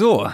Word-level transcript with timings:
So, 0.00 0.26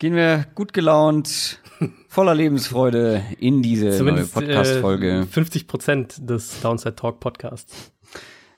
gehen 0.00 0.16
wir 0.16 0.46
gut 0.56 0.72
gelaunt, 0.72 1.60
voller 2.08 2.34
Lebensfreude 2.34 3.22
in 3.38 3.62
diese 3.62 3.96
Zumindest, 3.96 4.34
neue 4.34 4.46
Podcast-Folge. 4.46 5.20
Äh, 5.20 5.26
50 5.26 5.68
Prozent 5.68 6.28
des 6.28 6.60
Downside 6.60 6.96
Talk 6.96 7.20
Podcasts. 7.20 7.92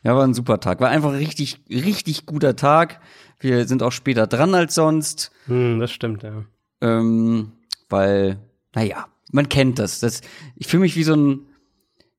Ja, 0.03 0.17
war 0.17 0.27
ein 0.27 0.33
super 0.33 0.61
Tag. 0.61 0.81
War 0.81 0.89
einfach 0.89 1.13
richtig, 1.13 1.61
richtig 1.69 2.25
guter 2.25 2.57
Tag. 2.57 3.03
Wir 3.41 3.67
sind 3.67 3.83
auch 3.83 3.93
später 3.93 4.27
dran 4.27 4.55
als 4.55 4.75
sonst. 4.75 5.33
Hm, 5.49 5.81
das 5.81 5.93
stimmt, 5.93 6.23
ja. 6.23 6.47
Ähm, 6.81 7.53
weil, 7.91 8.39
naja, 8.75 9.09
man 9.33 9.51
kennt 9.51 9.79
das. 9.79 10.01
das 10.01 10.23
ich 10.57 10.67
fühle 10.67 10.81
mich 10.81 10.97
wie 10.97 11.05
so 11.05 11.15
ein, 11.15 11.41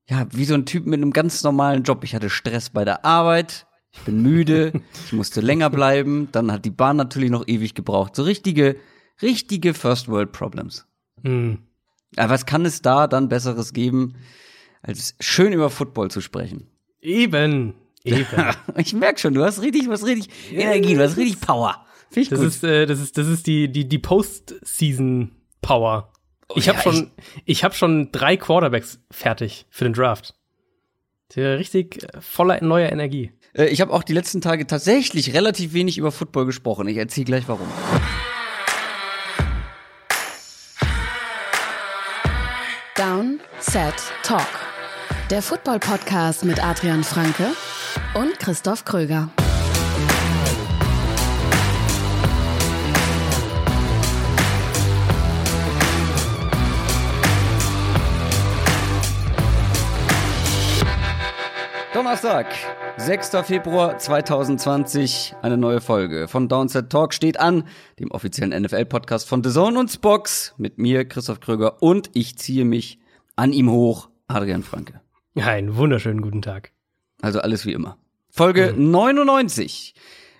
ja, 0.08 0.24
wie 0.30 0.44
so 0.44 0.54
ein 0.54 0.66
Typ 0.66 0.86
mit 0.86 1.02
einem 1.02 1.12
ganz 1.12 1.42
normalen 1.42 1.82
Job. 1.82 2.04
Ich 2.04 2.14
hatte 2.14 2.30
Stress 2.30 2.70
bei 2.70 2.84
der 2.84 3.04
Arbeit. 3.04 3.65
Ich 3.96 4.02
bin 4.02 4.22
müde. 4.22 4.72
ich 5.06 5.12
musste 5.12 5.40
länger 5.40 5.70
bleiben. 5.70 6.28
Dann 6.32 6.52
hat 6.52 6.64
die 6.64 6.70
Bahn 6.70 6.96
natürlich 6.96 7.30
noch 7.30 7.46
ewig 7.48 7.74
gebraucht. 7.74 8.14
So 8.16 8.22
richtige, 8.22 8.76
richtige 9.22 9.74
First 9.74 10.08
World 10.08 10.32
Problems. 10.32 10.86
Hm. 11.22 11.58
Aber 12.16 12.30
was 12.32 12.46
kann 12.46 12.64
es 12.64 12.82
da 12.82 13.06
dann 13.06 13.28
Besseres 13.28 13.72
geben, 13.72 14.14
als 14.82 15.14
schön 15.20 15.52
über 15.52 15.70
Football 15.70 16.10
zu 16.10 16.20
sprechen? 16.20 16.68
Eben, 17.00 17.74
eben. 18.04 18.26
ich 18.76 18.94
merk 18.94 19.18
schon, 19.18 19.34
du 19.34 19.44
hast 19.44 19.60
richtig, 19.62 19.88
was 19.88 20.04
richtig 20.06 20.30
Energie, 20.52 20.94
du 20.94 21.02
hast 21.02 21.16
richtig 21.16 21.40
Power. 21.40 21.84
Finde 22.08 22.20
ich 22.22 22.28
Das 22.28 22.38
gut. 22.38 22.48
ist, 22.48 22.64
äh, 22.64 22.86
das 22.86 23.00
ist, 23.00 23.18
das 23.18 23.26
ist 23.26 23.46
die, 23.46 23.70
die, 23.70 23.88
die 23.88 23.98
Postseason 23.98 25.32
Power. 25.60 26.12
Ich 26.54 26.66
ja, 26.66 26.74
habe 26.74 26.82
schon, 26.82 27.10
ich 27.44 27.64
habe 27.64 27.74
schon 27.74 28.12
drei 28.12 28.36
Quarterbacks 28.36 29.00
fertig 29.10 29.66
für 29.70 29.84
den 29.84 29.92
Draft. 29.92 30.34
Der 31.34 31.58
richtig 31.58 32.04
äh, 32.04 32.20
voller 32.20 32.62
neuer 32.62 32.90
Energie. 32.90 33.32
Äh, 33.56 33.66
ich 33.66 33.80
habe 33.80 33.92
auch 33.92 34.02
die 34.02 34.12
letzten 34.12 34.40
Tage 34.40 34.66
tatsächlich 34.66 35.34
relativ 35.34 35.72
wenig 35.72 35.98
über 35.98 36.12
Football 36.12 36.46
gesprochen. 36.46 36.88
Ich 36.88 36.96
erzähle 36.96 37.24
gleich 37.24 37.48
warum. 37.48 37.68
Down, 42.96 43.40
Set, 43.60 43.94
Talk. 44.22 44.46
Der 45.30 45.42
Football-Podcast 45.42 46.44
mit 46.44 46.62
Adrian 46.64 47.04
Franke 47.04 47.48
und 48.14 48.38
Christoph 48.38 48.84
Kröger. 48.84 49.30
Donnerstag, 61.96 62.48
6. 62.98 63.30
Februar 63.42 63.96
2020, 63.96 65.34
eine 65.40 65.56
neue 65.56 65.80
Folge 65.80 66.28
von 66.28 66.46
Downset 66.46 66.90
Talk 66.90 67.14
steht 67.14 67.40
an, 67.40 67.64
dem 67.98 68.10
offiziellen 68.10 68.50
NFL-Podcast 68.64 69.26
von 69.26 69.42
The 69.42 69.48
Zone 69.48 69.80
und 69.80 69.90
Spox, 69.90 70.52
mit 70.58 70.76
mir, 70.76 71.06
Christoph 71.06 71.40
Kröger, 71.40 71.82
und 71.82 72.10
ich 72.12 72.36
ziehe 72.36 72.66
mich 72.66 72.98
an 73.34 73.54
ihm 73.54 73.70
hoch, 73.70 74.10
Adrian 74.28 74.62
Franke. 74.62 75.00
Ja, 75.34 75.46
einen 75.46 75.76
wunderschönen 75.76 76.20
guten 76.20 76.42
Tag. 76.42 76.72
Also 77.22 77.40
alles 77.40 77.64
wie 77.64 77.72
immer. 77.72 77.96
Folge 78.28 78.74
99. 78.76 79.94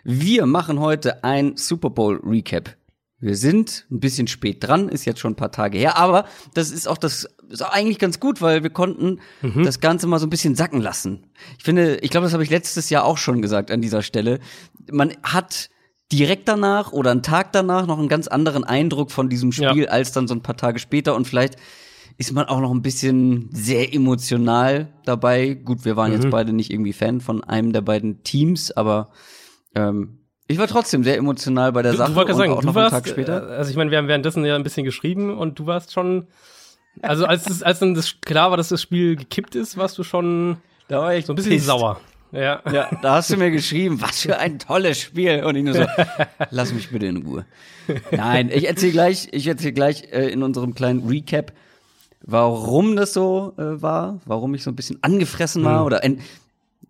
Wir 0.05 0.45
machen 0.45 0.79
heute 0.79 1.25
ein 1.25 1.57
Super 1.57 1.89
Bowl 1.89 2.21
Recap. 2.23 2.77
Wir 3.19 3.35
sind 3.37 3.87
ein 3.91 3.99
bisschen 4.01 4.27
spät 4.27 4.59
dran, 4.63 4.89
ist 4.91 5.07
jetzt 5.07 5.21
schon 5.21 5.33
ein 5.33 5.37
paar 5.37 5.51
Tage 5.53 5.79
her, 5.79 5.97
aber 5.97 6.27
das 6.53 6.71
ist 6.71 6.87
auch 6.87 6.99
das 6.99 7.27
ist 7.49 7.65
auch 7.65 7.71
eigentlich 7.73 7.99
ganz 7.99 8.21
gut, 8.21 8.43
weil 8.43 8.63
wir 8.63 8.71
konnten 8.71 9.21
das 9.65 9.81
Ganze 9.81 10.07
mal 10.07 10.19
so 10.19 10.27
ein 10.27 10.31
bisschen 10.31 10.55
sacken 10.55 10.81
lassen. 10.81 11.27
Ich 11.57 11.65
finde, 11.65 11.97
ich 11.99 12.11
glaube, 12.11 12.25
das 12.27 12.33
habe 12.35 12.43
ich 12.43 12.51
letztes 12.51 12.91
Jahr 12.91 13.05
auch 13.05 13.17
schon 13.19 13.41
gesagt 13.41 13.71
an 13.71 13.81
dieser 13.81 14.03
Stelle. 14.03 14.41
Man 14.91 15.15
hat 15.23 15.71
direkt 16.13 16.47
danach 16.49 16.93
oder 16.93 17.11
einen 17.11 17.23
Tag 17.23 17.53
danach 17.53 17.87
noch 17.87 17.99
einen 17.99 18.09
ganz 18.09 18.29
anderen 18.29 18.65
Eindruck 18.65 19.11
von 19.11 19.29
diesem 19.29 19.51
Spiel 19.53 19.85
Ja. 19.85 19.91
als 19.91 20.13
dann 20.13 20.29
so 20.29 20.35
ein 20.35 20.43
paar 20.43 20.57
Tage 20.57 20.79
später 20.79 21.15
und 21.15 21.27
vielleicht 21.27 21.57
ist 22.19 22.33
man 22.33 22.47
auch 22.47 22.61
noch 22.61 22.71
ein 22.71 22.83
bisschen 22.83 23.49
sehr 23.53 23.93
emotional 23.95 24.93
dabei. 25.05 25.55
Gut, 25.55 25.85
wir 25.85 25.97
waren 25.97 26.13
jetzt 26.13 26.31
beide 26.31 26.53
nicht 26.53 26.71
irgendwie 26.73 26.93
Fan 26.93 27.21
von 27.21 27.45
einem 27.45 27.73
der 27.73 27.81
beiden 27.83 28.23
Teams, 28.23 28.73
aber 28.73 29.11
ähm, 29.75 30.16
ich 30.49 30.59
war 30.59 30.67
trotzdem 30.69 31.03
sehr 31.05 31.17
emotional 31.17 31.73
bei 31.73 31.83
der 31.83 31.93
Du, 31.93 31.99
Sache 31.99 32.11
du 32.11 32.17
wolltest 32.17 32.35
und 32.35 32.39
sagen, 32.39 32.53
auch 32.53 32.61
du 32.61 32.67
noch 32.67 32.75
warst, 32.75 32.95
einen 32.95 33.05
Tag 33.05 33.13
später. 33.13 33.51
äh, 33.51 33.57
also 33.57 33.71
ich 33.71 33.77
meine, 33.77 33.91
wir 33.91 33.99
haben 33.99 34.09
währenddessen 34.09 34.45
ja 34.45 34.55
ein 34.55 34.63
bisschen 34.63 34.85
geschrieben 34.85 35.37
und 35.37 35.59
du 35.59 35.67
warst 35.67 35.93
schon, 35.93 36.27
also 37.03 37.27
als 37.27 37.49
es, 37.51 37.63
als 37.63 37.79
dann 37.81 37.95
das 37.95 38.21
klar 38.21 38.51
war, 38.51 38.57
dass 38.57 38.69
das 38.69 38.81
Spiel 38.83 39.17
gekippt 39.17 39.55
ist, 39.55 39.77
warst 39.77 39.99
du 39.99 40.03
schon 40.05 40.59
Da 40.89 41.01
war 41.01 41.15
ich 41.15 41.27
so 41.27 41.33
ein 41.33 41.37
bisschen 41.37 41.59
sauer. 41.59 42.01
Ja. 42.33 42.61
Ja, 42.71 42.91
da 43.03 43.15
hast 43.15 43.31
du 43.31 43.37
mir 43.37 43.51
geschrieben, 43.51 44.01
was 44.03 44.21
für 44.23 44.39
ein 44.39 44.59
tolles 44.59 45.01
Spiel. 45.01 45.45
Und 45.45 45.57
ich 45.57 45.63
nur 45.65 45.75
so, 45.75 45.87
lass 46.51 46.73
mich 46.73 46.91
bitte 46.91 47.07
in 47.07 47.19
Ruhe. 47.19 47.47
Nein, 48.11 48.51
ich 48.53 48.67
erzähle 48.69 48.93
gleich, 48.93 49.29
ich 49.33 49.47
erzähle 49.47 49.73
gleich 49.73 50.05
äh, 50.13 50.29
in 50.29 50.43
unserem 50.43 50.75
kleinen 50.75 51.09
Recap, 51.09 51.53
warum 52.23 52.97
das 52.97 53.13
so 53.13 53.55
äh, 53.57 53.81
war, 53.81 54.21
warum 54.27 54.55
ich 54.55 54.63
so 54.65 54.71
ein 54.71 54.77
bisschen 54.77 54.99
angefressen 55.03 55.65
war 55.65 55.87
oder 55.87 56.03
ein, 56.03 56.21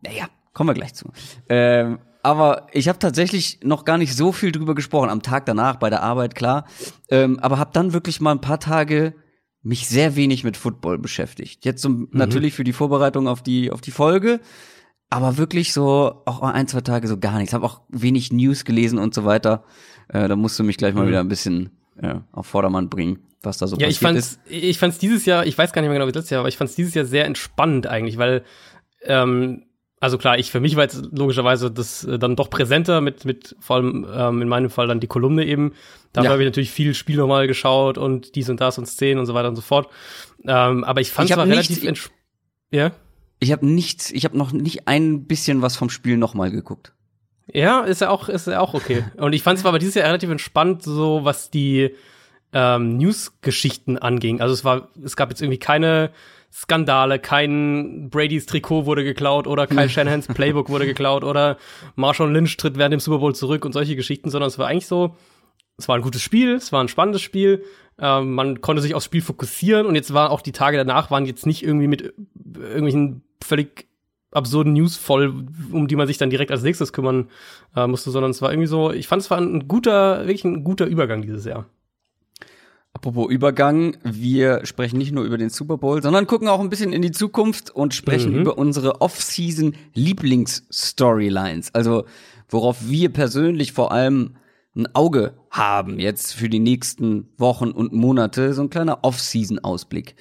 naja, 0.02 0.24
kommen 0.52 0.70
wir 0.70 0.74
gleich 0.74 0.94
zu. 0.94 1.10
Ähm, 1.48 1.98
aber 2.26 2.66
ich 2.72 2.88
habe 2.88 2.98
tatsächlich 2.98 3.60
noch 3.62 3.84
gar 3.84 3.98
nicht 3.98 4.16
so 4.16 4.32
viel 4.32 4.50
drüber 4.50 4.74
gesprochen. 4.74 5.10
Am 5.10 5.22
Tag 5.22 5.46
danach 5.46 5.76
bei 5.76 5.90
der 5.90 6.02
Arbeit, 6.02 6.34
klar. 6.34 6.64
Ähm, 7.08 7.38
aber 7.38 7.56
habe 7.60 7.70
dann 7.72 7.92
wirklich 7.92 8.20
mal 8.20 8.32
ein 8.32 8.40
paar 8.40 8.58
Tage 8.58 9.14
mich 9.62 9.86
sehr 9.86 10.16
wenig 10.16 10.42
mit 10.42 10.56
Football 10.56 10.98
beschäftigt. 10.98 11.64
Jetzt 11.64 11.82
so, 11.82 11.88
natürlich 12.10 12.54
für 12.54 12.64
die 12.64 12.72
Vorbereitung 12.72 13.28
auf 13.28 13.44
die 13.44 13.70
auf 13.70 13.80
die 13.80 13.92
Folge, 13.92 14.40
aber 15.08 15.36
wirklich 15.36 15.72
so 15.72 16.22
auch 16.26 16.42
mal 16.42 16.50
ein 16.50 16.66
zwei 16.66 16.80
Tage 16.80 17.06
so 17.06 17.16
gar 17.16 17.38
nichts. 17.38 17.54
Habe 17.54 17.64
auch 17.64 17.82
wenig 17.90 18.32
News 18.32 18.64
gelesen 18.64 18.98
und 18.98 19.14
so 19.14 19.24
weiter. 19.24 19.62
Äh, 20.08 20.26
da 20.26 20.34
musst 20.34 20.58
du 20.58 20.64
mich 20.64 20.78
gleich 20.78 20.94
mal 20.94 21.06
wieder 21.06 21.20
ein 21.20 21.28
bisschen 21.28 21.78
äh, 21.96 22.16
auf 22.32 22.48
Vordermann 22.48 22.88
bringen, 22.88 23.20
was 23.42 23.58
da 23.58 23.68
so 23.68 23.76
Ja, 23.76 23.86
ich 23.86 24.00
passiert 24.00 24.24
fand's, 24.24 24.40
ist. 24.46 24.50
ich 24.50 24.78
fand's 24.80 24.98
dieses 24.98 25.26
Jahr, 25.26 25.46
ich 25.46 25.56
weiß 25.56 25.72
gar 25.72 25.80
nicht 25.80 25.90
mehr 25.90 25.98
genau 26.00 26.08
wie 26.08 26.12
letztes 26.12 26.30
Jahr, 26.30 26.40
aber 26.40 26.48
ich 26.48 26.56
fand's 26.56 26.74
dieses 26.74 26.92
Jahr 26.94 27.04
sehr 27.04 27.24
entspannend 27.24 27.86
eigentlich, 27.86 28.18
weil, 28.18 28.42
ähm, 29.04 29.65
also 30.06 30.18
klar, 30.18 30.38
ich 30.38 30.52
für 30.52 30.60
mich 30.60 30.76
war 30.76 30.84
jetzt 30.84 31.08
logischerweise 31.10 31.68
das 31.68 32.04
äh, 32.04 32.16
dann 32.16 32.36
doch 32.36 32.48
präsenter 32.48 33.00
mit, 33.00 33.24
mit 33.24 33.56
vor 33.58 33.76
allem 33.76 34.06
ähm, 34.08 34.40
in 34.40 34.48
meinem 34.48 34.70
Fall 34.70 34.86
dann 34.86 35.00
die 35.00 35.08
Kolumne 35.08 35.44
eben. 35.44 35.72
Dafür 36.12 36.26
Ja. 36.26 36.32
habe 36.34 36.42
ich 36.44 36.46
natürlich 36.46 36.70
viel 36.70 36.94
Spiel 36.94 37.16
nochmal 37.16 37.48
geschaut 37.48 37.98
und 37.98 38.36
dies 38.36 38.48
und 38.48 38.60
das 38.60 38.78
und 38.78 38.86
Szenen 38.86 39.18
und 39.18 39.26
so 39.26 39.34
weiter 39.34 39.48
und 39.48 39.56
so 39.56 39.62
fort. 39.62 39.88
Ähm, 40.46 40.84
aber 40.84 41.00
ich 41.00 41.08
Ich 41.08 41.32
hab 41.32 41.38
war 41.38 41.46
relativ 41.48 41.82
entspannt. 41.82 42.16
Ja? 42.70 42.92
Ich 43.40 43.50
habe 43.50 43.66
nichts, 43.66 44.12
ich 44.12 44.24
habe 44.24 44.38
noch 44.38 44.52
nicht 44.52 44.86
ein 44.86 45.26
bisschen 45.26 45.60
was 45.60 45.76
vom 45.76 45.90
Spiel 45.90 46.16
nochmal 46.16 46.52
geguckt. 46.52 46.92
Ja, 47.52 47.80
ist 47.80 48.00
ja 48.00 48.10
auch, 48.10 48.28
ist 48.28 48.46
ja 48.46 48.60
auch 48.60 48.74
okay. 48.74 49.04
Und 49.16 49.32
ich 49.32 49.42
fand 49.42 49.58
es 49.58 49.66
aber 49.66 49.80
dieses 49.80 49.96
Jahr 49.96 50.06
relativ 50.06 50.30
entspannt, 50.30 50.84
so 50.84 51.24
was 51.24 51.50
die 51.50 51.90
ähm, 52.52 52.96
News-Geschichten 52.96 53.98
anging. 53.98 54.40
Also 54.40 54.54
es 54.54 54.64
war, 54.64 54.88
es 55.04 55.16
gab 55.16 55.30
jetzt 55.30 55.42
irgendwie 55.42 55.58
keine 55.58 56.10
Skandale, 56.56 57.18
kein 57.18 58.08
Brady's 58.08 58.46
Trikot 58.46 58.86
wurde 58.86 59.04
geklaut 59.04 59.46
oder 59.46 59.66
Kyle 59.66 59.88
Shanahans 59.90 60.26
Playbook 60.26 60.70
wurde 60.70 60.86
geklaut 60.86 61.22
oder 61.22 61.58
Marshawn 61.96 62.32
Lynch 62.32 62.56
tritt 62.56 62.78
während 62.78 62.94
dem 62.94 63.00
Super 63.00 63.18
Bowl 63.18 63.34
zurück 63.34 63.66
und 63.66 63.72
solche 63.72 63.94
Geschichten, 63.94 64.30
sondern 64.30 64.48
es 64.48 64.58
war 64.58 64.66
eigentlich 64.66 64.86
so, 64.86 65.16
es 65.76 65.86
war 65.86 65.96
ein 65.96 66.02
gutes 66.02 66.22
Spiel, 66.22 66.54
es 66.54 66.72
war 66.72 66.82
ein 66.82 66.88
spannendes 66.88 67.20
Spiel, 67.20 67.62
ähm, 67.98 68.32
man 68.32 68.62
konnte 68.62 68.80
sich 68.80 68.94
aufs 68.94 69.04
Spiel 69.04 69.20
fokussieren 69.20 69.84
und 69.84 69.96
jetzt 69.96 70.14
war 70.14 70.30
auch 70.30 70.40
die 70.40 70.52
Tage 70.52 70.78
danach 70.78 71.10
waren 71.10 71.26
jetzt 71.26 71.44
nicht 71.44 71.62
irgendwie 71.62 71.88
mit 71.88 72.14
irgendwelchen 72.54 73.22
völlig 73.44 73.86
absurden 74.30 74.72
News 74.72 74.96
voll, 74.96 75.46
um 75.72 75.88
die 75.88 75.96
man 75.96 76.06
sich 76.06 76.16
dann 76.16 76.30
direkt 76.30 76.50
als 76.50 76.62
nächstes 76.62 76.94
kümmern 76.94 77.28
äh, 77.74 77.86
musste, 77.86 78.10
sondern 78.10 78.30
es 78.30 78.40
war 78.40 78.50
irgendwie 78.50 78.66
so, 78.66 78.92
ich 78.92 79.08
fand 79.08 79.20
es 79.20 79.30
war 79.30 79.38
ein 79.38 79.68
guter, 79.68 80.20
wirklich 80.20 80.44
ein 80.44 80.64
guter 80.64 80.86
Übergang 80.86 81.20
dieses 81.20 81.44
Jahr. 81.44 81.66
Apropos 83.06 83.30
Übergang, 83.30 83.96
wir 84.02 84.66
sprechen 84.66 84.98
nicht 84.98 85.12
nur 85.12 85.22
über 85.22 85.38
den 85.38 85.48
Super 85.48 85.78
Bowl, 85.78 86.02
sondern 86.02 86.26
gucken 86.26 86.48
auch 86.48 86.58
ein 86.58 86.70
bisschen 86.70 86.92
in 86.92 87.02
die 87.02 87.12
Zukunft 87.12 87.70
und 87.70 87.94
sprechen 87.94 88.32
Mhm. 88.32 88.40
über 88.40 88.58
unsere 88.58 89.00
Off-Season 89.00 89.76
Lieblings-Storylines. 89.94 91.72
Also, 91.72 92.04
worauf 92.48 92.88
wir 92.88 93.10
persönlich 93.10 93.70
vor 93.70 93.92
allem 93.92 94.34
ein 94.74 94.92
Auge 94.96 95.34
haben 95.50 96.00
jetzt 96.00 96.34
für 96.34 96.48
die 96.48 96.58
nächsten 96.58 97.28
Wochen 97.38 97.70
und 97.70 97.92
Monate. 97.92 98.52
So 98.54 98.62
ein 98.62 98.70
kleiner 98.70 99.04
Off-Season-Ausblick. 99.04 100.16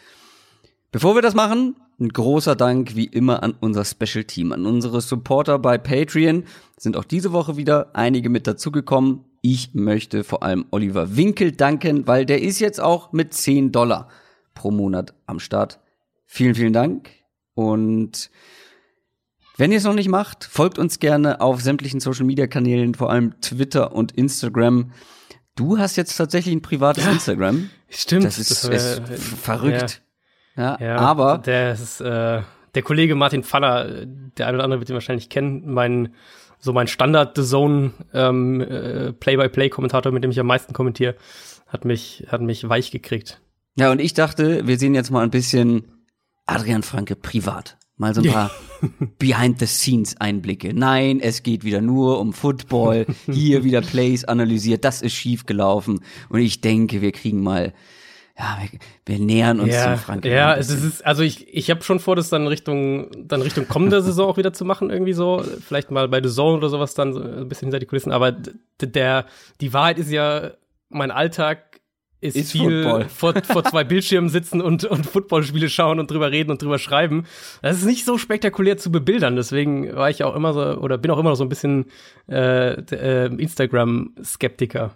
Bevor 0.91 1.15
wir 1.15 1.23
das 1.23 1.33
machen, 1.33 1.75
ein 1.99 2.09
großer 2.09 2.55
Dank 2.55 2.95
wie 2.95 3.05
immer 3.05 3.41
an 3.41 3.55
unser 3.59 3.83
Special 3.83 4.25
Team, 4.25 4.51
an 4.51 4.67
unsere 4.67 5.01
Supporter 5.01 5.57
bei 5.57 5.79
Patreon. 5.79 6.43
Sind 6.77 6.97
auch 6.97 7.03
diese 7.03 7.31
Woche 7.31 7.57
wieder 7.57 7.95
einige 7.95 8.29
mit 8.29 8.45
dazugekommen. 8.45 9.21
Ich 9.47 9.75
möchte 9.75 10.23
vor 10.23 10.41
allem 10.41 10.65
Oliver 10.71 11.15
Winkel 11.17 11.51
danken, 11.51 12.07
weil 12.07 12.25
der 12.25 12.41
ist 12.41 12.59
jetzt 12.59 12.81
auch 12.81 13.11
mit 13.11 13.31
10 13.35 13.71
Dollar 13.71 14.09
pro 14.55 14.71
Monat 14.71 15.13
am 15.27 15.39
Start. 15.39 15.79
Vielen, 16.25 16.55
vielen 16.55 16.73
Dank. 16.73 17.09
Und 17.53 18.31
wenn 19.57 19.71
ihr 19.71 19.77
es 19.77 19.83
noch 19.83 19.93
nicht 19.93 20.09
macht, 20.09 20.43
folgt 20.45 20.79
uns 20.79 20.97
gerne 20.99 21.41
auf 21.41 21.61
sämtlichen 21.61 21.99
Social 21.99 22.25
Media 22.25 22.47
Kanälen, 22.47 22.95
vor 22.95 23.11
allem 23.11 23.39
Twitter 23.39 23.91
und 23.93 24.13
Instagram. 24.13 24.91
Du 25.55 25.77
hast 25.77 25.95
jetzt 25.95 26.17
tatsächlich 26.17 26.55
ein 26.55 26.63
privates 26.63 27.05
Instagram. 27.05 27.69
Stimmt. 27.87 28.25
Das 28.25 28.39
ist, 28.39 28.67
wär- 28.67 28.75
ist 28.75 28.97
f- 29.09 29.39
verrückt. 29.41 30.01
Ja, 30.57 30.75
Ja, 30.81 30.95
aber 30.97 31.37
der 31.37 31.73
ist, 31.73 32.01
äh, 32.01 32.41
der 32.73 32.81
Kollege 32.83 33.13
Martin 33.13 33.43
Pfanner, 33.43 33.85
äh, 33.85 34.07
der 34.37 34.47
eine 34.47 34.57
oder 34.57 34.63
andere 34.63 34.79
wird 34.81 34.89
ihn 34.89 34.95
wahrscheinlich 34.95 35.29
kennen, 35.29 35.71
mein 35.71 36.15
so 36.59 36.73
mein 36.73 36.87
Standard 36.87 37.35
The 37.35 37.43
Zone 37.43 37.91
ähm, 38.13 38.61
äh, 38.61 39.13
Play-by-Play-Kommentator, 39.13 40.11
mit 40.11 40.23
dem 40.23 40.31
ich 40.31 40.39
am 40.39 40.47
meisten 40.47 40.73
kommentiere, 40.73 41.15
hat 41.67 41.85
mich, 41.85 42.25
hat 42.27 42.41
mich 42.41 42.67
weich 42.67 42.91
gekriegt. 42.91 43.41
Ja, 43.77 43.91
und 43.91 43.99
ich 43.99 44.13
dachte, 44.13 44.65
wir 44.67 44.79
sehen 44.79 44.95
jetzt 44.95 45.11
mal 45.11 45.23
ein 45.23 45.31
bisschen 45.31 45.85
Adrian 46.45 46.83
Franke 46.83 47.15
privat. 47.15 47.77
Mal 47.97 48.13
so 48.13 48.21
ein 48.21 48.31
paar 48.31 48.51
Behind-the-Scenes-Einblicke. 49.19 50.73
Nein, 50.73 51.21
es 51.21 51.43
geht 51.43 51.63
wieder 51.63 51.81
nur 51.81 52.19
um 52.19 52.33
Football. 52.33 53.05
Hier 53.25 53.63
wieder 53.63 53.81
Plays 53.81 54.25
analysiert. 54.25 54.83
Das 54.83 55.01
ist 55.01 55.13
schief 55.13 55.45
gelaufen. 55.45 56.01
Und 56.29 56.39
ich 56.39 56.59
denke, 56.59 57.01
wir 57.01 57.13
kriegen 57.13 57.41
mal 57.41 57.73
ja, 58.37 58.57
wir, 58.59 58.79
wir 59.05 59.25
nähern 59.25 59.61
uns 59.61 59.73
ja, 59.73 59.83
zum 59.83 59.97
Frank. 59.97 60.25
Ja, 60.25 60.55
es 60.55 60.69
ist, 60.69 61.05
also 61.05 61.23
ich, 61.23 61.47
ich 61.55 61.69
habe 61.69 61.83
schon 61.83 61.99
vor, 61.99 62.17
das 62.17 62.29
dann 62.29 62.47
Richtung, 62.47 63.09
dann 63.27 63.41
Richtung 63.41 63.67
kommender 63.67 64.01
Saison 64.01 64.29
auch 64.29 64.37
wieder 64.37 64.51
zu 64.51 64.65
machen, 64.65 64.89
irgendwie 64.89 65.13
so. 65.13 65.43
Vielleicht 65.65 65.89
mal 65.89 66.09
bei 66.09 66.21
The 66.21 66.29
Zone 66.29 66.57
oder 66.57 66.67
sowas 66.67 66.95
dann 66.95 67.13
so 67.13 67.21
ein 67.21 67.47
bisschen 67.47 67.67
hinter 67.67 67.79
die 67.79 67.85
Kulissen. 67.85 68.11
Aber 68.11 68.35
der, 68.81 69.25
die 69.61 69.71
Wahrheit 69.71 69.99
ist 69.99 70.11
ja, 70.11 70.51
mein 70.89 71.11
Alltag 71.11 71.79
ist, 72.19 72.35
ist 72.35 72.51
viel 72.51 73.05
vor, 73.09 73.35
vor 73.41 73.63
zwei 73.63 73.85
Bildschirmen 73.85 74.29
sitzen 74.29 74.59
und, 74.61 74.83
und 74.83 75.05
Footballspiele 75.05 75.69
schauen 75.69 76.01
und 76.01 76.11
drüber 76.11 76.29
reden 76.29 76.51
und 76.51 76.61
drüber 76.61 76.79
schreiben. 76.79 77.25
Das 77.61 77.77
ist 77.77 77.85
nicht 77.85 78.03
so 78.03 78.17
spektakulär 78.17 78.77
zu 78.77 78.91
bebildern. 78.91 79.37
Deswegen 79.37 79.95
war 79.95 80.09
ich 80.09 80.25
auch 80.25 80.35
immer 80.35 80.53
so, 80.53 80.61
oder 80.61 80.97
bin 80.97 81.11
auch 81.11 81.19
immer 81.19 81.29
noch 81.29 81.37
so 81.37 81.45
ein 81.45 81.49
bisschen 81.49 81.85
äh, 82.27 82.73
äh, 82.73 83.27
Instagram-Skeptiker. 83.27 84.93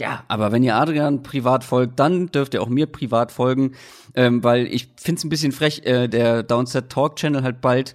Ja, 0.00 0.24
aber 0.28 0.50
wenn 0.50 0.62
ihr 0.62 0.76
Adrian 0.76 1.22
privat 1.22 1.62
folgt, 1.62 2.00
dann 2.00 2.26
dürft 2.28 2.54
ihr 2.54 2.62
auch 2.62 2.68
mir 2.68 2.86
privat 2.86 3.30
folgen, 3.30 3.72
ähm, 4.14 4.42
weil 4.42 4.66
ich 4.66 4.88
find's 4.96 5.24
ein 5.24 5.28
bisschen 5.28 5.52
frech, 5.52 5.82
äh, 5.84 6.08
der 6.08 6.42
Downset 6.42 6.90
Talk 6.90 7.16
Channel 7.16 7.42
halt 7.42 7.60
bald 7.60 7.94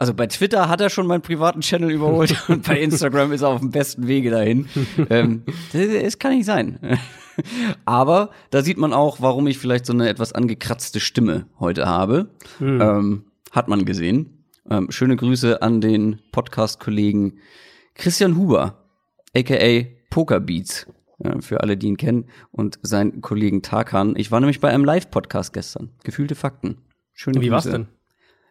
also 0.00 0.14
bei 0.14 0.26
Twitter 0.26 0.70
hat 0.70 0.80
er 0.80 0.88
schon 0.88 1.06
meinen 1.06 1.20
privaten 1.20 1.60
Channel 1.60 1.90
überholt 1.90 2.34
und 2.48 2.66
bei 2.66 2.80
Instagram 2.80 3.32
ist 3.32 3.42
er 3.42 3.48
auf 3.48 3.60
dem 3.60 3.70
besten 3.70 4.08
Wege 4.08 4.30
dahin. 4.30 4.66
ähm, 5.10 5.42
das, 5.74 6.18
kann 6.18 6.34
nicht 6.34 6.46
sein. 6.46 6.78
Aber 7.84 8.30
da 8.50 8.62
sieht 8.62 8.78
man 8.78 8.94
auch, 8.94 9.20
warum 9.20 9.46
ich 9.46 9.58
vielleicht 9.58 9.84
so 9.84 9.92
eine 9.92 10.08
etwas 10.08 10.32
angekratzte 10.32 11.00
Stimme 11.00 11.46
heute 11.60 11.86
habe. 11.86 12.30
Mhm. 12.60 12.80
Ähm, 12.80 13.24
hat 13.50 13.68
man 13.68 13.84
gesehen. 13.84 14.46
Ähm, 14.70 14.90
schöne 14.90 15.16
Grüße 15.16 15.60
an 15.60 15.82
den 15.82 16.20
Podcast-Kollegen 16.32 17.38
Christian 17.94 18.36
Huber, 18.36 18.86
aka 19.36 19.84
Pokerbeats 20.08 20.86
für 21.40 21.60
alle, 21.60 21.76
die 21.76 21.86
ihn 21.88 21.96
kennen, 21.96 22.26
und 22.50 22.78
seinen 22.82 23.20
Kollegen 23.20 23.62
Tarkan. 23.62 24.14
Ich 24.16 24.30
war 24.30 24.40
nämlich 24.40 24.60
bei 24.60 24.70
einem 24.70 24.84
Live-Podcast 24.84 25.52
gestern. 25.52 25.90
Gefühlte 26.04 26.34
Fakten. 26.34 26.78
Schöne 27.12 27.40
Wie 27.40 27.50
war's 27.50 27.64
denn? 27.64 27.88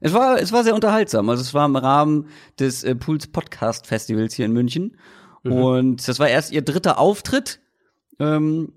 Es 0.01 0.13
war, 0.13 0.39
es 0.39 0.51
war 0.51 0.63
sehr 0.63 0.75
unterhaltsam. 0.75 1.29
Also 1.29 1.41
es 1.41 1.53
war 1.53 1.65
im 1.65 1.75
Rahmen 1.75 2.27
des 2.59 2.83
äh, 2.83 2.95
Pools 2.95 3.27
Podcast 3.27 3.87
Festivals 3.87 4.33
hier 4.33 4.45
in 4.45 4.53
München. 4.53 4.97
Mhm. 5.43 5.51
Und 5.51 6.07
das 6.07 6.19
war 6.19 6.29
erst 6.29 6.51
ihr 6.51 6.61
dritter 6.61 6.99
Auftritt. 6.99 7.59
Ähm, 8.19 8.73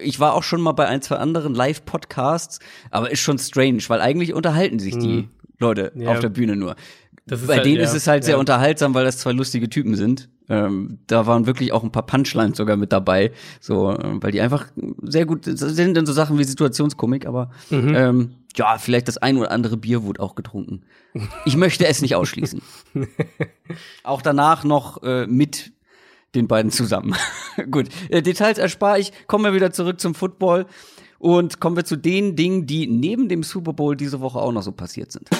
ich 0.00 0.20
war 0.20 0.34
auch 0.34 0.42
schon 0.42 0.60
mal 0.60 0.72
bei 0.72 0.86
ein, 0.86 1.02
zwei 1.02 1.16
anderen 1.16 1.54
Live-Podcasts, 1.54 2.58
aber 2.90 3.10
ist 3.10 3.20
schon 3.20 3.38
strange, 3.38 3.82
weil 3.88 4.00
eigentlich 4.00 4.34
unterhalten 4.34 4.78
sich 4.78 4.98
die 4.98 5.22
mhm. 5.22 5.30
Leute 5.58 5.92
ja. 5.94 6.10
auf 6.10 6.20
der 6.20 6.28
Bühne 6.28 6.56
nur. 6.56 6.76
bei 7.26 7.36
halt, 7.36 7.64
denen 7.64 7.78
ja, 7.78 7.84
ist 7.84 7.94
es 7.94 8.06
halt 8.06 8.22
ja. 8.24 8.26
sehr 8.26 8.38
unterhaltsam, 8.38 8.94
weil 8.94 9.04
das 9.04 9.18
zwei 9.18 9.32
lustige 9.32 9.68
Typen 9.68 9.94
sind. 9.94 10.28
Ähm, 10.52 10.98
da 11.06 11.26
waren 11.26 11.46
wirklich 11.46 11.72
auch 11.72 11.82
ein 11.82 11.92
paar 11.92 12.04
Punchlines 12.04 12.58
sogar 12.58 12.76
mit 12.76 12.92
dabei, 12.92 13.32
so, 13.58 13.90
äh, 13.90 14.22
weil 14.22 14.32
die 14.32 14.42
einfach 14.42 14.66
sehr 15.00 15.24
gut 15.24 15.46
sind 15.46 15.96
in 15.96 16.04
so 16.04 16.12
Sachen 16.12 16.38
wie 16.38 16.44
Situationskomik, 16.44 17.24
aber 17.24 17.50
mhm. 17.70 17.94
ähm, 17.94 18.30
ja, 18.54 18.76
vielleicht 18.76 19.08
das 19.08 19.16
ein 19.16 19.38
oder 19.38 19.50
andere 19.50 19.78
Bier 19.78 20.02
wurde 20.02 20.20
auch 20.20 20.34
getrunken. 20.34 20.82
Ich 21.46 21.56
möchte 21.56 21.86
es 21.86 22.02
nicht 22.02 22.16
ausschließen. 22.16 22.60
auch 24.04 24.20
danach 24.20 24.62
noch 24.62 25.02
äh, 25.02 25.26
mit 25.26 25.72
den 26.34 26.48
beiden 26.48 26.70
zusammen. 26.70 27.14
Gut, 27.70 27.88
äh, 28.10 28.20
Details 28.20 28.58
erspare 28.58 29.00
ich. 29.00 29.10
Kommen 29.28 29.44
wir 29.44 29.54
wieder 29.54 29.72
zurück 29.72 30.00
zum 30.00 30.14
Football 30.14 30.66
und 31.18 31.60
kommen 31.60 31.76
wir 31.76 31.86
zu 31.86 31.96
den 31.96 32.36
Dingen, 32.36 32.66
die 32.66 32.86
neben 32.86 33.30
dem 33.30 33.42
Super 33.42 33.72
Bowl 33.72 33.96
diese 33.96 34.20
Woche 34.20 34.38
auch 34.38 34.52
noch 34.52 34.62
so 34.62 34.72
passiert 34.72 35.12
sind. 35.12 35.30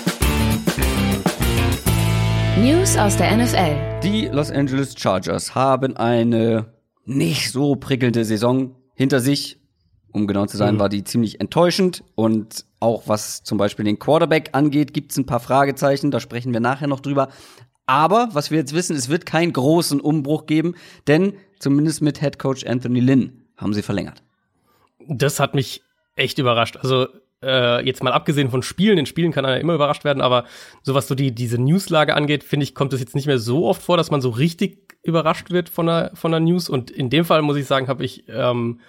News 2.58 2.99
aus 2.99 3.16
der 3.16 3.34
NFL. 3.34 4.00
Die 4.02 4.26
Los 4.26 4.50
Angeles 4.50 4.94
Chargers 4.96 5.54
haben 5.54 5.96
eine 5.96 6.66
nicht 7.06 7.50
so 7.50 7.76
prickelnde 7.76 8.26
Saison 8.26 8.76
hinter 8.94 9.20
sich. 9.20 9.58
Um 10.12 10.26
genau 10.26 10.44
zu 10.44 10.58
sein, 10.58 10.75
mhm. 10.75 10.78
war 10.78 10.90
die 10.90 11.02
ziemlich 11.02 11.40
enttäuschend. 11.40 12.04
Und 12.14 12.66
auch 12.78 13.08
was 13.08 13.43
zum 13.43 13.56
Beispiel 13.56 13.87
den 13.87 13.99
Quarterback 13.99 14.50
angeht, 14.52 14.93
gibt 14.93 15.12
es 15.12 15.16
ein 15.16 15.25
paar 15.25 15.40
Fragezeichen. 15.40 16.10
Da 16.10 16.20
sprechen 16.20 16.52
wir 16.52 16.60
nachher 16.60 16.88
noch 16.88 17.00
drüber. 17.00 17.28
Aber 17.87 18.28
was 18.32 18.50
wir 18.50 18.58
jetzt 18.58 18.75
wissen, 18.75 18.96
es 18.96 19.08
wird 19.08 19.25
keinen 19.25 19.54
großen 19.54 19.99
Umbruch 19.99 20.44
geben, 20.44 20.75
denn 21.06 21.32
zumindest 21.58 22.02
mit 22.02 22.20
Head 22.20 22.38
Coach 22.38 22.66
Anthony 22.66 23.00
Lynn 23.00 23.46
haben 23.56 23.72
sie 23.72 23.82
verlängert. 23.82 24.22
Das 25.08 25.40
hat 25.40 25.54
mich 25.54 25.82
echt 26.16 26.38
überrascht. 26.38 26.76
Also 26.76 27.08
äh, 27.43 27.85
jetzt 27.85 28.03
mal 28.03 28.12
abgesehen 28.12 28.50
von 28.50 28.62
Spielen, 28.62 28.99
in 28.99 29.06
Spielen 29.06 29.33
kann 29.33 29.44
er 29.44 29.61
immer 29.61 29.75
überrascht 29.75 30.05
werden, 30.05 30.21
aber 30.21 30.44
so 30.83 30.94
was 30.94 31.09
so 31.09 31.15
die, 31.15 31.35
diese 31.35 31.59
Newslage 31.59 32.15
angeht, 32.15 32.44
finde 32.44 32.65
ich, 32.65 32.75
kommt 32.75 32.93
es 32.93 33.00
jetzt 33.00 33.15
nicht 33.15 33.27
mehr 33.27 33.39
so 33.39 33.67
oft 33.67 33.83
vor, 33.83 33.97
dass 33.97 34.11
man 34.11 34.21
so 34.21 34.31
richtig 34.31 34.79
überrascht 35.03 35.50
wird 35.50 35.69
von 35.69 35.87
der, 35.87 36.12
von 36.15 36.31
der 36.31 36.41
News. 36.41 36.69
Und 36.69 36.91
in 36.91 37.11
dem 37.11 37.25
Fall 37.25 37.43
muss 37.43 37.56
ich 37.56 37.67
sagen, 37.67 37.89
habe 37.89 38.05
ich 38.05 38.25
ähm, 38.29 38.81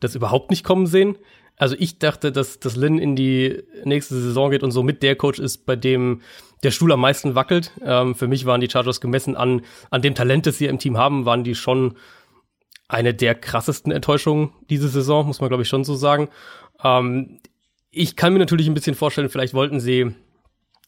das 0.00 0.14
überhaupt 0.14 0.50
nicht 0.50 0.64
kommen 0.64 0.86
sehen. 0.86 1.16
Also 1.56 1.76
ich 1.78 1.98
dachte, 1.98 2.32
dass, 2.32 2.58
dass 2.58 2.74
Lynn 2.74 2.98
in 2.98 3.16
die 3.16 3.62
nächste 3.84 4.14
Saison 4.14 4.50
geht 4.50 4.62
und 4.62 4.70
somit 4.70 5.02
der 5.02 5.14
Coach 5.14 5.38
ist, 5.38 5.66
bei 5.66 5.76
dem 5.76 6.22
der 6.62 6.70
Stuhl 6.70 6.92
am 6.92 7.00
meisten 7.00 7.34
wackelt. 7.34 7.72
Ähm, 7.84 8.14
für 8.14 8.28
mich 8.28 8.46
waren 8.46 8.60
die 8.60 8.68
Chargers 8.70 9.00
gemessen 9.00 9.36
an, 9.36 9.62
an 9.90 10.02
dem 10.02 10.14
Talent, 10.14 10.46
das 10.46 10.58
sie 10.58 10.66
im 10.66 10.78
Team 10.78 10.96
haben, 10.96 11.26
waren 11.26 11.44
die 11.44 11.54
schon 11.54 11.96
eine 12.88 13.14
der 13.14 13.34
krassesten 13.34 13.92
Enttäuschungen 13.92 14.50
diese 14.68 14.88
Saison, 14.88 15.26
muss 15.26 15.40
man 15.40 15.48
glaube 15.48 15.62
ich 15.62 15.68
schon 15.68 15.84
so 15.84 15.94
sagen. 15.94 16.28
Ähm, 16.82 17.40
ich 17.90 18.16
kann 18.16 18.32
mir 18.32 18.38
natürlich 18.38 18.68
ein 18.68 18.74
bisschen 18.74 18.94
vorstellen, 18.94 19.28
vielleicht 19.28 19.54
wollten 19.54 19.80
sie 19.80 20.14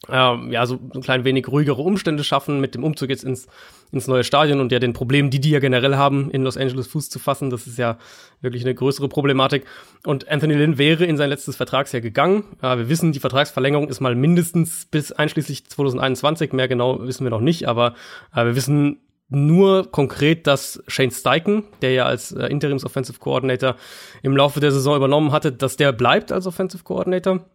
ähm, 0.09 0.51
ja 0.51 0.65
so 0.65 0.79
ein 0.93 1.01
klein 1.01 1.23
wenig 1.23 1.47
ruhigere 1.47 1.81
Umstände 1.81 2.23
schaffen 2.23 2.59
mit 2.59 2.75
dem 2.75 2.83
Umzug 2.83 3.09
jetzt 3.09 3.23
ins, 3.23 3.47
ins 3.91 4.07
neue 4.07 4.23
Stadion 4.23 4.59
und 4.59 4.71
ja 4.71 4.79
den 4.79 4.93
Problemen, 4.93 5.29
die 5.29 5.39
die 5.39 5.51
ja 5.51 5.59
generell 5.59 5.95
haben, 5.95 6.29
in 6.31 6.43
Los 6.43 6.57
Angeles 6.57 6.87
Fuß 6.87 7.09
zu 7.09 7.19
fassen. 7.19 7.49
Das 7.49 7.67
ist 7.67 7.77
ja 7.77 7.97
wirklich 8.41 8.63
eine 8.63 8.75
größere 8.75 9.07
Problematik. 9.07 9.65
Und 10.05 10.27
Anthony 10.27 10.55
Lynn 10.55 10.77
wäre 10.77 11.05
in 11.05 11.15
sein 11.15 11.29
letztes 11.29 11.55
Vertragsjahr 11.55 12.01
gegangen. 12.01 12.43
Ja, 12.61 12.77
wir 12.77 12.89
wissen, 12.89 13.13
die 13.13 13.19
Vertragsverlängerung 13.19 13.87
ist 13.87 14.01
mal 14.01 14.15
mindestens 14.15 14.85
bis 14.85 15.13
einschließlich 15.13 15.67
2021. 15.67 16.51
Mehr 16.51 16.67
genau 16.67 16.99
wissen 17.01 17.23
wir 17.23 17.31
noch 17.31 17.41
nicht, 17.41 17.67
aber 17.67 17.93
äh, 18.35 18.43
wir 18.43 18.55
wissen 18.55 18.99
nur 19.35 19.91
konkret, 19.91 20.47
dass 20.47 20.83
Shane 20.87 21.11
Steichen, 21.11 21.63
der 21.81 21.91
ja 21.91 22.05
als 22.05 22.31
äh, 22.31 22.47
Interims 22.47 22.85
Offensive 22.85 23.19
Coordinator 23.19 23.75
im 24.21 24.35
Laufe 24.35 24.59
der 24.59 24.71
Saison 24.71 24.95
übernommen 24.95 25.31
hatte, 25.31 25.51
dass 25.51 25.77
der 25.77 25.91
bleibt 25.91 26.31
als 26.31 26.47
Offensive 26.47 26.83
Coordinator. 26.83 27.45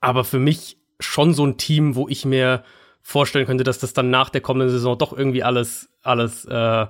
Aber 0.00 0.24
für 0.24 0.38
mich 0.38 0.76
schon 0.98 1.34
so 1.34 1.44
ein 1.46 1.56
Team, 1.56 1.94
wo 1.94 2.08
ich 2.08 2.24
mir 2.24 2.62
vorstellen 3.02 3.46
könnte, 3.46 3.64
dass 3.64 3.78
das 3.78 3.92
dann 3.92 4.10
nach 4.10 4.30
der 4.30 4.40
kommenden 4.40 4.70
Saison 4.70 4.96
doch 4.96 5.16
irgendwie 5.16 5.42
alles, 5.42 5.88
alles 6.02 6.44
äh, 6.44 6.86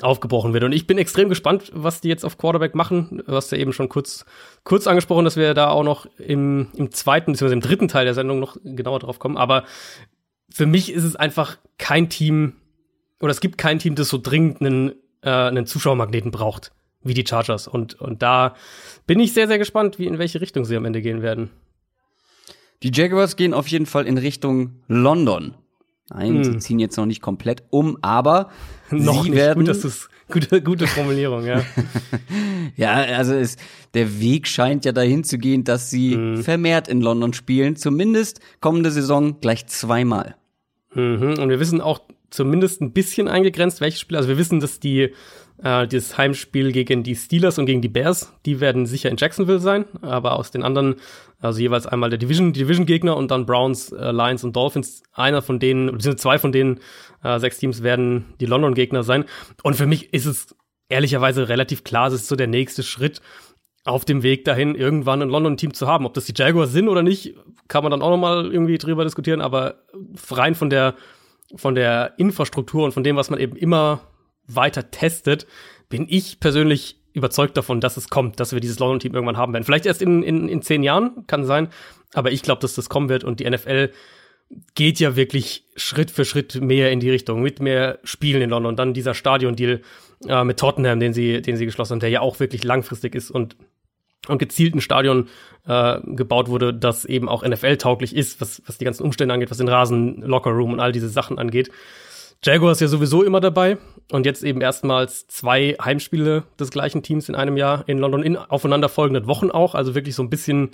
aufgebrochen 0.00 0.52
wird. 0.54 0.64
Und 0.64 0.72
ich 0.72 0.86
bin 0.86 0.98
extrem 0.98 1.28
gespannt, 1.28 1.70
was 1.74 2.00
die 2.00 2.08
jetzt 2.08 2.24
auf 2.24 2.38
Quarterback 2.38 2.74
machen. 2.74 3.22
Du 3.26 3.34
hast 3.34 3.52
ja 3.52 3.58
eben 3.58 3.72
schon 3.72 3.88
kurz, 3.88 4.24
kurz 4.64 4.86
angesprochen, 4.86 5.24
dass 5.24 5.36
wir 5.36 5.54
da 5.54 5.68
auch 5.68 5.84
noch 5.84 6.06
im, 6.18 6.68
im 6.74 6.90
zweiten, 6.90 7.32
beziehungsweise 7.32 7.54
im 7.54 7.60
dritten 7.60 7.88
Teil 7.88 8.04
der 8.04 8.14
Sendung 8.14 8.40
noch 8.40 8.56
genauer 8.64 9.00
drauf 9.00 9.18
kommen. 9.18 9.36
Aber 9.36 9.64
für 10.50 10.66
mich 10.66 10.92
ist 10.92 11.04
es 11.04 11.16
einfach 11.16 11.58
kein 11.78 12.08
Team, 12.08 12.54
oder 13.22 13.30
es 13.30 13.40
gibt 13.40 13.56
kein 13.56 13.78
Team, 13.78 13.94
das 13.94 14.08
so 14.08 14.18
dringend 14.18 14.60
einen, 14.60 14.92
äh, 15.22 15.30
einen 15.30 15.64
Zuschauermagneten 15.64 16.32
braucht 16.32 16.72
wie 17.04 17.14
die 17.14 17.24
Chargers. 17.26 17.68
Und, 17.68 17.94
und 18.00 18.22
da 18.22 18.54
bin 19.06 19.20
ich 19.20 19.32
sehr, 19.32 19.48
sehr 19.48 19.58
gespannt, 19.58 19.98
wie 19.98 20.06
in 20.06 20.18
welche 20.18 20.40
Richtung 20.40 20.64
sie 20.64 20.76
am 20.76 20.84
Ende 20.84 21.02
gehen 21.02 21.22
werden. 21.22 21.50
Die 22.82 22.90
Jaguars 22.92 23.36
gehen 23.36 23.54
auf 23.54 23.68
jeden 23.68 23.86
Fall 23.86 24.06
in 24.06 24.18
Richtung 24.18 24.82
London. 24.88 25.54
Nein, 26.10 26.34
hm. 26.34 26.44
sie 26.44 26.58
ziehen 26.58 26.78
jetzt 26.80 26.96
noch 26.96 27.06
nicht 27.06 27.22
komplett 27.22 27.62
um, 27.70 27.96
aber 28.02 28.50
noch 28.90 29.22
sie 29.22 29.30
nicht. 29.30 29.38
werden 29.38 29.60
Gut, 29.60 29.68
das 29.68 29.84
ist 29.84 30.08
gute, 30.28 30.60
gute 30.60 30.86
Formulierung, 30.88 31.46
ja. 31.46 31.64
ja, 32.76 32.92
also 32.92 33.34
es, 33.34 33.56
der 33.94 34.20
Weg 34.20 34.48
scheint 34.48 34.84
ja 34.84 34.92
dahin 34.92 35.22
zu 35.22 35.38
gehen, 35.38 35.62
dass 35.62 35.90
sie 35.90 36.14
hm. 36.14 36.42
vermehrt 36.42 36.88
in 36.88 37.00
London 37.00 37.32
spielen, 37.32 37.76
zumindest 37.76 38.40
kommende 38.60 38.90
Saison 38.90 39.40
gleich 39.40 39.66
zweimal. 39.68 40.34
Mhm. 40.94 41.38
Und 41.38 41.48
wir 41.48 41.58
wissen 41.58 41.80
auch 41.80 42.00
zumindest 42.32 42.80
ein 42.80 42.92
bisschen 42.92 43.28
eingegrenzt, 43.28 43.80
welche 43.80 43.98
Spiele. 43.98 44.18
Also 44.18 44.28
wir 44.28 44.38
wissen, 44.38 44.58
dass 44.58 44.80
die 44.80 45.12
äh, 45.62 45.86
das 45.86 46.18
Heimspiel 46.18 46.72
gegen 46.72 47.02
die 47.02 47.14
Steelers 47.14 47.58
und 47.58 47.66
gegen 47.66 47.82
die 47.82 47.88
Bears, 47.88 48.32
die 48.46 48.60
werden 48.60 48.86
sicher 48.86 49.10
in 49.10 49.16
Jacksonville 49.16 49.60
sein, 49.60 49.84
aber 50.00 50.36
aus 50.36 50.50
den 50.50 50.62
anderen, 50.62 50.96
also 51.40 51.60
jeweils 51.60 51.86
einmal 51.86 52.10
der 52.10 52.18
Division, 52.18 52.52
die 52.52 52.60
Division-Gegner 52.60 53.16
und 53.16 53.30
dann 53.30 53.46
Browns, 53.46 53.92
äh, 53.92 54.10
Lions 54.10 54.44
und 54.44 54.56
Dolphins, 54.56 55.02
einer 55.12 55.42
von 55.42 55.58
denen, 55.58 55.86
beziehungsweise 55.86 56.16
zwei 56.16 56.38
von 56.38 56.52
denen, 56.52 56.80
äh, 57.22 57.38
sechs 57.38 57.58
Teams 57.58 57.82
werden 57.82 58.34
die 58.40 58.46
London-Gegner 58.46 59.02
sein. 59.02 59.24
Und 59.62 59.76
für 59.76 59.86
mich 59.86 60.12
ist 60.12 60.26
es 60.26 60.56
ehrlicherweise 60.88 61.48
relativ 61.48 61.84
klar, 61.84 62.08
es 62.08 62.14
ist 62.14 62.28
so 62.28 62.36
der 62.36 62.48
nächste 62.48 62.82
Schritt 62.82 63.20
auf 63.84 64.04
dem 64.04 64.22
Weg 64.22 64.44
dahin, 64.44 64.74
irgendwann 64.74 65.22
ein 65.22 65.28
London-Team 65.28 65.74
zu 65.74 65.86
haben. 65.86 66.06
Ob 66.06 66.14
das 66.14 66.24
die 66.24 66.34
Jaguars 66.34 66.72
sind 66.72 66.88
oder 66.88 67.02
nicht, 67.02 67.34
kann 67.68 67.82
man 67.82 67.90
dann 67.90 68.02
auch 68.02 68.10
nochmal 68.10 68.52
irgendwie 68.52 68.78
drüber 68.78 69.04
diskutieren, 69.04 69.40
aber 69.40 69.82
rein 70.30 70.54
von 70.54 70.70
der 70.70 70.94
von 71.54 71.74
der 71.74 72.14
Infrastruktur 72.16 72.84
und 72.84 72.92
von 72.92 73.04
dem, 73.04 73.16
was 73.16 73.30
man 73.30 73.40
eben 73.40 73.56
immer 73.56 74.08
weiter 74.46 74.90
testet, 74.90 75.46
bin 75.88 76.06
ich 76.08 76.40
persönlich 76.40 76.98
überzeugt 77.12 77.56
davon, 77.56 77.80
dass 77.80 77.96
es 77.96 78.08
kommt, 78.08 78.40
dass 78.40 78.52
wir 78.52 78.60
dieses 78.60 78.78
London-Team 78.78 79.14
irgendwann 79.14 79.36
haben 79.36 79.52
werden. 79.52 79.64
Vielleicht 79.64 79.86
erst 79.86 80.02
in, 80.02 80.22
in, 80.22 80.48
in 80.48 80.62
zehn 80.62 80.82
Jahren, 80.82 81.26
kann 81.26 81.44
sein, 81.44 81.68
aber 82.14 82.32
ich 82.32 82.42
glaube, 82.42 82.60
dass 82.60 82.74
das 82.74 82.88
kommen 82.88 83.08
wird 83.08 83.24
und 83.24 83.40
die 83.40 83.48
NFL 83.48 83.90
geht 84.74 85.00
ja 85.00 85.16
wirklich 85.16 85.66
Schritt 85.76 86.10
für 86.10 86.24
Schritt 86.24 86.60
mehr 86.60 86.90
in 86.92 87.00
die 87.00 87.10
Richtung, 87.10 87.42
mit 87.42 87.60
mehr 87.60 87.98
Spielen 88.04 88.42
in 88.42 88.50
London. 88.50 88.76
Dann 88.76 88.92
dieser 88.94 89.14
Stadion-Deal 89.14 89.80
äh, 90.28 90.44
mit 90.44 90.58
Tottenham, 90.58 91.00
den 91.00 91.12
sie, 91.12 91.40
den 91.40 91.56
sie 91.56 91.64
geschlossen 91.64 91.94
haben, 91.94 92.00
der 92.00 92.10
ja 92.10 92.20
auch 92.20 92.40
wirklich 92.40 92.64
langfristig 92.64 93.14
ist 93.14 93.30
und 93.30 93.56
und 94.28 94.38
gezielt 94.38 94.74
ein 94.74 94.80
Stadion 94.80 95.28
äh, 95.66 95.98
gebaut 96.04 96.48
wurde, 96.48 96.72
das 96.72 97.04
eben 97.04 97.28
auch 97.28 97.44
NFL-tauglich 97.44 98.14
ist, 98.14 98.40
was, 98.40 98.62
was 98.66 98.78
die 98.78 98.84
ganzen 98.84 99.02
Umstände 99.02 99.34
angeht, 99.34 99.50
was 99.50 99.58
den 99.58 99.68
Rasen, 99.68 100.22
Lockerroom 100.22 100.72
und 100.72 100.80
all 100.80 100.92
diese 100.92 101.08
Sachen 101.08 101.38
angeht. 101.38 101.70
Jaguars 102.44 102.80
ja 102.80 102.88
sowieso 102.88 103.22
immer 103.22 103.40
dabei 103.40 103.78
und 104.10 104.26
jetzt 104.26 104.42
eben 104.42 104.60
erstmals 104.60 105.28
zwei 105.28 105.76
Heimspiele 105.82 106.42
des 106.58 106.70
gleichen 106.70 107.02
Teams 107.02 107.28
in 107.28 107.36
einem 107.36 107.56
Jahr 107.56 107.84
in 107.88 107.98
London 107.98 108.24
in 108.24 108.36
aufeinanderfolgenden 108.36 109.28
Wochen 109.28 109.50
auch, 109.50 109.76
also 109.76 109.94
wirklich 109.94 110.16
so 110.16 110.24
ein 110.24 110.30
bisschen 110.30 110.70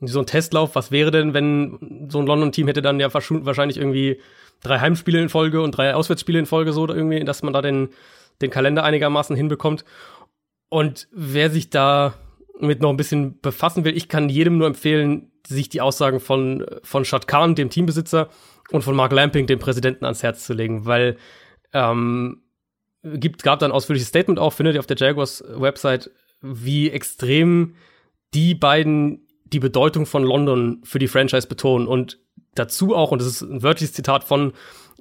so 0.00 0.18
ein 0.18 0.26
Testlauf. 0.26 0.74
Was 0.74 0.90
wäre 0.90 1.12
denn, 1.12 1.32
wenn 1.32 2.08
so 2.08 2.18
ein 2.18 2.26
London-Team 2.26 2.66
hätte 2.66 2.82
dann 2.82 2.98
ja 2.98 3.12
wahrscheinlich 3.12 3.76
irgendwie 3.76 4.20
drei 4.62 4.80
Heimspiele 4.80 5.20
in 5.20 5.28
Folge 5.28 5.62
und 5.62 5.72
drei 5.72 5.94
Auswärtsspiele 5.94 6.40
in 6.40 6.46
Folge 6.46 6.72
so 6.72 6.82
oder 6.82 6.96
irgendwie, 6.96 7.24
dass 7.24 7.44
man 7.44 7.52
da 7.52 7.62
den, 7.62 7.90
den 8.40 8.50
Kalender 8.50 8.82
einigermaßen 8.82 9.36
hinbekommt. 9.36 9.84
Und 10.68 11.06
wer 11.12 11.50
sich 11.50 11.70
da 11.70 12.14
mit 12.66 12.80
noch 12.80 12.90
ein 12.90 12.96
bisschen 12.96 13.40
befassen 13.40 13.84
will, 13.84 13.96
ich 13.96 14.08
kann 14.08 14.28
jedem 14.28 14.58
nur 14.58 14.66
empfehlen, 14.66 15.32
sich 15.46 15.68
die 15.68 15.80
Aussagen 15.80 16.20
von, 16.20 16.64
von 16.82 17.04
Shad 17.04 17.26
Khan, 17.26 17.54
dem 17.54 17.70
Teambesitzer, 17.70 18.28
und 18.70 18.82
von 18.82 18.96
Mark 18.96 19.12
Lamping, 19.12 19.46
dem 19.46 19.58
Präsidenten, 19.58 20.04
ans 20.04 20.22
Herz 20.22 20.44
zu 20.44 20.54
legen, 20.54 20.86
weil 20.86 21.16
ähm, 21.72 22.42
gibt, 23.02 23.42
gab 23.42 23.58
da 23.58 23.66
ein 23.66 23.72
ausführliches 23.72 24.08
Statement 24.08 24.38
auch, 24.38 24.52
findet 24.52 24.74
ihr 24.74 24.80
auf 24.80 24.86
der 24.86 24.96
Jaguars 24.96 25.44
Website, 25.48 26.10
wie 26.40 26.90
extrem 26.90 27.74
die 28.34 28.54
beiden 28.54 29.26
die 29.44 29.60
Bedeutung 29.60 30.06
von 30.06 30.22
London 30.22 30.80
für 30.84 30.98
die 30.98 31.08
Franchise 31.08 31.46
betonen. 31.46 31.86
Und 31.86 32.18
dazu 32.54 32.94
auch, 32.94 33.10
und 33.10 33.20
das 33.20 33.28
ist 33.28 33.42
ein 33.42 33.62
wörtliches 33.62 33.92
Zitat 33.92 34.24
von, 34.24 34.52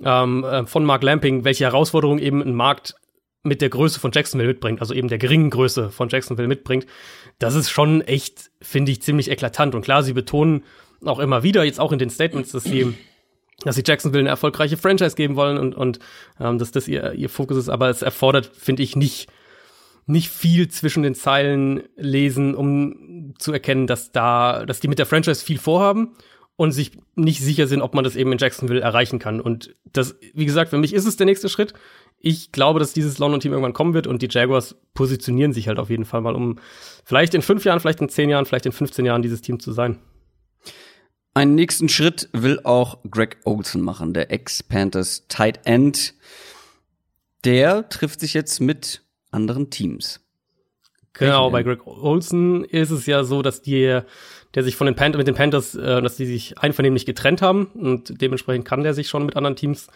ähm, 0.03 0.43
äh, 0.43 0.65
von 0.65 0.83
Mark 0.83 1.03
Lamping, 1.03 1.45
welche 1.45 1.65
Herausforderungen 1.65 2.19
eben 2.19 2.41
ein 2.41 2.55
Markt 2.55 2.95
mit 3.43 3.61
der 3.61 3.69
Größe 3.69 3.99
von 3.99 4.11
Jacksonville 4.13 4.49
mitbringt, 4.49 4.81
also 4.81 4.93
eben 4.93 5.07
der 5.07 5.17
geringen 5.17 5.49
Größe 5.49 5.89
von 5.89 6.09
Jacksonville 6.09 6.47
mitbringt, 6.47 6.85
das 7.41 7.55
ist 7.55 7.71
schon 7.71 8.01
echt, 8.01 8.51
finde 8.61 8.91
ich, 8.91 9.01
ziemlich 9.01 9.31
eklatant. 9.31 9.73
Und 9.73 9.81
klar, 9.81 10.03
sie 10.03 10.13
betonen 10.13 10.63
auch 11.03 11.17
immer 11.17 11.41
wieder, 11.41 11.63
jetzt 11.63 11.79
auch 11.79 11.91
in 11.91 11.97
den 11.97 12.11
Statements, 12.11 12.51
dass 12.51 12.63
sie, 12.63 12.93
dass 13.63 13.75
sie 13.75 13.83
Jacksonville 13.83 14.21
eine 14.21 14.29
erfolgreiche 14.29 14.77
Franchise 14.77 15.15
geben 15.15 15.35
wollen 15.35 15.57
und, 15.57 15.73
und 15.73 15.97
ähm, 16.39 16.59
dass 16.59 16.71
das 16.71 16.87
ihr, 16.87 17.13
ihr 17.13 17.29
Fokus 17.29 17.57
ist, 17.57 17.69
aber 17.69 17.89
es 17.89 18.03
erfordert, 18.03 18.51
finde 18.55 18.83
ich, 18.83 18.95
nicht, 18.95 19.27
nicht 20.05 20.29
viel 20.29 20.67
zwischen 20.67 21.01
den 21.01 21.15
Zeilen 21.15 21.81
lesen, 21.95 22.53
um 22.53 23.33
zu 23.39 23.51
erkennen, 23.51 23.87
dass 23.87 24.11
da, 24.11 24.63
dass 24.63 24.79
die 24.79 24.87
mit 24.87 24.99
der 24.99 25.07
Franchise 25.07 25.43
viel 25.43 25.57
vorhaben 25.57 26.11
und 26.55 26.71
sich 26.71 26.91
nicht 27.15 27.41
sicher 27.41 27.67
sind, 27.67 27.81
ob 27.81 27.93
man 27.93 28.03
das 28.03 28.15
eben 28.15 28.31
in 28.31 28.37
Jacksonville 28.37 28.81
erreichen 28.81 29.19
kann. 29.19 29.41
Und 29.41 29.75
das, 29.91 30.15
wie 30.33 30.45
gesagt, 30.45 30.69
für 30.69 30.77
mich 30.77 30.93
ist 30.93 31.05
es 31.05 31.17
der 31.17 31.25
nächste 31.25 31.49
Schritt 31.49 31.73
ich 32.21 32.51
glaube, 32.51 32.79
dass 32.79 32.93
dieses 32.93 33.17
London-Team 33.17 33.51
irgendwann 33.51 33.73
kommen 33.73 33.93
wird 33.93 34.07
und 34.07 34.21
die 34.21 34.27
Jaguars 34.29 34.75
positionieren 34.93 35.53
sich 35.53 35.67
halt 35.67 35.79
auf 35.79 35.89
jeden 35.89 36.05
Fall 36.05 36.21
mal, 36.21 36.35
um 36.35 36.59
vielleicht 37.03 37.33
in 37.33 37.41
fünf 37.41 37.65
Jahren, 37.65 37.79
vielleicht 37.79 38.01
in 38.01 38.09
zehn 38.09 38.29
Jahren, 38.29 38.45
vielleicht 38.45 38.67
in 38.67 38.71
15 38.71 39.05
Jahren 39.05 39.21
dieses 39.21 39.41
Team 39.41 39.59
zu 39.59 39.71
sein. 39.71 39.99
Einen 41.33 41.55
nächsten 41.55 41.89
Schritt 41.89 42.29
will 42.33 42.59
auch 42.63 42.99
Greg 43.09 43.37
Olson 43.45 43.81
machen, 43.81 44.13
der 44.13 44.31
Ex-Panthers 44.31 45.27
Tight 45.29 45.61
End. 45.65 46.13
Der 47.43 47.89
trifft 47.89 48.19
sich 48.19 48.33
jetzt 48.33 48.59
mit 48.59 49.01
anderen 49.31 49.69
Teams. 49.69 50.19
Genau, 51.13 51.49
bei 51.49 51.63
Greg 51.63 51.87
Olson 51.87 52.63
ist 52.63 52.91
es 52.91 53.05
ja 53.05 53.23
so, 53.23 53.41
dass 53.41 53.61
die 53.61 54.01
der 54.55 54.63
sich 54.63 54.75
von 54.75 54.85
den 54.85 54.95
Panthers, 54.95 55.17
mit 55.17 55.27
den 55.27 55.35
Panthers, 55.35 55.75
äh, 55.75 56.01
dass 56.01 56.17
die 56.17 56.25
sich 56.25 56.57
einvernehmlich 56.57 57.05
getrennt 57.05 57.41
haben 57.41 57.65
und 57.67 58.21
dementsprechend 58.21 58.65
kann 58.65 58.83
der 58.83 58.93
sich 58.93 59.07
schon 59.07 59.25
mit 59.25 59.35
anderen 59.35 59.55
Teams 59.55 59.87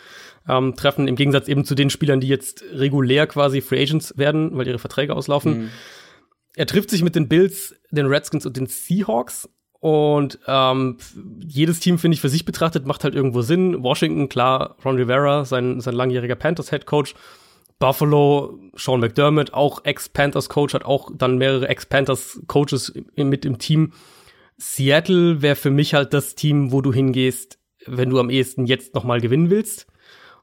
ähm, 0.47 0.75
treffen, 0.75 1.07
im 1.07 1.15
Gegensatz 1.15 1.47
eben 1.47 1.65
zu 1.65 1.75
den 1.75 1.89
Spielern, 1.89 2.19
die 2.19 2.27
jetzt 2.27 2.63
regulär 2.73 3.27
quasi 3.27 3.61
Free 3.61 3.81
Agents 3.81 4.17
werden, 4.17 4.55
weil 4.57 4.67
ihre 4.67 4.79
Verträge 4.79 5.15
auslaufen. 5.15 5.57
Mhm. 5.57 5.69
Er 6.55 6.67
trifft 6.67 6.89
sich 6.89 7.03
mit 7.03 7.15
den 7.15 7.27
Bills, 7.27 7.75
den 7.91 8.05
Redskins 8.05 8.45
und 8.45 8.55
den 8.55 8.67
Seahawks 8.67 9.49
und 9.85 10.39
ähm, 10.47 10.97
jedes 11.45 11.79
Team, 11.79 11.99
finde 11.99 12.15
ich, 12.15 12.21
für 12.21 12.29
sich 12.29 12.43
betrachtet, 12.43 12.87
macht 12.87 13.03
halt 13.03 13.13
irgendwo 13.13 13.43
Sinn. 13.43 13.83
Washington, 13.83 14.29
klar, 14.29 14.77
Ron 14.83 14.95
Rivera, 14.95 15.45
sein, 15.45 15.79
sein 15.79 15.93
langjähriger 15.93 16.33
Panthers-Head 16.35 16.87
Coach. 16.87 17.13
Buffalo, 17.77 18.57
Sean 18.75 18.99
McDermott, 18.99 19.53
auch 19.53 19.83
Ex-Panthers-Coach, 19.83 20.73
hat 20.73 20.85
auch 20.85 21.11
dann 21.13 21.37
mehrere 21.37 21.67
Ex-Panthers-Coaches 21.67 22.93
mit 23.15 23.45
im 23.45 23.59
Team. 23.59 23.91
Seattle 24.57 25.41
wäre 25.41 25.55
für 25.55 25.71
mich 25.71 25.93
halt 25.93 26.13
das 26.13 26.35
Team, 26.35 26.71
wo 26.71 26.81
du 26.81 26.93
hingehst, 26.93 27.59
wenn 27.85 28.09
du 28.09 28.19
am 28.19 28.29
ehesten 28.29 28.65
jetzt 28.65 28.95
noch 28.95 29.03
mal 29.03 29.19
gewinnen 29.19 29.49
willst. 29.49 29.87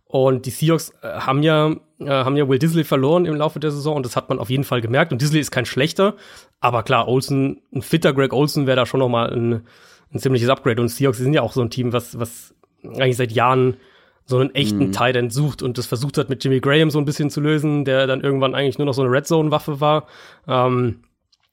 Und 0.04 0.44
die 0.44 0.50
Seahawks 0.50 0.92
äh, 1.02 1.08
haben 1.08 1.42
ja, 1.42 1.74
äh, 1.98 2.06
haben 2.06 2.36
ja 2.36 2.46
Will 2.46 2.58
Disley 2.58 2.84
verloren 2.84 3.24
im 3.24 3.34
Laufe 3.34 3.60
der 3.60 3.70
Saison 3.70 3.96
und 3.96 4.04
das 4.04 4.14
hat 4.14 4.28
man 4.28 4.38
auf 4.38 4.50
jeden 4.50 4.64
Fall 4.64 4.82
gemerkt. 4.82 5.10
Und 5.10 5.22
Disley 5.22 5.40
ist 5.40 5.50
kein 5.50 5.64
schlechter, 5.64 6.16
aber 6.60 6.82
klar, 6.82 7.08
Olsen, 7.08 7.62
ein 7.74 7.80
fitter 7.80 8.12
Greg 8.12 8.34
Olsen 8.34 8.66
wäre 8.66 8.76
da 8.76 8.84
schon 8.84 9.00
noch 9.00 9.08
mal 9.08 9.32
ein, 9.32 9.66
ein 10.12 10.18
ziemliches 10.18 10.50
Upgrade. 10.50 10.82
Und 10.82 10.88
Seahawks 10.88 11.16
sind 11.16 11.32
ja 11.32 11.40
auch 11.40 11.54
so 11.54 11.62
ein 11.62 11.70
Team, 11.70 11.94
was, 11.94 12.18
was 12.18 12.54
eigentlich 12.84 13.16
seit 13.16 13.32
Jahren 13.32 13.78
so 14.26 14.38
einen 14.38 14.54
echten 14.54 14.88
mhm. 14.88 14.92
Tight 14.92 15.16
End 15.16 15.32
sucht 15.32 15.62
und 15.62 15.78
das 15.78 15.86
versucht 15.86 16.18
hat 16.18 16.28
mit 16.28 16.44
Jimmy 16.44 16.60
Graham 16.60 16.90
so 16.90 16.98
ein 16.98 17.04
bisschen 17.04 17.30
zu 17.30 17.40
lösen, 17.40 17.84
der 17.84 18.06
dann 18.06 18.20
irgendwann 18.20 18.54
eigentlich 18.54 18.78
nur 18.78 18.86
noch 18.86 18.94
so 18.94 19.02
eine 19.02 19.10
Red 19.10 19.26
Zone 19.26 19.50
Waffe 19.50 19.80
war. 19.80 20.06
Ähm, 20.46 21.02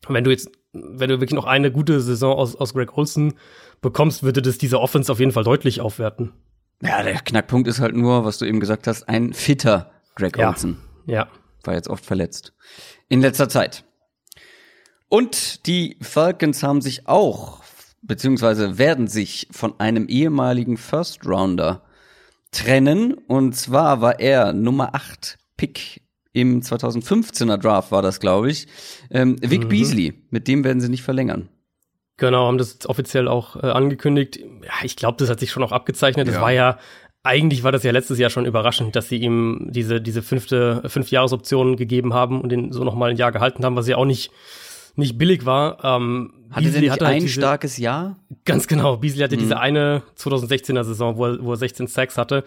wenn 0.08 0.24
du 0.24 0.32
jetzt 0.32 0.51
wenn 0.74 1.10
du 1.10 1.20
wirklich 1.20 1.34
noch 1.34 1.46
eine 1.46 1.72
gute 1.72 2.02
Saison 2.02 2.38
aus, 2.38 2.56
aus 2.56 2.74
Greg 2.74 2.98
Olson 2.98 3.34
bekommst, 3.82 4.24
würde 4.24 4.42
das 4.42 4.58
diese 4.58 4.80
Offense 4.80 5.12
auf 5.12 5.20
jeden 5.20 5.32
Fall 5.32 5.44
deutlich 5.44 5.82
aufwerten. 5.82 6.34
Ja, 6.82 7.04
der 7.04 7.16
Knackpunkt 7.16 7.68
ist 7.68 7.80
halt 7.80 7.96
nur, 7.96 8.24
was 8.24 8.38
du 8.38 8.46
eben 8.46 8.60
gesagt 8.60 8.88
hast, 8.88 9.10
ein 9.10 9.34
fitter 9.34 9.92
Greg 10.16 10.38
ja. 10.38 10.50
Olson. 10.50 10.78
Ja. 11.06 11.28
War 11.64 11.74
jetzt 11.74 11.90
oft 11.90 12.06
verletzt. 12.06 12.54
In 13.10 13.22
letzter 13.22 13.50
Zeit. 13.50 13.84
Und 15.10 15.66
die 15.66 15.98
Falcons 16.02 16.62
haben 16.64 16.82
sich 16.82 17.08
auch, 17.08 17.64
beziehungsweise 18.02 18.78
werden 18.78 19.08
sich 19.08 19.48
von 19.52 19.80
einem 19.80 20.08
ehemaligen 20.08 20.78
First 20.78 21.26
Rounder 21.26 21.84
trennen. 22.52 23.14
Und 23.14 23.56
zwar 23.56 24.02
war 24.02 24.20
er 24.20 24.54
Nummer 24.54 24.94
8 24.94 25.38
Pick 25.58 26.04
im 26.33 26.62
2015er 26.62 27.57
Draft 27.57 27.91
war 27.91 28.01
das, 28.01 28.19
glaube 28.19 28.50
ich. 28.51 28.67
Ähm, 29.09 29.38
Vic 29.41 29.63
mhm. 29.63 29.69
Beasley, 29.69 30.13
mit 30.29 30.48
dem 30.48 30.63
werden 30.63 30.79
sie 30.79 30.89
nicht 30.89 31.03
verlängern. 31.03 31.50
Genau, 32.17 32.48
haben 32.48 32.57
das 32.57 32.88
offiziell 32.88 33.27
auch 33.27 33.55
äh, 33.55 33.67
angekündigt. 33.67 34.38
Ja, 34.38 34.74
ich 34.83 34.95
glaube, 34.95 35.17
das 35.17 35.29
hat 35.29 35.39
sich 35.39 35.51
schon 35.51 35.63
auch 35.63 35.71
abgezeichnet. 35.71 36.27
Das 36.27 36.36
ja. 36.36 36.41
war 36.41 36.51
ja, 36.51 36.77
eigentlich 37.24 37.63
war 37.63 37.71
das 37.71 37.83
ja 37.83 37.91
letztes 37.91 38.19
Jahr 38.19 38.29
schon 38.29 38.45
überraschend, 38.45 38.95
dass 38.95 39.09
sie 39.09 39.17
ihm 39.17 39.67
diese, 39.71 40.01
diese 40.01 40.21
fünfte, 40.21 40.83
fünf 40.88 41.12
Jahresoption 41.12 41.77
gegeben 41.77 42.13
haben 42.13 42.41
und 42.41 42.51
ihn 42.51 42.71
so 42.71 42.83
noch 42.83 42.95
mal 42.95 43.09
ein 43.12 43.17
Jahr 43.17 43.31
gehalten 43.31 43.63
haben, 43.63 43.75
was 43.75 43.88
ja 43.88 43.95
auch 43.95 44.05
nicht, 44.05 44.31
nicht 44.95 45.17
billig 45.17 45.45
war. 45.45 45.83
Ähm, 45.83 46.33
hatte 46.51 46.65
Beasley 46.65 46.81
der 46.81 46.91
hatte 46.91 47.05
halt 47.05 47.15
ein 47.15 47.21
diese, 47.21 47.39
starkes 47.39 47.77
Jahr? 47.77 48.17
Ganz 48.43 48.67
genau. 48.67 48.98
Beasley 48.98 49.24
hatte 49.24 49.36
mhm. 49.38 49.41
diese 49.41 49.59
eine 49.59 50.03
2016er 50.17 50.83
Saison, 50.83 51.17
wo 51.17 51.25
er, 51.25 51.43
wo 51.43 51.53
er 51.53 51.57
16 51.57 51.88
Sacks 51.88 52.17
hatte. 52.17 52.43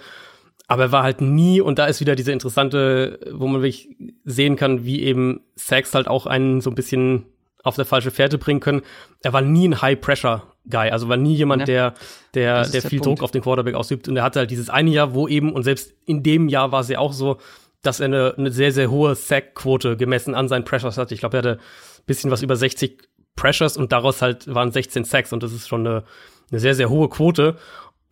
Aber 0.69 0.85
er 0.85 0.93
war 0.93 1.03
halt 1.03 1.21
nie, 1.21 1.61
und 1.61 1.79
da 1.79 1.87
ist 1.87 2.01
wieder 2.01 2.15
diese 2.15 2.33
interessante, 2.33 3.19
wo 3.33 3.47
man 3.47 3.63
wirklich 3.63 3.91
sehen 4.25 4.57
kann, 4.57 4.85
wie 4.85 5.03
eben 5.03 5.41
Sacks 5.57 5.95
halt 5.95 6.09
auch 6.09 6.27
einen 6.27 6.61
so 6.61 6.71
ein 6.71 6.75
bisschen 6.75 7.27
auf 7.63 7.77
der 7.77 7.85
falsche 7.85 8.11
Fährte 8.11 8.39
bringen 8.39 8.61
können. 8.61 8.83
Er 9.23 9.33
war 9.33 9.41
nie 9.41 9.69
ein 9.69 9.81
High-Pressure-Guy, 9.81 10.91
also 10.91 11.09
war 11.09 11.17
nie 11.17 11.35
jemand, 11.35 11.61
ja, 11.63 11.67
der, 11.67 11.95
der, 12.35 12.69
der 12.69 12.83
viel 12.83 13.01
Druck 13.01 13.23
auf 13.23 13.31
den 13.31 13.43
Quarterback 13.43 13.75
ausübt. 13.75 14.09
Und 14.09 14.17
er 14.17 14.25
hatte 14.25 14.41
halt 14.41 14.51
dieses 14.51 14.71
eine 14.71 14.91
Jahr, 14.91 15.15
wo 15.15 15.29
eben, 15.29 15.53
und 15.53 15.63
selbst 15.63 15.95
in 16.05 16.23
dem 16.23 16.49
Jahr 16.49 16.73
war 16.73 16.81
es 16.81 16.89
ja 16.89 16.99
auch 16.99 17.13
so, 17.13 17.39
dass 17.83 18.01
er 18.01 18.07
eine, 18.07 18.35
eine 18.37 18.51
sehr, 18.51 18.73
sehr 18.73 18.91
hohe 18.91 19.15
Sack-Quote 19.15 19.97
gemessen 19.97 20.35
an 20.35 20.49
seinen 20.49 20.65
Pressures 20.65 20.99
hatte. 20.99 21.15
Ich 21.15 21.21
glaube, 21.21 21.37
er 21.37 21.39
hatte 21.39 21.53
ein 21.53 22.07
bisschen 22.07 22.31
was 22.31 22.43
über 22.43 22.57
60 22.57 22.99
Pressures 23.37 23.77
und 23.77 23.93
daraus 23.93 24.23
halt 24.23 24.53
waren 24.53 24.71
16 24.71 25.05
Sacks 25.05 25.33
und 25.33 25.43
das 25.43 25.53
ist 25.53 25.69
schon 25.69 25.87
eine, 25.87 26.05
eine 26.51 26.61
sehr, 26.61 26.75
sehr 26.75 26.91
hohe 26.91 27.09
Quote. 27.09 27.57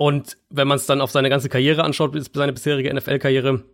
Und 0.00 0.38
wenn 0.48 0.66
man 0.66 0.76
es 0.76 0.86
dann 0.86 1.02
auf 1.02 1.10
seine 1.10 1.28
ganze 1.28 1.50
Karriere 1.50 1.84
anschaut, 1.84 2.16
seine 2.32 2.54
bisherige 2.54 2.90
NFL-Karriere, 2.94 3.64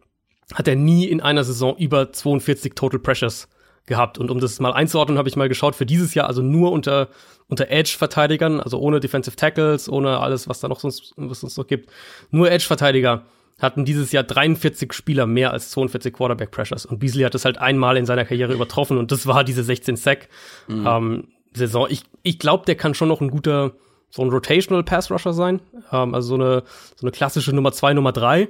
hat 0.52 0.66
er 0.66 0.74
nie 0.74 1.04
in 1.04 1.20
einer 1.20 1.44
Saison 1.44 1.76
über 1.76 2.12
42 2.12 2.74
Total 2.74 2.98
Pressures 2.98 3.46
gehabt. 3.86 4.18
Und 4.18 4.32
um 4.32 4.40
das 4.40 4.58
mal 4.58 4.72
einzuordnen, 4.72 5.18
habe 5.18 5.28
ich 5.28 5.36
mal 5.36 5.48
geschaut, 5.48 5.76
für 5.76 5.86
dieses 5.86 6.14
Jahr 6.14 6.26
also 6.26 6.42
nur 6.42 6.72
unter, 6.72 7.10
unter 7.46 7.70
Edge-Verteidigern, 7.70 8.60
also 8.60 8.80
ohne 8.80 8.98
Defensive 8.98 9.36
Tackles, 9.36 9.88
ohne 9.88 10.18
alles, 10.18 10.48
was 10.48 10.58
da 10.58 10.66
noch 10.66 10.80
sonst, 10.80 11.14
was 11.14 11.44
es 11.44 11.56
noch 11.56 11.68
gibt. 11.68 11.90
Nur 12.32 12.50
Edge-Verteidiger 12.50 13.22
hatten 13.60 13.84
dieses 13.84 14.10
Jahr 14.10 14.24
43 14.24 14.92
Spieler 14.94 15.26
mehr 15.26 15.52
als 15.52 15.70
42 15.70 16.12
Quarterback 16.12 16.50
Pressures. 16.50 16.86
Und 16.86 16.98
Beasley 16.98 17.22
hat 17.22 17.34
das 17.34 17.44
halt 17.44 17.58
einmal 17.58 17.96
in 17.96 18.04
seiner 18.04 18.24
Karriere 18.24 18.52
übertroffen 18.52 18.98
und 18.98 19.12
das 19.12 19.28
war 19.28 19.44
diese 19.44 19.62
16 19.62 19.94
Sack 19.94 20.28
mhm. 20.66 20.86
ähm, 20.88 21.28
Saison. 21.54 21.86
Ich, 21.88 22.02
ich 22.24 22.40
glaube, 22.40 22.64
der 22.64 22.74
kann 22.74 22.94
schon 22.94 23.06
noch 23.06 23.20
ein 23.20 23.30
guter 23.30 23.74
so 24.10 24.22
ein 24.22 24.30
Rotational 24.30 24.84
Pass 24.84 25.10
Rusher 25.10 25.32
sein, 25.32 25.60
ähm, 25.92 26.14
also 26.14 26.28
so 26.28 26.34
eine, 26.34 26.62
so 26.94 27.06
eine 27.06 27.12
klassische 27.12 27.54
Nummer 27.54 27.72
zwei, 27.72 27.94
Nummer 27.94 28.12
drei. 28.12 28.48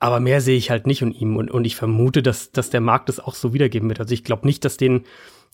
Aber 0.00 0.20
mehr 0.20 0.40
sehe 0.40 0.56
ich 0.56 0.70
halt 0.70 0.86
nicht 0.86 1.02
in 1.02 1.12
ihm 1.12 1.36
und, 1.36 1.50
und 1.50 1.64
ich 1.64 1.76
vermute, 1.76 2.22
dass, 2.22 2.52
dass 2.52 2.70
der 2.70 2.80
Markt 2.80 3.08
es 3.08 3.20
auch 3.20 3.34
so 3.34 3.54
wiedergeben 3.54 3.88
wird. 3.88 4.00
Also 4.00 4.12
ich 4.12 4.24
glaube 4.24 4.46
nicht, 4.46 4.64
dass 4.64 4.76
den, 4.76 5.04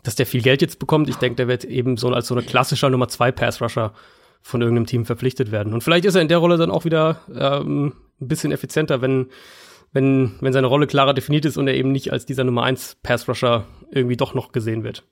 dass 0.03 0.17
der 0.17 0.27
viel 0.27 0.43
Geld 0.43 0.63
jetzt 0.63 0.79
bekommt. 0.79 1.09
Ich 1.09 1.17
denke, 1.17 1.37
der 1.37 1.49
wird 1.49 1.65
eben 1.65 1.97
so 1.97 2.09
als 2.09 2.27
so 2.27 2.35
eine 2.35 2.43
klassischer 2.43 2.91
Nummer 2.91 3.09
zwei 3.09 3.31
Pass 3.31 3.61
Rusher 3.61 3.93
von 4.43 4.63
irgendeinem 4.63 4.87
Team 4.87 5.05
verpflichtet 5.05 5.53
werden. 5.53 5.73
Und 5.73 5.83
vielleicht 5.83 6.05
ist 6.05 6.15
er 6.15 6.23
in 6.23 6.29
der 6.29 6.39
Rolle 6.39 6.57
dann 6.57 6.71
auch 6.71 6.85
wieder 6.85 7.21
ähm, 7.35 7.93
ein 8.21 8.29
bisschen 8.29 8.53
effizienter, 8.53 9.03
wenn, 9.03 9.27
wenn, 9.93 10.33
wenn 10.41 10.53
seine 10.53 10.67
Rolle 10.67 10.87
klarer 10.87 11.15
definiert 11.15 11.45
ist 11.45 11.57
und 11.57 11.69
er 11.69 11.75
eben 11.75 11.93
nicht 11.93 12.13
als 12.13 12.27
dieser 12.27 12.45
Nummer 12.45 12.63
eins 12.63 12.97
Pass 13.03 13.29
Rusher 13.29 13.67
irgendwie 13.91 14.17
doch 14.17 14.35
noch 14.35 14.53
gesehen 14.53 14.83
wird. 14.83 15.05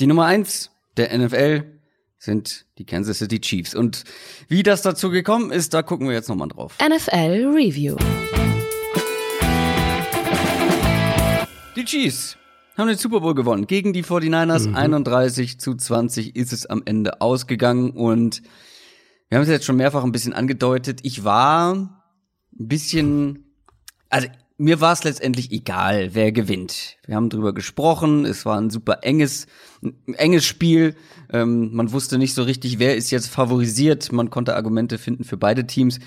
Die 0.00 0.06
Nummer 0.06 0.26
eins 0.26 0.72
der 0.96 1.16
NFL 1.16 1.75
sind 2.26 2.66
die 2.76 2.84
Kansas 2.84 3.18
City 3.18 3.40
Chiefs. 3.40 3.74
Und 3.74 4.04
wie 4.48 4.62
das 4.62 4.82
dazu 4.82 5.10
gekommen 5.10 5.50
ist, 5.50 5.72
da 5.72 5.82
gucken 5.82 6.08
wir 6.08 6.14
jetzt 6.14 6.28
nochmal 6.28 6.48
drauf. 6.48 6.76
NFL 6.86 7.46
Review. 7.54 7.96
Die 11.76 11.84
Chiefs 11.84 12.36
haben 12.76 12.88
den 12.88 12.98
Super 12.98 13.20
Bowl 13.20 13.34
gewonnen 13.34 13.66
gegen 13.66 13.94
die 13.94 14.04
49ers. 14.04 14.68
Mhm. 14.68 14.76
31 14.76 15.58
zu 15.58 15.74
20 15.74 16.36
ist 16.36 16.52
es 16.52 16.66
am 16.66 16.82
Ende 16.84 17.22
ausgegangen 17.22 17.90
und 17.90 18.42
wir 19.28 19.38
haben 19.38 19.42
es 19.42 19.48
jetzt 19.48 19.64
schon 19.64 19.76
mehrfach 19.76 20.04
ein 20.04 20.12
bisschen 20.12 20.34
angedeutet. 20.34 21.00
Ich 21.04 21.24
war 21.24 21.74
ein 21.74 22.68
bisschen, 22.68 23.54
also 24.10 24.28
mir 24.58 24.80
war 24.80 24.92
es 24.92 25.04
letztendlich 25.04 25.52
egal, 25.52 26.14
wer 26.14 26.32
gewinnt. 26.32 26.96
Wir 27.06 27.16
haben 27.16 27.28
drüber 27.28 27.52
gesprochen. 27.52 28.24
Es 28.24 28.46
war 28.46 28.58
ein 28.58 28.70
super 28.70 28.98
enges, 29.02 29.46
ein 29.82 30.14
enges 30.14 30.46
Spiel. 30.46 30.96
Ähm, 31.32 31.74
man 31.74 31.92
wusste 31.92 32.16
nicht 32.16 32.34
so 32.34 32.42
richtig, 32.42 32.78
wer 32.78 32.96
ist 32.96 33.10
jetzt 33.10 33.28
favorisiert. 33.28 34.12
Man 34.12 34.30
konnte 34.30 34.56
Argumente 34.56 34.98
finden 34.98 35.24
für 35.24 35.36
beide 35.36 35.66
Teams. 35.66 35.98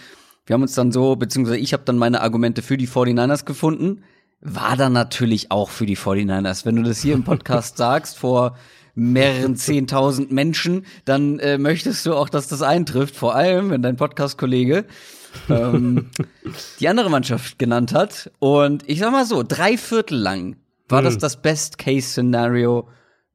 Wir 0.45 0.55
haben 0.55 0.63
uns 0.63 0.73
dann 0.73 0.91
so, 0.91 1.15
beziehungsweise 1.15 1.59
ich 1.59 1.73
habe 1.73 1.83
dann 1.85 1.97
meine 1.97 2.21
Argumente 2.21 2.63
für 2.63 2.77
die 2.77 2.87
49ers 2.87 3.45
gefunden. 3.45 4.03
War 4.41 4.75
dann 4.75 4.93
natürlich 4.93 5.51
auch 5.51 5.69
für 5.69 5.85
die 5.85 5.97
49ers. 5.97 6.65
Wenn 6.65 6.75
du 6.75 6.83
das 6.83 7.01
hier 7.01 7.13
im 7.13 7.23
Podcast 7.23 7.77
sagst, 7.77 8.17
vor 8.17 8.57
mehreren 8.95 9.55
zehntausend 9.57 10.31
Menschen, 10.31 10.87
dann 11.05 11.37
äh, 11.37 11.59
möchtest 11.59 12.03
du 12.07 12.15
auch, 12.15 12.29
dass 12.29 12.47
das 12.47 12.63
eintrifft. 12.63 13.15
Vor 13.15 13.35
allem, 13.35 13.69
wenn 13.69 13.83
dein 13.83 13.95
Podcast-Kollege 13.95 14.85
ähm, 15.49 16.09
die 16.79 16.87
andere 16.87 17.09
Mannschaft 17.09 17.59
genannt 17.59 17.93
hat. 17.93 18.31
Und 18.39 18.87
ich 18.87 18.99
sag 18.99 19.11
mal 19.11 19.25
so, 19.25 19.43
drei 19.43 19.77
Viertel 19.77 20.17
lang 20.17 20.57
war 20.87 21.01
das 21.01 21.17
das 21.17 21.41
Best-Case-Szenario 21.41 22.87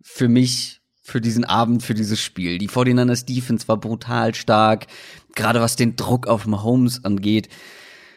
für 0.03 0.29
mich, 0.29 0.81
für 1.03 1.21
diesen 1.21 1.45
Abend, 1.45 1.83
für 1.83 1.95
dieses 1.95 2.21
Spiel. 2.21 2.59
Die 2.59 2.69
49ers 2.69 3.25
Defense 3.27 3.69
war 3.69 3.77
brutal 3.77 4.35
stark, 4.35 4.87
gerade 5.35 5.61
was 5.61 5.77
den 5.77 5.97
Druck 5.97 6.27
auf 6.27 6.47
Mahomes 6.47 7.05
angeht. 7.05 7.49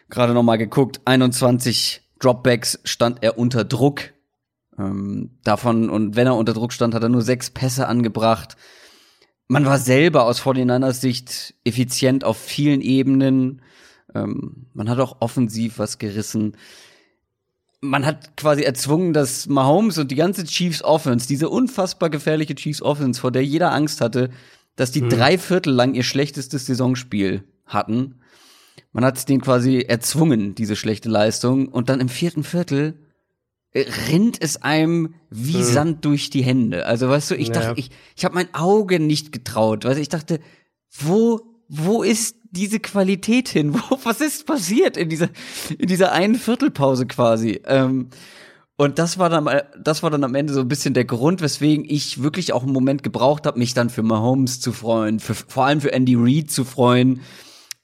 Gerade 0.10 0.34
noch 0.34 0.43
mal 0.43 0.57
geguckt, 0.57 1.01
21 1.05 2.01
Dropbacks 2.19 2.79
stand 2.84 3.24
er 3.24 3.38
unter 3.38 3.63
Druck. 3.63 4.13
Ähm, 4.77 5.38
davon, 5.43 5.89
und 5.89 6.15
wenn 6.15 6.27
er 6.27 6.36
unter 6.36 6.53
Druck 6.53 6.74
stand, 6.74 6.93
hat 6.93 7.03
er 7.03 7.10
nur 7.10 7.22
sechs 7.22 7.50
Pässe 7.50 7.88
angebracht. 7.88 8.55
Man 9.48 9.65
war 9.65 9.79
selber 9.79 10.25
aus 10.25 10.41
49ers 10.41 10.93
Sicht 10.93 11.55
effizient 11.63 12.24
auf 12.24 12.38
vielen 12.38 12.81
Ebenen. 12.81 13.62
Ähm, 14.13 14.67
man 14.73 14.89
hat 14.89 14.99
auch 14.99 15.17
offensiv 15.19 15.79
was 15.79 15.97
gerissen. 15.97 16.55
Man 17.81 18.05
hat 18.05 18.35
quasi 18.37 18.63
erzwungen, 18.63 19.13
dass 19.13 19.47
Mahomes 19.47 19.97
und 19.97 20.09
die 20.09 20.15
ganze 20.15 20.43
Chiefs 20.45 20.81
Offense, 20.83 21.27
diese 21.27 21.49
unfassbar 21.49 22.09
gefährliche 22.09 22.55
Chiefs 22.55 22.81
Offense, 22.81 23.21
vor 23.21 23.31
der 23.31 23.45
jeder 23.45 23.71
Angst 23.71 24.01
hatte, 24.01 24.29
dass 24.75 24.91
die 24.91 25.07
drei 25.07 25.37
Viertel 25.37 25.73
lang 25.73 25.93
ihr 25.93 26.03
schlechtestes 26.03 26.65
Saisonspiel 26.65 27.43
hatten. 27.65 28.15
Man 28.93 29.03
hat 29.05 29.29
den 29.29 29.41
quasi 29.41 29.81
erzwungen, 29.81 30.55
diese 30.55 30.75
schlechte 30.75 31.09
Leistung. 31.09 31.67
Und 31.67 31.89
dann 31.89 31.99
im 31.99 32.09
vierten 32.09 32.43
Viertel 32.43 32.95
äh, 33.73 33.85
rinnt 34.09 34.41
es 34.41 34.63
einem 34.63 35.13
wie 35.29 35.63
Sand 35.63 36.05
durch 36.05 36.29
die 36.29 36.41
Hände. 36.43 36.85
Also 36.85 37.09
weißt 37.09 37.31
du, 37.31 37.35
ich 37.35 37.49
Ja. 37.49 37.53
dachte, 37.53 37.79
ich, 37.79 37.91
ich 38.15 38.25
habe 38.25 38.35
mein 38.35 38.53
Auge 38.55 38.99
nicht 38.99 39.31
getraut. 39.31 39.85
Weißt 39.85 39.97
du, 39.97 40.01
ich 40.01 40.09
dachte, 40.09 40.39
wo, 40.89 41.41
wo 41.69 42.03
ist 42.03 42.36
diese 42.51 42.80
Qualität 42.80 43.49
hin? 43.49 43.73
Wo, 43.89 43.99
was 44.03 44.21
ist 44.21 44.45
passiert 44.45 44.97
in 44.97 45.10
dieser, 45.10 45.30
in 45.77 45.88
dieser 45.88 46.12
einen 46.13 46.36
Viertelpause 46.36 47.06
quasi? 47.06 47.62
Ähm, 47.65 48.10
und 48.77 48.99
das 48.99 49.17
war 49.17 49.30
dann, 49.30 49.43
mal- 49.43 49.69
das 49.84 50.03
war 50.03 50.10
dann 50.12 50.23
am 50.23 50.36
Ende 50.36 50.53
so 50.53 50.62
ein 50.62 50.67
bisschen 50.67 50.93
der 50.93 51.06
Grund, 51.06 51.41
weswegen 51.41 51.84
ich 51.88 52.21
wirklich 52.21 52.53
auch 52.53 52.63
einen 52.63 52.71
Moment 52.73 53.03
gebraucht 53.03 53.45
habe, 53.47 53.60
mich 53.60 53.73
dann 53.73 53.89
für 53.89 54.03
Mahomes 54.03 54.60
zu 54.60 54.71
freuen, 54.71 55.19
für, 55.19 55.34
vor 55.36 55.65
allem 55.65 55.82
für 55.82 55.91
Andy 55.91 56.15
Reid 56.15 56.51
zu 56.51 56.63
freuen, 56.63 57.21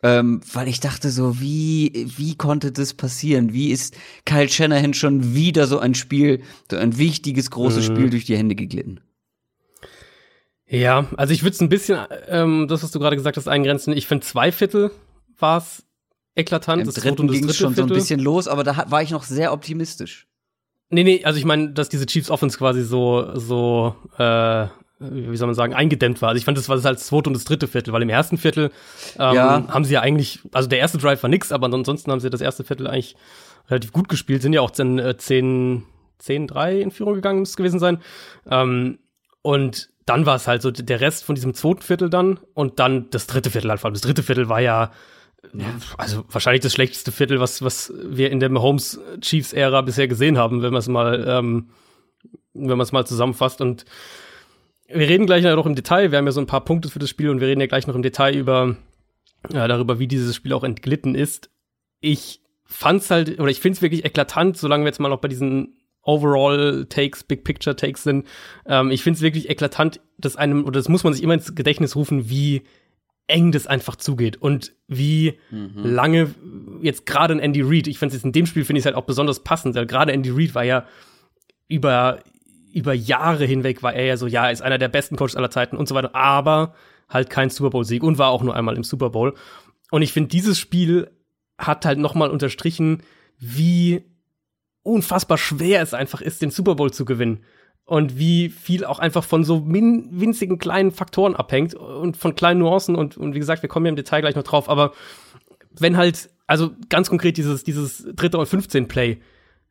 ähm, 0.03 0.41
weil 0.53 0.67
ich 0.67 0.79
dachte 0.79 1.09
so, 1.09 1.39
wie, 1.41 2.07
wie 2.17 2.35
konnte 2.35 2.71
das 2.71 2.93
passieren? 2.93 3.53
Wie 3.53 3.71
ist 3.71 3.95
Kyle 4.25 4.49
Shanahan 4.49 4.93
schon 4.93 5.33
wieder 5.33 5.65
so 5.67 5.79
ein 5.79 5.95
Spiel, 5.95 6.41
so 6.69 6.77
ein 6.77 6.97
wichtiges, 6.97 7.49
großes 7.51 7.85
Spiel 7.85 8.09
durch 8.09 8.25
die 8.25 8.37
Hände 8.37 8.55
geglitten? 8.55 8.99
Ja, 10.67 11.05
also 11.17 11.33
ich 11.33 11.43
würde 11.43 11.53
es 11.53 11.61
ein 11.61 11.69
bisschen, 11.69 11.99
ähm, 12.27 12.67
das, 12.67 12.83
was 12.83 12.91
du 12.91 12.99
gerade 12.99 13.15
gesagt 13.15 13.37
hast, 13.37 13.47
eingrenzen. 13.47 13.95
Ich 13.95 14.07
finde, 14.07 14.25
zwei 14.25 14.51
Viertel 14.51 14.91
war 15.37 15.57
es 15.57 15.83
eklatant. 16.35 16.81
Im 16.81 16.85
das 16.87 16.95
dritten 16.95 17.21
und 17.21 17.27
das 17.27 17.37
ging 17.37 17.49
es 17.49 17.57
schon 17.57 17.65
so 17.75 17.81
ein 17.81 17.87
Viertel. 17.87 17.95
bisschen 17.95 18.19
los, 18.19 18.47
aber 18.47 18.63
da 18.63 18.85
war 18.89 19.01
ich 19.01 19.11
noch 19.11 19.23
sehr 19.23 19.53
optimistisch. 19.53 20.27
Nee, 20.89 21.03
nee, 21.03 21.23
also 21.25 21.37
ich 21.39 21.45
meine, 21.45 21.71
dass 21.71 21.89
diese 21.89 22.05
Chiefs 22.05 22.29
Offense 22.29 22.57
quasi 22.57 22.83
so, 22.83 23.35
so, 23.35 23.95
äh, 24.17 24.67
wie 24.99 25.35
soll 25.35 25.47
man 25.47 25.55
sagen, 25.55 25.73
eingedämmt 25.73 26.21
war. 26.21 26.29
Also 26.29 26.37
ich 26.37 26.45
fand, 26.45 26.57
das 26.57 26.69
war 26.69 26.75
das 26.75 26.85
halt 26.85 26.97
das 26.97 27.07
zweite 27.07 27.29
und 27.29 27.33
das 27.33 27.43
dritte 27.45 27.67
Viertel, 27.67 27.93
weil 27.93 28.01
im 28.01 28.09
ersten 28.09 28.37
Viertel 28.37 28.71
ähm, 29.19 29.35
Ja. 29.35 29.67
haben 29.67 29.85
sie 29.85 29.93
ja 29.93 30.01
eigentlich, 30.01 30.39
also 30.53 30.69
der 30.69 30.79
erste 30.79 30.97
Drive 30.97 31.21
war 31.23 31.29
nix, 31.29 31.51
aber 31.51 31.65
ansonsten 31.65 32.11
haben 32.11 32.19
sie 32.19 32.29
das 32.29 32.41
erste 32.41 32.63
Viertel 32.63 32.87
eigentlich 32.87 33.15
relativ 33.69 33.91
gut 33.91 34.07
gespielt, 34.07 34.41
sind 34.41 34.53
ja 34.53 34.61
auch 34.61 34.71
dann 34.71 34.99
äh, 34.99 35.17
10, 35.17 35.83
10-3 36.21 36.79
in 36.79 36.91
Führung 36.91 37.15
gegangen, 37.15 37.39
muss 37.39 37.49
es 37.51 37.57
gewesen 37.57 37.79
sein. 37.79 37.99
Ähm, 38.49 38.99
und 39.41 39.89
dann 40.05 40.25
war 40.25 40.35
es 40.35 40.47
halt 40.47 40.61
so 40.61 40.71
der 40.71 41.01
Rest 41.01 41.23
von 41.23 41.35
diesem 41.35 41.53
zweiten 41.53 41.81
Viertel 41.81 42.09
dann 42.09 42.39
und 42.53 42.79
dann 42.79 43.09
das 43.09 43.27
dritte 43.27 43.49
Viertel 43.49 43.69
halt. 43.69 43.79
vor 43.79 43.87
allem. 43.87 43.93
Das 43.93 44.01
dritte 44.01 44.23
Viertel 44.23 44.49
war 44.49 44.59
ja, 44.59 44.91
also 45.97 46.25
wahrscheinlich 46.29 46.61
das 46.61 46.73
schlechteste 46.73 47.11
Viertel, 47.11 47.39
was, 47.39 47.61
was 47.61 47.93
wir 48.03 48.31
in 48.31 48.39
der 48.39 48.49
Mahomes 48.49 48.99
Chiefs 49.21 49.53
Ära 49.53 49.81
bisher 49.81 50.07
gesehen 50.07 50.37
haben, 50.37 50.61
wenn 50.61 50.71
man 50.71 50.79
es 50.79 50.87
mal, 50.87 51.25
ähm, 51.27 51.69
wenn 52.53 52.77
man 52.77 52.81
es 52.81 52.91
mal 52.91 53.05
zusammenfasst. 53.05 53.61
Und 53.61 53.85
wir 54.87 55.07
reden 55.07 55.25
gleich 55.25 55.43
noch 55.43 55.65
im 55.65 55.75
Detail. 55.75 56.11
Wir 56.11 56.17
haben 56.17 56.25
ja 56.25 56.31
so 56.31 56.41
ein 56.41 56.47
paar 56.47 56.65
Punkte 56.65 56.89
für 56.89 56.99
das 56.99 57.09
Spiel 57.09 57.29
und 57.29 57.39
wir 57.39 57.47
reden 57.47 57.61
ja 57.61 57.67
gleich 57.67 57.87
noch 57.87 57.95
im 57.95 58.03
Detail 58.03 58.35
über 58.35 58.75
ja, 59.51 59.67
darüber, 59.67 59.99
wie 59.99 60.07
dieses 60.07 60.35
Spiel 60.35 60.53
auch 60.53 60.63
entglitten 60.63 61.15
ist. 61.15 61.49
Ich 61.99 62.41
fand's 62.65 63.09
halt, 63.09 63.39
oder 63.39 63.49
ich 63.49 63.59
find's 63.59 63.81
wirklich 63.81 64.05
eklatant, 64.05 64.57
solange 64.57 64.83
wir 64.83 64.89
jetzt 64.89 64.99
mal 64.99 65.09
noch 65.09 65.21
bei 65.21 65.27
diesen 65.27 65.77
Overall 66.03 66.85
Takes, 66.87 67.23
Big 67.23 67.43
Picture 67.43 67.75
Takes 67.75 68.03
sind. 68.03 68.27
Ähm, 68.65 68.91
ich 68.91 69.03
find's 69.03 69.21
wirklich 69.21 69.49
eklatant, 69.49 70.01
dass 70.17 70.35
einem, 70.35 70.65
oder 70.65 70.79
das 70.79 70.89
muss 70.89 71.03
man 71.03 71.13
sich 71.13 71.23
immer 71.23 71.33
ins 71.33 71.55
Gedächtnis 71.55 71.95
rufen, 71.95 72.29
wie 72.29 72.63
eng 73.27 73.51
das 73.51 73.67
einfach 73.67 73.95
zugeht 73.95 74.37
und 74.37 74.73
wie 74.87 75.39
lange 75.83 76.35
jetzt 76.81 77.05
gerade 77.05 77.33
ein 77.33 77.39
Andy 77.39 77.61
Reid, 77.61 77.87
ich 77.87 77.97
finde 77.97 78.15
es 78.17 78.23
in 78.23 78.33
dem 78.33 78.45
Spiel 78.45 78.65
finde 78.65 78.79
ich 78.79 78.85
halt 78.85 78.95
auch 78.95 79.05
besonders 79.05 79.43
passend, 79.43 79.75
weil 79.75 79.85
gerade 79.85 80.11
Andy 80.11 80.29
Reid 80.29 80.55
war 80.55 80.63
ja 80.63 80.85
über 81.69 82.19
über 82.73 82.93
Jahre 82.93 83.45
hinweg 83.45 83.83
war 83.83 83.93
er 83.93 84.05
ja 84.05 84.17
so, 84.17 84.27
ja, 84.27 84.49
ist 84.49 84.61
einer 84.61 84.79
der 84.79 84.89
besten 84.89 85.15
Coaches 85.15 85.35
aller 85.35 85.51
Zeiten 85.51 85.77
und 85.77 85.87
so 85.87 85.95
weiter, 85.95 86.15
aber 86.15 86.73
halt 87.07 87.29
kein 87.29 87.49
Super 87.49 87.69
Bowl 87.69 87.85
Sieg 87.85 88.03
und 88.03 88.17
war 88.17 88.29
auch 88.29 88.43
nur 88.43 88.55
einmal 88.55 88.75
im 88.75 88.83
Super 88.83 89.11
Bowl. 89.11 89.35
Und 89.91 90.01
ich 90.01 90.11
finde 90.11 90.29
dieses 90.29 90.59
Spiel 90.59 91.11
hat 91.57 91.85
halt 91.85 91.99
noch 91.99 92.15
mal 92.15 92.31
unterstrichen, 92.31 93.03
wie 93.37 94.03
unfassbar 94.83 95.37
schwer 95.37 95.81
es 95.81 95.93
einfach 95.93 96.21
ist, 96.21 96.41
den 96.41 96.51
Super 96.51 96.75
Bowl 96.75 96.91
zu 96.91 97.05
gewinnen. 97.05 97.43
Und 97.85 98.17
wie 98.17 98.49
viel 98.49 98.85
auch 98.85 98.99
einfach 98.99 99.23
von 99.23 99.43
so 99.43 99.65
winzigen 99.65 100.57
kleinen 100.57 100.91
Faktoren 100.91 101.35
abhängt 101.35 101.73
und 101.75 102.15
von 102.15 102.35
kleinen 102.35 102.59
Nuancen. 102.59 102.95
Und, 102.95 103.17
und 103.17 103.33
wie 103.33 103.39
gesagt, 103.39 103.61
wir 103.61 103.69
kommen 103.69 103.85
ja 103.85 103.89
im 103.89 103.97
Detail 103.97 104.21
gleich 104.21 104.35
noch 104.35 104.43
drauf. 104.43 104.69
Aber 104.69 104.93
wenn 105.71 105.97
halt, 105.97 106.29
also 106.47 106.71
ganz 106.89 107.09
konkret 107.09 107.35
dieses, 107.35 107.63
dieses 107.63 108.07
dritte 108.13 108.37
und 108.37 108.45
15 108.45 108.87
Play, 108.87 109.19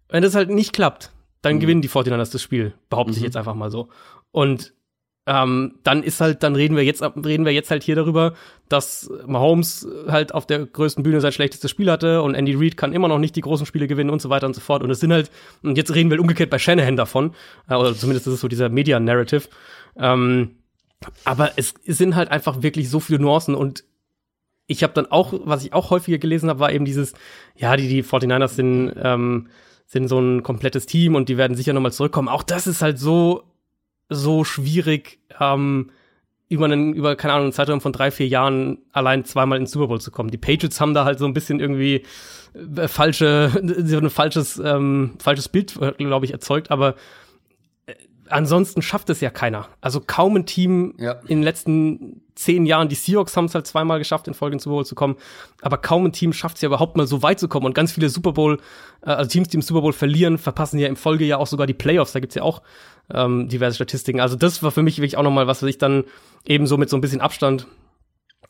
wenn 0.08 0.22
das 0.22 0.34
halt 0.34 0.50
nicht 0.50 0.74
klappt, 0.74 1.10
dann 1.40 1.58
gewinnen 1.58 1.82
die 1.82 1.88
49ers 1.88 2.32
das 2.32 2.42
Spiel, 2.42 2.74
behaupte 2.90 3.14
ich 3.14 3.20
jetzt 3.20 3.36
einfach 3.36 3.54
mal 3.54 3.70
so. 3.70 3.88
Und 4.30 4.74
ähm, 5.24 5.74
dann 5.84 6.02
ist 6.02 6.20
halt, 6.20 6.42
dann 6.42 6.56
reden 6.56 6.76
wir 6.76 6.84
jetzt, 6.84 7.02
reden 7.02 7.44
wir 7.44 7.52
jetzt 7.52 7.70
halt 7.70 7.84
hier 7.84 7.94
darüber, 7.94 8.34
dass 8.68 9.08
Mahomes 9.26 9.86
halt 10.08 10.34
auf 10.34 10.46
der 10.46 10.66
größten 10.66 11.04
Bühne 11.04 11.20
sein 11.20 11.30
schlechtestes 11.30 11.70
Spiel 11.70 11.90
hatte 11.90 12.22
und 12.22 12.34
Andy 12.34 12.54
Reid 12.54 12.76
kann 12.76 12.92
immer 12.92 13.06
noch 13.06 13.18
nicht 13.18 13.36
die 13.36 13.40
großen 13.40 13.64
Spiele 13.64 13.86
gewinnen 13.86 14.10
und 14.10 14.20
so 14.20 14.30
weiter 14.30 14.46
und 14.46 14.54
so 14.54 14.60
fort. 14.60 14.82
Und 14.82 14.90
es 14.90 14.98
sind 14.98 15.12
halt, 15.12 15.30
und 15.62 15.76
jetzt 15.76 15.94
reden 15.94 16.10
wir 16.10 16.20
umgekehrt 16.20 16.50
bei 16.50 16.58
Shanahan 16.58 16.96
davon, 16.96 17.34
äh, 17.68 17.74
oder 17.76 17.94
zumindest 17.94 18.26
ist 18.26 18.34
es 18.34 18.40
so 18.40 18.48
dieser 18.48 18.68
Media-Narrative. 18.68 19.48
Ähm, 19.96 20.56
aber 21.24 21.52
es 21.56 21.74
sind 21.86 22.16
halt 22.16 22.30
einfach 22.30 22.62
wirklich 22.62 22.90
so 22.90 22.98
viele 22.98 23.20
Nuancen 23.20 23.54
und 23.54 23.84
ich 24.66 24.82
habe 24.82 24.92
dann 24.92 25.06
auch, 25.06 25.34
was 25.44 25.64
ich 25.64 25.72
auch 25.72 25.90
häufiger 25.90 26.18
gelesen 26.18 26.48
habe, 26.48 26.60
war 26.60 26.72
eben 26.72 26.84
dieses, 26.84 27.14
ja, 27.56 27.76
die, 27.76 27.88
die 27.88 28.02
49ers 28.02 28.48
sind, 28.48 28.92
ähm, 29.00 29.48
sind 29.86 30.08
so 30.08 30.18
ein 30.18 30.42
komplettes 30.42 30.86
Team 30.86 31.14
und 31.14 31.28
die 31.28 31.36
werden 31.36 31.56
sicher 31.56 31.72
nochmal 31.72 31.92
zurückkommen. 31.92 32.28
Auch 32.28 32.42
das 32.42 32.66
ist 32.66 32.80
halt 32.80 32.98
so, 32.98 33.51
so 34.14 34.44
schwierig, 34.44 35.18
ähm, 35.40 35.90
über 36.48 36.66
einen, 36.66 36.92
über, 36.92 37.16
keine 37.16 37.32
Ahnung, 37.32 37.46
einen 37.46 37.52
Zeitraum 37.52 37.80
von 37.80 37.92
drei, 37.92 38.10
vier 38.10 38.28
Jahren 38.28 38.78
allein 38.92 39.24
zweimal 39.24 39.58
ins 39.58 39.70
Super 39.70 39.86
Bowl 39.86 40.00
zu 40.00 40.10
kommen. 40.10 40.30
Die 40.30 40.38
Patriots 40.38 40.80
haben 40.80 40.92
da 40.92 41.04
halt 41.04 41.18
so 41.18 41.24
ein 41.24 41.32
bisschen 41.32 41.60
irgendwie 41.60 42.02
äh, 42.76 42.88
falsche, 42.88 43.50
haben 43.54 44.04
ein 44.04 44.10
falsches, 44.10 44.60
ähm, 44.62 45.14
falsches 45.18 45.48
Bild, 45.48 45.76
äh, 45.80 45.92
glaube 45.92 46.26
ich, 46.26 46.32
erzeugt, 46.32 46.70
aber 46.70 46.94
ansonsten 48.32 48.82
schafft 48.82 49.10
es 49.10 49.20
ja 49.20 49.30
keiner. 49.30 49.68
Also 49.80 50.00
kaum 50.00 50.36
ein 50.36 50.46
Team 50.46 50.94
Ja. 50.98 51.12
in 51.28 51.38
den 51.38 51.42
letzten 51.42 52.22
zehn 52.34 52.64
Jahren, 52.66 52.88
die 52.88 52.94
Seahawks 52.94 53.36
haben 53.36 53.44
es 53.44 53.54
halt 53.54 53.66
zweimal 53.66 53.98
geschafft, 53.98 54.26
in 54.26 54.34
Folge 54.34 54.54
ins 54.54 54.62
Super 54.64 54.74
Bowl 54.76 54.86
zu 54.86 54.94
kommen, 54.94 55.16
aber 55.60 55.76
kaum 55.78 56.06
ein 56.06 56.12
Team 56.12 56.32
schafft 56.32 56.56
es 56.56 56.62
ja 56.62 56.66
überhaupt 56.68 56.96
mal 56.96 57.06
so 57.06 57.22
weit 57.22 57.38
zu 57.38 57.46
kommen. 57.48 57.66
Und 57.66 57.74
ganz 57.74 57.92
viele 57.92 58.08
Super 58.08 58.32
Bowl, 58.32 58.58
äh, 59.02 59.10
also 59.10 59.28
Teams, 59.30 59.48
die 59.48 59.56
im 59.56 59.62
Super 59.62 59.82
Bowl 59.82 59.92
verlieren, 59.92 60.38
verpassen 60.38 60.78
ja 60.78 60.88
im 60.88 60.96
Folge 60.96 61.24
ja 61.24 61.36
auch 61.36 61.46
sogar 61.46 61.66
die 61.66 61.74
Playoffs. 61.74 62.12
Da 62.12 62.20
gibt's 62.20 62.34
ja 62.34 62.42
auch 62.42 62.62
ähm, 63.12 63.48
diverse 63.48 63.74
Statistiken. 63.76 64.20
Also 64.20 64.36
das 64.36 64.62
war 64.62 64.70
für 64.70 64.82
mich 64.82 64.96
wirklich 64.98 65.16
auch 65.18 65.22
noch 65.22 65.30
mal 65.30 65.46
was, 65.46 65.62
was 65.62 65.68
ich 65.68 65.78
dann 65.78 66.04
eben 66.46 66.66
so 66.66 66.76
mit 66.78 66.88
so 66.88 66.96
ein 66.96 67.00
bisschen 67.02 67.20
Abstand, 67.20 67.66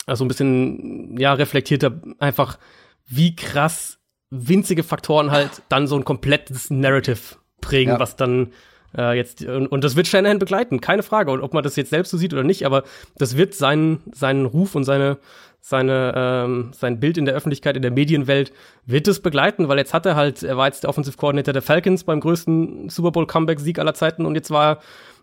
also 0.06 0.24
ein 0.24 0.28
bisschen 0.28 1.16
ja 1.18 1.32
reflektierter, 1.32 2.00
einfach 2.18 2.58
wie 3.06 3.34
krass 3.36 3.98
winzige 4.30 4.82
Faktoren 4.82 5.30
halt 5.30 5.62
dann 5.68 5.86
so 5.86 5.96
ein 5.96 6.04
komplettes 6.04 6.70
Narrative 6.70 7.18
prägen, 7.60 7.94
Ja. 7.94 8.00
was 8.00 8.16
dann 8.16 8.52
äh, 8.96 9.16
jetzt 9.16 9.44
und, 9.44 9.66
und 9.66 9.84
das 9.84 9.96
wird 9.96 10.06
Shanahan 10.06 10.38
begleiten, 10.38 10.80
keine 10.80 11.02
Frage. 11.02 11.30
Und 11.30 11.40
ob 11.40 11.54
man 11.54 11.64
das 11.64 11.76
jetzt 11.76 11.90
selbst 11.90 12.10
so 12.10 12.16
sieht 12.16 12.32
oder 12.32 12.44
nicht, 12.44 12.66
aber 12.66 12.84
das 13.16 13.36
wird 13.36 13.54
seinen 13.54 14.00
seinen 14.12 14.46
Ruf 14.46 14.74
und 14.74 14.84
seine 14.84 15.18
seine 15.60 16.12
ähm, 16.16 16.72
sein 16.74 16.98
Bild 16.98 17.16
in 17.16 17.24
der 17.24 17.34
Öffentlichkeit, 17.34 17.76
in 17.76 17.82
der 17.82 17.92
Medienwelt 17.92 18.52
wird 18.84 19.06
es 19.06 19.20
begleiten, 19.20 19.68
weil 19.68 19.78
jetzt 19.78 19.94
hat 19.94 20.04
er 20.06 20.16
halt, 20.16 20.42
er 20.42 20.56
war 20.56 20.66
jetzt 20.66 20.82
der 20.82 20.90
Offensive 20.90 21.16
Coordinator 21.16 21.52
der 21.52 21.62
Falcons 21.62 22.02
beim 22.02 22.18
größten 22.18 22.88
Super 22.88 23.12
Bowl 23.12 23.26
Comeback 23.26 23.60
Sieg 23.60 23.78
aller 23.78 23.94
Zeiten 23.94 24.26
und 24.26 24.34
jetzt 24.34 24.50
war 24.50 24.72
er 24.72 24.78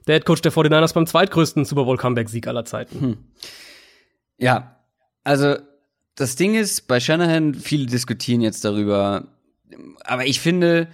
der 0.08 0.15
Head 0.15 0.25
Coach 0.25 0.41
der 0.41 0.53
49ers 0.53 0.93
beim 0.93 1.05
zweitgrößten 1.05 1.65
Super 1.65 1.84
Bowl 1.84 1.97
Comeback 1.97 2.29
Sieg 2.29 2.47
aller 2.47 2.63
Zeiten. 2.63 3.32
Ja, 4.38 4.77
also 5.25 5.58
das 6.15 6.38
Ding 6.38 6.55
ist, 6.55 6.88
bei 6.88 7.01
Shanahan, 7.01 7.53
viele 7.53 7.86
diskutieren 7.86 8.39
jetzt 8.39 8.63
darüber, 8.63 9.27
aber 10.05 10.25
ich 10.25 10.39
finde, 10.39 10.88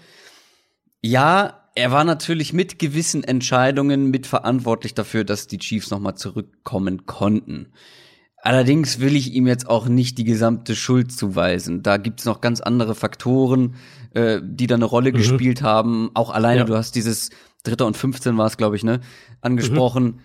ja, 1.01 1.64
er 1.75 1.91
war 1.91 2.03
natürlich 2.03 2.53
mit 2.53 2.79
gewissen 2.79 3.23
Entscheidungen 3.23 4.09
mitverantwortlich 4.09 4.93
dafür, 4.93 5.23
dass 5.25 5.47
die 5.47 5.57
Chiefs 5.59 5.91
nochmal 5.91 6.15
zurückkommen 6.15 7.05
konnten. 7.05 7.67
Allerdings 8.41 8.99
will 8.99 9.15
ich 9.15 9.33
ihm 9.33 9.47
jetzt 9.47 9.67
auch 9.67 9.88
nicht 9.88 10.17
die 10.17 10.23
gesamte 10.23 10.75
Schuld 10.75 11.11
zuweisen. 11.11 11.81
Da 11.83 11.97
gibt's 11.97 12.25
noch 12.25 12.41
ganz 12.41 12.61
andere 12.61 12.93
Faktoren, 12.95 13.75
äh, 14.13 14.39
die 14.43 14.67
da 14.67 14.75
eine 14.75 14.85
Rolle 14.85 15.11
gespielt 15.11 15.61
haben. 15.63 16.11
Auch 16.13 16.29
alleine, 16.29 16.59
Ja. 16.59 16.65
du 16.65 16.75
hast 16.75 16.95
dieses 16.95 17.31
Dritter 17.63 17.88
und 17.88 17.97
15 17.97 18.38
war 18.38 18.45
es, 18.45 18.57
glaube 18.57 18.75
ich, 18.75 18.83
ne, 18.83 19.01
angesprochen. 19.41 20.19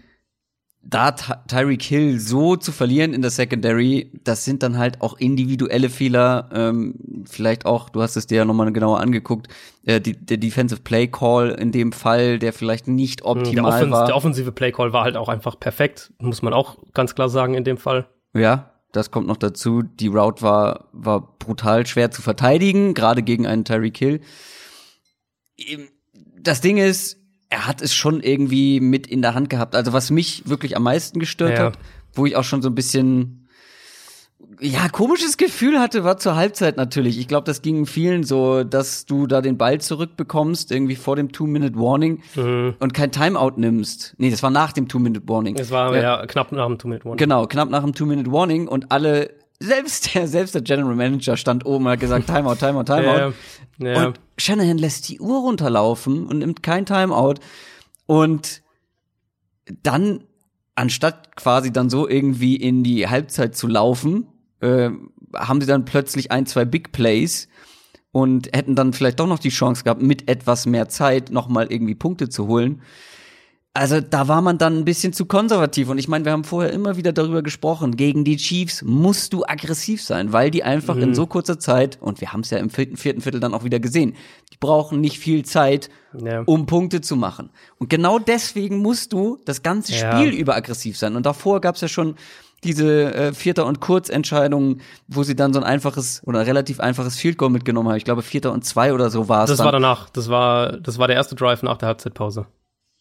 Da 0.82 1.12
Ty- 1.12 1.34
Tyreek 1.46 1.82
Hill 1.82 2.18
so 2.18 2.56
zu 2.56 2.72
verlieren 2.72 3.12
in 3.12 3.20
der 3.20 3.30
Secondary, 3.30 4.10
das 4.24 4.46
sind 4.46 4.62
dann 4.62 4.78
halt 4.78 5.02
auch 5.02 5.18
individuelle 5.18 5.90
Fehler. 5.90 6.48
Ähm, 6.54 6.94
vielleicht 7.28 7.66
auch, 7.66 7.90
du 7.90 8.00
hast 8.00 8.16
es 8.16 8.26
dir 8.26 8.38
ja 8.38 8.44
nochmal 8.46 8.72
genauer 8.72 8.98
angeguckt, 8.98 9.48
äh, 9.84 10.00
die, 10.00 10.14
der 10.16 10.38
Defensive 10.38 10.80
Play 10.80 11.06
Call 11.06 11.50
in 11.50 11.70
dem 11.70 11.92
Fall, 11.92 12.38
der 12.38 12.54
vielleicht 12.54 12.88
nicht 12.88 13.20
Der, 13.20 13.26
optimal 13.26 13.72
Offens 13.82 13.90
war. 13.92 14.06
der 14.06 14.16
offensive 14.16 14.52
Playcall 14.52 14.94
war 14.94 15.04
halt 15.04 15.16
auch 15.16 15.28
einfach 15.28 15.60
perfekt, 15.60 16.12
muss 16.18 16.40
man 16.40 16.54
auch 16.54 16.78
ganz 16.94 17.14
klar 17.14 17.28
sagen 17.28 17.52
in 17.54 17.64
dem 17.64 17.76
Fall. 17.76 18.08
Ja, 18.32 18.70
das 18.92 19.10
kommt 19.10 19.26
noch 19.28 19.36
dazu. 19.36 19.82
Die 19.82 20.08
Route 20.08 20.40
war, 20.40 20.88
war 20.92 21.36
brutal 21.38 21.86
schwer 21.86 22.10
zu 22.10 22.22
verteidigen, 22.22 22.94
gerade 22.94 23.22
gegen 23.22 23.46
einen 23.46 23.66
Tyreek 23.66 23.98
Hill. 23.98 24.20
Das 26.40 26.60
Ding 26.62 26.78
ist, 26.78 27.19
er 27.50 27.66
hat 27.66 27.82
es 27.82 27.94
schon 27.94 28.20
irgendwie 28.20 28.80
mit 28.80 29.06
in 29.06 29.22
der 29.22 29.34
Hand 29.34 29.50
gehabt. 29.50 29.74
Also 29.74 29.92
was 29.92 30.10
mich 30.10 30.44
wirklich 30.48 30.76
am 30.76 30.84
meisten 30.84 31.18
gestört 31.18 31.58
Ja. 31.58 31.64
hat, 31.66 31.78
wo 32.14 32.24
ich 32.24 32.36
auch 32.36 32.44
schon 32.44 32.62
so 32.62 32.68
ein 32.70 32.74
bisschen 32.74 33.36
ja, 34.62 34.88
komisches 34.88 35.36
Gefühl 35.36 35.78
hatte, 35.78 36.04
war 36.04 36.18
zur 36.18 36.36
Halbzeit 36.36 36.76
natürlich. 36.76 37.18
Ich 37.18 37.28
glaube, 37.28 37.44
das 37.44 37.62
ging 37.62 37.86
vielen 37.86 38.24
so, 38.24 38.62
dass 38.62 39.06
du 39.06 39.26
da 39.26 39.40
den 39.40 39.56
Ball 39.56 39.80
zurückbekommst, 39.80 40.70
irgendwie 40.70 40.96
vor 40.96 41.16
dem 41.16 41.32
Two-Minute-Warning 41.32 42.22
und 42.78 42.94
kein 42.94 43.10
Timeout 43.10 43.52
nimmst. 43.56 44.14
Nee, 44.18 44.30
das 44.30 44.42
war 44.42 44.50
nach 44.50 44.72
dem 44.72 44.86
Two-Minute-Warning. 44.88 45.56
Es 45.58 45.70
war 45.70 45.96
ja, 45.96 46.26
knapp 46.26 46.52
nach 46.52 46.66
dem 46.66 46.78
Two-Minute-One. 46.78 47.16
Genau, 47.16 47.46
knapp 47.46 47.70
nach 47.70 47.82
dem 47.82 47.94
Two-Minute-Warning 47.94 48.68
und 48.68 48.92
alle, 48.92 49.30
selbst 49.61 50.14
der, 50.14 50.27
selbst 50.27 50.55
der 50.55 50.62
General 50.62 50.94
Manager 50.94 51.37
stand 51.37 51.66
oben 51.66 51.85
und 51.85 51.92
hat 51.92 52.01
gesagt, 52.01 52.27
Timeout, 52.27 52.57
Timeout, 52.57 52.85
Timeout. 52.85 53.35
Ja, 53.79 53.87
ja. 53.87 54.07
Und 54.07 54.20
Shanahan 54.38 54.79
lässt 54.79 55.09
die 55.09 55.20
Uhr 55.20 55.40
runterlaufen 55.40 56.27
und 56.27 56.38
nimmt 56.38 56.62
kein 56.62 56.87
Timeout. 56.87 57.35
Und 58.07 58.62
dann, 59.83 60.25
anstatt 60.75 61.37
quasi 61.37 61.73
dann 61.73 61.90
so 61.90 62.09
irgendwie 62.09 62.57
in 62.57 62.83
die 62.83 63.07
Halbzeit 63.09 63.55
zu 63.55 63.66
laufen, 63.66 64.27
äh, 64.61 64.90
haben 65.35 65.61
sie 65.61 65.66
dann 65.66 65.85
plötzlich 65.85 66.33
ein, 66.33 66.46
zwei 66.46 66.64
Big 66.64 66.92
Plays 66.92 67.49
und 68.12 68.49
hätten 68.55 68.75
dann 68.75 68.94
vielleicht 68.94 69.20
doch 69.20 69.27
noch 69.27 69.38
die 69.38 69.51
Chance 69.51 69.85
gehabt, 69.85 70.03
mit 70.03 70.29
etwas 70.29 70.66
mehr 70.66 70.88
Zeit 70.88 71.31
nochmal 71.31 71.70
irgendwie 71.70 71.94
Punkte 71.94 72.29
zu 72.29 72.46
holen. 72.46 72.83
Also 73.72 74.00
da 74.00 74.26
war 74.26 74.40
man 74.42 74.59
dann 74.59 74.78
ein 74.78 74.85
bisschen 74.85 75.12
zu 75.12 75.26
konservativ 75.26 75.88
und 75.90 75.98
ich 75.98 76.09
meine, 76.09 76.24
wir 76.24 76.33
haben 76.33 76.42
vorher 76.42 76.72
immer 76.72 76.96
wieder 76.96 77.12
darüber 77.12 77.40
gesprochen, 77.40 77.94
gegen 77.96 78.24
die 78.24 78.37
Chiefs 78.37 78.83
musst 78.83 79.33
du 79.33 79.44
aggressiv 79.46 80.02
sein, 80.02 80.33
weil 80.33 80.50
die 80.50 80.64
einfach 80.64 80.96
in 80.96 81.14
so 81.14 81.28
kurzer 81.28 81.61
Zeit, 81.61 81.96
und 82.00 82.20
wir 82.20 82.33
haben 82.33 82.40
es 82.40 82.50
ja 82.50 82.59
im 82.59 82.68
vierten, 82.68 82.96
vierten 82.96 83.20
Viertel 83.20 83.38
dann 83.38 83.54
auch 83.54 83.62
wieder 83.62 83.78
gesehen, 83.78 84.16
die 84.52 84.56
brauchen 84.59 85.00
nicht 85.00 85.20
viel 85.20 85.44
Zeit, 85.44 85.88
Ja. 86.20 86.42
um 86.46 86.66
Punkte 86.66 87.00
zu 87.00 87.14
machen. 87.14 87.50
Und 87.78 87.88
genau 87.88 88.18
deswegen 88.18 88.78
musst 88.78 89.12
du 89.12 89.38
das 89.44 89.62
ganze 89.62 89.92
Ja. 89.94 90.16
Spiel 90.18 90.30
über 90.35 90.56
aggressiv 90.56 90.98
sein. 90.98 91.14
Und 91.14 91.24
davor 91.24 91.61
gab 91.61 91.76
es 91.76 91.80
ja 91.80 91.87
schon 91.88 92.16
diese 92.64 93.14
äh, 93.14 93.33
Vierter- 93.33 93.66
und 93.66 93.78
Kurzentscheidungen, 93.80 94.80
wo 95.06 95.22
sie 95.22 95.37
dann 95.37 95.52
so 95.52 95.61
ein 95.61 95.64
einfaches 95.64 96.22
oder 96.26 96.44
relativ 96.44 96.80
einfaches 96.80 97.16
Field 97.16 97.38
Goal 97.38 97.50
mitgenommen 97.50 97.88
haben. 97.88 97.96
Ich 97.96 98.04
glaube, 98.04 98.22
Vierter 98.22 98.50
und 98.52 98.64
zwei 98.64 98.92
oder 98.92 99.11
so 99.11 99.28
war 99.28 99.44
es 99.44 99.50
Das 99.50 99.59
dann. 99.59 99.66
war 99.66 99.72
danach. 99.72 100.11
Das 100.11 100.28
war, 100.28 100.76
das 100.78 100.98
war 100.98 101.06
der 101.06 101.14
erste 101.16 101.37
Drive 101.37 101.62
nach 101.62 101.78
der 101.78 101.87
Halbzeitpause. 101.87 102.46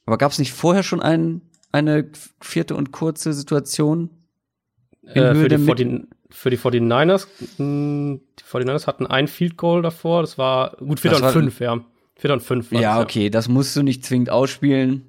Aber 0.09 0.17
gab 0.17 0.31
es 0.31 0.39
nicht 0.39 0.53
vorher 0.53 0.81
schon 0.81 1.01
ein, 1.03 1.41
eine 1.71 2.09
vierte 2.41 2.75
und 2.75 2.91
kurze 2.91 3.31
Situation? 3.31 4.09
Äh, 5.05 5.35
für, 5.35 5.47
die 5.49 5.57
Mit- 5.59 5.77
40, 5.77 6.01
für 6.31 6.49
die 6.49 6.57
49ers, 6.57 7.27
mh, 7.59 8.19
die 8.39 8.43
49ers 8.43 8.87
hatten 8.87 9.05
ein 9.05 9.27
Field 9.27 9.55
Goal 9.55 9.83
davor. 9.83 10.21
Das 10.21 10.39
war 10.39 10.77
gut, 10.77 10.99
Vierter 10.99 11.23
und 11.27 11.31
fünf, 11.31 11.59
ja. 11.59 11.79
Vierter 12.15 12.33
und 12.33 12.41
fünf. 12.41 12.71
Ja, 12.71 12.95
das, 12.95 13.03
okay, 13.05 13.29
das 13.29 13.47
musst 13.49 13.75
du 13.75 13.83
nicht 13.83 14.03
zwingend 14.03 14.31
ausspielen. 14.31 15.05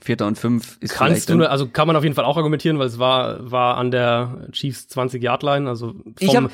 Vierter 0.00 0.26
und 0.26 0.38
fünf 0.38 0.78
ist 0.80 0.94
Kannst 0.94 1.28
du, 1.28 1.46
also 1.48 1.68
kann 1.68 1.86
man 1.86 1.94
auf 1.94 2.02
jeden 2.04 2.14
Fall 2.14 2.24
auch 2.24 2.38
argumentieren, 2.38 2.78
weil 2.78 2.86
es 2.86 2.98
war, 2.98 3.50
war 3.50 3.76
an 3.76 3.90
der 3.90 4.48
Chiefs 4.52 4.88
20-Yard-Line, 4.90 5.68
also 5.68 5.88
vom, 5.92 6.14
Ich 6.18 6.34
hab- 6.34 6.50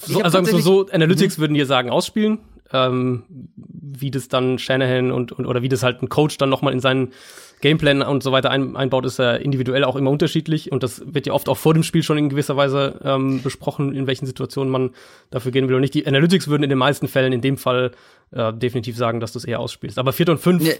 so, 0.00 0.10
ich 0.10 0.16
hab 0.16 0.24
also 0.24 0.38
tatsächlich- 0.38 0.64
so, 0.64 0.88
Analytics 0.88 1.38
würden 1.38 1.54
hier 1.54 1.66
sagen, 1.66 1.90
ausspielen, 1.90 2.38
ähm, 2.72 3.24
wie 3.56 4.10
das 4.10 4.28
dann 4.28 4.58
Shanahan 4.58 5.10
und, 5.12 5.32
und 5.32 5.46
oder 5.46 5.62
wie 5.62 5.68
das 5.68 5.82
halt 5.82 6.02
ein 6.02 6.08
Coach 6.08 6.36
dann 6.38 6.48
nochmal 6.50 6.72
in 6.72 6.80
seinen 6.80 7.12
Gameplan 7.60 8.02
und 8.02 8.22
so 8.22 8.30
weiter 8.30 8.52
ein, 8.52 8.76
einbaut, 8.76 9.04
ist 9.04 9.18
ja 9.18 9.32
individuell 9.34 9.82
auch 9.82 9.96
immer 9.96 10.10
unterschiedlich 10.10 10.70
und 10.70 10.84
das 10.84 11.02
wird 11.04 11.26
ja 11.26 11.32
oft 11.32 11.48
auch 11.48 11.56
vor 11.56 11.74
dem 11.74 11.82
Spiel 11.82 12.04
schon 12.04 12.16
in 12.16 12.28
gewisser 12.28 12.56
Weise 12.56 13.00
ähm, 13.02 13.42
besprochen, 13.42 13.92
in 13.94 14.06
welchen 14.06 14.26
Situationen 14.26 14.70
man 14.70 14.90
dafür 15.30 15.50
gehen 15.50 15.66
will 15.66 15.74
oder 15.74 15.80
nicht. 15.80 15.94
Die 15.94 16.06
Analytics 16.06 16.46
würden 16.46 16.62
in 16.62 16.68
den 16.68 16.78
meisten 16.78 17.08
Fällen 17.08 17.32
in 17.32 17.40
dem 17.40 17.56
Fall 17.56 17.90
äh, 18.30 18.52
definitiv 18.52 18.96
sagen, 18.96 19.18
dass 19.18 19.32
du 19.32 19.38
es 19.38 19.44
eher 19.44 19.58
ausspielst. 19.58 19.98
Aber 19.98 20.12
vierte 20.12 20.30
und 20.30 20.38
fünf, 20.38 20.64
Ja, 20.64 20.74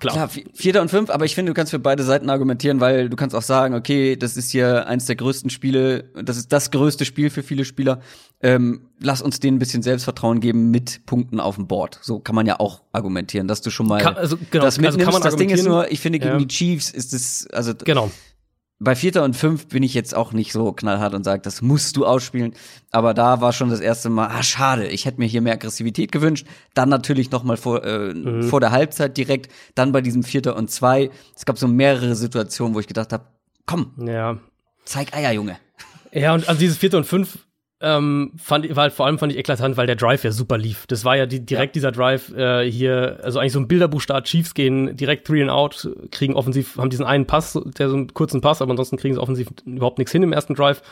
klar. 0.00 0.14
Klar, 0.14 0.28
vi- 0.30 0.46
Vierter 0.52 0.82
und 0.82 0.88
fünf, 0.90 1.10
aber 1.10 1.26
ich 1.26 1.36
finde, 1.36 1.50
du 1.50 1.54
kannst 1.54 1.70
für 1.70 1.78
beide 1.78 2.02
Seiten 2.02 2.28
argumentieren, 2.28 2.80
weil 2.80 3.08
du 3.08 3.14
kannst 3.14 3.36
auch 3.36 3.42
sagen, 3.42 3.74
okay, 3.74 4.16
das 4.16 4.36
ist 4.36 4.50
hier 4.50 4.88
eins 4.88 5.04
der 5.06 5.14
größten 5.14 5.48
Spiele, 5.50 6.10
das 6.20 6.38
ist 6.38 6.52
das 6.52 6.72
größte 6.72 7.04
Spiel 7.04 7.30
für 7.30 7.44
viele 7.44 7.64
Spieler. 7.64 8.00
Ähm, 8.42 8.86
lass 9.00 9.20
uns 9.20 9.38
denen 9.38 9.56
ein 9.56 9.58
bisschen 9.58 9.82
Selbstvertrauen 9.82 10.40
geben 10.40 10.70
mit 10.70 11.04
Punkten 11.04 11.40
auf 11.40 11.56
dem 11.56 11.66
Board. 11.66 11.98
So 12.02 12.20
kann 12.20 12.34
man 12.34 12.46
ja 12.46 12.58
auch 12.58 12.82
argumentieren, 12.92 13.48
dass 13.48 13.60
du 13.60 13.70
schon 13.70 13.86
mal 13.86 14.00
Kann- 14.00 14.16
also, 14.16 14.36
genau, 14.50 14.64
das 14.64 14.78
also 14.78 14.80
mitnimmst. 14.80 15.12
man 15.12 15.22
das 15.22 15.36
Ding 15.36 15.50
ist 15.50 15.66
nur, 15.66 15.90
ich 15.92 16.00
finde, 16.00 16.18
gegen 16.18 16.32
Ja. 16.32 16.38
die 16.38 16.48
Chiefs 16.48 16.90
ist 16.90 17.12
es, 17.12 17.46
also 17.52 17.74
Genau. 17.84 18.10
bei 18.78 18.94
Vierter 18.94 19.24
und 19.24 19.36
Fünf 19.36 19.66
bin 19.68 19.82
ich 19.82 19.92
jetzt 19.92 20.14
auch 20.14 20.32
nicht 20.32 20.52
so 20.52 20.72
knallhart 20.72 21.12
und 21.12 21.22
sage, 21.22 21.42
das 21.42 21.60
musst 21.60 21.98
du 21.98 22.06
ausspielen. 22.06 22.54
Aber 22.92 23.12
da 23.12 23.42
war 23.42 23.52
schon 23.52 23.68
das 23.68 23.80
erste 23.80 24.08
Mal, 24.08 24.28
ah, 24.28 24.42
schade, 24.42 24.86
ich 24.88 25.04
hätte 25.04 25.18
mir 25.20 25.26
hier 25.26 25.42
mehr 25.42 25.52
Aggressivität 25.52 26.10
gewünscht. 26.10 26.46
Dann 26.72 26.88
natürlich 26.88 27.30
noch 27.30 27.42
mal 27.44 27.58
vor, 27.58 27.84
äh, 27.84 28.14
Mhm. 28.14 28.44
vor 28.44 28.60
der 28.60 28.70
Halbzeit 28.70 29.18
direkt, 29.18 29.52
dann 29.74 29.92
bei 29.92 30.00
diesem 30.00 30.22
Vierter 30.22 30.56
und 30.56 30.70
Zwei. 30.70 31.10
Es 31.36 31.44
gab 31.44 31.58
so 31.58 31.68
mehrere 31.68 32.14
Situationen, 32.14 32.74
wo 32.74 32.80
ich 32.80 32.86
gedacht 32.86 33.12
habe, 33.12 33.24
komm, 33.66 33.92
Ja. 33.98 34.38
zeig 34.86 35.12
Eier, 35.14 35.32
Junge. 35.32 35.58
Ja, 36.12 36.32
und 36.32 36.48
also 36.48 36.58
dieses 36.58 36.78
vierte 36.78 36.96
und 36.96 37.04
fünf 37.04 37.38
ähm, 37.82 38.32
fand, 38.36 38.76
halt 38.76 38.92
vor 38.92 39.06
allem 39.06 39.18
fand 39.18 39.32
ich 39.32 39.38
eklatant, 39.38 39.78
weil 39.78 39.86
der 39.86 39.96
Drive 39.96 40.22
ja 40.22 40.32
super 40.32 40.58
lief. 40.58 40.86
Das 40.86 41.04
war 41.06 41.16
ja 41.16 41.24
die, 41.24 41.44
direkt 41.44 41.74
dieser 41.76 41.92
Drive 41.92 42.30
äh, 42.36 42.70
hier, 42.70 43.20
also 43.22 43.38
eigentlich 43.38 43.54
so 43.54 43.60
ein 43.60 43.68
Bilderbuchstart, 43.68 44.26
Chiefs 44.26 44.52
gehen 44.52 44.96
direkt 44.96 45.26
three 45.26 45.40
and 45.40 45.50
out, 45.50 45.88
kriegen 46.10 46.34
offensiv, 46.34 46.76
haben 46.76 46.90
diesen 46.90 47.06
einen 47.06 47.26
Pass, 47.26 47.58
der 47.78 47.88
so 47.88 47.96
einen 47.96 48.12
kurzen 48.12 48.42
Pass, 48.42 48.60
aber 48.60 48.70
ansonsten 48.70 48.98
kriegen 48.98 49.14
sie 49.14 49.20
offensiv 49.20 49.48
überhaupt 49.64 49.96
nichts 49.96 50.12
hin 50.12 50.22
im 50.22 50.34
ersten 50.34 50.54
Drive. 50.54 50.82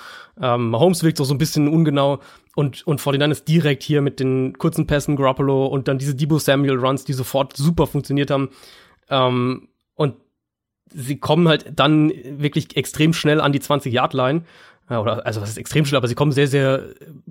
Ähm, 0.40 0.70
Mahomes 0.70 1.02
wirkt 1.02 1.20
auch 1.20 1.26
so 1.26 1.34
ein 1.34 1.38
bisschen 1.38 1.68
ungenau 1.68 2.20
und, 2.54 2.86
und 2.86 3.04
49 3.04 3.30
ist 3.32 3.48
direkt 3.48 3.82
hier 3.82 4.00
mit 4.00 4.18
den 4.18 4.56
kurzen 4.56 4.86
Pässen, 4.86 5.16
Garoppolo 5.16 5.66
und 5.66 5.88
dann 5.88 5.98
diese 5.98 6.14
Debo 6.14 6.38
Samuel 6.38 6.78
Runs, 6.78 7.04
die 7.04 7.12
sofort 7.12 7.54
super 7.54 7.86
funktioniert 7.86 8.30
haben. 8.30 8.48
Ähm, 9.10 9.68
und 9.94 10.14
sie 10.90 11.18
kommen 11.18 11.48
halt 11.48 11.66
dann 11.76 12.10
wirklich 12.24 12.78
extrem 12.78 13.12
schnell 13.12 13.42
an 13.42 13.52
die 13.52 13.60
20-Yard-Line. 13.60 14.44
Ja, 14.90 15.00
oder, 15.00 15.26
also 15.26 15.40
was 15.40 15.50
ist 15.50 15.58
extrem 15.58 15.84
schnell, 15.84 15.98
aber 15.98 16.08
sie 16.08 16.14
kommen 16.14 16.32
sehr, 16.32 16.48
sehr 16.48 16.82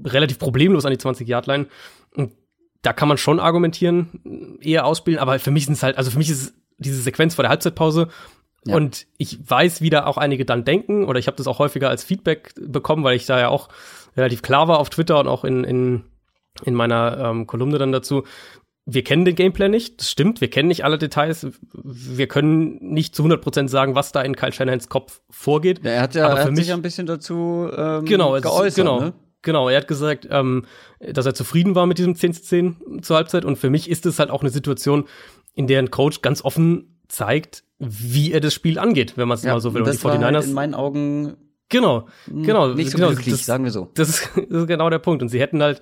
relativ 0.03 0.39
problemlos 0.39 0.85
an 0.85 0.91
die 0.91 0.97
20-Yard-Line. 0.97 1.67
Und 2.15 2.33
da 2.81 2.93
kann 2.93 3.07
man 3.07 3.17
schon 3.17 3.39
argumentieren, 3.39 4.59
eher 4.61 4.85
ausspielen, 4.85 5.19
aber 5.19 5.39
für 5.39 5.51
mich 5.51 5.65
sind 5.65 5.73
es 5.73 5.83
halt, 5.83 5.97
also 5.97 6.11
für 6.11 6.17
mich 6.17 6.29
ist 6.29 6.53
diese 6.77 7.01
Sequenz 7.01 7.35
vor 7.35 7.43
der 7.43 7.49
Halbzeitpause 7.49 8.09
ja. 8.67 8.75
Und 8.75 9.07
ich 9.17 9.39
weiß, 9.49 9.81
wie 9.81 9.89
da 9.89 10.05
auch 10.05 10.17
einige 10.17 10.43
dann 10.45 10.65
denken, 10.65 11.05
oder 11.05 11.19
ich 11.19 11.27
habe 11.27 11.37
das 11.37 11.47
auch 11.47 11.59
häufiger 11.59 11.89
als 11.89 12.03
Feedback 12.03 12.53
bekommen, 12.59 13.03
weil 13.03 13.15
ich 13.15 13.25
da 13.25 13.39
ja 13.39 13.47
auch 13.47 13.69
relativ 14.17 14.41
klar 14.41 14.67
war 14.67 14.79
auf 14.79 14.89
Twitter 14.89 15.19
und 15.19 15.27
auch 15.27 15.45
in, 15.45 15.63
in, 15.63 16.03
in 16.63 16.73
meiner 16.73 17.17
ähm, 17.17 17.47
Kolumne 17.47 17.77
dann 17.77 17.93
dazu. 17.93 18.23
Wir 18.89 19.03
kennen 19.03 19.25
den 19.25 19.35
Gameplay 19.35 19.67
nicht, 19.67 19.99
das 19.99 20.09
stimmt, 20.09 20.39
wir 20.39 20.49
kennen 20.49 20.69
nicht 20.69 20.85
alle 20.85 20.97
Details, 20.97 21.45
wir 21.73 22.27
können 22.27 22.77
nicht 22.79 23.13
zu 23.13 23.23
100% 23.23 23.67
sagen, 23.67 23.95
was 23.95 24.13
da 24.13 24.21
in 24.21 24.33
Kyle 24.37 24.53
Shanahans 24.53 24.87
Kopf 24.87 25.19
vorgeht. 25.29 25.83
Ja, 25.83 25.91
er 25.91 26.01
hat 26.01 26.15
ja 26.15 26.25
aber 26.25 26.39
er 26.39 26.45
hat 26.45 26.51
mich, 26.51 26.65
sich 26.65 26.73
ein 26.73 26.81
bisschen 26.81 27.05
dazu 27.05 27.69
ähm, 27.75 28.05
genau, 28.05 28.39
geäußert. 28.39 28.75
Genau, 28.75 29.01
ne? 29.01 29.13
Genau, 29.41 29.69
er 29.69 29.77
hat 29.77 29.87
gesagt, 29.87 30.27
ähm, 30.31 30.65
dass 30.99 31.25
er 31.25 31.33
zufrieden 31.33 31.75
war 31.75 31.85
mit 31.85 31.97
diesem 31.97 32.15
10 32.15 32.33
zu 32.33 32.43
10 32.43 33.01
zur 33.01 33.17
Halbzeit. 33.17 33.45
Und 33.45 33.57
für 33.57 33.69
mich 33.69 33.89
ist 33.89 34.05
es 34.05 34.19
halt 34.19 34.29
auch 34.29 34.41
eine 34.41 34.49
Situation, 34.49 35.05
in 35.53 35.67
der 35.67 35.79
ein 35.79 35.91
Coach 35.91 36.21
ganz 36.21 36.43
offen 36.43 37.01
zeigt, 37.07 37.63
wie 37.79 38.31
er 38.31 38.39
das 38.39 38.53
Spiel 38.53 38.79
angeht, 38.79 39.17
wenn 39.17 39.27
man 39.27 39.35
es 39.35 39.43
ja, 39.43 39.53
mal 39.53 39.59
so 39.59 39.73
will. 39.73 39.81
Und, 39.81 39.89
und 39.89 39.95
die 39.95 40.05
49ers 40.05 40.33
halt 40.33 40.45
in 40.45 40.53
meinen 40.53 40.73
Augen 40.73 41.37
genau, 41.69 42.07
genau, 42.27 42.73
nicht 42.73 42.91
so 42.91 42.97
genau, 42.97 43.09
glücklich, 43.09 43.35
das, 43.35 43.45
sagen 43.45 43.63
wir 43.63 43.71
so. 43.71 43.89
Das 43.95 44.09
ist, 44.09 44.29
das 44.35 44.61
ist 44.61 44.67
genau 44.67 44.89
der 44.89 44.99
Punkt. 44.99 45.21
Und 45.21 45.29
sie 45.29 45.39
hätten 45.39 45.61
halt 45.61 45.81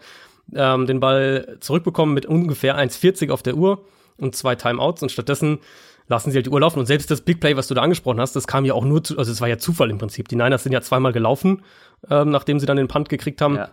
ähm, 0.54 0.86
den 0.86 1.00
Ball 1.00 1.58
zurückbekommen 1.60 2.14
mit 2.14 2.26
ungefähr 2.26 2.78
1,40 2.78 3.32
auf 3.32 3.44
der 3.44 3.56
Uhr 3.56 3.86
und 4.18 4.36
zwei 4.36 4.56
Timeouts 4.56 5.02
und 5.02 5.12
stattdessen 5.12 5.60
lassen 6.08 6.32
sie 6.32 6.38
halt 6.38 6.46
die 6.46 6.50
Uhr 6.50 6.60
laufen. 6.60 6.80
Und 6.80 6.86
selbst 6.86 7.10
das 7.10 7.22
Big 7.22 7.40
Play, 7.40 7.58
was 7.58 7.68
du 7.68 7.74
da 7.74 7.82
angesprochen 7.82 8.20
hast, 8.20 8.36
das 8.36 8.48
kam 8.48 8.66
ja 8.66 8.74
auch 8.74 8.86
nur 8.86 9.04
zu, 9.04 9.18
also 9.18 9.32
es 9.32 9.42
war 9.42 9.48
ja 9.48 9.58
Zufall 9.58 9.90
im 9.90 9.98
Prinzip. 9.98 10.28
Die 10.28 10.36
Niners 10.36 10.64
sind 10.64 10.72
ja 10.72 10.82
zweimal 10.82 11.12
gelaufen, 11.12 11.64
ähm, 12.10 12.30
nachdem 12.30 12.60
sie 12.60 12.66
dann 12.66 12.78
den 12.78 12.88
Punt 12.88 13.10
gekriegt 13.10 13.42
haben. 13.42 13.56
Ja. 13.56 13.70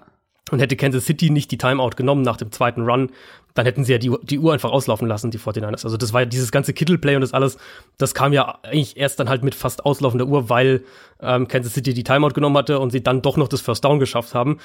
Und 0.50 0.58
hätte 0.58 0.76
Kansas 0.76 1.06
City 1.06 1.30
nicht 1.30 1.50
die 1.50 1.58
Timeout 1.58 1.90
genommen 1.96 2.22
nach 2.22 2.36
dem 2.36 2.50
zweiten 2.50 2.82
Run, 2.82 3.10
dann 3.54 3.66
hätten 3.66 3.84
sie 3.84 3.92
ja 3.92 3.98
die, 3.98 4.12
die 4.22 4.38
Uhr 4.38 4.52
einfach 4.52 4.70
auslaufen 4.70 5.06
lassen, 5.06 5.30
die 5.30 5.38
49ers. 5.38 5.84
Also 5.84 5.96
das 5.96 6.12
war 6.12 6.22
ja 6.22 6.26
dieses 6.26 6.52
ganze 6.52 6.72
Kittle-Play 6.72 7.14
und 7.14 7.20
das 7.20 7.32
alles, 7.32 7.58
das 7.98 8.14
kam 8.14 8.32
ja 8.32 8.58
eigentlich 8.62 8.96
erst 8.96 9.20
dann 9.20 9.28
halt 9.28 9.44
mit 9.44 9.54
fast 9.54 9.84
auslaufender 9.84 10.26
Uhr, 10.26 10.48
weil 10.48 10.84
ähm, 11.20 11.48
Kansas 11.48 11.74
City 11.74 11.94
die 11.94 12.04
Timeout 12.04 12.30
genommen 12.30 12.56
hatte 12.56 12.80
und 12.80 12.90
sie 12.90 13.02
dann 13.02 13.22
doch 13.22 13.36
noch 13.36 13.48
das 13.48 13.60
First 13.60 13.84
Down 13.84 13.98
geschafft 13.98 14.34
haben. 14.34 14.58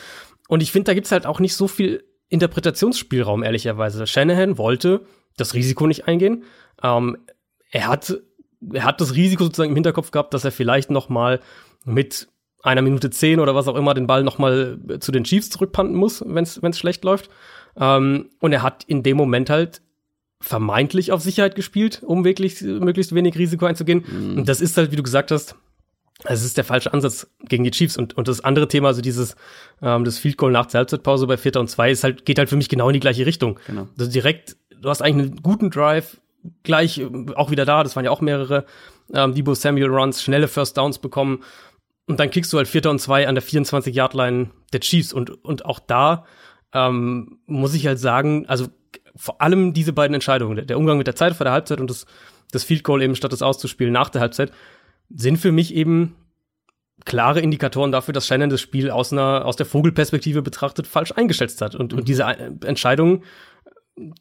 Und 0.48 0.64
ich 0.64 0.72
finde, 0.72 0.86
da 0.86 0.94
gibt's 0.94 1.12
halt 1.12 1.26
auch 1.26 1.40
nicht 1.40 1.56
so 1.56 1.68
viel 1.68 2.04
Interpretationsspielraum, 2.30 3.44
ehrlicherweise. 3.44 4.08
Shanahan 4.08 4.58
wollte 4.58 5.02
das 5.38 5.54
Risiko 5.54 5.88
nicht 5.88 6.08
eingehen. 6.08 6.44
Ähm, 6.82 7.18
er 7.72 7.88
hat, 7.88 8.18
er 8.74 8.84
hat 8.84 9.02
das 9.02 9.16
Risiko 9.16 9.44
sozusagen 9.44 9.72
im 9.72 9.76
Hinterkopf 9.76 10.12
gehabt, 10.12 10.34
dass 10.34 10.46
er 10.46 10.52
vielleicht 10.52 10.92
noch 10.92 11.10
mal 11.10 11.40
mit 11.86 12.30
einer 12.68 12.82
Minute 12.82 13.10
zehn 13.10 13.40
oder 13.40 13.56
was 13.56 13.68
auch 13.68 13.76
immer 13.76 13.94
den 13.94 14.08
Ball 14.08 14.24
noch 14.24 14.38
mal 14.38 14.78
zu 15.00 15.12
den 15.12 15.24
Chiefs 15.24 15.50
zurückpanten 15.50 15.96
muss, 15.96 16.24
wenn 16.26 16.44
es 16.44 16.80
schlecht 16.80 17.04
läuft. 17.04 17.30
Ähm, 17.80 18.30
und 18.40 18.52
er 18.52 18.64
hat 18.64 18.84
in 18.86 19.04
dem 19.04 19.18
Moment 19.18 19.50
halt 19.50 19.82
vermeintlich 20.40 21.12
auf 21.12 21.22
Sicherheit 21.22 21.56
gespielt, 21.56 22.04
um 22.06 22.24
wirklich 22.24 22.62
möglichst 22.62 23.14
wenig 23.16 23.38
Risiko 23.38 23.66
einzugehen. 23.66 24.04
Mhm. 24.08 24.38
Und 24.40 24.50
das 24.50 24.62
ist 24.62 24.78
halt, 24.78 24.92
wie 24.92 24.96
du 24.96 25.04
gesagt 25.04 25.32
hast, 25.32 25.56
es 26.24 26.44
ist 26.44 26.58
der 26.58 26.64
falsche 26.64 26.94
Ansatz 26.94 27.28
gegen 27.48 27.64
die 27.64 27.72
Chiefs. 27.72 27.98
Und, 27.98 28.18
und 28.18 28.28
das 28.28 28.42
andere 28.42 28.68
Thema, 28.68 28.90
also 28.90 29.02
dieses 29.02 29.36
ähm, 29.82 30.04
das 30.04 30.18
Field 30.18 30.38
Goal 30.38 30.52
nach 30.52 30.66
der 30.66 30.80
Halbzeitpause 30.80 31.28
bei 31.28 31.38
Vierter 31.38 31.60
und 31.60 31.70
Zwei, 31.70 31.92
ist 31.92 32.04
halt, 32.04 32.26
geht 32.26 32.40
halt 32.40 32.50
für 32.50 32.56
mich 32.56 32.70
genau 32.70 32.90
in 32.90 32.94
die 32.94 33.00
gleiche 33.00 33.26
Richtung. 33.26 33.60
Genau. 33.68 33.88
Also 33.98 34.12
direkt, 34.12 34.58
du 34.82 34.90
hast 34.90 35.02
eigentlich 35.02 35.32
einen 35.32 35.42
guten 35.42 35.70
Drive, 35.70 36.20
gleich 36.64 37.02
auch 37.36 37.52
wieder 37.52 37.66
da, 37.66 37.84
das 37.84 37.96
waren 37.96 38.06
ja 38.06 38.12
auch 38.12 38.22
mehrere 38.22 38.66
ähm, 39.14 39.34
Debo 39.34 39.54
Samuel 39.54 39.90
Runs, 39.90 40.22
schnelle 40.22 40.48
First 40.48 40.78
Downs 40.78 41.00
bekommen. 41.00 41.44
Und 42.08 42.20
dann 42.20 42.32
kriegst 42.32 42.52
du 42.52 42.58
halt 42.58 42.68
Vierter 42.68 42.90
und 42.90 43.00
Zwei 43.00 43.28
an 43.28 43.36
der 43.36 43.44
24-Yard-Line 43.44 44.50
der 44.74 44.80
Chiefs. 44.80 45.14
Und, 45.14 45.44
und 45.44 45.66
auch 45.66 45.80
da 45.80 46.26
ähm, 46.74 47.40
muss 47.46 47.74
ich 47.74 47.86
halt 47.86 48.00
sagen, 48.00 48.46
also 48.48 48.68
vor 49.16 49.42
allem 49.42 49.74
diese 49.74 49.94
beiden 49.94 50.14
Entscheidungen, 50.14 50.66
der 50.66 50.78
Umgang 50.78 50.98
mit 50.98 51.08
der 51.08 51.16
Zeit 51.16 51.36
vor 51.36 51.44
der 51.44 51.54
Halbzeit 51.54 51.82
und 51.82 51.90
das, 51.90 52.06
das 52.52 52.64
Field 52.64 52.84
Goal 52.84 53.02
eben 53.02 53.16
statt 53.16 53.34
das 53.34 53.42
auszuspielen 53.42 53.92
nach 53.92 54.10
der 54.10 54.22
Halbzeit, 54.22 54.52
sind 55.10 55.38
für 55.38 55.52
mich 55.52 55.74
eben 55.74 56.16
klare 57.06 57.42
Indikatoren 57.42 57.92
dafür, 57.92 58.14
dass 58.14 58.28
Shannon 58.28 58.50
das 58.50 58.62
Spiel 58.62 58.90
aus 58.90 59.12
einer, 59.12 59.46
aus 59.46 59.56
der 59.56 59.66
Vogelperspektive 59.66 60.42
betrachtet 60.42 60.88
falsch 60.88 61.12
eingeschätzt 61.14 61.62
hat. 61.62 61.76
Und, 61.76 61.94
mhm. 61.94 62.00
und 62.00 62.08
diese 62.08 62.24
Entscheidungen 62.24 63.24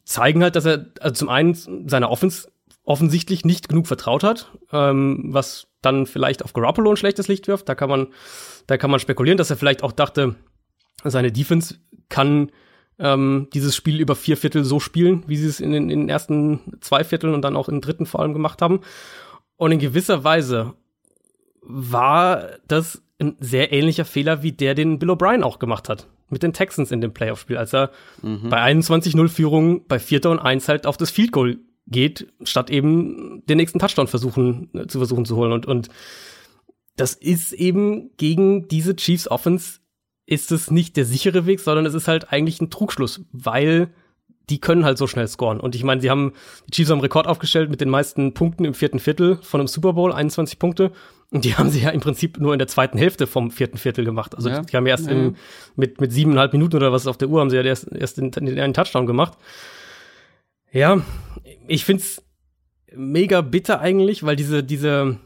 zeigen 0.03 0.43
halt, 0.43 0.55
dass 0.55 0.65
er 0.65 0.87
also 0.99 1.13
zum 1.13 1.29
einen 1.29 1.87
seiner 1.87 2.09
Offense 2.09 2.49
offensichtlich 2.87 3.43
nicht 3.43 3.67
genug 3.67 3.85
vertraut 3.85 4.23
hat, 4.23 4.49
ähm, 4.71 5.25
was 5.27 5.67
dann 5.81 6.05
vielleicht 6.05 6.43
auf 6.43 6.53
Garoppolo 6.53 6.91
ein 6.91 6.97
schlechtes 6.97 7.27
Licht 7.27 7.47
wirft. 7.47 7.67
Da 7.67 7.75
kann 7.75 7.89
man, 7.89 8.07
da 8.65 8.77
kann 8.77 8.89
man 8.89 9.01
spekulieren, 9.01 9.37
dass 9.37 9.49
er 9.49 9.57
vielleicht 9.57 9.83
auch 9.83 9.91
dachte, 9.91 10.35
seine 11.03 11.31
Defense 11.33 11.75
kann 12.07 12.49
ähm, 12.97 13.49
dieses 13.53 13.75
Spiel 13.75 13.99
über 13.99 14.15
vier 14.15 14.37
Viertel 14.37 14.63
so 14.63 14.79
spielen, 14.79 15.25
wie 15.27 15.35
sie 15.35 15.47
es 15.47 15.59
in 15.59 15.73
den, 15.73 15.89
in 15.89 15.99
den 15.99 16.09
ersten 16.09 16.77
zwei 16.79 17.03
Vierteln 17.03 17.33
und 17.33 17.41
dann 17.41 17.57
auch 17.57 17.67
im 17.67 17.81
dritten 17.81 18.05
vor 18.05 18.21
allem 18.21 18.33
gemacht 18.33 18.61
haben. 18.61 18.79
Und 19.57 19.73
in 19.73 19.79
gewisser 19.79 20.23
Weise 20.23 20.73
war 21.61 22.47
das 22.69 23.03
ein 23.19 23.35
sehr 23.41 23.73
ähnlicher 23.73 24.05
Fehler 24.05 24.43
wie 24.43 24.53
der, 24.53 24.75
den 24.75 24.97
Bill 24.97 25.11
O'Brien 25.11 25.43
auch 25.43 25.59
gemacht 25.59 25.89
hat 25.89 26.07
mit 26.29 26.41
den 26.41 26.53
Texans 26.53 26.91
in 26.91 27.01
dem 27.01 27.13
Playoff-Spiel, 27.13 27.57
als 27.57 27.73
er 27.73 27.91
mhm. 28.21 28.49
bei 28.49 28.63
21-0 28.63 29.27
Führung 29.27 29.85
bei 29.87 29.99
Vierter 29.99 30.31
und 30.31 30.39
Eins 30.39 30.69
halt 30.69 30.85
auf 30.85 30.95
das 30.95 31.11
Field 31.11 31.33
Goal 31.33 31.59
geht, 31.87 32.31
statt 32.43 32.69
eben 32.69 33.43
den 33.47 33.57
nächsten 33.57 33.79
Touchdown 33.79 34.07
versuchen 34.07 34.69
äh, 34.73 34.87
zu 34.87 34.99
versuchen 34.99 35.25
zu 35.25 35.35
holen 35.35 35.51
und 35.51 35.65
und 35.65 35.89
das 36.95 37.13
ist 37.13 37.53
eben 37.53 38.11
gegen 38.17 38.67
diese 38.67 38.95
Chiefs 38.95 39.29
Offense 39.29 39.79
ist 40.25 40.51
es 40.51 40.69
nicht 40.69 40.97
der 40.97 41.05
sichere 41.05 41.45
Weg, 41.45 41.61
sondern 41.61 41.85
es 41.85 41.93
ist 41.93 42.07
halt 42.07 42.33
eigentlich 42.33 42.59
ein 42.59 42.69
Trugschluss, 42.69 43.21
weil 43.31 43.93
die 44.49 44.59
können 44.59 44.85
halt 44.85 44.97
so 44.97 45.07
schnell 45.07 45.27
scoren. 45.27 45.59
Und 45.59 45.75
ich 45.75 45.83
meine, 45.83 46.01
sie 46.01 46.09
haben, 46.09 46.33
die 46.67 46.71
Chiefs 46.71 46.89
haben 46.89 47.01
Rekord 47.01 47.27
aufgestellt 47.27 47.69
mit 47.69 47.81
den 47.81 47.89
meisten 47.89 48.33
Punkten 48.33 48.65
im 48.65 48.73
vierten 48.73 48.99
Viertel 48.99 49.39
von 49.41 49.59
einem 49.59 49.67
Super 49.67 49.93
Bowl, 49.93 50.13
21 50.13 50.57
Punkte. 50.57 50.91
Und 51.31 51.43
die 51.43 51.55
haben 51.57 51.69
sie 51.69 51.81
ja 51.81 51.89
im 51.89 51.99
Prinzip 51.99 52.39
nur 52.39 52.53
in 52.53 52.59
der 52.59 52.67
zweiten 52.67 52.97
Hälfte 52.97 53.27
vom 53.27 53.51
vierten 53.51 53.77
Viertel 53.77 54.05
gemacht. 54.05 54.35
Also 54.35 54.49
ja. 54.49 54.61
die 54.61 54.75
haben 54.75 54.85
erst 54.85 55.07
ja. 55.07 55.13
im, 55.13 55.35
mit, 55.75 55.99
mit 55.99 56.11
siebeneinhalb 56.11 56.53
Minuten 56.53 56.77
oder 56.77 56.91
was 56.91 57.07
auf 57.07 57.17
der 57.17 57.29
Uhr 57.29 57.41
haben 57.41 57.49
sie 57.49 57.57
ja 57.57 57.63
erst, 57.63 57.91
erst 57.91 58.17
den, 58.17 58.31
den 58.31 58.59
einen 58.59 58.73
Touchdown 58.73 59.05
gemacht. 59.05 59.37
Ja, 60.77 61.01
ich 61.67 61.85
find's 61.85 62.21
mega 62.93 63.41
bitter 63.41 63.79
eigentlich, 63.81 64.21
weil 64.21 64.35
diese, 64.35 64.63
diese 64.63 65.17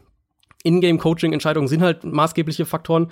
Ingame-Coaching-Entscheidungen 0.64 1.68
sind 1.68 1.82
halt 1.82 2.06
maßgebliche 2.06 2.66
Faktoren. 2.66 3.12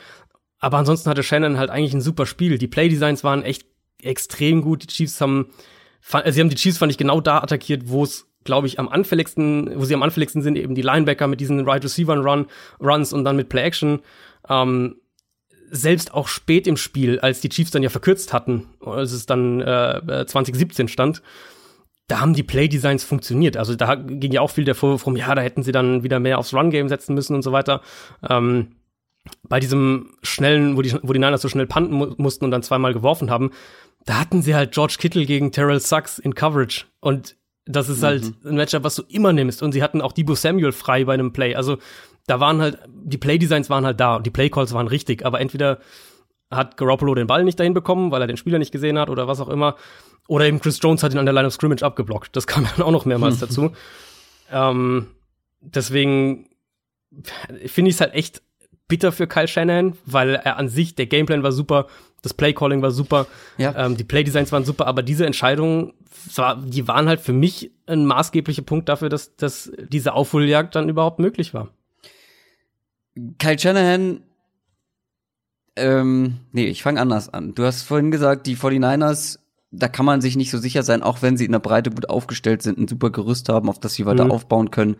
Aber 0.58 0.78
ansonsten 0.78 1.10
hatte 1.10 1.21
Shannon 1.21 1.58
halt 1.58 1.69
eigentlich 1.69 1.93
ein 1.93 1.99
super 1.99 2.25
Spiel. 2.25 2.58
Die 2.58 2.69
Playdesigns 2.69 3.25
waren 3.25 3.43
echt 3.43 3.65
extrem 4.02 4.62
gut. 4.62 4.84
Die 4.84 4.88
Chiefs 4.88 5.19
haben, 5.19 5.47
also 6.13 6.32
sie 6.32 6.39
haben 6.39 6.49
die 6.49 6.56
Chiefs, 6.56 6.78
fand 6.78 6.93
ich, 6.93 6.97
genau 6.97 7.19
da 7.19 7.39
attackiert, 7.39 7.89
wo 7.89 8.06
es, 8.06 8.25
glaube 8.45 8.67
ich, 8.67 8.80
am 8.80 8.88
anfälligsten, 8.88 9.78
wo 9.78 9.84
sie 9.84 9.93
am 9.93 10.04
anfälligsten 10.04 10.41
sind, 10.41 10.56
eben 10.56 10.75
die 10.75 10.82
Linebacker 10.82 11.28
mit 11.28 11.41
diesen 11.41 11.67
Right 11.67 11.84
Receiver 11.84 12.15
Run, 12.15 12.47
Runs 12.80 13.12
und 13.12 13.25
dann 13.25 13.36
mit 13.36 13.49
Play 13.49 13.63
Action. 13.63 13.99
Ähm, 14.47 14.95
selbst 15.71 16.13
auch 16.13 16.30
spät 16.30 16.67
im 16.67 16.78
Spiel, 16.78 17.19
als 17.19 17.41
die 17.41 17.49
Chiefs 17.49 17.71
dann 17.71 17.84
ja 17.84 17.89
verkürzt 17.89 18.32
hatten, 18.32 18.67
als 18.80 19.12
es 19.12 19.25
dann 19.25 19.60
äh, 19.60 20.25
2017 20.25 20.88
stand, 20.88 21.21
da 22.10 22.19
haben 22.19 22.34
die 22.34 22.43
Playdesigns 22.43 23.04
funktioniert. 23.04 23.56
Also 23.56 23.76
da 23.76 23.95
ging 23.95 24.32
ja 24.32 24.41
auch 24.41 24.50
viel 24.50 24.65
der 24.65 24.76
Vorwurf 24.76 25.06
rum, 25.06 25.15
ja, 25.15 25.34
da 25.36 25.41
hätten 25.41 25.63
sie 25.63 25.72
dann 25.72 26.04
wieder 26.04 26.19
mehr 26.19 26.39
aufs 26.39 26.54
Run-Game 26.54 26.89
setzen 26.89 27.13
müssen 27.13 27.36
und 27.36 27.43
so 27.43 27.52
weiter. 27.52 27.82
Ähm, 28.28 28.76
bei 29.48 29.60
diesem 29.60 30.15
schnellen, 30.24 30.76
wo 30.76 30.82
die, 30.82 30.95
wo 31.04 31.13
die 31.13 31.19
Niners 31.19 31.41
so 31.41 31.50
schnell 31.50 31.67
panten 31.67 31.93
mu 31.93 32.08
mussten 32.17 32.45
und 32.45 32.52
dann 32.52 32.63
zweimal 32.63 32.93
geworfen 32.93 33.30
haben, 33.30 33.52
da 34.06 34.19
hatten 34.19 34.41
sie 34.41 34.56
halt 34.56 34.72
George 34.72 34.95
Kittle 34.98 35.26
gegen 35.26 35.52
Terrell 35.52 35.80
Sachs 35.80 36.17
in 36.17 36.34
Coverage. 36.34 36.86
Und 37.00 37.36
das 37.65 37.89
ist 37.89 38.02
halt 38.02 38.24
mhm. 38.24 38.26
halt 38.26 38.45
ein 38.45 38.56
Matchup, 38.56 38.84
was 38.84 38.95
du 38.95 39.04
immer 39.08 39.32
nimmst. 39.32 39.62
Und 39.62 39.74
sie 39.74 39.84
hatten 39.84 40.02
auch 40.02 40.12
Debo 40.12 40.34
Samuel 40.34 40.72
frei 40.72 41.06
bei 41.06 41.13
einem 41.13 41.32
Play. 41.32 41.54
Also 41.54 41.78
da 42.26 42.39
waren 42.39 42.60
halt, 42.60 42.80
die 42.88 43.17
Play-Designs 43.19 43.69
waren 43.69 43.86
halt 43.86 44.00
da 44.00 44.15
und 44.15 44.26
die 44.26 44.32
Play-Calls 44.32 44.74
waren 44.74 44.88
richtig. 44.88 45.26
Aber 45.26 45.39
entweder 45.39 45.78
hat 46.52 46.78
Garoppolo 46.78 47.16
den 47.16 47.28
Ball 47.28 47.44
nicht 47.44 47.60
dahin 47.60 47.74
bekommen, 47.74 48.12
weil 48.12 48.22
er 48.22 48.28
den 48.28 48.38
Spieler 48.38 48.60
nicht 48.60 48.72
gesehen 48.72 48.98
hat 48.98 49.10
oder 49.10 49.28
was 49.28 49.40
auch 49.40 49.50
immer. 49.50 49.76
Oder 50.28 50.46
eben 50.46 50.60
Chris 50.60 50.80
Jones 50.82 51.04
hat 51.04 51.14
ihn 51.14 51.20
an 51.20 51.26
der 51.26 51.34
Line 51.34 51.48
of 51.48 51.54
Scrimmage 51.54 51.84
abgeblockt. 51.84 52.36
Das 52.36 52.48
kam 52.48 52.68
dann 52.76 52.86
auch 52.86 52.92
noch 52.92 53.06
mehrmals 53.06 53.40
dazu. 53.40 53.72
Ähm, 54.52 55.08
deswegen 55.62 56.50
finde 57.66 57.90
ich 57.90 57.96
es 57.96 58.02
halt 58.02 58.14
echt 58.14 58.42
bitter 58.88 59.12
für 59.12 59.28
Kyle 59.28 59.48
Shanahan, 59.48 59.96
weil 60.06 60.36
er 60.36 60.58
an 60.58 60.68
sich, 60.68 60.96
der 60.96 61.06
Gameplan 61.06 61.44
war 61.44 61.52
super, 61.52 61.88
das 62.22 62.34
Playcalling 62.34 62.82
war 62.82 62.92
super, 62.92 63.28
ja. 63.58 63.74
ähm, 63.86 63.96
die 63.96 64.04
Playdesigns 64.04 64.52
waren 64.52 64.66
super, 64.66 64.88
aber 64.88 65.04
diese 65.04 65.26
Entscheidungen, 65.26 65.94
zwar, 66.30 66.58
die 66.58 66.88
waren 66.88 67.08
halt 67.08 67.22
für 67.22 67.32
mich 67.32 67.72
ein 67.86 68.06
maßgeblicher 68.06 68.64
Punkt 68.64 68.90
dafür, 68.90 69.10
dass, 69.10 69.36
dass 69.36 69.72
diese 69.78 70.14
Aufholjagd 70.14 70.76
dann 70.76 70.90
überhaupt 70.90 71.20
möglich 71.20 71.54
war. 71.54 71.70
Kyle 73.38 73.60
Shanahan, 73.60 74.24
ähm, 75.75 76.38
nee, 76.51 76.65
ich 76.65 76.84
fange 76.84 76.99
anders 77.01 77.29
an. 77.29 77.53
Du 77.55 77.63
hast 77.63 77.84
vorhin 77.84 78.12
gesagt, 78.12 78.47
die 78.47 78.58
49ers, 78.58 79.39
da 79.71 79.88
kann 79.88 80.05
man 80.05 80.21
sich 80.21 80.36
nicht 80.36 80.51
so 80.51 80.58
sicher 80.58 80.84
sein, 80.84 81.03
auch 81.03 81.21
wenn 81.21 81.38
sie 81.38 81.45
in 81.45 81.51
der 81.51 81.60
Breite 81.60 81.91
gut 81.91 82.10
aufgestellt 82.10 82.62
sind, 82.62 82.77
ein 82.77 82.88
super 82.88 83.10
Gerüst 83.12 83.49
haben, 83.49 83.69
auf 83.69 83.79
das 83.79 83.93
sie 83.93 84.05
weiter 84.05 84.25
mhm. 84.25 84.32
aufbauen 84.32 84.71
können 84.71 84.97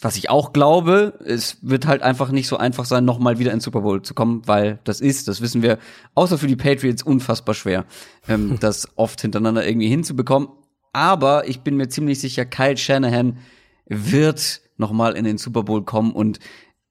was 0.00 0.16
ich 0.16 0.30
auch 0.30 0.52
glaube, 0.52 1.18
es 1.24 1.58
wird 1.62 1.86
halt 1.86 2.02
einfach 2.02 2.30
nicht 2.30 2.46
so 2.46 2.56
einfach 2.56 2.84
sein, 2.84 3.04
nochmal 3.04 3.38
wieder 3.38 3.52
ins 3.52 3.64
Super 3.64 3.80
Bowl 3.80 4.02
zu 4.02 4.14
kommen, 4.14 4.42
weil 4.46 4.78
das 4.84 5.00
ist, 5.00 5.28
das 5.28 5.40
wissen 5.40 5.62
wir, 5.62 5.78
außer 6.14 6.38
für 6.38 6.46
die 6.46 6.56
Patriots 6.56 7.02
unfassbar 7.02 7.54
schwer, 7.54 7.84
ähm, 8.28 8.56
das 8.60 8.88
oft 8.96 9.20
hintereinander 9.20 9.66
irgendwie 9.66 9.88
hinzubekommen. 9.88 10.48
Aber 10.92 11.48
ich 11.48 11.60
bin 11.60 11.76
mir 11.76 11.88
ziemlich 11.88 12.20
sicher, 12.20 12.44
Kyle 12.44 12.76
Shanahan 12.76 13.38
wird 13.86 14.60
nochmal 14.76 15.16
in 15.16 15.24
den 15.24 15.38
Super 15.38 15.64
Bowl 15.64 15.84
kommen 15.84 16.12
und 16.12 16.38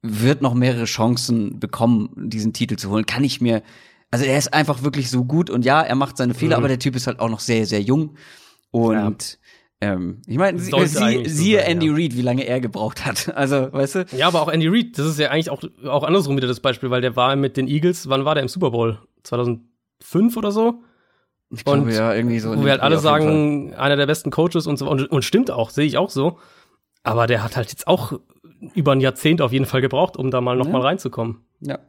wird 0.01 0.41
noch 0.41 0.53
mehrere 0.53 0.85
Chancen 0.85 1.59
bekommen, 1.59 2.09
diesen 2.15 2.53
Titel 2.53 2.75
zu 2.75 2.89
holen. 2.89 3.05
Kann 3.05 3.23
ich 3.23 3.41
mir, 3.41 3.63
also 4.11 4.25
er 4.25 4.37
ist 4.37 4.53
einfach 4.53 4.83
wirklich 4.83 5.09
so 5.09 5.25
gut 5.25 5.49
und 5.49 5.65
ja, 5.65 5.81
er 5.81 5.95
macht 5.95 6.17
seine 6.17 6.33
Fehler, 6.33 6.57
Mhm. 6.57 6.61
aber 6.61 6.67
der 6.69 6.79
Typ 6.79 6.95
ist 6.95 7.07
halt 7.07 7.19
auch 7.19 7.29
noch 7.29 7.39
sehr, 7.39 7.65
sehr 7.65 7.81
jung 7.81 8.15
und 8.71 9.39
ähm, 9.79 10.21
ich 10.25 10.37
meine, 10.37 10.57
sie, 10.59 10.71
so 10.71 10.83
siehe 10.85 11.59
sein, 11.59 11.67
Andy 11.67 11.87
ja. 11.87 11.93
Reid, 11.93 12.17
wie 12.17 12.21
lange 12.23 12.43
er 12.47 12.59
gebraucht 12.59 13.05
hat. 13.05 13.31
Also, 13.35 13.71
weißt 13.71 13.95
du? 13.95 14.05
Ja, 14.15 14.27
aber 14.27 14.41
auch 14.41 14.49
Andy 14.49 14.67
Reid, 14.67 14.97
das 14.97 15.05
ist 15.05 15.19
ja 15.19 15.29
eigentlich 15.29 15.51
auch, 15.51 15.61
auch 15.85 16.03
andersrum 16.03 16.35
wieder 16.35 16.47
das 16.47 16.59
Beispiel, 16.61 16.89
weil 16.89 17.01
der 17.01 17.15
war 17.15 17.35
mit 17.35 17.57
den 17.57 17.67
Eagles, 17.67 18.09
wann 18.09 18.25
war 18.25 18.33
der 18.33 18.41
im 18.43 18.49
Super 18.49 18.71
Bowl? 18.71 18.99
2005 19.23 20.35
oder 20.37 20.51
so? 20.51 20.81
Ich 21.51 21.63
glaube, 21.63 21.83
Und 21.83 21.91
ja, 21.91 22.13
irgendwie 22.13 22.39
so. 22.39 22.55
Wo 22.57 22.63
wir 22.65 22.71
halt 22.71 22.81
alle 22.81 22.97
sagen, 22.99 23.73
einer 23.75 23.95
der 23.95 24.05
besten 24.07 24.31
Coaches 24.31 24.67
und 24.67 24.77
so, 24.77 24.89
und, 24.89 25.09
und 25.11 25.23
stimmt 25.23 25.49
auch, 25.51 25.69
sehe 25.69 25.85
ich 25.85 25.97
auch 25.97 26.09
so. 26.09 26.39
Aber 27.03 27.27
der 27.27 27.43
hat 27.43 27.55
halt 27.55 27.69
jetzt 27.69 27.87
auch 27.87 28.19
über 28.73 28.91
ein 28.93 29.01
Jahrzehnt 29.01 29.41
auf 29.41 29.51
jeden 29.53 29.65
Fall 29.65 29.81
gebraucht, 29.81 30.17
um 30.17 30.31
da 30.31 30.41
mal 30.41 30.55
noch 30.57 30.65
Ja. 30.67 30.71
mal 30.71 30.81
reinzukommen. 30.81 31.37
Ja. 31.61 31.79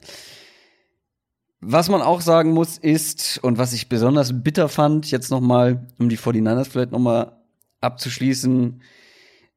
Was 1.60 1.88
man 1.88 2.02
auch 2.02 2.20
sagen 2.20 2.52
muss, 2.52 2.78
ist, 2.78 3.40
und 3.42 3.58
was 3.58 3.72
ich 3.72 3.88
besonders 3.88 4.42
bitter 4.44 4.68
fand, 4.68 5.10
jetzt 5.10 5.30
noch 5.30 5.40
mal, 5.40 5.86
um 5.98 6.08
die 6.08 6.16
49ers 6.16 6.68
vielleicht 6.68 6.92
noch 6.92 7.00
mal 7.00 7.32
abzuschließen, 7.80 8.80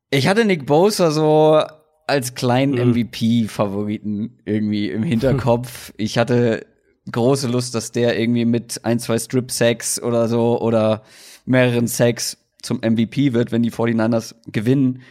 ich 0.10 0.28
hatte 0.28 0.44
Nick 0.46 0.66
Bosa 0.66 1.12
so 1.12 1.62
als 2.08 2.34
kleinen 2.34 2.74
Mhm. 2.74 2.80
MVP-Favoriten 2.96 4.40
irgendwie 4.46 4.90
im 4.90 5.04
Hinterkopf. 5.04 5.94
ich 5.98 6.18
hatte 6.18 6.66
große 7.12 7.48
Lust, 7.48 7.76
dass 7.76 7.92
der 7.92 8.20
irgendwie 8.20 8.46
mit 8.46 8.84
ein, 8.84 9.00
zwei 9.00 9.18
Strip-Sacks 9.20 10.02
oder 10.02 10.28
so 10.28 10.60
oder 10.60 11.04
mehreren 11.46 11.88
Sacks 11.88 12.38
zum 12.62 12.80
MVP 12.82 13.34
wird, 13.34 13.52
wenn 13.52 13.64
die 13.64 13.72
49ers 13.72 14.36
gewinnen. 14.52 15.02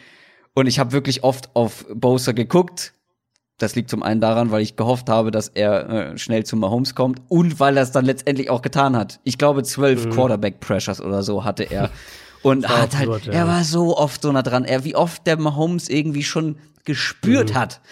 Und 0.55 0.67
ich 0.67 0.79
habe 0.79 0.93
wirklich 0.93 1.23
oft 1.25 1.55
auf 1.55 1.87
Bosa 1.95 2.33
geguckt. 2.33 2.93
Das 3.59 3.75
liegt 3.75 3.91
zum 3.91 4.03
einen 4.03 4.21
daran, 4.21 4.51
weil 4.51 4.63
ich 4.63 4.77
gehofft 4.77 5.11
habe, 5.11 5.31
dass 5.31 5.49
er 5.49 5.89
äh, 5.91 6.19
schnell 6.19 6.45
zu 6.45 6.57
Mahomes 6.57 6.95
kommt 6.95 7.21
und 7.29 7.61
weil 7.61 7.77
er 7.77 7.83
es 7.83 7.93
dann 7.93 8.07
letztendlich 8.07 8.49
auch 8.49 8.63
getan 8.63 8.97
hat. 8.97 9.21
Ich 9.23 9.37
glaube, 9.37 9.63
zwölf 9.63 10.09
Quarterback-Pressures 10.09 11.01
oder 11.01 11.23
so 11.23 11.45
hatte 11.45 11.65
er. 11.65 11.91
Und 12.43 12.63
war 12.63 12.81
hat 12.81 12.97
halt, 12.97 13.11
absurd, 13.11 13.27
ja. 13.27 13.33
er 13.35 13.47
war 13.47 13.65
so 13.65 13.99
oft 13.99 14.23
so 14.23 14.33
nah 14.33 14.41
dran. 14.41 14.65
Er, 14.65 14.83
wie 14.85 14.97
oft 14.97 15.27
der 15.27 15.39
Mahomes 15.39 15.91
irgendwie 15.91 16.23
schon 16.23 16.57
gespürt 16.87 17.53
hat. 17.55 17.83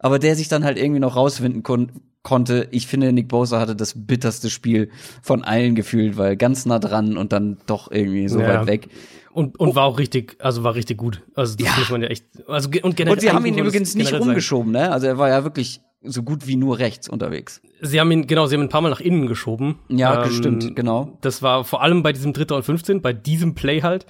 Aber 0.00 0.18
der 0.18 0.34
sich 0.34 0.48
dann 0.48 0.64
halt 0.64 0.76
irgendwie 0.76 0.98
noch 0.98 1.14
rausfinden 1.14 1.62
kon 1.62 1.92
konnte. 2.22 2.68
Ich 2.70 2.86
finde, 2.86 3.12
Nick 3.12 3.28
Bosa 3.28 3.58
hatte 3.60 3.74
das 3.76 3.94
bitterste 3.96 4.48
Spiel 4.50 4.90
von 5.22 5.42
allen 5.44 5.74
gefühlt, 5.74 6.16
weil 6.16 6.36
ganz 6.36 6.66
nah 6.66 6.78
dran 6.78 7.16
und 7.16 7.32
dann 7.32 7.58
doch 7.66 7.90
irgendwie 7.90 8.28
so 8.28 8.40
Ja. 8.40 8.60
weit 8.60 8.66
weg. 8.66 8.88
Und, 9.32 9.58
und 9.58 9.74
war 9.74 9.84
auch 9.84 9.98
richtig, 9.98 10.36
also 10.40 10.62
war 10.62 10.74
richtig 10.74 10.98
gut. 10.98 11.22
Also 11.34 11.56
das 11.56 11.66
Ja. 11.66 11.78
muss 11.78 11.90
man 11.90 12.02
ja 12.02 12.08
echt, 12.08 12.26
also 12.46 12.68
und 12.82 12.96
generell. 12.96 13.16
Und 13.16 13.20
sie 13.20 13.30
haben 13.30 13.46
ihn 13.46 13.56
übrigens 13.58 13.94
nicht 13.94 14.12
rumgeschoben, 14.12 14.72
ne? 14.72 14.92
Also 14.92 15.06
er 15.06 15.18
war 15.18 15.28
ja 15.30 15.42
wirklich 15.42 15.80
so 16.04 16.22
gut 16.22 16.46
wie 16.46 16.56
nur 16.56 16.78
rechts 16.78 17.08
unterwegs. 17.08 17.62
Sie 17.80 17.98
haben 18.00 18.10
ihn, 18.10 18.26
genau, 18.26 18.46
sie 18.46 18.54
haben 18.56 18.62
ihn 18.62 18.66
ein 18.66 18.70
paar 18.70 18.80
Mal 18.82 18.90
nach 18.90 19.00
innen 19.00 19.26
geschoben. 19.28 19.78
Ja, 19.88 20.24
Ähm, 20.24 20.30
stimmt, 20.32 20.76
genau. 20.76 21.16
Das 21.22 21.42
war 21.42 21.64
vor 21.64 21.80
allem 21.82 22.02
bei 22.02 22.12
diesem 22.12 22.32
Dritter 22.32 22.56
und 22.56 22.64
15, 22.64 23.00
bei 23.02 23.12
diesem 23.12 23.54
Play 23.54 23.82
halt. 23.82 24.04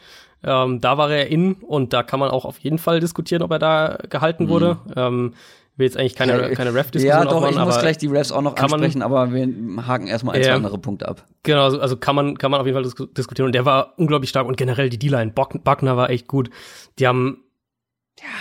Ähm, 0.44 0.80
da 0.80 0.98
war 0.98 1.10
er 1.10 1.28
innen 1.28 1.54
und 1.54 1.92
da 1.92 2.02
kann 2.02 2.18
man 2.18 2.30
auch 2.30 2.44
auf 2.44 2.58
jeden 2.58 2.78
Fall 2.78 2.98
diskutieren, 2.98 3.42
ob 3.42 3.52
er 3.52 3.58
da 3.60 3.98
gehalten 4.08 4.48
wurde. 4.48 4.78
Ähm, 4.96 5.34
will 5.76 5.86
jetzt 5.86 5.96
eigentlich 5.96 6.14
keine, 6.14 6.50
keine 6.52 6.74
Ref-Diskussion. 6.74 7.08
Ja, 7.08 7.24
doch, 7.24 7.36
aufmachen, 7.36 7.54
ich 7.58 7.64
muss 7.64 7.78
gleich 7.80 7.96
die 7.98 8.06
Refs 8.06 8.30
auch 8.32 8.42
noch 8.42 8.54
kann 8.54 8.70
man- 8.70 8.80
ansprechen, 8.80 9.02
aber 9.02 9.32
wir 9.32 9.48
haken 9.86 10.06
erstmal 10.06 10.36
ein, 10.36 10.42
zwei 10.42 10.50
Ja. 10.50 10.56
andere 10.56 10.78
Punkte 10.78 11.08
ab. 11.08 11.26
Genau, 11.42 11.62
also- 11.64 11.80
also 11.80 11.96
kann 11.96 12.14
man, 12.14 12.36
kann 12.38 12.50
man 12.50 12.60
auf 12.60 12.66
jeden 12.66 12.74
Fall 12.76 12.82
dis 12.82 12.94
diskutieren. 13.16 13.46
Und 13.46 13.54
der 13.54 13.64
war 13.64 13.94
unglaublich 13.98 14.30
stark 14.30 14.46
und 14.46 14.56
generell 14.56 14.90
die 14.90 14.98
D-Line. 14.98 15.32
Buckner 15.32 15.96
war 15.96 16.10
echt 16.10 16.28
gut. 16.28 16.50
Die 16.98 17.06
haben 17.06 17.38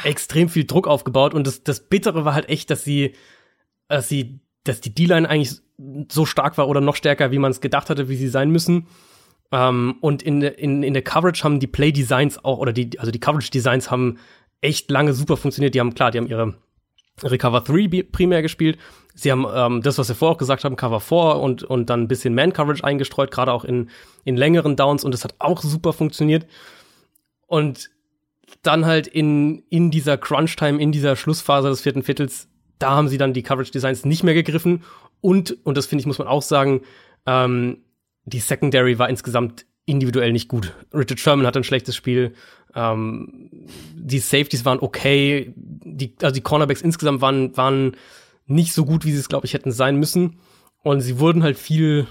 extrem 0.04 0.50
viel 0.50 0.66
Druck 0.66 0.88
aufgebaut 0.88 1.34
und 1.34 1.48
das, 1.48 1.64
das 1.64 1.88
Bittere 1.88 2.26
war 2.26 2.34
halt 2.34 2.50
echt, 2.50 2.70
dass 2.70 2.84
sie, 2.84 3.16
dass 3.88 4.10
sie, 4.10 4.42
dass 4.66 4.82
die 4.82 4.94
D-Line 4.94 5.28
eigentlich 5.30 5.56
so 6.12 6.26
stark 6.26 6.58
war 6.58 6.68
oder 6.68 6.82
noch 6.82 6.96
stärker, 6.96 7.32
wie 7.32 7.40
man 7.40 7.52
es 7.52 7.62
gedacht 7.62 7.90
hatte, 7.90 8.10
wie 8.10 8.16
sie 8.16 8.28
sein 8.28 8.52
müssen. 8.52 8.88
Ähm, 9.54 9.96
und 10.02 10.22
in, 10.22 10.42
der- 10.42 10.60
in, 10.60 10.84
in 10.84 10.94
der 10.94 11.02
Coverage 11.02 11.44
haben 11.44 11.60
die 11.60 11.68
Play-Designs 11.68 12.44
auch, 12.44 12.58
oder 12.60 12.74
die, 12.74 13.00
also 13.00 13.12
die 13.12 13.20
Coverage-Designs 13.20 13.90
haben 13.90 14.18
echt 14.62 14.92
lange 14.92 15.14
super 15.14 15.38
funktioniert. 15.38 15.74
Die 15.74 15.80
haben, 15.80 15.96
klar, 15.96 16.12
die 16.12 16.20
haben 16.20 16.28
ihre 16.28 16.54
Recover 17.24 17.62
3 17.62 17.88
bi- 17.88 18.04
primär 18.04 18.42
gespielt. 18.42 18.78
Sie 19.14 19.32
haben 19.32 19.46
ähm, 19.54 19.82
das, 19.82 19.98
was 19.98 20.08
wir 20.08 20.16
vorher 20.16 20.36
auch 20.36 20.40
gesagt 20.40 20.64
haben, 20.64 20.76
Cover 20.76 21.00
4 21.00 21.36
und, 21.42 21.64
und 21.64 21.90
dann 21.90 22.02
ein 22.04 22.08
bisschen 22.08 22.34
Man-Coverage 22.34 22.84
eingestreut, 22.84 23.32
gerade 23.32 23.52
auch 23.54 23.64
in, 23.66 23.90
in 24.24 24.38
längeren 24.38 24.76
Downs 24.76 25.04
und 25.04 25.12
das 25.14 25.24
hat 25.24 25.36
auch 25.40 25.62
super 25.62 25.94
funktioniert. 25.94 26.48
Und 27.48 27.90
dann 28.64 28.86
halt 28.86 29.08
in, 29.08 29.60
in 29.70 29.92
dieser 29.92 30.18
Crunch-Time, 30.18 30.82
in 30.82 30.92
dieser 30.92 31.16
Schlussphase 31.16 31.70
des 31.70 31.82
vierten 31.82 32.04
Viertels, 32.04 32.48
da 32.80 32.92
haben 32.92 33.08
sie 33.08 33.18
dann 33.18 33.34
die 33.34 33.44
Coverage-Designs 33.44 34.06
nicht 34.06 34.24
mehr 34.24 34.34
gegriffen. 34.34 34.84
Und, 35.20 35.58
und 35.66 35.78
das 35.78 35.86
finde 35.86 36.02
ich, 36.02 36.08
muss 36.08 36.20
man 36.20 36.28
auch 36.28 36.42
sagen, 36.42 36.82
ähm, 37.26 37.84
die 38.26 38.40
Secondary 38.40 38.98
war 39.00 39.10
insgesamt 39.10 39.66
individuell 39.92 40.32
nicht 40.32 40.48
gut. 40.48 40.74
Richard 40.94 41.20
Sherman 41.20 41.46
hat 41.46 41.58
ein 41.58 41.64
schlechtes 41.64 41.96
Spiel. 41.96 42.34
Ähm, 42.74 43.50
die 43.94 44.20
Safeties 44.20 44.66
waren 44.66 44.80
okay. 44.80 45.54
Die, 45.56 46.14
also 46.22 46.34
die 46.34 46.42
Cornerbacks 46.42 46.82
insgesamt 46.82 47.22
waren, 47.22 47.56
waren 47.58 47.98
nicht 48.48 48.74
so 48.74 48.86
gut, 48.86 49.06
wie 49.06 49.12
sie 49.12 49.20
es, 49.20 49.30
glaube 49.30 49.46
ich, 49.46 49.54
hätten 49.54 49.72
sein 49.72 49.98
müssen. 49.98 50.40
Und 50.84 51.02
sie 51.02 51.20
wurden 51.20 51.44
halt 51.44 51.58
viel 51.58 52.08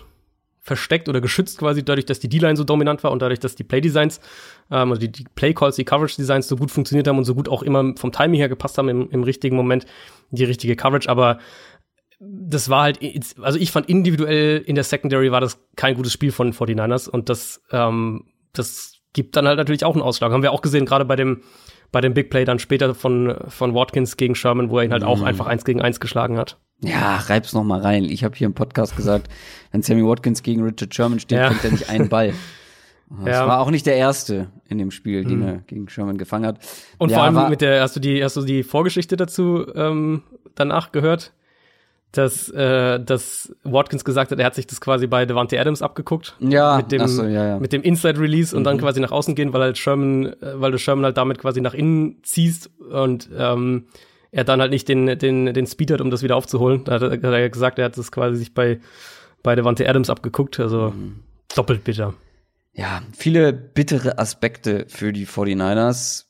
versteckt 0.63 1.09
oder 1.09 1.21
geschützt 1.21 1.59
quasi 1.59 1.83
dadurch, 1.83 2.05
dass 2.05 2.21
die 2.21 2.29
D-Line 2.29 2.57
so 2.57 2.65
dominant 2.65 3.03
war 3.03 3.11
und 3.11 3.23
dadurch, 3.23 3.41
dass 3.41 3.57
die 3.57 3.65
Play-Designs, 3.65 4.21
ähm, 4.71 4.91
also 4.91 5.01
die, 5.01 5.11
die 5.11 5.25
Play-Calls, 5.35 5.77
die 5.77 5.85
Coverage-Designs 5.85 6.47
so 6.47 6.57
gut 6.57 6.71
funktioniert 6.71 7.09
haben 7.09 7.19
und 7.19 7.25
so 7.25 7.35
gut 7.35 7.49
auch 7.49 7.63
immer 7.63 7.95
vom 7.97 8.13
Timing 8.13 8.39
her 8.39 8.49
gepasst 8.49 8.77
haben 8.79 8.89
im, 8.89 9.11
im 9.11 9.23
richtigen 9.23 9.57
Moment, 9.57 9.87
die 10.31 10.45
richtige 10.45 10.77
Coverage. 10.77 11.09
Aber 11.09 11.39
das 12.21 12.69
war 12.69 12.83
halt, 12.83 13.01
also 13.41 13.59
ich 13.59 13.73
fand 13.73 13.89
individuell 13.89 14.59
in 14.59 14.75
der 14.75 14.85
Secondary 14.85 15.33
war 15.33 15.41
das 15.41 15.59
kein 15.77 15.95
gutes 15.95 16.13
Spiel 16.13 16.33
von 16.33 16.53
49ers 16.53 17.09
und 17.09 17.29
das, 17.31 17.63
ähm, 17.73 18.25
das 18.53 18.97
gibt 19.15 19.37
dann 19.37 19.47
halt 19.49 19.57
natürlich 19.57 19.85
auch 19.85 19.95
einen 19.95 20.03
Ausschlag. 20.03 20.31
Haben 20.31 20.43
wir 20.43 20.53
auch 20.53 20.61
gesehen, 20.63 20.85
gerade 20.85 21.05
bei 21.07 21.17
dem, 21.17 21.43
bei 21.93 22.01
dem 22.01 22.15
Big 22.15 22.31
Play 22.31 22.45
dann 22.45 22.59
später 22.59 22.95
von, 22.95 23.35
von 23.49 23.75
Watkins 23.75 24.17
gegen 24.17 24.35
Sherman, 24.35 24.71
wo 24.71 24.79
er 24.79 24.85
ihn 24.85 24.93
halt 24.93 25.03
auch 25.03 25.23
einfach 25.23 25.47
eins 25.47 25.65
gegen 25.65 25.81
eins 25.81 25.99
geschlagen 25.99 26.37
hat. 26.37 26.59
Ja, 26.83 27.17
reib's 27.17 27.53
noch 27.53 27.65
mal 27.65 27.81
rein. 27.81 28.05
Ich 28.05 28.23
habe 28.23 28.37
hier 28.37 28.47
im 28.47 28.55
Podcast 28.55 28.97
gesagt, 28.97 29.29
wenn 29.73 29.83
Sammy 29.83 30.05
Watkins 30.05 30.43
gegen 30.43 30.63
Richard 30.63 30.95
Sherman 30.95 31.21
steht, 31.21 31.39
Ja. 31.39 31.49
fängt 31.51 31.65
er 31.65 31.71
nicht 31.73 31.89
einen 31.89 32.09
Ball. 32.09 32.35
Das 33.25 33.39
Ja. 33.39 33.49
war 33.49 33.59
auch 33.59 33.73
nicht 33.73 33.87
der 33.87 33.97
erste 33.97 34.53
in 34.69 34.79
dem 34.79 34.93
Spiel, 34.93 35.25
den 35.25 35.43
er 35.43 35.57
gegen 35.67 35.89
Sherman 35.89 36.17
gefangen 36.17 36.47
hat. 36.47 36.61
Und 36.97 37.11
ja, 37.11 37.17
vor 37.17 37.25
allem 37.25 37.51
mit 37.51 37.61
der, 37.61 37.83
hast 37.83 37.97
du 37.97 38.01
die, 38.01 38.23
hast 38.23 38.37
du 38.37 38.43
die 38.43 38.63
Vorgeschichte 38.63 39.17
dazu 39.17 39.67
ähm, 39.75 40.23
danach 40.55 40.93
gehört? 40.93 41.33
Dass, 42.13 42.49
äh, 42.49 42.99
dass 42.99 43.55
Watkins 43.63 44.05
gesagt 44.05 44.33
hat, 44.33 44.39
er 44.41 44.45
hat 44.47 44.57
sich 44.57 44.67
das 44.67 44.81
quasi 44.81 45.07
bei 45.07 45.27
Devante 45.27 45.61
Adams 45.61 45.81
abgeguckt. 45.81 46.35
Ja, 46.41 46.77
mit 46.79 46.91
dem, 46.91 47.07
so, 47.07 47.23
ja, 47.25 47.47
ja. 47.47 47.61
mit 47.61 47.73
dem 47.73 47.83
Inside 47.83 48.19
Release 48.19 48.57
und 48.57 48.65
dann 48.65 48.79
quasi 48.79 48.99
nach 49.01 49.13
außen 49.13 49.37
gehen, 49.37 49.53
weil 49.53 49.61
halt 49.61 49.79
Sherman, 49.79 50.27
äh, 50.43 50.61
weil 50.61 50.73
du 50.73 50.79
Sherman 50.79 51.05
halt 51.05 51.17
damit 51.17 51.39
quasi 51.39 51.61
nach 51.61 51.73
innen 51.75 52.21
ziehst 52.25 52.69
und 52.81 53.31
ähm, 53.37 53.87
er 54.33 54.43
dann 54.43 54.61
halt 54.61 54.73
nicht 54.73 54.89
den, 54.89 55.19
den, 55.19 55.55
den 55.55 55.67
Speed 55.69 55.93
hat, 55.93 56.01
um 56.01 56.11
das 56.11 56.23
wieder 56.25 56.35
aufzuholen. 56.35 56.83
Da 56.85 56.95
hat 56.95 57.03
er, 57.03 57.11
hat 57.13 57.23
er 57.23 57.49
gesagt, 57.49 57.79
er 57.79 57.85
hat 57.85 57.97
das 57.97 58.11
quasi 58.11 58.37
sich 58.39 58.55
bei, 58.55 58.81
bei 59.45 59.55
Devante 59.55 59.89
Adams 59.89 60.11
abgeguckt, 60.11 60.59
also 60.59 60.91
Mhm. 60.91 61.21
doppelt 61.55 61.85
bitter. 61.85 62.15
Ja, 62.73 63.03
viele 63.17 63.53
bittere 63.53 64.19
Aspekte 64.19 64.87
für 64.89 65.13
die 65.13 65.27
49ers. 65.27 66.25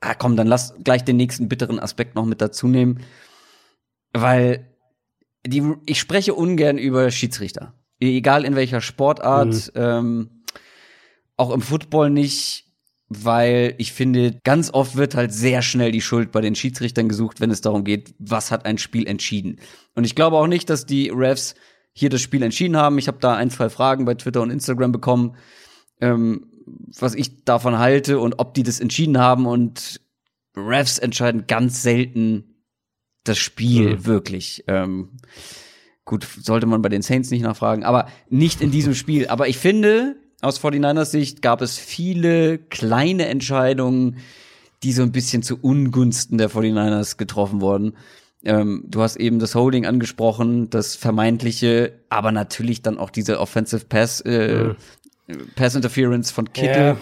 Ah, 0.00 0.14
komm, 0.14 0.36
dann 0.36 0.46
lass 0.46 0.74
gleich 0.84 1.04
den 1.04 1.16
nächsten 1.16 1.48
bitteren 1.48 1.80
Aspekt 1.80 2.14
noch 2.14 2.24
mit 2.24 2.40
dazu 2.40 2.68
nehmen. 2.68 3.00
Weil 4.12 4.64
die, 5.46 5.74
ich 5.86 5.98
spreche 5.98 6.34
ungern 6.34 6.78
über 6.78 7.10
Schiedsrichter. 7.10 7.74
Egal 8.00 8.44
in 8.44 8.54
welcher 8.54 8.80
Sportart, 8.80 9.72
ähm, 9.74 10.42
auch 11.36 11.50
im 11.50 11.60
Football 11.60 12.10
nicht, 12.10 12.64
weil 13.08 13.74
ich 13.78 13.92
finde, 13.92 14.38
ganz 14.44 14.70
oft 14.72 14.96
wird 14.96 15.14
halt 15.14 15.32
sehr 15.32 15.62
schnell 15.62 15.92
die 15.92 16.02
Schuld 16.02 16.30
bei 16.30 16.40
den 16.40 16.54
Schiedsrichtern 16.54 17.08
gesucht, 17.08 17.40
wenn 17.40 17.50
es 17.50 17.60
darum 17.60 17.84
geht, 17.84 18.14
was 18.18 18.50
hat 18.50 18.66
ein 18.66 18.78
Spiel 18.78 19.06
entschieden. 19.06 19.58
Und 19.94 20.04
ich 20.04 20.14
glaube 20.14 20.36
auch 20.36 20.46
nicht, 20.46 20.68
dass 20.68 20.84
die 20.84 21.08
Refs 21.08 21.54
hier 21.92 22.10
das 22.10 22.20
Spiel 22.20 22.42
entschieden 22.42 22.76
haben. 22.76 22.98
Ich 22.98 23.08
habe 23.08 23.18
da 23.18 23.34
ein, 23.34 23.50
zwei 23.50 23.70
Fragen 23.70 24.04
bei 24.04 24.14
Twitter 24.14 24.42
und 24.42 24.50
Instagram 24.50 24.92
bekommen, 24.92 25.36
ähm, 26.00 26.46
was 26.98 27.14
ich 27.14 27.44
davon 27.44 27.78
halte 27.78 28.18
und 28.20 28.38
ob 28.38 28.54
die 28.54 28.62
das 28.62 28.78
entschieden 28.78 29.18
haben. 29.18 29.46
Und 29.46 30.00
Refs 30.54 30.98
entscheiden 30.98 31.46
ganz 31.46 31.82
selten 31.82 32.57
das 33.24 33.38
Spiel 33.38 33.96
Mhm. 33.96 34.06
wirklich. 34.06 34.64
Ähm, 34.68 35.10
gut, 36.04 36.26
sollte 36.40 36.66
man 36.66 36.82
bei 36.82 36.88
den 36.88 37.02
Saints 37.02 37.30
nicht 37.30 37.42
nachfragen, 37.42 37.84
aber 37.84 38.06
nicht 38.28 38.60
in 38.60 38.70
diesem 38.70 38.94
Spiel. 38.94 39.28
Aber 39.28 39.48
ich 39.48 39.58
finde, 39.58 40.16
aus 40.40 40.58
49ers 40.58 41.10
Sicht 41.10 41.42
gab 41.42 41.60
es 41.62 41.78
viele 41.78 42.58
kleine 42.58 43.26
Entscheidungen, 43.26 44.18
die 44.82 44.92
so 44.92 45.02
ein 45.02 45.12
bisschen 45.12 45.42
zu 45.42 45.58
Ungunsten 45.60 46.38
der 46.38 46.48
49ers 46.50 47.16
getroffen 47.16 47.60
wurden. 47.60 47.94
Ähm, 48.44 48.84
du 48.86 49.02
hast 49.02 49.16
eben 49.16 49.40
das 49.40 49.56
Holding 49.56 49.84
angesprochen, 49.84 50.70
das 50.70 50.94
vermeintliche, 50.94 51.92
aber 52.08 52.30
natürlich 52.30 52.82
dann 52.82 52.96
auch 52.96 53.10
diese 53.10 53.40
Offensive 53.40 53.84
Pass, 53.86 54.20
äh, 54.20 54.74
Pass 55.56 55.74
Interference 55.74 56.30
von 56.30 56.52
Kittel. 56.52 56.76
Ja. 56.82 56.96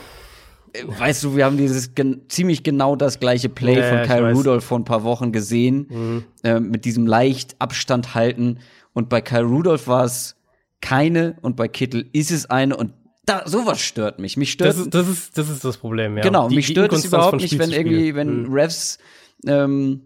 Weißt 0.84 1.22
du, 1.24 1.36
wir 1.36 1.44
haben 1.44 1.56
dieses 1.56 1.94
gen 1.94 2.22
ziemlich 2.28 2.62
genau 2.62 2.96
das 2.96 3.18
gleiche 3.20 3.48
Play 3.48 3.76
Ja, 3.78 3.82
von 3.88 3.98
ja, 3.98 4.04
Kyle. 4.06 4.30
Mhm. 4.30 4.36
Rudolph 4.36 4.64
vor 4.64 4.78
ein 4.78 4.84
paar 4.84 5.04
Wochen 5.04 5.32
gesehen, 5.32 6.24
äh, 6.42 6.60
mit 6.60 6.84
diesem 6.84 7.06
leicht 7.06 7.56
Abstand 7.60 8.14
halten. 8.14 8.58
Und 8.92 9.08
bei 9.08 9.20
Kyle 9.20 9.42
Rudolph 9.44 9.86
war 9.88 10.04
es 10.04 10.36
keine 10.80 11.36
und 11.42 11.56
bei 11.56 11.68
Kittel 11.68 12.06
ist 12.12 12.30
es 12.30 12.46
eine 12.50 12.76
und 12.76 12.92
da 13.26 13.42
sowas 13.46 13.80
stört 13.80 14.18
mich. 14.20 14.36
Mich 14.36 14.52
stört 14.52 14.70
Das 14.70 14.78
ist, 14.78 14.94
das 14.94 15.08
ist, 15.08 15.36
das 15.36 15.48
ist 15.50 15.64
das 15.64 15.76
Problem, 15.78 16.16
ja. 16.16 16.22
Genau, 16.22 16.48
Die- 16.48 16.54
mich 16.56 16.68
stört 16.68 16.92
es 16.92 17.04
überhaupt 17.04 17.40
nicht, 17.40 17.58
wenn 17.58 17.72
irgendwie, 17.72 18.14
wenn 18.14 18.44
Mhm. 18.44 18.52
Refs 18.52 18.98
ähm, 19.46 20.02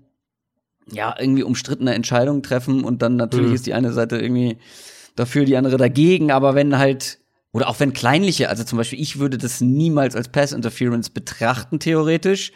ja 0.91 1.15
irgendwie 1.19 1.43
umstrittene 1.45 1.95
Entscheidungen 1.95 2.43
treffen 2.43 2.83
und 2.83 3.03
dann 3.03 3.17
natürlich 3.17 3.51
Mhm. 3.51 3.55
ist 3.55 3.67
die 3.67 3.75
eine 3.75 3.93
Seite 3.93 4.17
irgendwie 4.19 4.59
dafür, 5.17 5.45
die 5.45 5.57
andere 5.57 5.77
dagegen, 5.77 6.31
aber 6.33 6.55
wenn 6.55 6.79
halt 6.79 7.20
oder 7.53 7.69
auch 7.69 7.81
wenn 7.81 7.93
kleinliche, 7.93 8.49
also 8.49 8.65
zum 8.65 8.79
Beispiel 8.79 9.01
ich 9.01 9.19
würde 9.19 9.39
das 9.39 9.61
niemals 9.61 10.15
als 10.15 10.29
Pass 10.29 10.53
Interference 10.53 11.11
betrachten 11.11 11.81
theoretisch. 11.81 12.53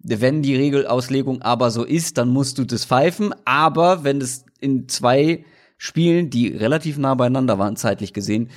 Wenn 0.00 0.42
die 0.42 0.54
Regelauslegung 0.54 1.42
aber 1.42 1.70
so 1.70 1.84
ist, 1.84 2.18
dann 2.18 2.28
musst 2.28 2.58
du 2.58 2.64
das 2.64 2.84
pfeifen. 2.84 3.34
Aber 3.44 4.04
wenn 4.04 4.20
es 4.20 4.44
in 4.60 4.88
zwei 4.88 5.44
Spielen, 5.76 6.30
die 6.30 6.48
relativ 6.48 6.98
nah 6.98 7.14
beieinander 7.14 7.58
waren, 7.58 7.76
zeitlich 7.76 8.12
gesehen, 8.12 8.50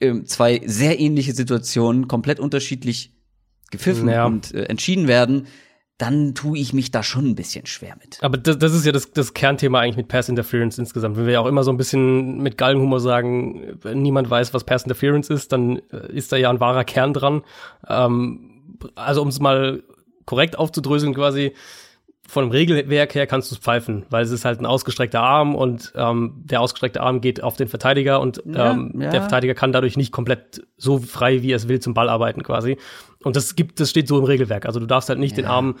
ähm, 0.00 0.26
zwei 0.26 0.60
sehr 0.64 1.00
ähnliche 1.00 1.32
Situationen 1.32 2.06
komplett 2.06 2.38
unterschiedlich 2.40 3.12
gepfiffen 3.70 4.08
Ja. 4.08 4.26
und 4.26 4.54
äh, 4.54 4.64
entschieden 4.64 5.08
werden, 5.08 5.46
dann 5.98 6.34
tue 6.34 6.58
ich 6.58 6.74
mich 6.74 6.90
da 6.90 7.02
schon 7.02 7.26
ein 7.26 7.34
bisschen 7.34 7.64
schwer 7.66 7.96
mit. 7.98 8.18
Aber 8.22 8.36
das, 8.36 8.58
das 8.58 8.74
ist 8.74 8.84
ja 8.84 8.92
das, 8.92 9.12
das 9.12 9.32
Kernthema 9.32 9.80
eigentlich 9.80 9.96
mit 9.96 10.08
Pass 10.08 10.28
Interference 10.28 10.78
insgesamt. 10.78 11.16
Wenn 11.16 11.26
wir 11.26 11.32
ja 11.34 11.40
auch 11.40 11.46
immer 11.46 11.64
so 11.64 11.70
ein 11.70 11.78
bisschen 11.78 12.42
mit 12.42 12.58
Galgenhumor 12.58 13.00
sagen, 13.00 13.78
äh, 13.82 13.94
niemand 13.94 14.28
weiß, 14.28 14.52
was 14.52 14.64
Pass 14.64 14.82
Interference 14.82 15.30
ist, 15.30 15.52
dann 15.52 15.80
äh, 15.90 16.12
ist 16.12 16.32
da 16.32 16.36
ja 16.36 16.50
ein 16.50 16.60
wahrer 16.60 16.84
Kern 16.84 17.14
dran. 17.14 17.42
Ähm, 17.88 18.50
also 18.94 19.22
um 19.22 19.28
es 19.28 19.40
mal 19.40 19.82
korrekt 20.26 20.58
aufzudröseln 20.58 21.14
quasi, 21.14 21.54
von 22.28 22.44
dem 22.44 22.50
Regelwerk 22.50 23.14
her 23.14 23.26
kannst 23.26 23.50
du 23.50 23.54
es 23.54 23.60
pfeifen, 23.60 24.04
weil 24.10 24.24
es 24.24 24.30
ist 24.30 24.44
halt 24.44 24.60
ein 24.60 24.66
ausgestreckter 24.66 25.22
Arm 25.22 25.54
und 25.54 25.92
ähm, 25.96 26.42
der 26.44 26.60
ausgestreckte 26.60 27.00
Arm 27.00 27.20
geht 27.20 27.42
auf 27.42 27.56
den 27.56 27.68
Verteidiger 27.68 28.20
und 28.20 28.42
Ja, 28.46 28.72
ähm, 28.72 28.92
ja. 28.98 29.10
der 29.10 29.20
Verteidiger 29.22 29.54
kann 29.54 29.72
dadurch 29.72 29.96
nicht 29.96 30.12
komplett 30.12 30.66
so 30.76 30.98
frei, 30.98 31.42
wie 31.42 31.52
er 31.52 31.56
es 31.56 31.68
will, 31.68 31.80
zum 31.80 31.94
Ball 31.94 32.08
arbeiten 32.08 32.42
quasi. 32.42 32.76
Und 33.22 33.36
das 33.36 33.54
gibt, 33.56 33.80
das 33.80 33.90
steht 33.90 34.08
so 34.08 34.18
im 34.18 34.24
Regelwerk. 34.24 34.66
Also 34.66 34.80
du 34.80 34.86
darfst 34.86 35.08
halt 35.08 35.18
nicht 35.18 35.36
den 35.36 35.46
Arm 35.46 35.76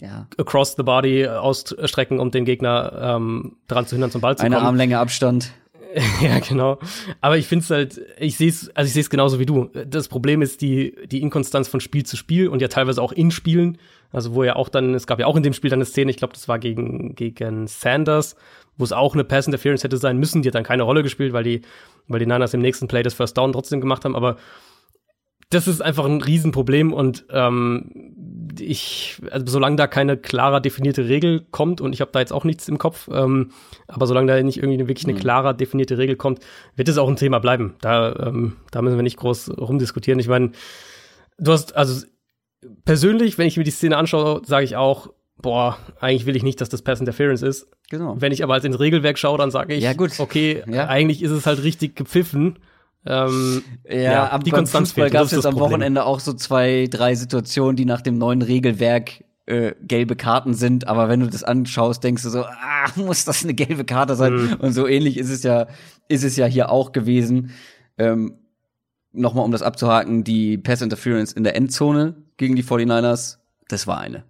Ja. 0.00 0.26
across 0.38 0.74
the 0.76 0.82
body 0.82 1.26
ausstrecken, 1.26 2.20
um 2.20 2.30
den 2.30 2.44
Gegner 2.44 2.92
ähm, 3.16 3.56
daran 3.66 3.86
zu 3.86 3.94
hindern, 3.96 4.10
zum 4.10 4.20
Ball 4.20 4.36
zu 4.36 4.44
Eine 4.44 4.56
kommen. 4.56 4.66
Armlänge 4.66 4.98
Abstand. 4.98 5.52
ja, 6.20 6.40
genau. 6.40 6.78
Aber 7.22 7.38
ich 7.38 7.46
finde 7.46 7.62
es 7.62 7.70
halt, 7.70 8.00
ich 8.18 8.36
sehe 8.36 8.50
es, 8.50 8.70
also 8.74 8.86
ich 8.86 8.92
sehe 8.92 9.00
es 9.00 9.08
genauso 9.08 9.38
wie 9.38 9.46
du. 9.46 9.70
Das 9.86 10.08
Problem 10.08 10.42
ist 10.42 10.60
die, 10.60 10.94
die 11.06 11.22
Inkonstanz 11.22 11.68
von 11.68 11.80
Spiel 11.80 12.04
zu 12.04 12.18
Spiel 12.18 12.48
und 12.48 12.60
ja 12.60 12.68
teilweise 12.68 13.00
auch 13.00 13.12
in 13.12 13.30
Spielen. 13.30 13.78
Also 14.16 14.34
wo 14.34 14.44
ja 14.44 14.56
auch 14.56 14.70
dann, 14.70 14.94
es 14.94 15.06
gab 15.06 15.20
ja 15.20 15.26
auch 15.26 15.36
in 15.36 15.42
dem 15.42 15.52
Spiel 15.52 15.68
dann 15.68 15.76
eine 15.76 15.84
Szene, 15.84 16.10
ich 16.10 16.16
glaube, 16.16 16.32
das 16.32 16.48
war 16.48 16.58
gegen, 16.58 17.14
gegen 17.14 17.66
Sanders, 17.66 18.34
wo 18.78 18.84
es 18.84 18.92
auch 18.92 19.12
eine 19.12 19.24
Pass 19.24 19.44
Interference 19.44 19.84
hätte 19.84 19.98
sein 19.98 20.16
müssen. 20.16 20.40
Die 20.40 20.48
hat 20.48 20.54
dann 20.54 20.64
keine 20.64 20.84
Rolle 20.84 21.02
gespielt, 21.02 21.34
weil 21.34 21.44
die, 21.44 21.60
weil 22.08 22.18
die 22.18 22.24
Niners 22.24 22.54
im 22.54 22.62
nächsten 22.62 22.88
Play 22.88 23.02
das 23.02 23.12
First 23.12 23.36
Down 23.36 23.52
trotzdem 23.52 23.78
gemacht 23.78 24.06
haben. 24.06 24.16
Aber 24.16 24.36
das 25.50 25.68
ist 25.68 25.82
einfach 25.82 26.06
ein 26.06 26.22
Riesenproblem 26.22 26.94
und 26.94 27.26
ähm, 27.30 28.54
ich, 28.58 29.20
also 29.30 29.44
solange 29.46 29.76
da 29.76 29.86
keine 29.86 30.16
klarer 30.16 30.62
definierte 30.62 31.10
Regel 31.10 31.46
kommt 31.50 31.82
und 31.82 31.92
ich 31.92 32.00
habe 32.00 32.10
da 32.10 32.20
jetzt 32.20 32.32
auch 32.32 32.44
nichts 32.44 32.68
im 32.68 32.78
Kopf, 32.78 33.10
ähm, 33.12 33.50
aber 33.86 34.06
solange 34.06 34.32
da 34.32 34.42
nicht 34.42 34.56
irgendwie 34.56 34.78
wirklich 34.88 35.06
eine 35.06 35.18
klarer 35.18 35.52
definierte 35.52 35.98
Regel 35.98 36.16
kommt, 36.16 36.40
wird 36.74 36.88
es 36.88 36.96
auch 36.96 37.08
ein 37.08 37.16
Thema 37.16 37.38
bleiben. 37.38 37.74
Da, 37.82 38.16
ähm, 38.16 38.56
da 38.70 38.80
müssen 38.80 38.96
wir 38.96 39.02
nicht 39.02 39.18
groß 39.18 39.58
rumdiskutieren. 39.58 40.18
Ich 40.18 40.28
meine, 40.28 40.52
du 41.38 41.52
hast, 41.52 41.76
also 41.76 42.06
persönlich, 42.84 43.38
wenn 43.38 43.46
ich 43.46 43.56
mir 43.56 43.64
die 43.64 43.70
Szene 43.70 43.96
anschaue, 43.96 44.42
sage 44.44 44.64
ich 44.64 44.76
auch, 44.76 45.10
boah, 45.40 45.76
eigentlich 46.00 46.26
will 46.26 46.36
ich 46.36 46.42
nicht, 46.42 46.60
dass 46.60 46.68
das 46.68 46.82
Pass 46.82 47.00
Interference 47.00 47.42
ist. 47.42 47.68
Genau. 47.90 48.16
Wenn 48.18 48.32
ich 48.32 48.42
aber 48.42 48.54
als 48.54 48.64
ins 48.64 48.80
Regelwerk 48.80 49.18
schaue, 49.18 49.38
dann 49.38 49.50
sage 49.50 49.74
ich, 49.74 49.82
Ja, 49.84 49.92
gut. 49.92 50.18
okay, 50.18 50.62
Ja. 50.66 50.88
eigentlich 50.88 51.22
ist 51.22 51.30
es 51.30 51.46
halt 51.46 51.62
richtig 51.62 51.94
gepfiffen. 51.96 52.58
Ähm, 53.04 53.62
Ja, 53.88 54.30
aber 54.30 54.42
die 54.42 54.50
Konstanz 54.50 54.90
Fußball 54.90 55.10
gab 55.10 55.24
es 55.26 55.30
jetzt 55.32 55.46
am 55.46 55.54
Problem. 55.54 55.72
Wochenende 55.72 56.04
auch 56.04 56.18
so 56.20 56.32
zwei, 56.32 56.88
drei 56.90 57.14
Situationen, 57.14 57.76
die 57.76 57.84
nach 57.84 58.00
dem 58.00 58.18
neuen 58.18 58.42
Regelwerk 58.42 59.22
äh, 59.46 59.74
gelbe 59.82 60.16
Karten 60.16 60.54
sind. 60.54 60.88
Aber 60.88 61.08
wenn 61.08 61.20
du 61.20 61.28
das 61.28 61.44
anschaust, 61.44 62.02
denkst 62.02 62.24
du 62.24 62.30
so, 62.30 62.42
ah, 62.44 62.86
muss 62.96 63.24
das 63.24 63.44
eine 63.44 63.54
gelbe 63.54 63.84
Karte 63.84 64.16
sein? 64.16 64.32
Mhm. 64.34 64.54
Und 64.58 64.72
so 64.72 64.88
ähnlich 64.88 65.18
ist 65.18 65.30
es 65.30 65.44
ja, 65.44 65.68
ist 66.08 66.24
es 66.24 66.34
ja 66.36 66.46
hier 66.46 66.70
auch 66.70 66.90
gewesen. 66.90 67.50
Ähm, 67.98 68.38
Nochmal, 69.16 69.44
um 69.44 69.50
das 69.52 69.62
abzuhaken, 69.62 70.24
die 70.24 70.58
Pass 70.58 70.82
Interference 70.82 71.32
in 71.32 71.42
der 71.44 71.56
Endzone 71.56 72.14
gegen 72.36 72.54
die 72.56 72.62
49ers, 72.62 73.38
das 73.68 73.86
war 73.86 73.98
eine. 73.98 74.24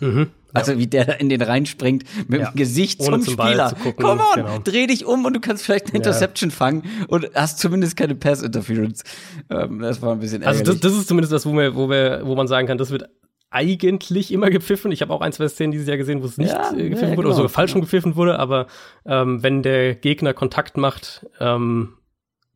Mhm. 0.00 0.28
Also 0.52 0.78
wie 0.78 0.86
der 0.86 1.20
in 1.20 1.28
den 1.28 1.42
reinspringt 1.42 2.04
mit 2.28 2.40
Ja. 2.40 2.50
dem 2.50 2.56
Gesicht 2.56 3.00
Ohne 3.00 3.18
zum, 3.20 3.34
Spieler. 3.34 3.70
zu 3.70 3.74
gucken, 3.76 4.04
Come 4.04 4.20
on, 4.22 4.36
genau. 4.44 4.58
dreh 4.62 4.86
dich 4.86 5.04
um 5.04 5.24
und 5.24 5.34
du 5.34 5.40
kannst 5.40 5.64
vielleicht 5.64 5.86
eine 5.86 5.94
Ja. 5.94 5.98
Interception 5.98 6.50
fangen 6.52 6.84
und 7.08 7.28
hast 7.34 7.58
zumindest 7.58 7.96
keine 7.96 8.14
Pass 8.14 8.40
Interference. 8.42 9.02
Ähm, 9.50 9.80
das 9.80 10.00
war 10.00 10.12
ein 10.12 10.20
bisschen 10.20 10.44
Also 10.44 10.60
ärgerlich. 10.60 10.80
das, 10.80 10.92
das 10.92 11.00
ist 11.00 11.08
zumindest 11.08 11.32
das, 11.32 11.44
wo, 11.44 11.52
wir, 11.54 11.74
wo, 11.74 11.88
wir, 11.90 12.20
wo 12.24 12.36
man 12.36 12.46
sagen 12.46 12.68
kann, 12.68 12.78
das 12.78 12.90
wird 12.90 13.08
eigentlich 13.50 14.32
immer 14.32 14.50
gepfiffen. 14.50 14.90
Ich 14.92 15.00
habe 15.02 15.12
auch 15.12 15.20
ein, 15.20 15.32
zwei 15.32 15.48
Szenen 15.48 15.72
dieses 15.72 15.86
Jahr 15.88 15.96
gesehen, 15.96 16.22
wo 16.22 16.26
es 16.26 16.38
nicht 16.38 16.50
Ja, 16.52 16.72
äh, 16.72 16.88
gepfiffen 16.90 17.10
ja, 17.10 17.16
wurde 17.16 17.16
genau. 17.16 17.26
oder 17.28 17.34
sogar 17.36 17.48
falsch 17.48 17.70
schon 17.72 17.80
gepfiffen 17.82 18.16
wurde. 18.16 18.38
Aber 18.38 18.66
ähm, 19.06 19.42
wenn 19.42 19.62
der 19.62 19.94
Gegner 19.94 20.34
Kontakt 20.34 20.76
macht, 20.76 21.26
ähm, 21.40 21.94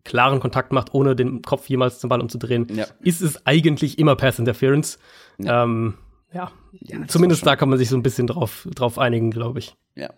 klaren 0.05 0.41
Kontakt 0.41 0.73
macht, 0.73 0.95
ohne 0.95 1.15
den 1.17 1.43
Kopf 1.43 1.69
jemals 1.69 1.99
zum 1.99 2.09
Ball 2.09 2.21
umzudrehen, 2.21 2.67
Ja. 2.75 2.87
ist 3.01 3.21
es 3.21 3.45
eigentlich 3.47 3.99
immer 3.99 4.17
Pass 4.17 4.39
Interference. 4.39 4.99
Ja. 5.39 5.65
Ähm, 5.65 5.95
ja, 6.33 6.51
Ja, 6.81 7.07
zumindest 7.07 7.47
da 7.47 7.57
kann 7.57 7.69
man 7.69 7.79
sich 7.79 7.89
so 7.89 7.97
ein 7.97 8.03
bisschen 8.03 8.27
drauf, 8.27 8.69
drauf 8.75 8.99
einigen, 8.99 9.31
glaube 9.31 9.59
ich. 9.61 9.75
Ja. 9.95 10.11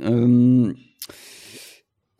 Ähm, 0.00 0.76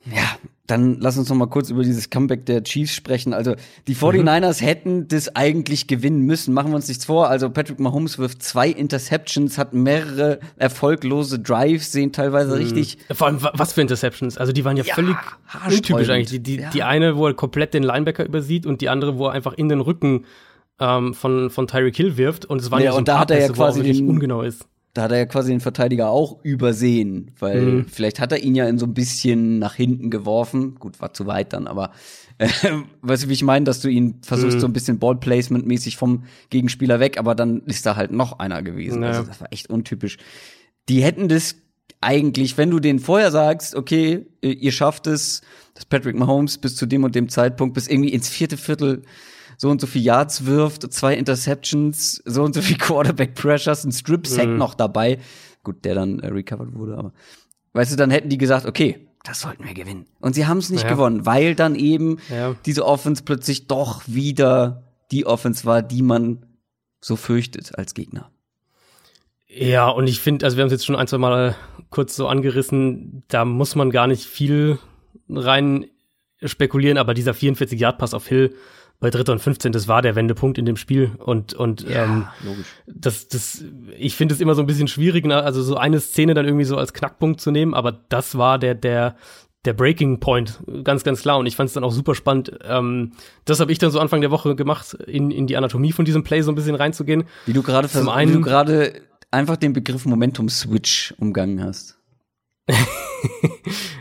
ja, 0.04 0.36
dann 0.68 0.98
lass 1.00 1.18
uns 1.18 1.28
noch 1.28 1.36
mal 1.36 1.46
kurz 1.46 1.70
über 1.70 1.82
dieses 1.82 2.10
Comeback 2.10 2.46
der 2.46 2.62
Chiefs 2.62 2.94
sprechen. 2.94 3.32
Also 3.34 3.54
die 3.88 3.96
49ers 3.96 4.62
hätten 4.62 5.08
das 5.08 5.34
eigentlich 5.34 5.86
gewinnen 5.88 6.20
müssen. 6.22 6.54
Machen 6.54 6.70
wir 6.70 6.76
uns 6.76 6.86
nichts 6.88 7.06
vor. 7.06 7.28
Also 7.28 7.50
Patrick 7.50 7.80
Mahomes 7.80 8.18
wirft 8.18 8.42
zwei 8.42 8.68
Interceptions, 8.68 9.58
hat 9.58 9.72
mehrere 9.74 10.38
erfolglose 10.56 11.38
Drives, 11.40 11.90
sehen 11.90 12.12
teilweise 12.12 12.56
richtig 12.58 12.98
Vor 13.12 13.26
allem, 13.28 13.42
wa- 13.42 13.52
was 13.54 13.72
für 13.72 13.80
Interceptions. 13.80 14.38
Also 14.38 14.52
die 14.52 14.64
waren 14.64 14.76
ja, 14.76 14.84
Ja, 14.84 14.94
völlig 14.94 15.16
untypisch 15.68 16.08
eigentlich. 16.10 16.28
Die, 16.30 16.40
die, 16.42 16.56
Ja. 16.62 16.70
die 16.70 16.82
eine, 16.82 17.16
wo 17.16 17.26
er 17.26 17.34
komplett 17.34 17.74
den 17.74 17.82
Linebacker 17.82 18.24
übersieht 18.24 18.66
und 18.66 18.80
die 18.80 18.88
andere, 18.90 19.18
wo 19.18 19.26
er 19.26 19.32
einfach 19.32 19.54
in 19.54 19.68
den 19.68 19.80
Rücken 19.80 20.26
ähm, 20.80 21.14
von, 21.14 21.50
von 21.50 21.66
Tyreek 21.66 21.96
Hill 21.96 22.16
wirft. 22.18 22.44
Und 22.44 22.60
es 22.60 22.70
waren 22.70 22.80
Ja, 22.80 22.86
ja, 22.86 22.92
so 22.92 22.98
und 22.98 23.08
da 23.08 23.18
hat 23.20 23.30
er 23.30 23.40
ja 23.40 23.48
quasi 23.48 23.82
den- 23.82 24.08
ungenau 24.08 24.42
ist. 24.42 24.66
Da 24.94 25.02
hat 25.02 25.12
er 25.12 25.18
ja 25.18 25.26
quasi 25.26 25.50
den 25.52 25.60
Verteidiger 25.60 26.08
auch 26.10 26.42
übersehen, 26.44 27.30
weil 27.38 27.60
Mhm. 27.60 27.84
vielleicht 27.86 28.18
hat 28.20 28.32
er 28.32 28.42
ihn 28.42 28.54
ja 28.54 28.66
in 28.68 28.78
so 28.78 28.86
ein 28.86 28.94
bisschen 28.94 29.58
nach 29.58 29.74
hinten 29.74 30.10
geworfen. 30.10 30.74
Gut, 30.76 31.00
war 31.00 31.12
zu 31.12 31.26
weit 31.26 31.52
dann, 31.52 31.66
aber 31.66 31.92
äh, 32.38 32.48
weißt 33.02 33.24
du, 33.24 33.28
wie 33.28 33.32
ich 33.34 33.42
meine, 33.42 33.64
dass 33.64 33.80
du 33.80 33.88
ihn 33.88 34.16
versuchst, 34.22 34.56
Mhm. 34.56 34.60
so 34.60 34.66
ein 34.66 34.72
bisschen 34.72 34.98
Ballplacement-mäßig 34.98 35.96
vom 35.96 36.24
Gegenspieler 36.50 37.00
weg, 37.00 37.18
aber 37.18 37.34
dann 37.34 37.62
ist 37.66 37.84
da 37.86 37.96
halt 37.96 38.10
noch 38.12 38.38
einer 38.38 38.62
gewesen. 38.62 39.02
Ja. 39.02 39.08
Also 39.10 39.22
das 39.24 39.40
war 39.40 39.52
echt 39.52 39.70
untypisch. 39.70 40.16
Die 40.88 41.02
hätten 41.02 41.28
das 41.28 41.56
eigentlich, 42.00 42.56
wenn 42.56 42.70
du 42.70 42.78
denen 42.80 42.98
vorher 43.00 43.30
sagst, 43.32 43.74
okay, 43.74 44.26
ihr 44.40 44.70
schafft 44.72 45.06
es, 45.08 45.42
dass 45.74 45.84
Patrick 45.84 46.16
Mahomes 46.16 46.58
bis 46.58 46.76
zu 46.76 46.86
dem 46.86 47.02
und 47.04 47.14
dem 47.14 47.28
Zeitpunkt 47.28 47.74
bis 47.74 47.88
irgendwie 47.88 48.10
ins 48.12 48.28
vierte 48.28 48.56
Viertel 48.56 49.02
so 49.60 49.68
und 49.68 49.80
so 49.82 49.86
viel 49.86 50.02
Yards 50.02 50.46
wirft, 50.46 50.90
zwei 50.92 51.14
Interceptions, 51.14 52.22
so 52.24 52.42
und 52.44 52.54
so 52.54 52.62
viel 52.62 52.78
Quarterback 52.78 53.34
Pressures, 53.34 53.84
ein 53.84 53.92
Strip 53.92 54.26
Sack 54.26 54.48
Mhm. 54.48 54.56
noch 54.56 54.72
dabei. 54.74 55.18
Gut, 55.62 55.84
der 55.84 55.94
dann 55.94 56.20
äh, 56.20 56.28
recovered 56.28 56.74
wurde, 56.74 56.96
aber 56.96 57.12
weißt 57.74 57.92
du, 57.92 57.96
dann 57.96 58.10
hätten 58.10 58.30
die 58.30 58.38
gesagt, 58.38 58.64
okay, 58.64 59.08
das 59.24 59.40
sollten 59.40 59.64
wir 59.64 59.74
gewinnen. 59.74 60.06
Und 60.20 60.34
sie 60.34 60.46
haben 60.46 60.58
es 60.58 60.70
nicht 60.70 60.84
Ja. 60.84 60.88
gewonnen, 60.88 61.26
weil 61.26 61.54
dann 61.54 61.74
eben 61.74 62.18
Ja. 62.30 62.54
diese 62.64 62.86
Offense 62.86 63.24
plötzlich 63.24 63.66
doch 63.66 64.02
wieder 64.06 64.84
die 65.10 65.26
Offense 65.26 65.64
war, 65.66 65.82
die 65.82 66.02
man 66.02 66.46
so 67.00 67.16
fürchtet 67.16 67.76
als 67.76 67.94
Gegner. 67.94 68.30
Ja, 69.48 69.88
und 69.88 70.06
ich 70.08 70.20
finde, 70.20 70.44
also 70.44 70.56
wir 70.56 70.62
haben 70.62 70.66
es 70.68 70.72
jetzt 70.72 70.86
schon 70.86 70.96
ein, 70.96 71.06
zwei 71.06 71.18
Mal 71.18 71.56
kurz 71.90 72.14
so 72.14 72.28
angerissen, 72.28 73.24
da 73.28 73.44
muss 73.44 73.74
man 73.74 73.90
gar 73.90 74.06
nicht 74.06 74.24
viel 74.24 74.78
rein 75.28 75.86
spekulieren, 76.44 76.98
aber 76.98 77.14
dieser 77.14 77.32
44-Yard-Pass 77.32 78.14
auf 78.14 78.26
Hill 78.28 78.54
bei 79.00 79.10
Dritter 79.10 79.32
und 79.32 79.38
15, 79.38 79.70
das 79.72 79.86
war 79.86 80.02
der 80.02 80.16
Wendepunkt 80.16 80.58
in 80.58 80.66
dem 80.66 80.76
Spiel. 80.76 81.12
Und, 81.18 81.54
und 81.54 81.86
ähm, 81.88 82.26
logisch. 82.44 82.66
das, 82.86 83.28
das, 83.28 83.64
ich 83.96 84.16
finde 84.16 84.34
es 84.34 84.40
immer 84.40 84.54
so 84.56 84.62
ein 84.62 84.66
bisschen 84.66 84.88
schwierig, 84.88 85.24
also 85.30 85.62
so 85.62 85.76
eine 85.76 86.00
Szene 86.00 86.34
dann 86.34 86.46
irgendwie 86.46 86.64
so 86.64 86.76
als 86.76 86.92
Knackpunkt 86.92 87.40
zu 87.40 87.50
nehmen, 87.50 87.74
aber 87.74 87.92
das 87.92 88.36
war 88.38 88.58
der, 88.58 88.74
der, 88.74 89.14
der 89.64 89.72
Breaking 89.72 90.18
Point, 90.18 90.60
ganz, 90.82 91.04
ganz 91.04 91.22
klar. 91.22 91.38
Und 91.38 91.46
ich 91.46 91.54
fand 91.56 91.68
es 91.68 91.74
dann 91.74 91.84
auch 91.84 91.92
super 91.92 92.14
spannend. 92.14 92.58
Ähm, 92.64 93.12
das 93.44 93.60
habe 93.60 93.70
ich 93.70 93.78
dann 93.78 93.90
so 93.90 94.00
Anfang 94.00 94.20
der 94.20 94.30
Woche 94.32 94.56
gemacht, 94.56 94.94
in, 95.06 95.30
in 95.30 95.46
die 95.46 95.56
Anatomie 95.56 95.92
von 95.92 96.04
diesem 96.04 96.24
Play 96.24 96.42
so 96.42 96.50
ein 96.50 96.54
bisschen 96.56 96.74
reinzugehen. 96.74 97.24
Wie 97.46 97.52
du 97.52 97.62
gerade 97.62 97.88
Zum 97.88 98.08
einen- 98.08 98.30
wie 98.30 98.34
du 98.36 98.40
gerade 98.40 99.00
einfach 99.30 99.56
den 99.56 99.74
Begriff 99.74 100.06
Momentum 100.06 100.48
Switch 100.48 101.14
umgangen 101.18 101.62
hast. 101.62 101.98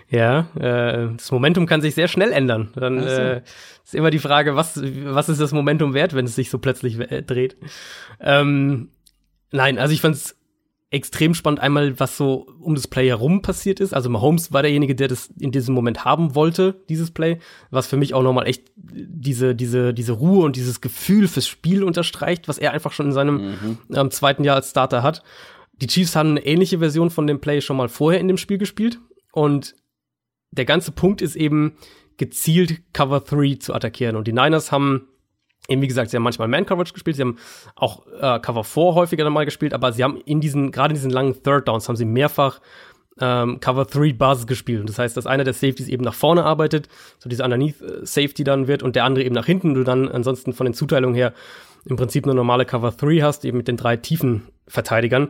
Ja, 0.10 0.48
äh, 0.56 1.10
das 1.18 1.32
Momentum 1.32 1.66
kann 1.66 1.82
sich 1.82 1.94
sehr 1.94 2.08
schnell 2.08 2.32
ändern. 2.32 2.70
Dann 2.76 3.00
Ach 3.00 3.10
so. 3.10 3.22
äh, 3.22 3.42
ist 3.88 3.96
immer 3.96 4.12
die 4.12 4.20
Frage, 4.20 4.56
was, 4.56 4.82
was 4.82 5.30
ist 5.30 5.40
das 5.40 5.54
Momentum 5.54 5.94
wert, 5.94 6.14
wenn 6.14 6.26
es 6.26 6.36
sich 6.36 6.50
so 6.50 6.60
plötzlich 6.60 7.00
äh, 7.00 7.24
dreht. 7.24 7.56
Ähm, 8.20 8.90
nein, 9.52 9.80
also 9.80 9.94
ich 9.94 10.02
fand 10.02 10.16
es 10.16 10.36
extrem 10.90 11.34
spannend, 11.34 11.60
einmal, 11.60 12.00
was 12.00 12.16
so 12.16 12.48
um 12.62 12.76
das 12.76 12.88
Play 12.88 13.08
herum 13.08 13.42
passiert 13.42 13.80
ist. 13.80 13.94
Also 13.94 14.10
Mahomes 14.10 14.54
war 14.54 14.62
derjenige, 14.62 14.96
der 14.96 15.08
das 15.08 15.30
in 15.40 15.52
diesem 15.52 15.76
Moment 15.76 16.06
haben 16.06 16.34
wollte, 16.36 16.82
dieses 16.88 17.12
Play, 17.12 17.40
was 17.72 17.88
für 17.88 17.98
mich 17.98 18.14
auch 18.14 18.24
nochmal 18.24 18.48
echt 18.48 18.72
diese, 18.76 19.54
diese, 19.54 19.94
diese 19.94 20.14
Ruhe 20.14 20.46
und 20.46 20.56
dieses 20.56 20.80
Gefühl 20.80 21.28
fürs 21.28 21.48
Spiel 21.48 21.84
unterstreicht, 21.84 22.48
was 22.48 22.58
er 22.58 22.72
einfach 22.72 22.94
schon 22.94 23.08
in 23.08 23.12
seinem 23.12 23.80
ähm, 23.94 24.12
zweiten 24.12 24.44
Jahr 24.46 24.56
als 24.56 24.70
Starter 24.70 25.04
hat. 25.04 25.24
Die 25.74 25.88
Chiefs 25.88 26.16
haben 26.16 26.32
eine 26.32 26.46
ähnliche 26.46 26.80
Version 26.80 27.10
von 27.10 27.28
dem 27.28 27.40
Play 27.40 27.62
schon 27.62 27.78
mal 27.78 27.90
vorher 27.90 28.20
in 28.22 28.28
dem 28.28 28.38
Spiel 28.38 28.58
gespielt 28.58 29.00
und 29.34 29.76
der 30.52 30.66
ganze 30.66 30.92
Punkt 30.92 31.22
ist 31.22 31.36
eben 31.36 31.78
gezielt 32.18 32.82
Cover 32.94 33.20
3 33.22 33.56
zu 33.56 33.74
attackieren. 33.74 34.16
Und 34.16 34.28
die 34.28 34.34
Niners 34.34 34.72
haben 34.72 35.08
eben, 35.68 35.82
wie 35.82 35.88
gesagt, 35.88 36.12
sie 36.12 36.18
haben 36.18 36.24
manchmal 36.24 36.48
Man-Coverage 36.48 36.94
gespielt, 36.94 37.16
sie 37.16 37.24
haben 37.24 37.38
auch 37.76 38.06
äh, 38.20 38.40
Cover 38.40 38.64
4 38.64 38.96
häufiger 38.96 39.24
dann 39.24 39.34
mal 39.34 39.46
gespielt, 39.46 39.74
aber 39.74 39.92
sie 39.92 40.04
haben 40.04 40.18
in 40.26 40.42
diesen, 40.42 40.72
gerade 40.72 40.94
in 40.94 40.96
diesen 40.96 41.12
langen 41.12 41.42
Third 41.44 41.68
Downs, 41.68 41.88
haben 41.88 41.96
sie 41.96 42.06
mehrfach 42.06 42.62
ähm, 43.20 43.60
Cover 43.60 43.86
3 43.86 44.14
Basis 44.14 44.48
gespielt. 44.48 44.82
Und 44.82 44.90
das 44.90 45.00
heißt, 45.00 45.18
dass 45.18 45.28
einer 45.28 45.44
der 45.44 45.54
Safeties 45.54 45.88
eben 45.88 46.04
nach 46.04 46.14
vorne 46.14 46.44
arbeitet, 46.44 46.88
so 47.20 47.30
diese 47.30 47.44
Underneath 47.44 47.82
äh, 47.82 48.06
Safety 48.06 48.44
dann 48.44 48.68
wird 48.68 48.84
und 48.84 48.96
der 48.96 49.06
andere 49.06 49.26
eben 49.26 49.36
nach 49.36 49.46
hinten, 49.46 49.74
du 49.74 49.84
dann 49.84 50.10
ansonsten 50.10 50.54
von 50.54 50.66
den 50.66 50.74
Zuteilungen 50.74 51.16
her 51.16 51.34
im 51.86 51.96
Prinzip 51.96 52.26
eine 52.26 52.36
normale 52.36 52.66
Cover 52.66 52.92
3 52.92 53.20
hast, 53.22 53.46
eben 53.46 53.58
mit 53.58 53.68
den 53.68 53.78
drei 53.78 53.98
tiefen 53.98 54.44
Verteidigern. 54.68 55.30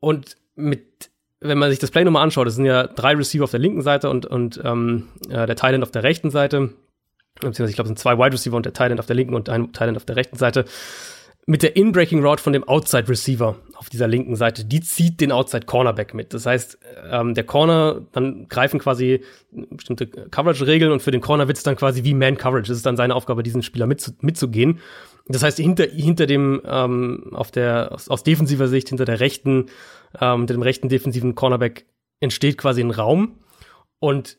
Und 0.00 0.36
mit, 0.54 1.10
wenn 1.48 1.58
man 1.58 1.70
sich 1.70 1.78
das 1.78 1.90
Play 1.90 2.04
nochmal 2.04 2.22
anschaut, 2.22 2.46
das 2.46 2.56
sind 2.56 2.64
ja 2.64 2.86
drei 2.86 3.14
Receiver 3.14 3.44
auf 3.44 3.50
der 3.50 3.60
linken 3.60 3.82
Seite 3.82 4.10
und, 4.10 4.26
und 4.26 4.60
ähm, 4.64 5.08
äh, 5.28 5.46
der 5.46 5.56
Thailand 5.56 5.82
auf 5.82 5.90
der 5.90 6.02
rechten 6.02 6.30
Seite. 6.30 6.70
Beziehungsweise, 7.36 7.70
ich 7.70 7.76
glaube, 7.76 7.86
es 7.86 7.90
sind 7.90 7.98
zwei 7.98 8.16
Wide 8.16 8.32
Receiver 8.32 8.56
und 8.56 8.64
der 8.64 8.72
Thailand 8.72 8.98
auf 8.98 9.06
der 9.06 9.16
linken 9.16 9.34
und 9.34 9.48
ein 9.48 9.72
Thailand 9.72 9.96
auf 9.96 10.04
der 10.04 10.16
rechten 10.16 10.36
Seite. 10.36 10.64
Mit 11.48 11.62
der 11.62 11.76
In-Breaking 11.76 12.24
Route 12.24 12.42
von 12.42 12.52
dem 12.52 12.64
Outside 12.64 13.08
Receiver 13.08 13.54
auf 13.76 13.88
dieser 13.88 14.08
linken 14.08 14.34
Seite, 14.34 14.64
die 14.64 14.80
zieht 14.80 15.20
den 15.20 15.30
Outside 15.30 15.64
Cornerback 15.64 16.12
mit. 16.12 16.34
Das 16.34 16.44
heißt, 16.44 16.78
ähm, 17.08 17.34
der 17.34 17.44
Corner, 17.44 18.00
dann 18.10 18.48
greifen 18.48 18.80
quasi 18.80 19.22
bestimmte 19.52 20.08
Coverage-Regeln 20.08 20.90
und 20.90 21.02
für 21.02 21.12
den 21.12 21.20
Corner 21.20 21.46
wird 21.46 21.56
es 21.56 21.62
dann 21.62 21.76
quasi 21.76 22.02
wie 22.02 22.14
Man-Coverage. 22.14 22.68
Das 22.68 22.78
ist 22.78 22.86
dann 22.86 22.96
seine 22.96 23.14
Aufgabe, 23.14 23.44
diesen 23.44 23.62
Spieler 23.62 23.86
mitzu 23.86 24.10
mitzugehen. 24.22 24.80
Das 25.28 25.42
heißt, 25.42 25.58
hinter, 25.58 25.84
hinter 25.84 26.26
dem, 26.26 26.62
ähm, 26.64 27.30
auf 27.32 27.50
der, 27.52 27.92
aus, 27.92 28.08
aus 28.08 28.24
defensiver 28.24 28.66
Sicht, 28.66 28.88
hinter 28.88 29.04
der 29.04 29.20
rechten, 29.20 29.66
ähm, 30.20 30.46
dem 30.46 30.62
rechten 30.62 30.88
defensiven 30.88 31.34
Cornerback 31.34 31.86
entsteht 32.20 32.58
quasi 32.58 32.80
ein 32.80 32.90
Raum. 32.90 33.38
Und 33.98 34.38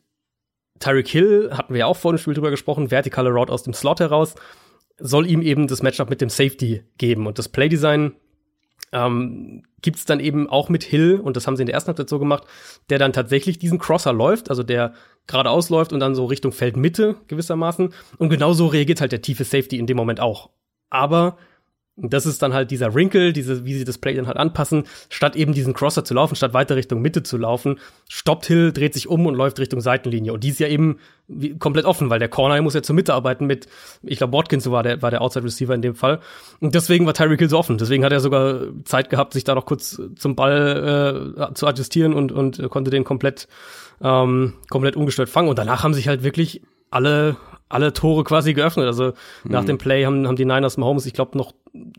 Tyreek 0.80 1.07
Hill, 1.07 1.49
hatten 1.53 1.73
wir 1.73 1.80
ja 1.80 1.86
auch 1.88 1.97
vor 1.97 2.13
dem 2.13 2.17
Spiel 2.17 2.34
drüber 2.34 2.51
gesprochen, 2.51 2.91
vertikale 2.91 3.30
Route 3.30 3.51
aus 3.51 3.63
dem 3.63 3.73
Slot 3.73 3.99
heraus, 3.99 4.36
soll 4.99 5.28
ihm 5.28 5.41
eben 5.41 5.67
das 5.67 5.82
Matchup 5.82 6.09
mit 6.09 6.21
dem 6.21 6.30
Safety 6.30 6.84
geben. 6.97 7.28
Und 7.28 7.39
das 7.39 7.49
Playdesign 7.49 8.13
ähm, 8.91 9.63
gibt's 9.82 10.05
dann 10.05 10.19
eben 10.19 10.49
auch 10.49 10.69
mit 10.69 10.84
Hill, 10.84 11.19
und 11.19 11.36
das 11.36 11.45
haben 11.45 11.55
sie 11.55 11.63
in 11.63 11.67
der 11.67 11.75
ersten 11.75 11.89
Halbzeit 11.89 12.09
so 12.09 12.19
gemacht, 12.19 12.43
der 12.89 12.99
dann 12.99 13.13
tatsächlich 13.13 13.59
diesen 13.59 13.80
Crosser 13.80 14.13
läuft, 14.13 14.49
also 14.49 14.63
der 14.63 14.93
geradeaus 15.28 15.69
läuft 15.69 15.93
und 15.93 15.99
dann 15.99 16.15
so 16.15 16.25
Richtung 16.25 16.51
Feldmitte 16.51 17.15
gewissermaßen. 17.28 17.93
Und 18.17 18.30
genauso 18.30 18.67
reagiert 18.67 19.01
halt 19.01 19.11
der 19.11 19.21
tiefe 19.21 19.43
Safety 19.43 19.78
in 19.78 19.88
dem 19.88 19.97
Moment 19.97 20.19
auch. 20.19 20.51
Aber 20.89 21.38
das 21.97 22.27
ist 22.27 22.43
dann 22.43 22.53
halt 22.53 22.69
dieser 22.69 22.93
Wrinkle, 22.93 23.33
diese, 23.33 23.65
wie 23.65 23.73
sie 23.73 23.83
das 23.83 23.97
Play 23.97 24.13
dann 24.13 24.27
halt 24.27 24.37
anpassen, 24.37 24.83
statt 25.09 25.35
eben 25.35 25.53
diesen 25.53 25.73
Crosser 25.73 26.05
zu 26.05 26.13
laufen, 26.13 26.35
statt 26.35 26.53
weiter 26.53 26.75
Richtung 26.75 27.01
Mitte 27.01 27.23
zu 27.23 27.37
laufen, 27.37 27.79
stoppt 28.07 28.45
Hill, 28.45 28.71
dreht 28.71 28.93
sich 28.93 29.07
um 29.07 29.25
und 29.25 29.33
läuft 29.33 29.59
Richtung 29.59 29.81
Seitenlinie. 29.81 30.31
Und 30.31 30.43
die 30.43 30.49
ist 30.49 30.59
ja 30.59 30.67
eben 30.67 30.99
wie, 31.27 31.57
komplett 31.57 31.85
offen, 31.85 32.11
weil 32.11 32.19
der 32.19 32.29
Corner 32.29 32.61
muss 32.61 32.75
ja 32.75 32.83
zur 32.83 32.95
Mitte 32.95 33.15
arbeiten 33.15 33.47
mit, 33.47 33.67
ich 34.03 34.19
glaube, 34.19 34.37
Watkins 34.37 34.69
war 34.69 34.83
der, 34.83 35.01
war 35.01 35.09
der 35.09 35.21
Outside 35.21 35.43
Receiver 35.45 35.73
in 35.73 35.81
dem 35.81 35.95
Fall. 35.95 36.19
Und 36.59 36.75
deswegen 36.75 37.07
war 37.07 37.15
Tyreek 37.15 37.39
Hill 37.39 37.49
so 37.49 37.57
offen. 37.57 37.79
Deswegen 37.79 38.05
hat 38.05 38.11
er 38.11 38.19
sogar 38.19 38.61
Zeit 38.85 39.09
gehabt, 39.09 39.33
sich 39.33 39.43
da 39.43 39.55
noch 39.55 39.65
kurz 39.65 39.99
zum 40.15 40.35
Ball 40.35 41.33
äh, 41.35 41.53
zu 41.55 41.65
adjustieren 41.65 42.13
und, 42.13 42.31
und 42.31 42.69
konnte 42.69 42.91
den 42.91 43.05
komplett, 43.05 43.47
ähm, 44.01 44.53
komplett 44.69 44.95
ungestört 44.95 45.29
fangen. 45.29 45.49
Und 45.49 45.57
danach 45.57 45.83
haben 45.83 45.95
sich 45.95 46.07
halt 46.07 46.23
wirklich 46.23 46.61
alle 46.91 47.37
alle 47.69 47.93
Tore 47.93 48.23
quasi 48.23 48.53
geöffnet. 48.53 48.85
Also 48.85 49.13
nach 49.43 49.65
dem 49.65 49.77
Play 49.77 50.05
haben, 50.05 50.27
haben 50.27 50.35
die 50.35 50.45
Niners 50.45 50.77
Mahomes, 50.77 51.05
ich 51.05 51.13
glaube, 51.13 51.37
noch 51.37 51.53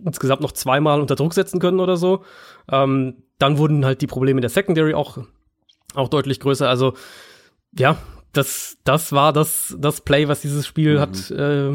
insgesamt 0.05 0.43
noch 0.43 0.53
zweimal 0.53 1.01
unter 1.01 1.15
Druck 1.17 1.35
setzen 1.35 1.61
können 1.61 1.81
oder 1.81 1.97
so. 1.97 2.23
Ähm, 2.71 3.23
dann 3.39 3.59
wurden 3.59 3.85
halt 3.85 4.01
die 4.03 4.07
Probleme 4.07 4.41
der 4.41 4.51
Secondary 4.51 4.95
auch, 4.95 5.19
auch 5.95 6.09
deutlich 6.09 6.41
größer. 6.41 6.69
Also 6.69 6.95
ja, 7.79 7.97
das, 8.33 8.77
das 8.85 9.13
war 9.13 9.33
das, 9.33 9.77
das 9.79 10.01
Play, 10.01 10.29
was 10.29 10.41
dieses 10.41 10.67
Spiel 10.67 11.01
hat 11.01 11.31
äh, 11.31 11.71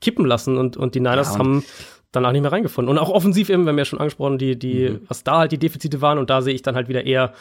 kippen 0.00 0.24
lassen 0.26 0.56
und, 0.58 0.76
und 0.76 0.94
die 0.94 1.00
Niners 1.00 1.28
Ja, 1.28 1.32
und- 1.34 1.38
haben 1.40 1.64
danach 2.12 2.32
nicht 2.32 2.40
mehr 2.42 2.52
reingefunden. 2.52 2.90
Und 2.90 2.98
auch 2.98 3.10
offensiv 3.10 3.50
eben, 3.50 3.64
wir 3.64 3.70
haben 3.70 3.78
ja 3.78 3.84
schon 3.84 3.98
angesprochen, 3.98 4.38
die, 4.38 4.58
die, 4.58 4.98
was 5.08 5.24
da 5.24 5.38
halt 5.38 5.52
die 5.52 5.58
Defizite 5.58 6.00
waren 6.00 6.18
und 6.18 6.30
da 6.30 6.40
sehe 6.40 6.54
ich 6.54 6.62
dann 6.62 6.74
halt 6.74 6.88
wieder 6.88 7.04
eher 7.04 7.34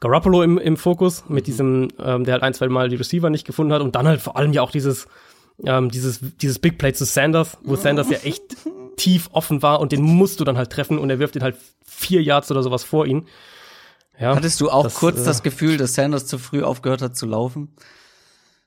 Garoppolo 0.00 0.42
im, 0.42 0.58
im 0.58 0.76
Fokus 0.76 1.24
mit 1.28 1.46
diesem, 1.46 1.88
ähm, 1.98 2.24
der 2.24 2.34
halt 2.34 2.42
ein, 2.42 2.52
zwei 2.54 2.68
Mal 2.68 2.88
die 2.88 2.96
Receiver 2.96 3.30
nicht 3.30 3.46
gefunden 3.46 3.72
hat 3.72 3.80
und 3.82 3.94
dann 3.94 4.06
halt 4.06 4.20
vor 4.20 4.36
allem 4.36 4.52
ja 4.52 4.60
auch 4.62 4.70
dieses, 4.70 5.06
ähm, 5.64 5.90
dieses, 5.90 6.20
dieses 6.36 6.58
Big 6.58 6.78
Play 6.78 6.92
zu 6.92 7.04
Sanders, 7.04 7.56
wo 7.64 7.76
Sanders 7.76 8.10
ja 8.10 8.18
echt 8.18 8.42
tief 9.00 9.28
offen 9.32 9.62
war 9.62 9.80
und 9.80 9.92
den 9.92 10.02
musst 10.02 10.40
du 10.40 10.44
dann 10.44 10.56
halt 10.58 10.70
treffen 10.70 10.98
und 10.98 11.08
er 11.10 11.18
wirft 11.18 11.36
ihn 11.36 11.42
halt 11.42 11.56
vier 11.86 12.22
Yards 12.22 12.50
oder 12.50 12.62
sowas 12.62 12.84
vor 12.84 13.06
ihn. 13.06 13.26
Ja, 14.18 14.34
Hattest 14.36 14.60
du 14.60 14.70
auch 14.70 14.84
das, 14.84 14.94
kurz 14.94 15.20
äh, 15.20 15.24
das 15.24 15.42
Gefühl, 15.42 15.76
dass 15.78 15.94
Sanders 15.94 16.26
zu 16.26 16.38
früh 16.38 16.62
aufgehört 16.62 17.00
hat 17.02 17.16
zu 17.16 17.26
laufen? 17.26 17.68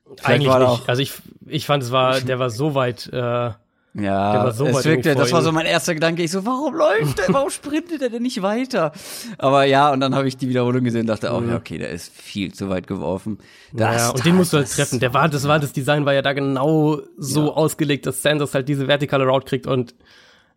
Vielleicht 0.04 0.48
eigentlich 0.48 0.68
nicht. 0.78 0.88
Also 0.88 1.02
ich, 1.02 1.12
ich 1.46 1.66
fand, 1.66 1.82
es 1.82 1.90
war, 1.92 2.20
der 2.20 2.38
war 2.38 2.50
so 2.50 2.74
weit, 2.74 3.08
äh, 3.12 3.16
Ja, 3.16 3.56
war 3.94 4.52
so 4.52 4.66
es 4.66 4.74
weit 4.74 4.84
wirkte, 4.84 5.14
das 5.14 5.30
war 5.32 5.42
so 5.42 5.52
mein 5.52 5.66
erster 5.66 5.94
Gedanke. 5.94 6.22
Ich 6.24 6.30
so, 6.32 6.44
warum 6.44 6.74
läuft 6.74 7.18
der? 7.18 7.32
Warum 7.32 7.48
sprintet 7.50 8.02
er 8.02 8.10
denn 8.10 8.22
nicht 8.22 8.42
weiter? 8.42 8.90
Aber 9.38 9.64
ja, 9.64 9.92
und 9.92 10.00
dann 10.00 10.14
habe 10.14 10.26
ich 10.28 10.36
die 10.36 10.48
Wiederholung 10.48 10.82
gesehen 10.84 11.02
und 11.02 11.06
dachte 11.06 11.32
auch, 11.32 11.40
ja, 11.42 11.54
okay, 11.56 11.78
der 11.78 11.90
ist 11.90 12.12
viel 12.12 12.52
zu 12.52 12.68
weit 12.68 12.86
geworfen. 12.88 13.38
Das 13.72 13.96
ja, 14.02 14.10
und 14.10 14.24
den 14.26 14.34
musst 14.36 14.52
du 14.52 14.56
halt 14.58 14.66
das- 14.66 14.74
treffen. 14.76 14.98
Der 15.00 15.14
war, 15.14 15.28
das 15.28 15.46
war, 15.48 15.58
das 15.60 15.72
Design 15.72 16.04
war 16.04 16.12
ja 16.12 16.22
da 16.22 16.32
genau 16.32 17.00
so 17.16 17.46
Ja. 17.46 17.52
ausgelegt, 17.52 18.06
dass 18.06 18.20
Sanders 18.22 18.52
halt 18.54 18.68
diese 18.68 18.88
vertikale 18.88 19.24
Route 19.24 19.46
kriegt 19.46 19.66
und 19.68 19.94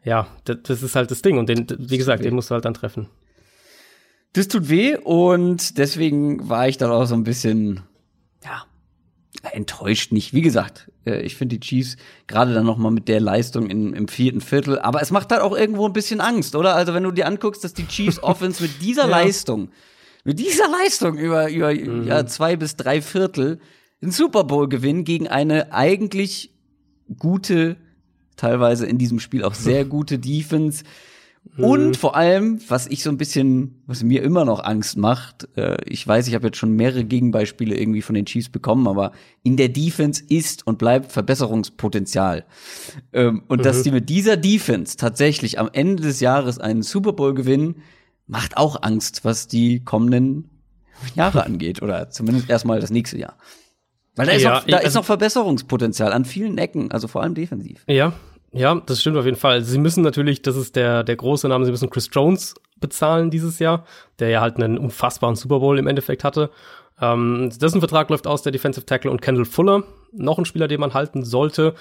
ja, 0.03 0.27
das, 0.45 0.57
das 0.63 0.83
ist 0.83 0.95
halt 0.95 1.11
das 1.11 1.21
Ding. 1.21 1.37
Und 1.37 1.49
den, 1.49 1.67
wie 1.77 1.97
gesagt, 1.97 2.23
den 2.23 2.35
musst 2.35 2.49
du 2.49 2.53
halt 2.53 2.65
dann 2.65 2.73
treffen. 2.73 3.07
Das 4.33 4.47
tut 4.47 4.69
weh 4.69 4.95
und 4.97 5.77
deswegen 5.77 6.47
war 6.47 6.67
ich 6.67 6.77
dann 6.77 6.91
auch 6.91 7.05
so 7.05 7.15
ein 7.15 7.23
bisschen, 7.23 7.81
ja, 8.43 8.63
enttäuscht 9.51 10.11
nicht. 10.11 10.33
Wie 10.33 10.41
gesagt, 10.41 10.91
äh, 11.05 11.21
ich 11.21 11.35
finde 11.35 11.57
die 11.57 11.65
Chiefs 11.65 11.97
gerade 12.27 12.53
dann 12.53 12.65
noch 12.65 12.77
mal 12.77 12.91
mit 12.91 13.07
der 13.07 13.19
Leistung 13.19 13.69
in, 13.69 13.93
im 13.93 14.07
vierten 14.07 14.41
Viertel, 14.41 14.79
aber 14.79 15.01
es 15.01 15.11
macht 15.11 15.31
halt 15.31 15.41
auch 15.41 15.55
irgendwo 15.55 15.85
ein 15.85 15.93
bisschen 15.93 16.21
Angst, 16.21 16.55
oder? 16.55 16.75
Also 16.75 16.93
wenn 16.93 17.03
du 17.03 17.11
dir 17.11 17.27
anguckst, 17.27 17.63
dass 17.63 17.73
die 17.73 17.87
Chiefs 17.87 18.19
Offense 18.23 18.61
mit 18.61 18.81
dieser 18.81 19.03
Ja. 19.03 19.21
Leistung, 19.21 19.69
mit 20.23 20.39
dieser 20.39 20.69
Leistung 20.69 21.17
über, 21.17 21.49
über 21.49 21.71
ja, 21.71 22.25
zwei 22.25 22.57
bis 22.57 22.75
drei 22.75 23.01
Viertel 23.01 23.59
den 24.01 24.11
Super 24.11 24.43
Bowl 24.43 24.67
gewinnen 24.69 25.03
gegen 25.03 25.27
eine 25.27 25.71
eigentlich 25.71 26.53
gute, 27.17 27.77
teilweise 28.37 28.85
in 28.85 28.97
diesem 28.97 29.19
Spiel 29.19 29.43
auch 29.43 29.53
sehr 29.53 29.83
gute 29.97 30.17
Defense. 30.19 30.83
Und 31.57 31.95
vor 31.95 32.17
allem, 32.17 32.59
was 32.67 32.87
ich 32.87 33.03
so 33.03 33.09
ein 33.09 33.15
bisschen, 33.17 33.81
was 33.87 34.03
mir 34.03 34.21
immer 34.21 34.43
noch 34.43 34.61
Angst 34.61 34.97
macht, 34.97 35.47
äh, 35.55 35.77
ich 35.85 36.05
weiß, 36.05 36.27
ich 36.27 36.35
habe 36.35 36.47
jetzt 36.47 36.57
schon 36.57 36.73
mehrere 36.73 37.05
Gegenbeispiele 37.05 37.73
irgendwie 37.77 38.01
von 38.01 38.15
den 38.15 38.25
Chiefs 38.25 38.49
bekommen, 38.49 38.85
aber 38.85 39.13
in 39.43 39.55
der 39.55 39.69
Defense 39.69 40.21
ist 40.27 40.67
und 40.67 40.77
bleibt 40.77 41.09
Verbesserungspotenzial. 41.13 42.43
Ähm, 43.13 43.43
und 43.47 43.63
dass 43.65 43.81
die 43.83 43.91
mit 43.91 44.09
dieser 44.09 44.35
Defense 44.35 44.97
tatsächlich 44.97 45.57
am 45.57 45.69
Ende 45.71 46.03
des 46.03 46.19
Jahres 46.19 46.59
einen 46.59 46.81
Super 46.83 47.13
Bowl 47.13 47.33
gewinnen, 47.33 47.75
macht 48.27 48.57
auch 48.57 48.81
Angst, 48.83 49.23
was 49.23 49.47
die 49.47 49.83
kommenden 49.85 50.49
Jahre 51.15 51.45
angeht 51.45 51.81
oder 51.81 52.09
zumindest 52.09 52.49
erstmal 52.49 52.81
das 52.81 52.91
nächste 52.91 53.17
Jahr. 53.17 53.37
Weil 54.17 54.25
da 54.25 54.31
ist, 54.33 54.41
Ja, 54.41 54.55
noch, 54.55 54.65
da 54.65 54.79
ich- 54.79 54.85
ist 54.87 54.95
noch 54.95 55.05
Verbesserungspotenzial 55.05 56.11
an 56.11 56.25
vielen 56.25 56.57
Ecken, 56.57 56.91
also 56.91 57.07
vor 57.07 57.23
allem 57.23 57.35
defensiv. 57.35 57.83
Ja, 57.87 58.13
ja, 58.51 58.75
das 58.85 59.01
stimmt 59.01 59.17
auf 59.17 59.25
jeden 59.25 59.37
Fall. 59.37 59.61
Sie 59.63 59.77
müssen 59.77 60.03
natürlich, 60.03 60.41
das 60.41 60.55
ist 60.55 60.75
der, 60.75 61.03
der 61.03 61.15
große 61.15 61.47
Name, 61.47 61.65
sie 61.65 61.71
müssen 61.71 61.89
Chris 61.89 62.09
Jones 62.11 62.55
bezahlen 62.79 63.29
dieses 63.29 63.59
Jahr, 63.59 63.85
der 64.19 64.29
ja 64.29 64.41
halt 64.41 64.57
einen 64.57 64.77
unfassbaren 64.77 65.35
Super 65.35 65.59
Bowl 65.59 65.77
im 65.79 65.87
Endeffekt 65.87 66.23
hatte. 66.23 66.49
Ähm, 66.99 67.51
dessen 67.59 67.79
Vertrag 67.79 68.09
läuft 68.09 68.27
aus, 68.27 68.41
der 68.41 68.51
Defensive 68.51 68.85
Tackle 68.85 69.11
und 69.11 69.21
Kendall 69.21 69.45
Fuller, 69.45 69.83
noch 70.11 70.37
ein 70.37 70.45
Spieler, 70.45 70.67
den 70.67 70.79
man 70.79 70.93
halten 70.93 71.23
sollte. 71.23 71.75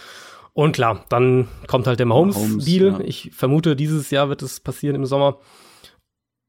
Und 0.52 0.72
klar, 0.72 1.04
dann 1.08 1.48
kommt 1.66 1.86
halt 1.86 1.98
der 1.98 2.06
Mahomes, 2.06 2.36
Mahomes-Deal. 2.36 2.92
ja. 2.92 3.00
Ich 3.00 3.30
vermute, 3.34 3.76
dieses 3.76 4.10
Jahr 4.10 4.28
wird 4.28 4.42
es 4.42 4.60
passieren 4.60 4.96
im 4.96 5.06
Sommer. 5.06 5.38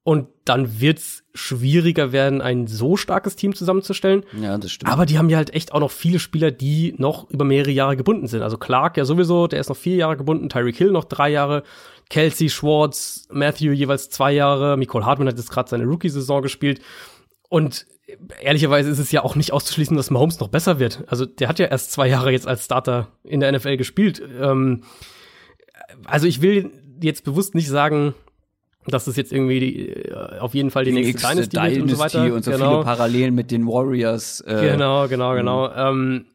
Und 0.08 0.30
dann 0.45 0.80
wird's 0.80 1.26
schwieriger 1.34 2.14
werden, 2.14 2.41
ein 2.41 2.66
so 2.66 2.95
starkes 2.95 3.36
Team 3.36 3.53
zusammenzustellen. 3.53 4.24
Ja, 4.41 4.58
das 4.58 4.72
stimmt. 4.72 4.89
Aber 4.89 5.05
die 5.05 5.18
haben 5.18 5.28
ja 5.28 5.36
halt 5.36 5.53
echt 5.53 5.74
auch 5.74 5.82
noch 5.82 5.91
viele 5.91 6.20
Spieler, 6.20 6.49
die 6.49 6.95
noch 6.97 7.30
über 7.30 7.43
mehrere 7.43 7.72
Jahre 7.72 7.97
gebunden 7.97 8.28
sind. 8.28 8.41
Also 8.41 8.58
Clark 8.58 8.95
ja 8.95 9.03
sowieso, 9.03 9.47
der 9.47 9.60
ist 9.60 9.68
noch 9.68 9.76
vier 9.76 9.97
Jahre 9.97 10.16
gebunden, 10.16 10.47
Tyreek 10.47 10.78
Hill 10.78 10.91
noch 10.91 11.03
drei 11.03 11.28
Jahre, 11.28 11.64
Kelsey, 12.10 12.49
Schwartz, 12.49 13.28
Matthew 13.34 13.74
jeweils 13.74 14.10
zwei 14.10 14.32
Jahre, 14.32 14.78
Nicole 14.78 15.05
Hartman 15.05 15.28
hat 15.28 15.38
jetzt 15.38 15.51
gerade 15.51 15.70
seine 15.70 15.84
Rookie-Saison 15.84 16.41
gespielt. 16.41 16.80
Und 17.49 17.86
ehrlicherweise 18.39 18.89
ist 18.89 18.99
es 18.99 19.12
ja 19.12 19.26
auch 19.26 19.36
nicht 19.36 19.51
auszuschließen, 19.51 19.97
dass 19.97 20.10
Mahomes 20.10 20.39
noch 20.39 20.47
besser 20.47 20.80
wird. 20.80 21.03
Also 21.08 21.26
der 21.26 21.49
hat 21.49 21.60
ja 21.60 21.66
erst 21.66 21.91
zwei 21.91 22.08
Jahre 22.08 22.32
jetzt 22.32 22.47
als 22.47 22.64
Starter 22.64 23.10
in 23.26 23.41
der 23.41 23.51
NFL 23.51 23.76
gespielt. 23.76 24.22
Ähm, 24.39 24.84
also 26.05 26.28
ich 26.28 26.41
will 26.41 26.72
jetzt 27.01 27.26
bewusst 27.26 27.55
nicht 27.55 27.68
sagen, 27.68 28.14
dass 28.88 29.05
das 29.05 29.15
jetzt 29.15 29.33
irgendwie 29.33 29.59
die, 29.59 29.89
äh, 29.89 30.39
auf 30.39 30.53
jeden 30.53 30.71
Fall 30.71 30.85
die 30.85 30.91
nächste 30.91 31.27
Dynasty, 31.27 31.49
Dynasty 31.49 31.81
und 31.81 31.89
so 31.89 31.99
weiter. 31.99 32.33
und 32.33 32.43
so 32.43 32.51
genau. 32.51 32.71
viele 32.71 32.83
Parallelen 32.83 33.35
mit 33.35 33.51
den 33.51 33.67
Warriors. 33.67 34.41
Äh, 34.41 34.71
Genau, 34.71 35.07
genau, 35.07 35.33
genau. 35.35 35.71
Ähm, 35.73 36.25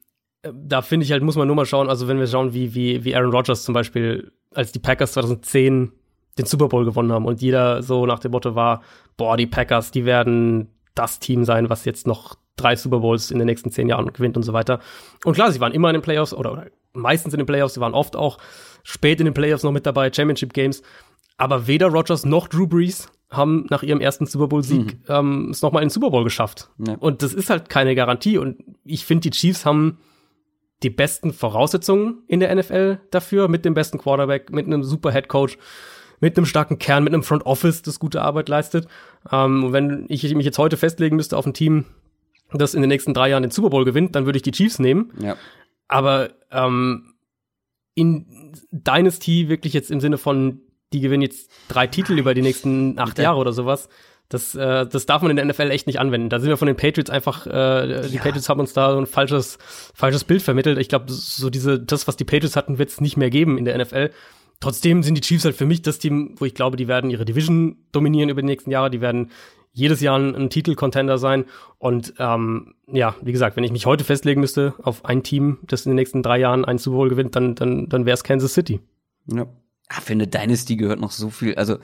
da 0.43 0.83
finde 0.83 1.05
ich 1.05 1.13
halt, 1.13 1.23
muss 1.23 1.37
man 1.37 1.47
nur 1.47 1.57
mal 1.57 1.67
schauen, 1.67 1.89
also 1.89 2.09
wenn 2.09 2.19
wir 2.19 2.27
schauen, 2.27 2.53
wie, 2.53 2.75
wie, 2.75 3.05
wie 3.05 3.15
Aaron 3.15 3.31
Rodgers 3.31 3.65
zum 3.65 3.75
Beispiel, 3.75 4.33
als 4.53 4.73
die 4.73 4.81
Packers 4.81 5.13
2010 5.13 5.93
den 6.39 6.47
Super 6.47 6.69
Bowl 6.69 6.85
gewonnen 6.85 7.13
haben 7.13 7.27
und 7.27 7.41
jeder 7.41 7.83
so 7.83 8.07
nach 8.07 8.19
dem 8.19 8.33
Motto 8.33 8.55
war, 8.55 8.83
boah, 9.17 9.37
die 9.37 9.47
Packers, 9.47 9.91
die 9.91 10.05
werden 10.05 10.69
das 10.95 11.19
Team 11.19 11.45
sein, 11.45 11.71
was 11.71 11.85
jetzt 11.85 12.07
noch 12.07 12.37
drei 12.57 12.77
Super 12.77 13.01
Bowls 13.01 13.31
in 13.31 13.39
den 13.39 13.47
nächsten 13.47 13.71
zehn 13.71 13.89
Jahren 13.89 14.13
gewinnt 14.13 14.37
und 14.37 14.43
so 14.43 14.53
weiter. 14.53 14.81
Und 15.25 15.35
klar, 15.35 15.53
sie 15.53 15.61
waren 15.61 15.73
immer 15.73 15.89
in 15.91 15.95
den 15.95 16.03
Playoffs 16.03 16.35
oder, 16.35 16.53
oder 16.53 16.67
meistens 16.93 17.33
in 17.35 17.39
den 17.39 17.47
Playoffs, 17.47 17.75
sie 17.75 17.81
waren 17.81 17.95
oft 17.95 18.17
auch 18.17 18.39
spät 18.83 19.21
in 19.21 19.27
den 19.27 19.35
Playoffs 19.35 19.63
noch 19.63 19.73
mit 19.73 19.87
dabei, 19.87 20.13
Championship 20.13 20.53
Games. 20.53 20.83
Aber 21.37 21.67
weder 21.67 21.89
Rodgers 21.89 22.25
noch 22.25 22.49
Drew 22.49 22.67
Brees 22.67 23.11
haben 23.31 23.67
nach 23.71 23.83
ihrem 23.83 24.01
ersten 24.01 24.27
Super 24.27 24.49
Bowl-Sieg 24.49 24.99
ähm, 25.09 25.49
es 25.51 25.63
nochmal 25.63 25.83
in 25.83 25.89
den 25.89 25.93
Super 25.93 26.11
Bowl 26.11 26.25
geschafft. 26.25 26.71
Ja. 26.87 26.97
Und 26.97 27.23
das 27.23 27.33
ist 27.33 27.51
halt 27.51 27.69
keine 27.69 27.95
Garantie. 27.95 28.39
Und 28.39 28.63
ich 28.85 29.05
finde, 29.07 29.23
die 29.23 29.31
Chiefs 29.31 29.65
haben 29.65 29.99
die 30.83 30.91
besten 30.91 31.33
Voraussetzungen 31.33 32.23
in 32.27 32.41
der 32.41 32.55
NFL 32.55 33.01
dafür, 33.11 33.49
mit 33.49 33.65
dem 33.65 33.75
besten 33.75 33.99
Quarterback, 33.99 34.51
mit 34.51 34.67
einem 34.67 34.83
super 34.83 35.13
Head 35.13 35.29
Coach, 35.29 35.57
mit 36.21 36.37
einem 36.37 36.47
starken 36.47 36.79
Kern, 36.79 37.05
mit 37.05 37.15
einem 37.15 37.23
Front 37.23 37.47
Office, 37.47 37.83
das 37.83 37.99
gute 37.99 38.23
Arbeit 38.23 38.49
leistet. 38.49 38.87
Ähm, 39.31 39.65
und 39.65 39.73
wenn 39.73 40.07
ich 40.09 40.35
mich 40.35 40.45
jetzt 40.45 40.59
heute 40.59 40.77
festlegen 40.77 41.17
müsste 41.17 41.37
auf 41.37 41.47
ein 41.47 41.55
Team, 41.55 41.85
das 42.53 42.75
in 42.75 42.83
den 42.83 42.89
nächsten 42.89 43.15
drei 43.15 43.31
Jahren 43.31 43.43
den 43.43 43.51
Super 43.51 43.71
Bowl 43.71 43.85
gewinnt, 43.85 44.15
dann 44.15 44.27
würde 44.27 44.37
ich 44.37 44.43
die 44.43 44.53
Chiefs 44.53 44.79
nehmen. 44.79 45.13
Ja. 45.21 45.37
Aber 45.89 46.31
ähm, 46.51 47.15
in 47.95 48.55
Dynasty 48.71 49.49
wirklich 49.49 49.73
jetzt 49.73 49.91
im 49.91 50.01
Sinne 50.01 50.19
von, 50.19 50.61
die 50.93 51.01
gewinnen 51.01 51.23
jetzt 51.23 51.51
drei 51.69 51.87
Titel 51.87 52.19
über 52.19 52.35
die 52.35 52.43
nächsten 52.43 52.99
acht 52.99 53.19
Jahre 53.19 53.39
oder 53.39 53.53
sowas. 53.53 53.89
Das, 54.29 54.55
äh, 54.55 54.87
das 54.87 55.05
darf 55.05 55.21
man 55.21 55.31
in 55.31 55.37
der 55.37 55.45
NFL 55.45 55.71
echt 55.71 55.87
nicht 55.87 56.01
anwenden. 56.01 56.31
Da 56.31 56.41
sind 56.41 56.49
wir 56.49 56.57
von 56.57 56.67
den 56.67 56.77
Patriots 56.77 57.11
einfach, 57.11 57.47
äh, 57.47 58.09
die 58.09 58.17
Ja. 58.17 58.23
Patriots 58.23 58.49
haben 58.49 58.61
uns 58.61 58.73
da 58.73 58.93
so 58.93 58.99
ein 58.99 59.07
falsches, 59.07 59.59
falsches 59.95 60.25
Bild 60.25 60.41
vermittelt. 60.41 60.79
Ich 60.79 60.89
glaube, 60.89 61.13
so 61.13 61.51
diese, 61.51 61.79
das, 61.79 62.09
was 62.09 62.17
die 62.17 62.25
Patriots 62.25 62.57
hatten, 62.57 62.79
wird 62.79 62.89
es 62.89 63.01
nicht 63.01 63.17
mehr 63.19 63.29
geben 63.29 63.59
in 63.59 63.67
der 63.67 63.77
NFL. 63.77 64.11
Trotzdem 64.61 65.03
sind 65.03 65.17
die 65.17 65.21
Chiefs 65.21 65.45
halt 65.45 65.57
für 65.57 65.67
mich 65.67 65.83
das 65.83 65.99
Team, 65.99 66.35
wo 66.39 66.45
ich 66.47 66.55
glaube, 66.55 66.77
die 66.77 66.89
werden 66.89 67.11
ihre 67.11 67.25
Division 67.25 67.77
dominieren 67.91 68.31
über 68.31 68.41
die 68.41 68.47
nächsten 68.47 68.71
Jahre. 68.71 68.91
Die 68.91 69.01
werden 69.01 69.31
jedes 69.75 70.01
Jahr 70.01 70.19
ein, 70.19 70.35
ein 70.35 70.51
Titelcontender 70.51 71.19
sein. 71.19 71.45
Und 71.79 72.15
ähm, 72.19 72.75
ja, 72.87 73.15
wie 73.23 73.33
gesagt, 73.33 73.57
wenn 73.57 73.65
ich 73.65 73.73
mich 73.73 73.87
heute 73.87 74.05
festlegen 74.05 74.41
müsste 74.41 74.75
auf 74.83 75.05
ein 75.05 75.23
Team, 75.23 75.59
das 75.67 75.85
in 75.85 75.91
den 75.91 75.97
nächsten 75.97 76.23
drei 76.23 76.39
Jahren 76.39 76.65
einen 76.65 76.79
Super 76.79 76.97
Bowl 76.99 77.09
gewinnt, 77.11 77.37
dann, 77.37 77.55
dann, 77.55 77.89
dann 77.89 78.07
wäre 78.07 78.15
es 78.15 78.25
Kansas 78.25 78.55
City. 78.55 78.81
Ja. 79.31 79.47
Für 80.01 80.13
eine 80.15 80.27
Dynasty 80.27 80.77
gehört 80.77 81.01
noch 81.01 81.11
so 81.13 81.31
viel. 81.31 81.55
Also, 81.57 81.77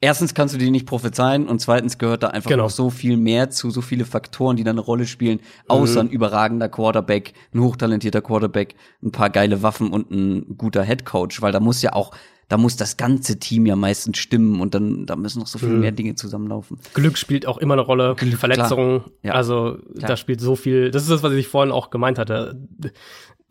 erstens 0.00 0.34
kannst 0.34 0.54
du 0.54 0.58
die 0.58 0.70
nicht 0.70 0.86
prophezeien 0.86 1.46
und 1.46 1.60
zweitens 1.60 1.98
gehört 1.98 2.22
da 2.22 2.28
einfach 2.28 2.50
Genau. 2.50 2.64
noch 2.64 2.70
so 2.70 2.90
viel 2.90 3.16
mehr 3.16 3.50
zu, 3.50 3.70
so 3.70 3.80
viele 3.82 4.04
Faktoren, 4.04 4.56
die 4.56 4.64
da 4.64 4.70
eine 4.72 4.80
Rolle 4.80 5.06
spielen, 5.06 5.40
außer 5.68 6.02
Mhm. 6.02 6.08
ein 6.08 6.12
überragender 6.12 6.68
Quarterback, 6.68 7.34
ein 7.54 7.60
hochtalentierter 7.60 8.20
Quarterback, 8.22 8.74
ein 9.02 9.12
paar 9.12 9.30
geile 9.30 9.62
Waffen 9.62 9.90
und 9.92 10.10
ein 10.10 10.56
guter 10.58 10.82
Headcoach, 10.82 11.40
weil 11.40 11.52
da 11.52 11.60
muss 11.60 11.82
ja 11.82 11.92
auch, 11.92 12.12
da 12.48 12.58
muss 12.58 12.76
das 12.76 12.96
ganze 12.98 13.38
Team 13.38 13.64
ja 13.64 13.76
meistens 13.76 14.18
stimmen 14.18 14.60
und 14.60 14.74
dann, 14.74 15.06
da 15.06 15.16
müssen 15.16 15.38
noch 15.38 15.46
so 15.46 15.58
Mhm. 15.58 15.70
viel 15.70 15.78
mehr 15.78 15.92
Dinge 15.92 16.16
zusammenlaufen. 16.16 16.78
Glück 16.94 17.16
spielt 17.16 17.46
auch 17.46 17.58
immer 17.58 17.74
eine 17.74 17.82
Rolle, 17.82 18.14
Glück, 18.16 18.38
Verletzungen. 18.38 19.04
Ja. 19.22 19.32
Also 19.34 19.78
Klar. 19.96 20.08
da 20.08 20.16
spielt 20.16 20.40
so 20.40 20.56
viel. 20.56 20.90
Das 20.90 21.02
ist 21.02 21.10
das, 21.10 21.22
was 21.22 21.32
ich 21.34 21.46
vorhin 21.48 21.72
auch 21.72 21.90
gemeint 21.90 22.18
hatte. 22.18 22.60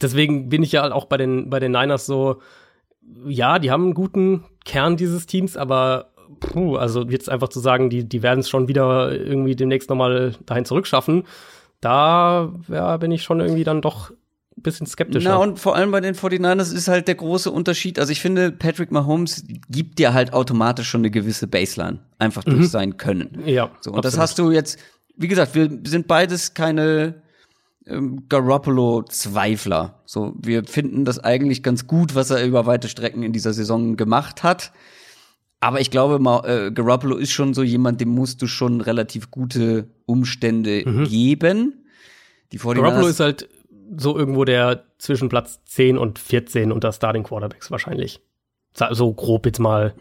Deswegen 0.01 0.49
bin 0.49 0.63
ich 0.63 0.71
ja 0.71 0.91
auch 0.91 1.05
bei 1.05 1.17
den 1.17 1.49
bei 1.49 1.59
den 1.59 1.71
Niners 1.71 2.05
so. 2.05 2.41
Ja, 3.27 3.59
die 3.59 3.71
haben 3.71 3.83
einen 3.83 3.93
guten 3.93 4.45
Kern 4.65 4.97
dieses 4.97 5.25
Teams, 5.25 5.57
aber 5.57 6.11
puh, 6.39 6.75
also 6.75 7.03
jetzt 7.03 7.29
einfach 7.29 7.49
zu 7.49 7.59
sagen, 7.59 7.89
die 7.89 8.03
die 8.07 8.23
werden 8.23 8.39
es 8.39 8.49
schon 8.49 8.67
wieder 8.67 9.11
irgendwie 9.11 9.55
demnächst 9.55 9.89
nochmal 9.89 10.33
dahin 10.45 10.65
zurückschaffen. 10.65 11.23
Da 11.81 12.53
ja, 12.67 12.97
bin 12.97 13.11
ich 13.11 13.23
schon 13.23 13.39
irgendwie 13.39 13.63
dann 13.63 13.81
doch 13.81 14.11
ein 14.57 14.63
bisschen 14.63 14.85
skeptischer. 14.85 15.29
Na, 15.29 15.37
und 15.37 15.59
vor 15.59 15.75
allem 15.75 15.91
bei 15.91 16.01
den 16.01 16.13
49ers 16.13 16.73
ist 16.73 16.87
halt 16.87 17.07
der 17.07 17.15
große 17.15 17.49
Unterschied. 17.49 17.97
Also 17.99 18.11
ich 18.11 18.21
finde, 18.21 18.51
Patrick 18.51 18.91
Mahomes 18.91 19.43
gibt 19.69 19.97
dir 19.97 20.13
halt 20.13 20.33
automatisch 20.33 20.89
schon 20.89 21.01
eine 21.01 21.09
gewisse 21.09 21.47
Baseline. 21.47 21.99
Einfach 22.19 22.43
durch 22.43 22.69
sein 22.69 22.97
Können. 22.97 23.41
ja, 23.45 23.71
So, 23.81 23.91
und 23.91 24.05
das 24.05 24.17
absolut. 24.17 24.21
hast 24.21 24.39
du 24.39 24.51
jetzt, 24.51 24.79
wie 25.15 25.27
gesagt, 25.27 25.55
wir 25.55 25.69
sind 25.85 26.07
beides 26.07 26.53
keine 26.53 27.20
Garoppolo-Zweifler. 28.29 30.01
So, 30.05 30.33
wir 30.41 30.63
finden 30.65 31.05
das 31.05 31.19
eigentlich 31.19 31.63
ganz 31.63 31.87
gut, 31.87 32.15
was 32.15 32.29
er 32.29 32.45
über 32.45 32.65
weite 32.65 32.87
Strecken 32.87 33.23
in 33.23 33.33
dieser 33.33 33.53
Saison 33.53 33.97
gemacht 33.97 34.43
hat. 34.43 34.71
Aber 35.59 35.79
ich 35.79 35.91
glaube, 35.91 36.15
äh, 36.47 36.71
Garoppolo 36.71 37.17
ist 37.17 37.31
schon 37.31 37.53
so 37.53 37.61
jemand, 37.61 38.01
dem 38.01 38.09
musst 38.09 38.41
du 38.41 38.47
schon 38.47 38.81
relativ 38.81 39.29
gute 39.29 39.87
Umstände 40.05 40.83
geben. 41.07 41.85
Die 42.51 42.59
49ers, 42.59 42.75
Mhm. 42.77 42.81
Garoppolo 42.81 43.07
ist 43.07 43.19
halt 43.19 43.49
so 43.97 44.17
irgendwo 44.17 44.45
der 44.45 44.85
zwischen 44.97 45.29
Platz 45.29 45.63
10 45.65 45.97
und 45.97 46.17
14 46.19 46.71
unter 46.71 46.91
Starting 46.91 47.23
Quarterbacks 47.23 47.69
wahrscheinlich. 47.71 48.21
So 48.91 49.13
grob 49.13 49.45
jetzt 49.45 49.59
mal 49.59 49.93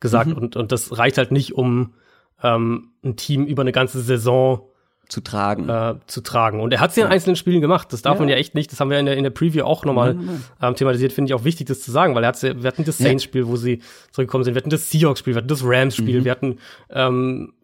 gesagt. 0.00 0.28
Mhm. 0.30 0.36
Und, 0.36 0.56
und 0.56 0.72
das 0.72 0.98
reicht 0.98 1.18
halt 1.18 1.32
nicht, 1.32 1.54
um 1.54 1.94
ähm, 2.42 2.92
ein 3.02 3.16
Team 3.16 3.46
über 3.46 3.62
eine 3.62 3.72
ganze 3.72 4.00
Saison 4.00 4.67
zu 5.08 5.20
tragen. 5.22 5.68
äh, 5.68 5.94
zu 6.06 6.20
tragen. 6.20 6.60
Und 6.60 6.72
er 6.72 6.80
hat 6.80 6.90
es 6.90 6.96
ja 6.96 7.06
in 7.06 7.12
einzelnen 7.12 7.36
Spielen 7.36 7.60
gemacht. 7.60 7.92
Das 7.92 8.02
darf 8.02 8.14
Ja. 8.16 8.20
man 8.20 8.28
ja 8.28 8.36
echt 8.36 8.54
nicht. 8.54 8.70
Das 8.72 8.78
haben 8.80 8.90
wir 8.90 8.98
in 8.98 9.06
der, 9.06 9.16
in 9.16 9.22
der 9.24 9.30
Preview 9.30 9.64
auch 9.64 9.84
nochmal 9.84 10.16
ähm, 10.60 10.74
thematisiert. 10.74 11.12
Finde 11.12 11.30
ich 11.30 11.34
auch 11.34 11.44
wichtig, 11.44 11.66
das 11.66 11.80
zu 11.80 11.90
sagen, 11.90 12.14
weil 12.14 12.24
er 12.24 12.28
hat's, 12.28 12.42
wir 12.42 12.62
hatten 12.64 12.84
das 12.84 12.98
Saints-Spiel, 12.98 13.46
wo 13.46 13.56
sie 13.56 13.80
zurückgekommen 14.12 14.44
sind. 14.44 14.54
Wir 14.54 14.60
hatten 14.60 14.70
das 14.70 14.90
Seahawks-Spiel, 14.90 15.34
wir 15.34 15.38
hatten 15.38 15.48
das 15.48 15.62
Mhm. 15.62 15.68
Rams-Spiel, 15.70 16.24
wir 16.24 16.30
hatten 16.30 16.58
ähm, 16.90 17.54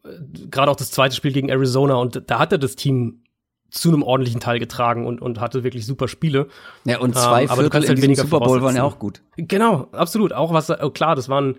gerade 0.50 0.70
auch 0.70 0.76
das 0.76 0.90
zweite 0.90 1.14
Spiel 1.14 1.32
gegen 1.32 1.48
Arizona 1.50 1.94
und 1.94 2.22
da 2.30 2.38
hat 2.38 2.52
er 2.52 2.58
das 2.58 2.76
Team 2.76 3.20
zu 3.70 3.88
einem 3.88 4.02
ordentlichen 4.04 4.38
Teil 4.40 4.60
getragen 4.60 5.04
und, 5.06 5.20
und 5.20 5.40
hatte 5.40 5.64
wirklich 5.64 5.84
super 5.84 6.06
Spiele. 6.08 6.46
ja, 6.84 6.98
und 7.00 7.14
zwei 7.16 7.42
ähm, 7.42 7.50
aber 7.50 7.62
du 7.62 7.68
Viertel 7.68 7.70
kannst 7.70 7.84
in 7.86 7.88
halt 7.88 7.98
diesem 7.98 8.08
weniger 8.08 8.22
Super 8.22 8.38
Bowl 8.40 8.62
waren 8.62 8.76
ja 8.76 8.84
auch 8.84 8.98
gut. 9.00 9.20
Genau, 9.36 9.88
absolut. 9.92 10.32
Auch 10.32 10.52
was, 10.52 10.70
oh, 10.70 10.90
klar, 10.90 11.16
das 11.16 11.28
waren 11.28 11.56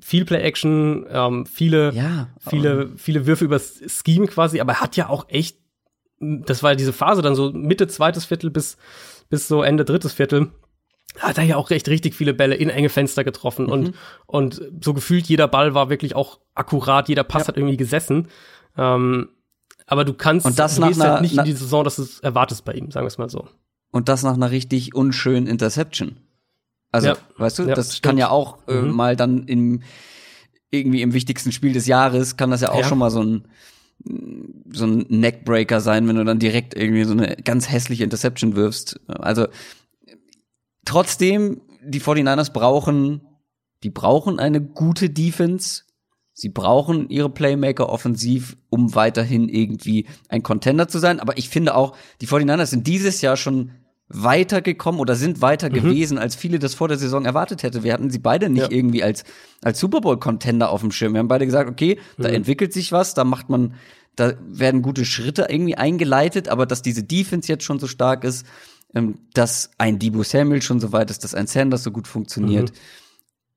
viel 0.00 0.24
Play-Action, 0.24 1.06
ähm, 1.10 1.46
viele, 1.46 1.92
Ja, 1.92 2.28
viele, 2.38 2.90
viele 2.96 3.26
Würfe 3.26 3.44
übers 3.44 3.80
Scheme 3.86 4.26
quasi, 4.26 4.60
aber 4.60 4.72
er 4.72 4.80
hat 4.80 4.96
ja 4.96 5.08
auch 5.08 5.28
echt, 5.28 5.58
das 6.20 6.62
war 6.62 6.70
ja 6.72 6.76
diese 6.76 6.92
Phase 6.92 7.20
dann 7.22 7.34
so 7.34 7.52
Mitte 7.52 7.88
zweites 7.88 8.24
Viertel 8.24 8.50
bis, 8.50 8.76
bis 9.28 9.48
so 9.48 9.62
Ende 9.62 9.84
drittes 9.84 10.12
Viertel, 10.12 10.52
hat 11.18 11.36
er 11.36 11.44
ja 11.44 11.56
auch 11.56 11.70
recht 11.70 11.88
richtig 11.88 12.14
viele 12.14 12.32
Bälle 12.32 12.54
in 12.54 12.70
enge 12.70 12.88
Fenster 12.88 13.22
getroffen 13.24 13.66
Mhm. 13.66 13.72
und, 13.72 13.94
und 14.26 14.62
so 14.82 14.94
gefühlt 14.94 15.26
jeder 15.26 15.46
Ball 15.48 15.74
war 15.74 15.90
wirklich 15.90 16.14
auch 16.16 16.40
akkurat, 16.54 17.08
jeder 17.08 17.24
Pass 17.24 17.42
Ja. 17.42 17.48
hat 17.48 17.56
irgendwie 17.58 17.76
gesessen. 17.76 18.28
Ähm, 18.78 19.28
aber 19.86 20.04
du 20.06 20.14
kannst, 20.14 20.46
Und 20.46 20.58
das 20.58 20.76
du 20.76 20.80
nach 20.80 20.88
gehst 20.88 21.00
halt 21.04 21.20
nicht 21.22 21.36
in 21.36 21.44
die 21.44 21.52
Saison, 21.52 21.84
dass 21.84 21.96
du 21.96 22.02
es 22.02 22.20
erwartest 22.20 22.64
bei 22.64 22.72
ihm, 22.72 22.90
sagen 22.90 23.04
wir 23.04 23.08
es 23.08 23.18
mal 23.18 23.28
so. 23.28 23.46
Und 23.90 24.08
das 24.08 24.22
nach 24.22 24.32
einer 24.34 24.50
richtig 24.50 24.94
unschönen 24.94 25.46
Interception. 25.46 26.16
Also, 26.92 27.08
Ja. 27.08 27.16
weißt 27.38 27.58
du, 27.58 27.62
Ja, 27.64 27.74
das 27.74 27.96
stimmt. 27.96 28.02
kann 28.02 28.18
ja 28.18 28.30
auch 28.30 28.58
äh, 28.68 28.74
Mhm. 28.82 28.92
mal 28.94 29.16
dann 29.16 29.44
im 29.48 29.82
irgendwie 30.70 31.02
im 31.02 31.12
wichtigsten 31.12 31.52
Spiel 31.52 31.72
des 31.74 31.86
Jahres 31.86 32.36
kann 32.38 32.50
das 32.50 32.60
ja 32.62 32.70
auch 32.70 32.80
Ja. 32.80 32.84
schon 32.88 32.98
mal 32.98 33.10
so 33.10 33.22
ein 33.22 33.48
so 34.72 34.84
ein 34.84 35.04
Neckbreaker 35.10 35.80
sein, 35.80 36.08
wenn 36.08 36.16
du 36.16 36.24
dann 36.24 36.38
direkt 36.40 36.74
irgendwie 36.74 37.04
so 37.04 37.12
eine 37.12 37.36
ganz 37.36 37.70
hässliche 37.70 38.02
Interception 38.02 38.56
wirfst. 38.56 38.98
Also 39.06 39.46
trotzdem, 40.84 41.60
die 41.84 42.00
49ers 42.00 42.52
brauchen, 42.52 43.20
die 43.82 43.90
brauchen 43.90 44.38
eine 44.38 44.60
gute 44.60 45.10
Defense. 45.10 45.82
Sie 46.34 46.48
brauchen 46.48 47.10
ihre 47.10 47.28
Playmaker 47.30 47.90
offensiv, 47.90 48.56
um 48.70 48.94
weiterhin 48.94 49.48
irgendwie 49.48 50.06
ein 50.28 50.42
Contender 50.42 50.88
zu 50.88 50.98
sein. 50.98 51.20
Aber 51.20 51.36
ich 51.38 51.48
finde 51.48 51.74
auch, 51.76 51.94
die 52.20 52.26
49ers 52.26 52.66
sind 52.70 52.86
dieses 52.86 53.20
Jahr 53.20 53.36
schon 53.36 53.70
weitergekommen 54.12 55.00
oder 55.00 55.16
sind 55.16 55.40
weiter 55.40 55.70
gewesen, 55.70 56.18
als 56.18 56.34
viele 56.36 56.58
das 56.58 56.74
vor 56.74 56.88
der 56.88 56.98
Saison 56.98 57.24
erwartet 57.24 57.62
hätte. 57.62 57.82
Wir 57.82 57.92
hatten 57.92 58.10
sie 58.10 58.18
beide 58.18 58.48
nicht 58.48 58.62
Ja. 58.62 58.70
irgendwie 58.70 59.02
als, 59.02 59.24
als 59.62 59.80
Super 59.80 60.00
Bowl-Contender 60.00 60.70
auf 60.70 60.80
dem 60.82 60.92
Schirm. 60.92 61.14
Wir 61.14 61.20
haben 61.20 61.28
beide 61.28 61.46
gesagt, 61.46 61.70
okay, 61.70 61.98
da 62.18 62.28
entwickelt 62.28 62.72
sich 62.72 62.92
was, 62.92 63.14
da 63.14 63.24
macht 63.24 63.48
man, 63.48 63.74
da 64.16 64.34
werden 64.46 64.82
gute 64.82 65.04
Schritte 65.04 65.46
irgendwie 65.48 65.76
eingeleitet, 65.76 66.48
aber 66.48 66.66
dass 66.66 66.82
diese 66.82 67.02
Defense 67.02 67.48
jetzt 67.48 67.64
schon 67.64 67.78
so 67.78 67.86
stark 67.86 68.24
ist, 68.24 68.46
ähm, 68.94 69.14
dass 69.32 69.70
ein 69.78 69.98
Debo 69.98 70.22
Samuel 70.22 70.60
schon 70.62 70.80
so 70.80 70.92
weit 70.92 71.10
ist, 71.10 71.24
dass 71.24 71.34
ein 71.34 71.46
Sanders 71.46 71.82
so 71.82 71.90
gut 71.90 72.06
funktioniert. 72.06 72.72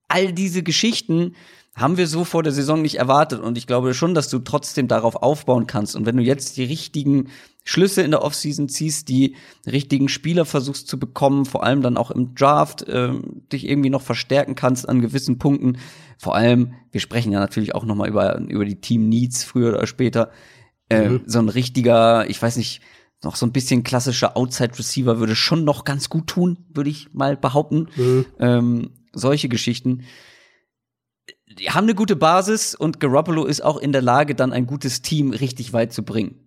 All 0.08 0.32
diese 0.32 0.64
Geschichten 0.64 1.36
haben 1.76 1.98
wir 1.98 2.08
so 2.08 2.24
vor 2.24 2.42
der 2.42 2.54
Saison 2.54 2.82
nicht 2.82 2.96
erwartet. 2.96 3.42
Und 3.42 3.58
ich 3.58 3.68
glaube 3.68 3.94
schon, 3.94 4.14
dass 4.14 4.30
du 4.30 4.40
trotzdem 4.40 4.88
darauf 4.88 5.18
aufbauen 5.18 5.68
kannst. 5.68 5.96
Und 5.98 6.06
wenn 6.06 6.16
du 6.16 6.24
jetzt 6.24 6.56
die 6.56 6.64
richtigen 6.64 7.28
Schlüsse 7.68 8.04
in 8.04 8.12
der 8.12 8.22
Offseason 8.22 8.70
ziehst, 8.70 9.10
die 9.10 9.36
richtigen 9.66 10.08
Spieler 10.08 10.46
versuchst 10.46 10.88
zu 10.88 11.00
bekommen, 11.00 11.46
vor 11.46 11.64
allem 11.64 11.82
dann 11.82 11.98
auch 11.98 12.12
im 12.12 12.36
Draft, 12.36 12.84
äh, 12.84 13.10
dich 13.52 13.68
irgendwie 13.68 13.90
noch 13.90 14.04
verstärken 14.04 14.54
kannst 14.54 14.88
an 14.88 15.02
gewissen 15.02 15.40
Punkten. 15.40 15.80
Vor 16.20 16.36
allem, 16.36 16.76
wir 16.92 17.02
sprechen 17.02 17.32
ja 17.32 17.40
natürlich 17.40 17.74
auch 17.74 17.84
noch 17.84 17.96
mal 17.96 18.08
über, 18.08 18.38
über 18.38 18.66
die 18.66 18.80
Team 18.80 19.10
Needs 19.10 19.44
früher 19.44 19.70
oder 19.70 19.88
später. 19.88 20.32
Äh, 20.90 21.10
mhm. 21.10 21.22
So 21.26 21.40
ein 21.40 21.50
richtiger, 21.50 22.30
ich 22.30 22.40
weiß 22.40 22.58
nicht, 22.58 22.82
noch 23.24 23.36
so 23.36 23.48
ein 23.48 23.52
bisschen 23.52 23.82
klassischer 23.82 24.38
Outside 24.38 24.78
Receiver 24.78 25.20
würde 25.20 25.36
schon 25.36 25.64
noch 25.64 25.86
ganz 25.86 26.10
gut 26.10 26.28
tun, 26.28 26.66
würde 26.72 26.92
ich 26.92 27.14
mal 27.14 27.36
behaupten. 27.36 27.88
Mhm. 27.96 28.26
Ähm, 28.40 28.90
solche 29.12 29.50
Geschichten. 29.50 30.04
Die 31.58 31.72
haben 31.72 31.86
eine 31.86 31.96
gute 31.96 32.16
Basis 32.16 32.76
und 32.76 33.00
Garoppolo 33.00 33.46
ist 33.46 33.64
auch 33.64 33.78
in 33.78 33.92
der 33.92 34.04
Lage, 34.04 34.36
dann 34.36 34.54
ein 34.54 34.68
gutes 34.68 35.02
Team 35.02 35.32
richtig 35.32 35.74
weit 35.74 35.94
zu 35.94 36.04
bringen. 36.04 36.45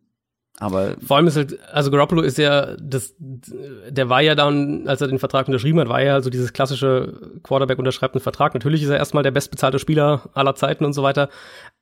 Aber 0.60 0.96
vor 1.04 1.16
allem 1.16 1.28
ist 1.28 1.36
halt, 1.36 1.58
also 1.72 1.90
Garoppolo 1.90 2.22
ist 2.22 2.36
ja 2.36 2.74
das, 2.80 3.14
der 3.18 4.08
war 4.08 4.22
ja 4.22 4.34
dann, 4.34 4.88
als 4.88 5.00
er 5.00 5.06
den 5.06 5.20
Vertrag 5.20 5.46
unterschrieben 5.46 5.78
hat, 5.78 5.88
war 5.88 6.02
ja 6.02 6.14
also 6.14 6.30
dieses 6.30 6.52
klassische 6.52 7.38
Quarterback 7.44 7.78
unterschreibt 7.78 8.14
einen 8.14 8.22
Vertrag. 8.22 8.54
Natürlich 8.54 8.82
ist 8.82 8.88
er 8.88 8.96
erstmal 8.96 9.22
der 9.22 9.30
bestbezahlte 9.30 9.78
Spieler 9.78 10.30
aller 10.34 10.56
Zeiten 10.56 10.84
und 10.84 10.94
so 10.94 11.04
weiter. 11.04 11.28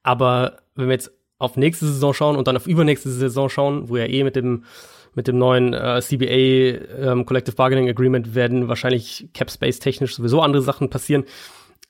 Aber 0.03 0.59
wenn 0.74 0.89
wir 0.89 0.93
jetzt 0.93 1.11
auf 1.39 1.57
nächste 1.57 1.87
Saison 1.87 2.12
schauen 2.12 2.37
und 2.37 2.49
dann 2.49 2.57
auf 2.57 2.66
übernächste 2.66 3.11
Saison 3.11 3.49
schauen, 3.49 3.89
wo 3.89 3.97
er 3.97 4.11
eh 4.11 4.24
mit 4.24 4.37
dem 4.37 4.64
mit 5.14 5.29
dem 5.29 5.39
neuen 5.39 5.72
äh, 5.72 6.03
CBA 6.03 7.11
ähm, 7.11 7.24
Collective 7.24 7.57
Bargaining 7.57 7.89
Agreement 7.89 8.35
werden 8.35 8.68
wahrscheinlich 8.68 9.31
Cap 9.33 9.51
Space 9.51 9.79
technisch 9.79 10.14
sowieso 10.14 10.43
andere 10.43 10.61
Sachen 10.61 10.91
passieren. 10.91 11.24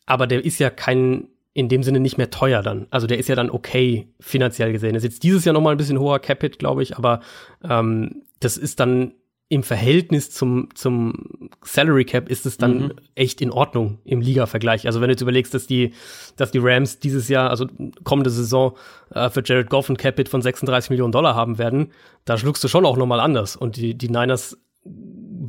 Aber 0.06 0.28
der 0.28 0.44
ist 0.44 0.60
ja 0.60 0.70
kein 0.70 1.26
in 1.56 1.70
dem 1.70 1.82
Sinne 1.82 2.00
nicht 2.00 2.18
mehr 2.18 2.28
teuer 2.28 2.62
dann. 2.62 2.86
Also 2.90 3.06
der 3.06 3.16
ist 3.16 3.30
ja 3.30 3.34
dann 3.34 3.48
okay 3.48 4.08
finanziell 4.20 4.72
gesehen. 4.72 4.92
Das 4.92 5.02
ist 5.02 5.12
jetzt 5.12 5.22
dieses 5.22 5.46
Jahr 5.46 5.54
noch 5.54 5.62
mal 5.62 5.70
ein 5.70 5.78
bisschen 5.78 5.98
hoher 5.98 6.18
Capit, 6.18 6.58
glaube 6.58 6.82
ich, 6.82 6.98
aber 6.98 7.20
ähm, 7.66 8.24
das 8.40 8.58
ist 8.58 8.78
dann 8.78 9.14
im 9.48 9.62
Verhältnis 9.62 10.30
zum, 10.30 10.68
zum 10.74 11.48
Salary 11.64 12.04
Cap 12.04 12.28
ist 12.28 12.44
es 12.44 12.58
dann 12.58 12.78
mhm. 12.78 12.92
echt 13.14 13.40
in 13.40 13.50
Ordnung 13.50 14.00
im 14.04 14.20
Liga-Vergleich. 14.20 14.86
Also 14.86 15.00
wenn 15.00 15.08
du 15.08 15.12
jetzt 15.12 15.22
überlegst, 15.22 15.54
dass 15.54 15.66
die, 15.66 15.94
dass 16.36 16.50
die 16.50 16.58
Rams 16.58 16.98
dieses 16.98 17.28
Jahr, 17.30 17.48
also 17.48 17.66
kommende 18.04 18.28
Saison, 18.28 18.76
äh, 19.14 19.30
für 19.30 19.42
Jared 19.42 19.70
Goff 19.70 19.88
ein 19.88 19.96
Capit 19.96 20.28
von 20.28 20.42
36 20.42 20.90
Millionen 20.90 21.12
Dollar 21.12 21.34
haben 21.34 21.56
werden, 21.56 21.90
da 22.26 22.36
schluckst 22.36 22.62
du 22.64 22.68
schon 22.68 22.84
auch 22.84 22.98
nochmal 22.98 23.20
anders. 23.20 23.56
Und 23.56 23.76
die, 23.76 23.94
die 23.94 24.10
Niners 24.10 24.58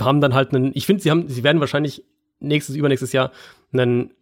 haben 0.02 0.22
dann 0.22 0.34
halt 0.34 0.54
einen, 0.54 0.72
ich 0.74 0.86
finde, 0.86 1.04
sie 1.04 1.12
haben, 1.12 1.28
sie 1.28 1.44
werden 1.44 1.60
wahrscheinlich 1.60 2.06
nächstes, 2.40 2.78
übernächstes 2.78 3.12
Jahr 3.12 3.32
einen 3.74 4.14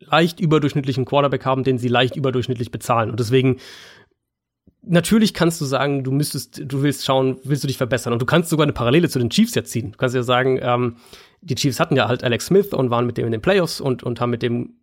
leicht 0.00 0.40
überdurchschnittlichen 0.40 1.04
Quarterback 1.04 1.44
haben, 1.44 1.64
den 1.64 1.78
sie 1.78 1.88
leicht 1.88 2.16
überdurchschnittlich 2.16 2.70
bezahlen. 2.70 3.10
Und 3.10 3.20
deswegen 3.20 3.58
natürlich 4.82 5.34
kannst 5.34 5.60
du 5.60 5.64
sagen, 5.64 6.04
du 6.04 6.10
müsstest, 6.10 6.62
du 6.64 6.82
willst 6.82 7.04
schauen, 7.04 7.38
willst 7.44 7.62
du 7.62 7.68
dich 7.68 7.76
verbessern. 7.76 8.12
Und 8.12 8.22
du 8.22 8.26
kannst 8.26 8.50
sogar 8.50 8.64
eine 8.64 8.72
Parallele 8.72 9.08
zu 9.08 9.18
den 9.18 9.30
Chiefs 9.30 9.54
jetzt 9.54 9.70
ziehen. 9.70 9.92
Du 9.92 9.98
kannst 9.98 10.14
ja 10.14 10.22
sagen, 10.22 10.58
ähm, 10.62 10.96
die 11.42 11.54
Chiefs 11.54 11.80
hatten 11.80 11.96
ja 11.96 12.08
halt 12.08 12.24
Alex 12.24 12.46
Smith 12.46 12.72
und 12.72 12.90
waren 12.90 13.06
mit 13.06 13.16
dem 13.18 13.26
in 13.26 13.32
den 13.32 13.42
Playoffs 13.42 13.80
und, 13.80 14.02
und 14.02 14.20
haben 14.20 14.30
mit 14.30 14.42
dem 14.42 14.74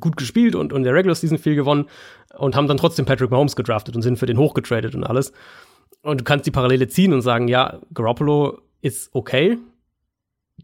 gut 0.00 0.16
gespielt 0.16 0.54
und, 0.54 0.72
und 0.72 0.84
der 0.84 0.94
Regular 0.94 1.14
Season 1.14 1.38
viel 1.38 1.54
gewonnen 1.54 1.86
und 2.38 2.56
haben 2.56 2.68
dann 2.68 2.78
trotzdem 2.78 3.04
Patrick 3.04 3.30
Mahomes 3.30 3.54
gedraftet 3.54 3.94
und 3.94 4.02
sind 4.02 4.18
für 4.18 4.26
den 4.26 4.38
hochgetradet 4.38 4.94
und 4.94 5.04
alles. 5.04 5.32
Und 6.02 6.20
du 6.20 6.24
kannst 6.24 6.46
die 6.46 6.50
Parallele 6.50 6.88
ziehen 6.88 7.12
und 7.12 7.22
sagen, 7.22 7.48
ja, 7.48 7.80
Garoppolo 7.92 8.60
ist 8.80 9.10
okay. 9.14 9.58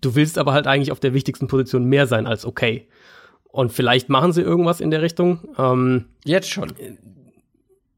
Du 0.00 0.14
willst 0.14 0.38
aber 0.38 0.52
halt 0.52 0.66
eigentlich 0.66 0.92
auf 0.92 1.00
der 1.00 1.12
wichtigsten 1.12 1.48
Position 1.48 1.84
mehr 1.84 2.06
sein 2.06 2.26
als 2.26 2.46
okay. 2.46 2.88
Und 3.52 3.72
vielleicht 3.72 4.08
machen 4.08 4.32
sie 4.32 4.42
irgendwas 4.42 4.80
in 4.80 4.90
der 4.90 5.02
Richtung. 5.02 5.40
Ähm, 5.58 6.06
Jetzt 6.24 6.50
schon. 6.50 6.72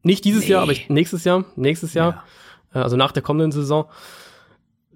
Nicht 0.03 0.24
dieses 0.24 0.44
nee. 0.44 0.50
Jahr, 0.50 0.62
aber 0.62 0.72
ich, 0.72 0.88
nächstes 0.88 1.24
Jahr. 1.24 1.44
Nächstes 1.57 1.94
Jahr. 1.94 2.24
Ja. 2.74 2.80
Äh, 2.80 2.84
also 2.84 2.96
nach 2.96 3.12
der 3.12 3.22
kommenden 3.22 3.53
Saison. 3.53 3.86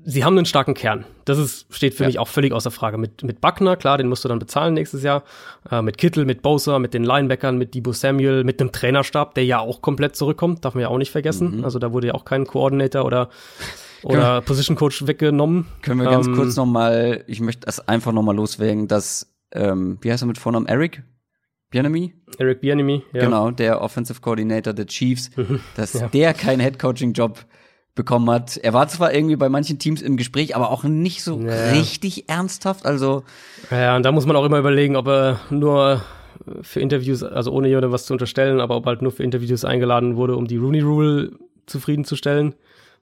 Sie 0.08 0.24
haben 0.24 0.36
einen 0.36 0.46
starken 0.46 0.74
Kern. 0.74 1.04
Das 1.24 1.36
ist, 1.36 1.66
steht 1.74 1.94
für 1.94 2.04
ja. 2.04 2.08
mich 2.08 2.18
auch 2.20 2.28
völlig 2.28 2.52
außer 2.52 2.70
Frage. 2.70 2.96
Mit, 2.96 3.24
mit 3.24 3.40
Buckner, 3.40 3.76
klar, 3.76 3.98
den 3.98 4.08
musst 4.08 4.24
du 4.24 4.28
dann 4.28 4.38
bezahlen 4.38 4.74
nächstes 4.74 5.02
Jahr. 5.02 5.24
Äh, 5.70 5.82
mit 5.82 5.98
Kittel, 5.98 6.24
mit 6.24 6.42
Bosa, 6.42 6.78
mit 6.78 6.94
den 6.94 7.04
Linebackern, 7.04 7.58
mit 7.58 7.74
Debo 7.74 7.92
Samuel, 7.92 8.44
mit 8.44 8.60
dem 8.60 8.72
Trainerstab, 8.72 9.34
der 9.34 9.44
ja 9.44 9.58
auch 9.58 9.82
komplett 9.82 10.16
zurückkommt, 10.16 10.64
darf 10.64 10.74
man 10.74 10.82
ja 10.82 10.88
auch 10.88 10.98
nicht 10.98 11.10
vergessen. 11.10 11.58
Mhm. 11.58 11.64
Also 11.64 11.78
da 11.78 11.92
wurde 11.92 12.08
ja 12.08 12.14
auch 12.14 12.24
kein 12.24 12.46
Coordinator 12.46 13.04
oder 13.04 13.28
oder 14.02 14.40
Position 14.42 14.76
Coach 14.76 15.06
weggenommen. 15.06 15.66
Können 15.82 16.00
wir 16.00 16.08
ganz 16.08 16.28
ähm, 16.28 16.36
kurz 16.36 16.54
noch 16.54 16.66
mal, 16.66 17.24
ich 17.26 17.40
möchte 17.40 17.66
das 17.66 17.88
einfach 17.88 18.12
noch 18.12 18.22
mal 18.22 18.36
loswerden, 18.36 18.86
dass 18.86 19.35
ähm, 19.52 19.98
wie 20.00 20.10
heißt 20.10 20.22
er 20.22 20.26
mit 20.26 20.38
Vornamen 20.38 20.66
Eric 20.66 21.02
Bienemy? 21.70 22.14
Eric 22.38 22.60
Bienemy, 22.60 23.02
ja. 23.12 23.24
Genau, 23.24 23.50
der 23.50 23.80
Offensive 23.80 24.20
Coordinator 24.20 24.72
der 24.72 24.86
Chiefs, 24.86 25.30
dass 25.76 25.94
ja. 25.94 26.08
der 26.08 26.34
keinen 26.34 26.60
Head-Coaching-Job 26.60 27.44
bekommen 27.94 28.30
hat. 28.30 28.58
Er 28.58 28.74
war 28.74 28.88
zwar 28.88 29.14
irgendwie 29.14 29.36
bei 29.36 29.48
manchen 29.48 29.78
Teams 29.78 30.02
im 30.02 30.16
Gespräch, 30.16 30.54
aber 30.54 30.70
auch 30.70 30.84
nicht 30.84 31.22
so 31.22 31.40
ja. 31.40 31.70
richtig 31.70 32.28
ernsthaft. 32.28 32.84
Also 32.84 33.24
ja, 33.70 33.96
und 33.96 34.04
da 34.04 34.12
muss 34.12 34.26
man 34.26 34.36
auch 34.36 34.44
immer 34.44 34.58
überlegen, 34.58 34.96
ob 34.96 35.08
er 35.08 35.40
nur 35.50 36.02
für 36.60 36.80
Interviews, 36.80 37.22
also 37.22 37.50
ohne 37.52 37.68
jemandem 37.68 37.92
was 37.92 38.04
zu 38.04 38.12
unterstellen, 38.12 38.60
aber 38.60 38.76
ob 38.76 38.86
halt 38.86 39.02
nur 39.02 39.12
für 39.12 39.22
Interviews 39.22 39.64
eingeladen 39.64 40.16
wurde, 40.16 40.36
um 40.36 40.46
die 40.46 40.58
Rooney 40.58 40.80
Rule 40.80 41.32
zufriedenzustellen, 41.64 42.54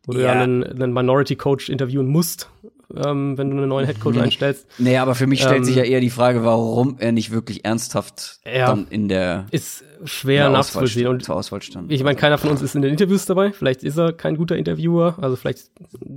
wo 0.07 0.13
ja. 0.13 0.19
du 0.19 0.25
ja 0.25 0.33
einen, 0.33 0.65
einen 0.65 0.93
Minority 0.93 1.37
Coach 1.37 1.69
interviewen 1.69 2.07
musst 2.07 2.49
ähm, 2.97 3.39
wenn 3.39 3.51
du 3.51 3.57
einen 3.57 3.69
neuen 3.69 3.87
Headcoach 3.87 4.19
einstellst. 4.21 4.67
Nee, 4.79 4.99
aber 4.99 5.15
für 5.15 5.27
mich 5.27 5.41
stellt 5.41 5.59
ähm, 5.59 5.65
sich 5.65 5.77
ja 5.77 5.85
eher 5.85 6.01
die 6.01 6.11
Frage, 6.11 6.45
warum 6.45 6.97
er 6.99 7.13
nicht 7.13 7.31
wirklich 7.31 7.65
ernsthaft 7.65 8.41
ja, 8.45 8.67
dann 8.67 8.87
in 8.89 9.09
der 9.09 9.47
ist 9.51 9.85
schwer 10.05 10.51
nachzuvollziehen. 10.51 11.07
Und 11.07 11.25
zur 11.25 11.37
Auswahl 11.37 11.63
stand. 11.63 11.91
Ich 11.91 12.03
meine, 12.03 12.17
keiner 12.17 12.39
von 12.39 12.51
uns 12.51 12.63
ist 12.63 12.75
in 12.75 12.83
den 12.83 12.93
Interviews 12.93 13.27
dabei. 13.27 13.53
Vielleicht 13.53 13.83
ist 13.83 13.97
er 13.97 14.13
kein 14.13 14.37
guter 14.37 14.57
Interviewer, 14.57 15.17
also 15.21 15.37
vielleicht 15.37 15.71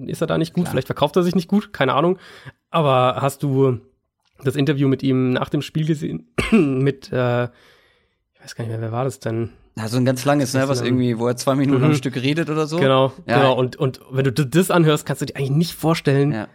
ist 0.05 0.21
er 0.21 0.27
da 0.27 0.37
nicht 0.37 0.53
gut, 0.53 0.65
Klar. 0.65 0.71
vielleicht 0.71 0.87
verkauft 0.87 1.15
er 1.15 1.23
sich 1.23 1.35
nicht 1.35 1.47
gut, 1.47 1.73
keine 1.73 1.93
Ahnung. 1.93 2.17
Aber 2.69 3.17
hast 3.21 3.43
du 3.43 3.79
das 4.43 4.55
Interview 4.55 4.87
mit 4.87 5.03
ihm 5.03 5.33
nach 5.33 5.49
dem 5.49 5.61
Spiel 5.61 5.85
gesehen? 5.85 6.27
mit, 6.51 7.11
äh, 7.11 7.45
ich 7.45 8.43
weiß 8.43 8.55
gar 8.55 8.63
nicht 8.63 8.71
mehr, 8.71 8.81
wer 8.81 8.91
war 8.91 9.03
das 9.03 9.19
denn? 9.19 9.51
Ja, 9.77 9.87
so 9.87 9.97
ein 9.97 10.05
ganz 10.05 10.25
langes, 10.25 10.53
ne, 10.55 10.67
was 10.67 10.81
irgendwie, 10.81 11.19
wo 11.19 11.27
er 11.27 11.35
zwei 11.35 11.53
Minuten 11.53 11.79
mhm. 11.79 11.91
am 11.91 11.93
Stück 11.93 12.15
redet 12.15 12.49
oder 12.49 12.65
so. 12.65 12.77
Genau, 12.77 13.13
ja. 13.27 13.37
genau. 13.37 13.53
Und, 13.53 13.75
und 13.75 14.01
wenn 14.09 14.23
du 14.23 14.31
das 14.31 14.71
anhörst, 14.71 15.05
kannst 15.05 15.21
du 15.21 15.27
dir 15.27 15.35
eigentlich 15.35 15.51
nicht 15.51 15.73
vorstellen, 15.73 16.31
ja. 16.31 16.47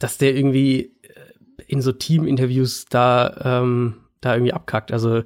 Dass 0.00 0.18
der 0.18 0.34
irgendwie 0.34 0.92
äh, 1.02 1.62
in 1.68 1.80
so 1.80 1.92
Team-Interviews 1.92 2.86
da, 2.90 3.60
ähm, 3.62 3.98
da 4.20 4.34
irgendwie 4.34 4.52
abkackt. 4.52 4.90
Also, 4.90 5.22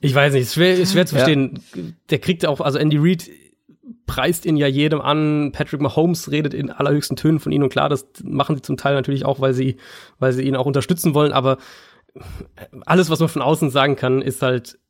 ich 0.00 0.12
weiß 0.12 0.32
nicht, 0.32 0.42
ist 0.42 0.54
schwer, 0.54 0.76
ist 0.76 0.92
schwer 0.92 1.06
zu 1.06 1.14
verstehen. 1.14 1.60
Ja. 1.76 1.82
Der 2.10 2.18
kriegt 2.18 2.44
auch, 2.44 2.60
also 2.60 2.78
Andy 2.78 2.96
Reid 2.98 3.30
preist 4.06 4.44
ihn 4.44 4.56
ja 4.56 4.66
jedem 4.66 5.00
an. 5.00 5.52
Patrick 5.52 5.80
Mahomes 5.80 6.32
redet 6.32 6.52
in 6.54 6.70
allerhöchsten 6.70 7.16
Tönen 7.16 7.38
von 7.38 7.52
ihm 7.52 7.62
und 7.62 7.68
klar, 7.68 7.88
das 7.88 8.06
machen 8.24 8.56
sie 8.56 8.62
zum 8.62 8.76
Teil 8.76 8.94
natürlich 8.94 9.24
auch, 9.24 9.40
weil 9.40 9.54
sie, 9.54 9.76
weil 10.18 10.32
sie 10.32 10.42
ihn 10.42 10.56
auch 10.56 10.66
unterstützen 10.66 11.14
wollen, 11.14 11.32
aber 11.32 11.58
alles, 12.86 13.08
was 13.08 13.20
man 13.20 13.28
von 13.28 13.42
außen 13.42 13.70
sagen 13.70 13.94
kann, 13.94 14.20
ist 14.20 14.42
halt, 14.42 14.80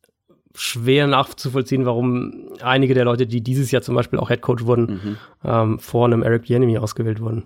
schwer 0.55 1.07
nachzuvollziehen, 1.07 1.85
warum 1.85 2.49
einige 2.61 2.93
der 2.93 3.05
Leute, 3.05 3.27
die 3.27 3.41
dieses 3.41 3.71
Jahr 3.71 3.81
zum 3.81 3.95
Beispiel 3.95 4.19
auch 4.19 4.29
Head 4.29 4.41
Coach 4.41 4.65
wurden, 4.65 4.85
mhm. 4.85 5.17
ähm, 5.43 5.79
vor 5.79 6.05
einem 6.05 6.23
Eric 6.23 6.43
Bieniemy 6.43 6.77
ausgewählt 6.77 7.21
wurden. 7.21 7.43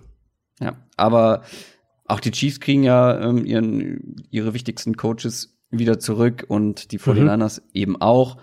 Ja, 0.60 0.76
aber 0.96 1.42
auch 2.06 2.20
die 2.20 2.30
Chiefs 2.30 2.60
kriegen 2.60 2.82
ja 2.82 3.20
ähm, 3.20 3.44
ihren, 3.44 4.26
ihre 4.30 4.54
wichtigsten 4.54 4.96
Coaches 4.96 5.56
wieder 5.70 5.98
zurück 5.98 6.44
und 6.48 6.92
die 6.92 6.98
49ers 6.98 7.60
mhm. 7.60 7.66
eben 7.74 8.00
auch. 8.00 8.38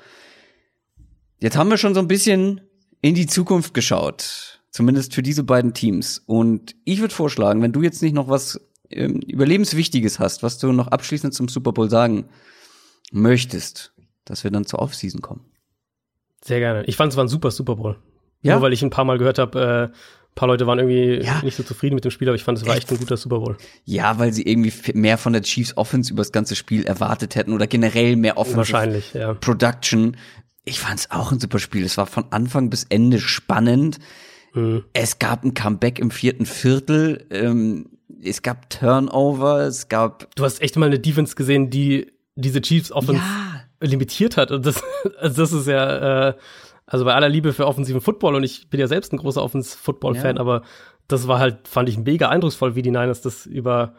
Jetzt 1.40 1.58
haben 1.58 1.70
wir 1.70 1.78
schon 1.78 1.94
so 1.94 2.00
ein 2.00 2.08
bisschen 2.08 2.62
in 3.02 3.16
die 3.16 3.28
Zukunft 3.28 3.74
geschaut, 3.74 4.62
zumindest 4.70 5.14
für 5.14 5.24
diese 5.24 5.44
beiden 5.44 5.74
Teams. 5.74 6.20
Und 6.26 6.76
ich 6.86 7.02
würde 7.02 7.14
vorschlagen, 7.14 7.62
wenn 7.62 7.74
du 7.74 7.82
jetzt 7.82 8.02
nicht 8.02 8.14
noch 8.14 8.30
was 8.30 8.60
ähm, 8.90 9.22
Überlebenswichtiges 9.22 10.20
hast, 10.20 10.44
was 10.44 10.58
du 10.58 10.72
noch 10.72 10.88
abschließend 10.88 11.34
zum 11.34 11.48
Super 11.48 11.74
Bowl 11.74 11.90
sagen 11.90 12.26
möchtest, 13.12 13.94
dass 14.26 14.44
wir 14.44 14.52
dann 14.52 14.66
zur 14.66 14.80
Offseason 14.80 15.22
kommen. 15.22 15.46
Sehr 16.44 16.60
gerne. 16.60 16.84
Ich 16.86 16.96
fand 16.96 17.12
es 17.12 17.18
war 17.18 17.24
ein 17.24 17.30
super 17.30 17.52
Super 17.52 17.76
Bowl. 17.76 17.98
Ja. 18.42 18.54
Nur 18.54 18.62
weil 18.62 18.74
ich 18.74 18.84
ein 18.84 18.90
paar 18.90 19.06
Mal 19.06 19.18
gehört 19.18 19.40
habe, 19.40 19.92
äh, 19.94 19.98
ein 20.34 20.36
paar 20.36 20.48
Leute 20.48 20.66
waren 20.66 20.80
irgendwie 20.80 21.24
ja. 21.24 21.42
nicht 21.44 21.56
so 21.56 21.62
zufrieden 21.62 21.94
mit 21.94 22.04
dem 22.04 22.12
Spiel, 22.12 22.28
aber 22.28 22.36
ich 22.36 22.44
fand, 22.44 22.58
es 22.58 22.66
war 22.66 22.76
echt 22.76 22.92
ein 22.92 22.98
guter 22.98 23.18
Super 23.18 23.40
Bowl. 23.40 23.56
Ja, 23.86 24.18
weil 24.18 24.34
sie 24.34 24.42
irgendwie 24.42 24.74
mehr 24.94 25.20
von 25.20 25.34
der 25.34 25.44
Chiefs 25.44 25.78
Offense 25.78 26.12
über 26.12 26.22
das 26.22 26.32
ganze 26.32 26.56
Spiel 26.56 26.86
erwartet 26.86 27.36
hätten 27.36 27.54
oder 27.54 27.68
generell 27.68 28.16
mehr 28.16 28.38
Offensive 28.38 28.58
Wahrscheinlich, 28.58 29.14
ja. 29.14 29.36
Production. 29.36 30.18
Ich 30.66 30.80
fand 30.80 31.00
es 31.00 31.12
auch 31.12 31.32
ein 31.32 31.40
super 31.40 31.60
Spiel. 31.60 31.86
Es 31.86 31.98
war 31.98 32.08
von 32.08 32.26
Anfang 32.32 32.70
bis 32.70 32.86
Ende 32.90 33.20
spannend. 33.20 34.00
Mhm. 34.54 34.84
Es 34.94 35.20
gab 35.20 35.44
ein 35.44 35.54
Comeback 35.54 36.00
im 36.00 36.10
vierten 36.10 36.46
Viertel. 36.46 37.26
Ähm, 37.30 37.90
es 38.24 38.42
gab 38.42 38.70
Turnover. 38.70 39.62
Es 39.62 39.88
gab. 39.88 40.34
Du 40.36 40.44
hast 40.44 40.62
echt 40.62 40.78
mal 40.78 40.88
eine 40.88 41.00
Defense 41.00 41.36
gesehen, 41.36 41.70
die 41.70 42.12
diese 42.36 42.62
Chiefs 42.62 42.92
Offense 42.92 43.22
ja 43.22 43.54
limitiert 43.84 44.38
hat. 44.38 44.52
Und 44.52 44.66
das, 44.66 44.82
also 45.20 45.42
das 45.42 45.54
ist 45.54 45.68
ja, 45.68 46.30
äh, 46.30 46.34
also 46.94 47.06
bei 47.06 47.16
aller 47.16 47.28
Liebe 47.28 47.54
für 47.54 47.66
offensiven 47.66 48.02
Football 48.02 48.36
und 48.36 48.44
ich 48.44 48.70
bin 48.70 48.80
ja 48.80 48.88
selbst 48.88 49.12
ein 49.14 49.18
großer 49.18 49.42
Offensive 49.42 49.76
Football 49.76 50.14
Fan, 50.14 50.36
ja. 50.36 50.40
aber 50.40 50.62
das 51.08 51.28
war 51.28 51.40
halt, 51.40 51.68
fand 51.68 51.90
ich 51.90 51.98
mega 51.98 52.30
eindrucksvoll, 52.30 52.76
wie 52.76 52.84
die 52.84 52.92
Niners 52.92 53.20
das 53.22 53.48
über 53.48 53.96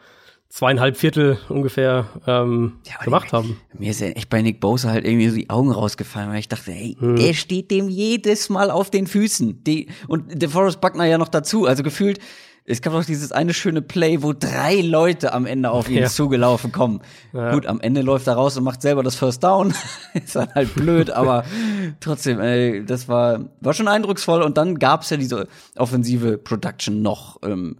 zweieinhalb 0.47 0.95
Viertel 0.95 1.37
ungefähr 1.49 2.05
ähm, 2.25 2.77
Ja, 2.85 3.03
gemacht 3.03 3.33
haben. 3.33 3.59
Mir 3.77 3.91
ist 3.91 3.99
ja 3.99 4.07
echt 4.07 4.29
bei 4.29 4.41
Nick 4.41 4.61
Bosa 4.61 4.91
halt 4.91 5.03
irgendwie 5.03 5.27
so 5.27 5.35
die 5.35 5.49
Augen 5.49 5.71
rausgefallen, 5.71 6.29
weil 6.29 6.39
ich 6.39 6.47
dachte, 6.47 6.71
hey, 6.71 6.95
der 7.01 7.33
steht 7.33 7.69
dem 7.69 7.89
jedes 7.89 8.47
Mal 8.47 8.71
auf 8.71 8.89
den 8.89 9.07
Füßen. 9.07 9.61
Die, 9.65 9.89
und 10.07 10.41
der 10.41 10.47
Forrest 10.47 10.79
Buckner 10.79 11.03
ja 11.03 11.17
noch 11.17 11.27
dazu. 11.27 11.65
Also 11.65 11.83
gefühlt, 11.83 12.19
es 12.67 12.81
gab 12.81 12.93
doch 12.93 13.05
dieses 13.05 13.31
eine 13.31 13.53
schöne 13.53 13.81
Play, 13.83 14.23
wo 14.23 14.33
drei 14.33 14.81
Leute 14.81 15.33
am 15.33 15.45
Ende 15.45 15.69
auf 15.69 15.87
ihn 15.89 15.99
Ja. 15.99 16.07
zugelaufen 16.09 16.71
kommen. 16.71 17.01
Ja. 17.31 17.51
Gut, 17.53 17.67
am 17.67 17.79
Ende 17.79 18.01
läuft 18.01 18.25
er 18.27 18.33
raus 18.33 18.57
und 18.57 18.63
macht 18.63 18.81
selber 18.81 19.03
das 19.03 19.15
First 19.15 19.43
Down. 19.43 19.73
ist 20.13 20.35
dann 20.35 20.51
halt 20.55 20.73
blöd, 20.73 21.11
aber 21.11 21.45
trotzdem, 21.99 22.39
ey, 22.39 22.83
das 22.83 23.07
war, 23.07 23.49
war 23.61 23.73
schon 23.73 23.87
eindrucksvoll. 23.87 24.41
Und 24.41 24.57
dann 24.57 24.79
gab's 24.79 25.11
ja 25.11 25.17
diese 25.17 25.47
offensive 25.75 26.37
Production 26.39 27.01
noch. 27.03 27.39
Ähm, 27.43 27.77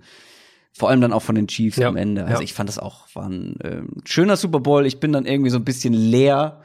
vor 0.71 0.89
allem 0.89 1.01
dann 1.01 1.13
auch 1.13 1.21
von 1.23 1.35
den 1.35 1.47
Chiefs 1.47 1.77
Ja, 1.77 1.87
am 1.87 1.95
Ende. 1.97 2.25
Also 2.25 2.43
ich 2.43 2.53
fand 2.53 2.69
das 2.69 2.77
auch, 2.77 3.07
war 3.15 3.27
ein 3.29 3.55
ähm, 3.63 3.87
schöner 4.03 4.35
Super 4.37 4.59
Bowl. 4.59 4.85
Ich 4.85 4.99
bin 4.99 5.13
dann 5.13 5.25
irgendwie 5.25 5.49
so 5.49 5.57
ein 5.57 5.63
bisschen 5.63 5.93
leer 5.93 6.61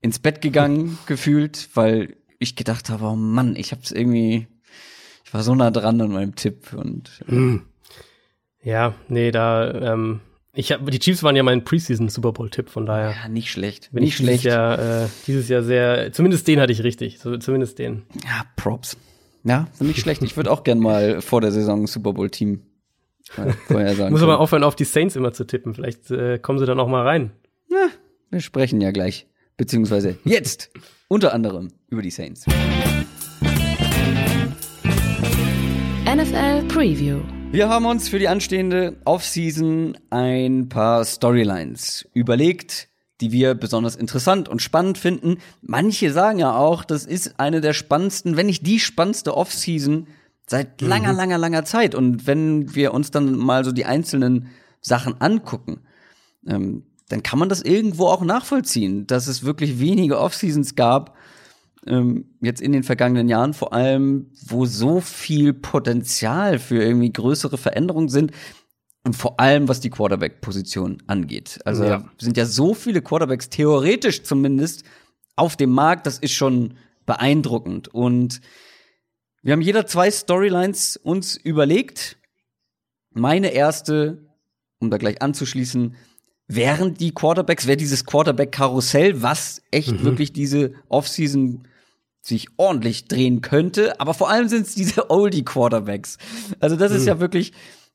ins 0.00 0.18
Bett 0.18 0.40
gegangen, 0.40 0.98
gefühlt, 1.06 1.68
weil 1.74 2.16
ich 2.38 2.56
gedacht 2.56 2.88
habe, 2.88 3.04
oh 3.04 3.16
Mann, 3.16 3.54
ich 3.56 3.72
hab's 3.72 3.90
irgendwie, 3.90 4.46
ich 5.30 5.34
war 5.34 5.44
so 5.44 5.54
nah 5.54 5.70
dran 5.70 6.00
an 6.00 6.10
meinem 6.10 6.34
Tipp 6.34 6.72
und 6.72 7.08
äh, 7.28 7.60
Ja, 8.68 8.94
nee, 9.06 9.30
da, 9.30 9.92
ähm, 9.92 10.18
ich 10.52 10.72
hab, 10.72 10.84
die 10.90 10.98
Chiefs 10.98 11.22
waren 11.22 11.36
ja 11.36 11.44
mein 11.44 11.62
Preseason-Super 11.62 12.32
Bowl-Tipp, 12.32 12.68
von 12.68 12.84
daher 12.84 13.12
ja, 13.12 13.28
nicht 13.28 13.48
schlecht. 13.48 13.90
bin 13.92 14.02
nicht 14.02 14.14
ich 14.14 14.16
dieses 14.16 14.40
schlecht. 14.40 14.44
Jahr, 14.44 15.04
äh, 15.04 15.06
dieses 15.28 15.48
Jahr 15.48 15.62
sehr, 15.62 16.12
zumindest 16.12 16.48
den 16.48 16.58
hatte 16.58 16.72
ich 16.72 16.82
richtig, 16.82 17.20
so, 17.20 17.36
zumindest 17.36 17.78
den. 17.78 18.02
Ja, 18.24 18.42
Props. 18.56 18.96
Ja, 19.44 19.68
nicht 19.78 20.00
schlecht. 20.00 20.20
Ich 20.24 20.36
würde 20.36 20.50
auch 20.50 20.64
gern 20.64 20.80
mal 20.80 21.20
vor 21.20 21.40
der 21.40 21.52
Saison 21.52 21.84
ein 21.84 21.86
Super 21.86 22.12
Bowl 22.12 22.28
Team 22.28 22.62
äh, 23.36 23.52
vorher 23.68 23.94
sagen. 23.94 24.10
Muss 24.12 24.22
aber 24.24 24.40
aufhören, 24.40 24.64
auf 24.64 24.74
die 24.74 24.84
Saints 24.84 25.14
immer 25.14 25.32
zu 25.32 25.44
tippen. 25.44 25.74
Vielleicht 25.74 26.10
äh, 26.10 26.40
kommen 26.40 26.58
sie 26.58 26.66
dann 26.66 26.80
auch 26.80 26.88
mal 26.88 27.06
rein. 27.06 27.30
Wir 28.32 28.40
sprechen 28.40 28.80
ja 28.80 28.90
gleich, 28.90 29.28
beziehungsweise 29.56 30.18
jetzt 30.24 30.72
unter 31.06 31.32
anderem 31.34 31.68
über 31.88 32.02
die 32.02 32.10
Saints. 32.10 32.46
Preview. 36.80 37.20
Wir 37.52 37.68
haben 37.68 37.84
uns 37.84 38.08
für 38.08 38.18
die 38.18 38.28
anstehende 38.28 38.96
Offseason 39.04 39.98
ein 40.08 40.70
paar 40.70 41.04
Storylines 41.04 42.08
überlegt, 42.14 42.88
die 43.20 43.32
wir 43.32 43.52
besonders 43.52 43.96
interessant 43.96 44.48
und 44.48 44.62
spannend 44.62 44.96
finden. 44.96 45.36
Manche 45.60 46.10
sagen 46.10 46.38
ja 46.38 46.56
auch, 46.56 46.86
das 46.86 47.04
ist 47.04 47.38
eine 47.38 47.60
der 47.60 47.74
spannendsten, 47.74 48.38
wenn 48.38 48.46
nicht 48.46 48.66
die 48.66 48.80
spannendste 48.80 49.36
Offseason 49.36 50.06
seit 50.46 50.80
langer, 50.80 51.12
langer, 51.12 51.36
langer 51.36 51.66
Zeit. 51.66 51.94
Und 51.94 52.26
wenn 52.26 52.74
wir 52.74 52.94
uns 52.94 53.10
dann 53.10 53.36
mal 53.36 53.62
so 53.62 53.72
die 53.72 53.84
einzelnen 53.84 54.46
Sachen 54.80 55.20
angucken, 55.20 55.82
ähm, 56.46 56.84
dann 57.10 57.22
kann 57.22 57.38
man 57.38 57.50
das 57.50 57.60
irgendwo 57.60 58.06
auch 58.06 58.24
nachvollziehen, 58.24 59.06
dass 59.06 59.26
es 59.26 59.44
wirklich 59.44 59.80
wenige 59.80 60.18
Offseasons 60.18 60.76
gab, 60.76 61.14
ähm, 61.86 62.26
jetzt 62.40 62.60
in 62.60 62.72
den 62.72 62.82
vergangenen 62.82 63.28
Jahren 63.28 63.54
vor 63.54 63.72
allem, 63.72 64.30
wo 64.46 64.66
so 64.66 65.00
viel 65.00 65.52
Potenzial 65.52 66.58
für 66.58 66.82
irgendwie 66.82 67.12
größere 67.12 67.56
Veränderungen 67.56 68.08
sind 68.08 68.32
und 69.04 69.16
vor 69.16 69.40
allem 69.40 69.68
was 69.68 69.80
die 69.80 69.90
Quarterback-Position 69.90 71.02
angeht. 71.06 71.58
Also 71.64 71.84
Ja. 71.84 72.04
sind 72.18 72.36
ja 72.36 72.44
so 72.44 72.74
viele 72.74 73.00
Quarterbacks 73.02 73.48
theoretisch 73.48 74.22
zumindest 74.22 74.84
auf 75.36 75.56
dem 75.56 75.70
Markt, 75.70 76.06
das 76.06 76.18
ist 76.18 76.32
schon 76.32 76.74
beeindruckend 77.06 77.88
und 77.88 78.40
wir 79.42 79.54
haben 79.54 79.62
jeder 79.62 79.86
zwei 79.86 80.10
Storylines 80.10 80.98
uns 80.98 81.36
überlegt. 81.36 82.18
Meine 83.12 83.48
erste, 83.52 84.26
um 84.80 84.90
da 84.90 84.98
gleich 84.98 85.22
anzuschließen, 85.22 85.94
wären 86.46 86.94
die 86.94 87.12
Quarterbacks, 87.14 87.66
wäre 87.66 87.78
dieses 87.78 88.04
Quarterback-Karussell, 88.04 89.22
was 89.22 89.62
echt 89.70 90.04
wirklich 90.04 90.32
diese 90.34 90.74
Offseason 90.88 91.62
sich 92.30 92.46
ordentlich 92.56 93.06
drehen 93.06 93.42
könnte. 93.42 94.00
Aber 94.00 94.14
vor 94.14 94.30
allem 94.30 94.48
sind 94.48 94.66
es 94.66 94.74
diese 94.74 95.10
Oldie-Quarterbacks. 95.10 96.16
Also 96.58 96.76
das 96.76 96.92
ist 96.92 97.06
ja 97.06 97.20
wirklich 97.20 97.52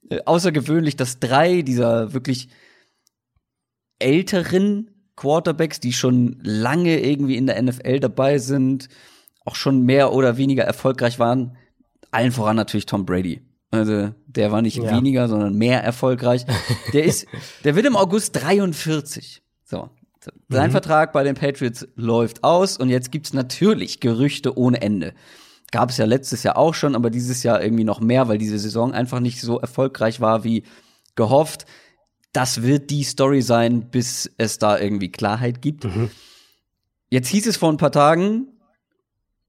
äh, 0.09 0.19
außergewöhnlich, 0.25 0.95
dass 0.95 1.19
drei 1.19 1.61
dieser 1.63 2.13
wirklich 2.13 2.49
älteren 3.99 4.91
Quarterbacks, 5.15 5.79
die 5.79 5.93
schon 5.93 6.39
lange 6.43 6.99
irgendwie 6.99 7.37
in 7.37 7.47
der 7.47 7.61
NFL 7.61 7.99
dabei 7.99 8.37
sind, 8.37 8.89
auch 9.45 9.55
schon 9.55 9.81
mehr 9.81 10.11
oder 10.13 10.37
weniger 10.37 10.63
erfolgreich 10.63 11.19
waren, 11.19 11.55
allen 12.11 12.31
voran 12.31 12.55
natürlich 12.55 12.85
Tom 12.85 13.05
Brady. 13.05 13.41
Also 13.71 14.13
der 14.27 14.51
war 14.51 14.61
nicht 14.61 14.77
Ja. 14.77 14.95
weniger, 14.95 15.27
sondern 15.27 15.55
mehr 15.55 15.83
erfolgreich. 15.83 16.45
Der 16.93 17.03
ist, 17.03 17.27
der 17.63 17.75
wird 17.75 17.85
im 17.85 17.95
August 17.95 18.35
43. 18.35 19.41
So. 19.63 19.89
Sein 20.49 20.71
Vertrag 20.71 21.13
bei 21.13 21.23
den 21.23 21.35
Patriots 21.35 21.87
läuft 21.95 22.43
aus 22.43 22.77
und 22.77 22.89
jetzt 22.89 23.11
gibt's 23.11 23.33
natürlich 23.33 23.99
Gerüchte 23.99 24.57
ohne 24.57 24.81
Ende. 24.81 25.13
Gab 25.71 25.89
es 25.89 25.97
ja 25.97 26.05
letztes 26.05 26.43
Jahr 26.43 26.57
auch 26.57 26.73
schon, 26.73 26.95
aber 26.95 27.09
dieses 27.09 27.43
Jahr 27.43 27.61
irgendwie 27.61 27.83
noch 27.83 27.99
mehr, 27.99 28.27
weil 28.27 28.37
diese 28.37 28.59
Saison 28.59 28.93
einfach 28.93 29.19
nicht 29.19 29.41
so 29.41 29.59
erfolgreich 29.59 30.21
war 30.21 30.43
wie 30.43 30.63
gehofft. 31.15 31.65
Das 32.33 32.61
wird 32.61 32.89
die 32.89 33.03
Story 33.03 33.41
sein, 33.41 33.89
bis 33.89 34.31
es 34.37 34.57
da 34.57 34.77
irgendwie 34.77 35.11
Klarheit 35.11 35.61
gibt. 35.61 35.85
Jetzt 37.09 37.27
hieß 37.29 37.47
es 37.47 37.57
vor 37.57 37.71
ein 37.71 37.77
paar 37.77 37.91
Tagen, 37.91 38.47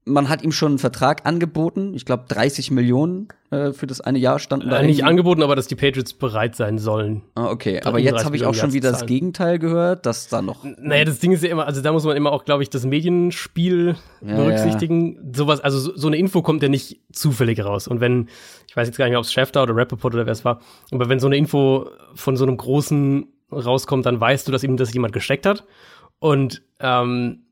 man 0.07 0.29
hat 0.29 0.41
ihm 0.41 0.51
schon 0.51 0.73
einen 0.73 0.79
Vertrag 0.79 1.25
angeboten. 1.25 1.93
Ich 1.93 2.05
glaube, 2.05 2.23
30 2.27 2.71
Millionen 2.71 3.27
äh, 3.51 3.71
für 3.71 3.87
das 3.87 4.01
eine 4.01 4.17
Jahr 4.17 4.39
standen 4.39 4.69
da. 4.69 4.79
Äh, 4.79 4.85
nicht 4.85 4.99
irgendwie. 4.99 5.09
angeboten, 5.09 5.43
aber 5.43 5.55
dass 5.55 5.67
die 5.67 5.75
Patriots 5.75 6.13
bereit 6.13 6.55
sein 6.55 6.79
sollen. 6.79 7.21
Ah, 7.35 7.49
okay, 7.49 7.81
aber 7.83 7.99
jetzt 7.99 8.23
33 8.23 8.25
habe 8.25 8.35
ich 8.37 8.45
auch 8.45 8.53
schon 8.53 8.73
wieder 8.73 8.91
das. 8.91 9.05
Gegenteil 9.05 9.59
gehört, 9.59 10.05
dass 10.05 10.27
da 10.29 10.41
noch. 10.41 10.63
Naja, 10.63 11.05
das 11.05 11.19
Ding 11.19 11.31
ist 11.31 11.43
ja 11.43 11.49
immer, 11.49 11.65
also 11.67 11.81
da 11.81 11.91
muss 11.91 12.03
man 12.03 12.17
immer 12.17 12.31
auch, 12.31 12.45
glaube 12.45 12.63
ich, 12.63 12.69
das 12.69 12.85
Medienspiel 12.85 13.95
Ja, 14.25 14.35
berücksichtigen. 14.35 15.33
Sowas, 15.35 15.59
also 15.59 15.79
so, 15.79 15.95
so 15.95 16.07
eine 16.07 16.17
Info 16.17 16.41
kommt 16.41 16.63
ja 16.63 16.69
nicht 16.69 16.99
zufällig 17.11 17.63
raus. 17.63 17.87
Und 17.87 17.99
wenn, 17.99 18.29
ich 18.67 18.75
weiß 18.75 18.87
jetzt 18.87 18.97
gar 18.97 19.05
nicht 19.05 19.11
mehr, 19.11 19.19
ob 19.19 19.25
es 19.25 19.33
Schäfter 19.33 19.63
oder 19.63 19.75
Rappaport 19.75 20.13
oder 20.13 20.25
wer 20.25 20.33
es 20.33 20.45
war, 20.45 20.61
aber 20.91 21.09
wenn 21.09 21.19
so 21.19 21.27
eine 21.27 21.37
Info 21.37 21.89
von 22.15 22.37
so 22.37 22.45
einem 22.45 22.57
Großen 22.57 23.27
rauskommt, 23.51 24.05
dann 24.05 24.19
weißt 24.19 24.47
du, 24.47 24.51
dass 24.51 24.63
ihm 24.63 24.77
das 24.77 24.93
jemand 24.93 25.13
gesteckt 25.13 25.45
hat. 25.45 25.65
Und 26.19 26.63
ähm, 26.79 27.43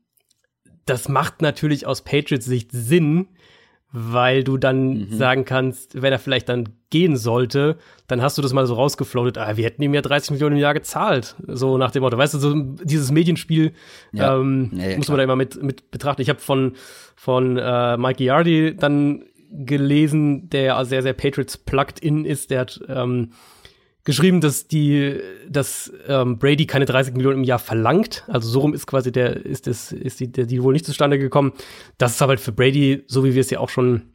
das 0.86 1.08
macht 1.08 1.42
natürlich 1.42 1.86
aus 1.86 2.02
Patriots 2.02 2.46
Sicht 2.46 2.70
Sinn, 2.72 3.28
weil 3.92 4.44
du 4.44 4.56
dann 4.58 5.08
sagen 5.10 5.44
kannst, 5.44 6.02
wenn 6.02 6.12
er 6.12 6.18
vielleicht 6.18 6.48
dann 6.48 6.68
gehen 6.90 7.16
sollte, 7.16 7.78
dann 8.06 8.20
hast 8.20 8.36
du 8.36 8.42
das 8.42 8.52
mal 8.52 8.66
so 8.66 8.74
rausgefloatet, 8.74 9.38
ah, 9.38 9.56
wir 9.56 9.64
hätten 9.64 9.82
ihm 9.82 9.94
ja 9.94 10.02
30 10.02 10.32
Millionen 10.32 10.56
im 10.56 10.62
Jahr 10.62 10.74
gezahlt. 10.74 11.36
So 11.46 11.78
nach 11.78 11.90
dem 11.92 12.02
Motto. 12.02 12.18
Weißt 12.18 12.34
du, 12.34 12.38
so 12.38 12.54
dieses 12.54 13.10
Medienspiel 13.10 13.72
Ja. 14.12 14.36
ähm, 14.38 14.70
ja, 14.74 14.96
muss 14.96 15.06
klar. 15.06 15.16
man 15.16 15.18
da 15.18 15.24
immer 15.24 15.36
mit, 15.36 15.62
mit 15.62 15.90
betrachten. 15.90 16.22
Ich 16.22 16.28
habe 16.28 16.40
von, 16.40 16.74
von 17.14 17.56
äh, 17.56 17.96
Mike 17.96 18.18
Giardi 18.18 18.76
dann 18.76 19.24
gelesen, 19.50 20.50
der 20.50 20.62
ja 20.62 20.84
sehr, 20.84 21.02
sehr 21.02 21.12
Patriots 21.12 21.56
plugged 21.56 21.98
in 22.00 22.24
ist, 22.24 22.50
der 22.50 22.60
hat 22.60 22.80
ähm, 22.88 23.30
geschrieben, 24.06 24.40
dass 24.40 24.68
die, 24.68 25.20
dass 25.50 25.92
ähm, 26.06 26.38
Brady 26.38 26.64
keine 26.66 26.86
30 26.86 27.14
Millionen 27.14 27.38
im 27.38 27.44
Jahr 27.44 27.58
verlangt. 27.58 28.24
Also 28.28 28.48
so 28.48 28.60
rum 28.60 28.72
ist 28.72 28.86
quasi 28.86 29.12
der, 29.12 29.44
ist 29.44 29.66
das, 29.66 29.92
ist 29.92 30.20
die, 30.20 30.30
der 30.30 30.46
Deal 30.46 30.62
wohl 30.62 30.72
nicht 30.72 30.86
zustande 30.86 31.18
gekommen. 31.18 31.52
Das 31.98 32.12
ist 32.12 32.22
aber 32.22 32.30
halt 32.30 32.40
für 32.40 32.52
Brady, 32.52 33.04
so 33.08 33.24
wie 33.24 33.34
wir 33.34 33.40
es 33.40 33.50
ja 33.50 33.58
auch 33.58 33.68
schon 33.68 34.12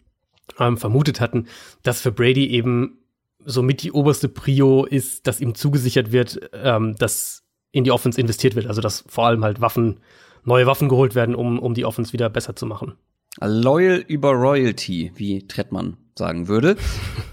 ähm, 0.60 0.78
vermutet 0.78 1.20
hatten, 1.20 1.46
dass 1.84 2.02
für 2.02 2.12
Brady 2.12 2.48
eben 2.48 3.00
somit 3.44 3.84
die 3.84 3.92
oberste 3.92 4.30
Prio 4.30 4.86
ist, 4.86 5.28
dass 5.28 5.42
ihm 5.42 5.56
zugesichert 5.56 6.14
wird, 6.14 6.39
ähm, 6.54 6.96
dass 6.96 7.44
in 7.74 7.84
die 7.84 7.92
Offense 7.92 8.20
investiert 8.20 8.56
wird. 8.56 8.68
Also 8.68 8.80
dass 8.80 9.04
vor 9.10 9.28
allem 9.28 9.44
halt 9.44 9.60
Waffen, 9.60 10.00
neue 10.46 10.68
Waffen 10.68 10.88
geholt 10.88 11.16
werden, 11.16 11.36
um, 11.36 11.60
um 11.60 11.74
die 11.74 11.86
Offense 11.86 12.14
wieder 12.14 12.30
besser 12.30 12.56
zu 12.56 12.66
machen. 12.66 12.94
Loyal 13.42 13.98
über 14.08 14.32
Royalty, 14.32 15.12
wie 15.16 15.46
Trettmann 15.48 15.98
sagen 16.18 16.47
würde. 16.47 16.78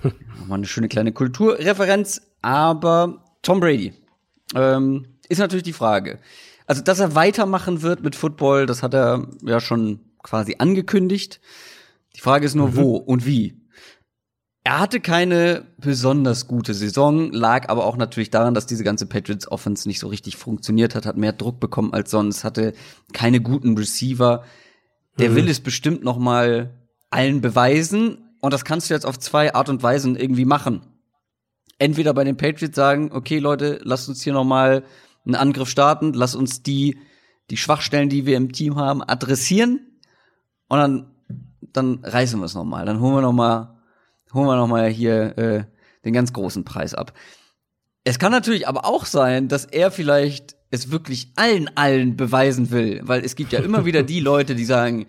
Nochmal 0.38 0.58
eine 0.58 0.66
schöne 0.66 0.88
kleine 0.88 1.12
Kulturreferenz, 1.12 2.22
aber 2.42 3.24
Tom 3.42 3.60
Brady 3.60 3.94
ähm, 4.54 5.06
ist 5.28 5.38
natürlich 5.38 5.64
die 5.64 5.72
Frage. 5.72 6.18
Also, 6.66 6.82
dass 6.82 7.00
er 7.00 7.14
weitermachen 7.14 7.82
wird 7.82 8.02
mit 8.02 8.14
Football, 8.14 8.66
das 8.66 8.82
hat 8.82 8.94
er 8.94 9.26
ja 9.42 9.60
schon 9.60 10.00
quasi 10.22 10.56
angekündigt. 10.58 11.40
Die 12.14 12.20
Frage 12.20 12.46
ist 12.46 12.54
nur, 12.54 12.76
wo 12.76 12.96
und 12.96 13.24
wie. 13.24 13.62
Er 14.64 14.80
hatte 14.80 15.00
keine 15.00 15.64
besonders 15.78 16.46
gute 16.46 16.74
Saison, 16.74 17.32
lag 17.32 17.70
aber 17.70 17.86
auch 17.86 17.96
natürlich 17.96 18.28
daran, 18.28 18.52
dass 18.52 18.66
diese 18.66 18.84
ganze 18.84 19.06
Patriots 19.06 19.50
Offense 19.50 19.88
nicht 19.88 19.98
so 19.98 20.08
richtig 20.08 20.36
funktioniert 20.36 20.94
hat, 20.94 21.06
hat 21.06 21.16
mehr 21.16 21.32
Druck 21.32 21.58
bekommen 21.58 21.94
als 21.94 22.10
sonst, 22.10 22.44
hatte 22.44 22.74
keine 23.14 23.40
guten 23.40 23.78
Receiver. 23.78 24.44
Der 25.18 25.34
will 25.34 25.48
es 25.48 25.60
bestimmt 25.60 26.04
noch 26.04 26.18
mal 26.18 26.74
allen 27.10 27.40
beweisen 27.40 28.27
und 28.40 28.52
das 28.52 28.64
kannst 28.64 28.88
du 28.88 28.94
jetzt 28.94 29.06
auf 29.06 29.18
zwei 29.18 29.54
Art 29.54 29.68
und 29.68 29.82
Weisen 29.82 30.16
irgendwie 30.16 30.44
machen. 30.44 30.82
Entweder 31.78 32.14
bei 32.14 32.24
den 32.24 32.36
Patriots 32.36 32.76
sagen, 32.76 33.10
okay 33.12 33.38
Leute, 33.38 33.80
lasst 33.82 34.08
uns 34.08 34.22
hier 34.22 34.32
noch 34.32 34.44
mal 34.44 34.84
einen 35.24 35.34
Angriff 35.34 35.68
starten, 35.68 36.12
lasst 36.12 36.36
uns 36.36 36.62
die 36.62 36.98
die 37.50 37.56
Schwachstellen, 37.56 38.10
die 38.10 38.26
wir 38.26 38.36
im 38.36 38.52
Team 38.52 38.76
haben, 38.76 39.02
adressieren 39.02 39.80
und 40.68 40.78
dann 40.78 41.10
dann 41.72 42.00
reißen 42.02 42.38
wir 42.40 42.46
es 42.46 42.54
noch 42.54 42.64
mal, 42.64 42.86
dann 42.86 43.00
holen 43.00 43.14
wir 43.14 43.22
noch 43.22 43.32
mal 43.32 43.78
holen 44.32 44.46
wir 44.46 44.56
noch 44.56 44.66
mal 44.66 44.88
hier 44.88 45.38
äh, 45.38 45.64
den 46.04 46.12
ganz 46.12 46.32
großen 46.32 46.64
Preis 46.64 46.94
ab. 46.94 47.12
Es 48.04 48.18
kann 48.18 48.32
natürlich 48.32 48.68
aber 48.68 48.84
auch 48.84 49.04
sein, 49.04 49.48
dass 49.48 49.64
er 49.64 49.90
vielleicht 49.90 50.56
es 50.70 50.90
wirklich 50.90 51.32
allen, 51.36 51.70
allen 51.76 52.16
beweisen 52.16 52.70
will, 52.70 53.00
weil 53.04 53.24
es 53.24 53.36
gibt 53.36 53.52
ja 53.52 53.60
immer 53.60 53.84
wieder 53.84 54.02
die 54.02 54.20
Leute, 54.20 54.54
die 54.54 54.64
sagen, 54.64 55.06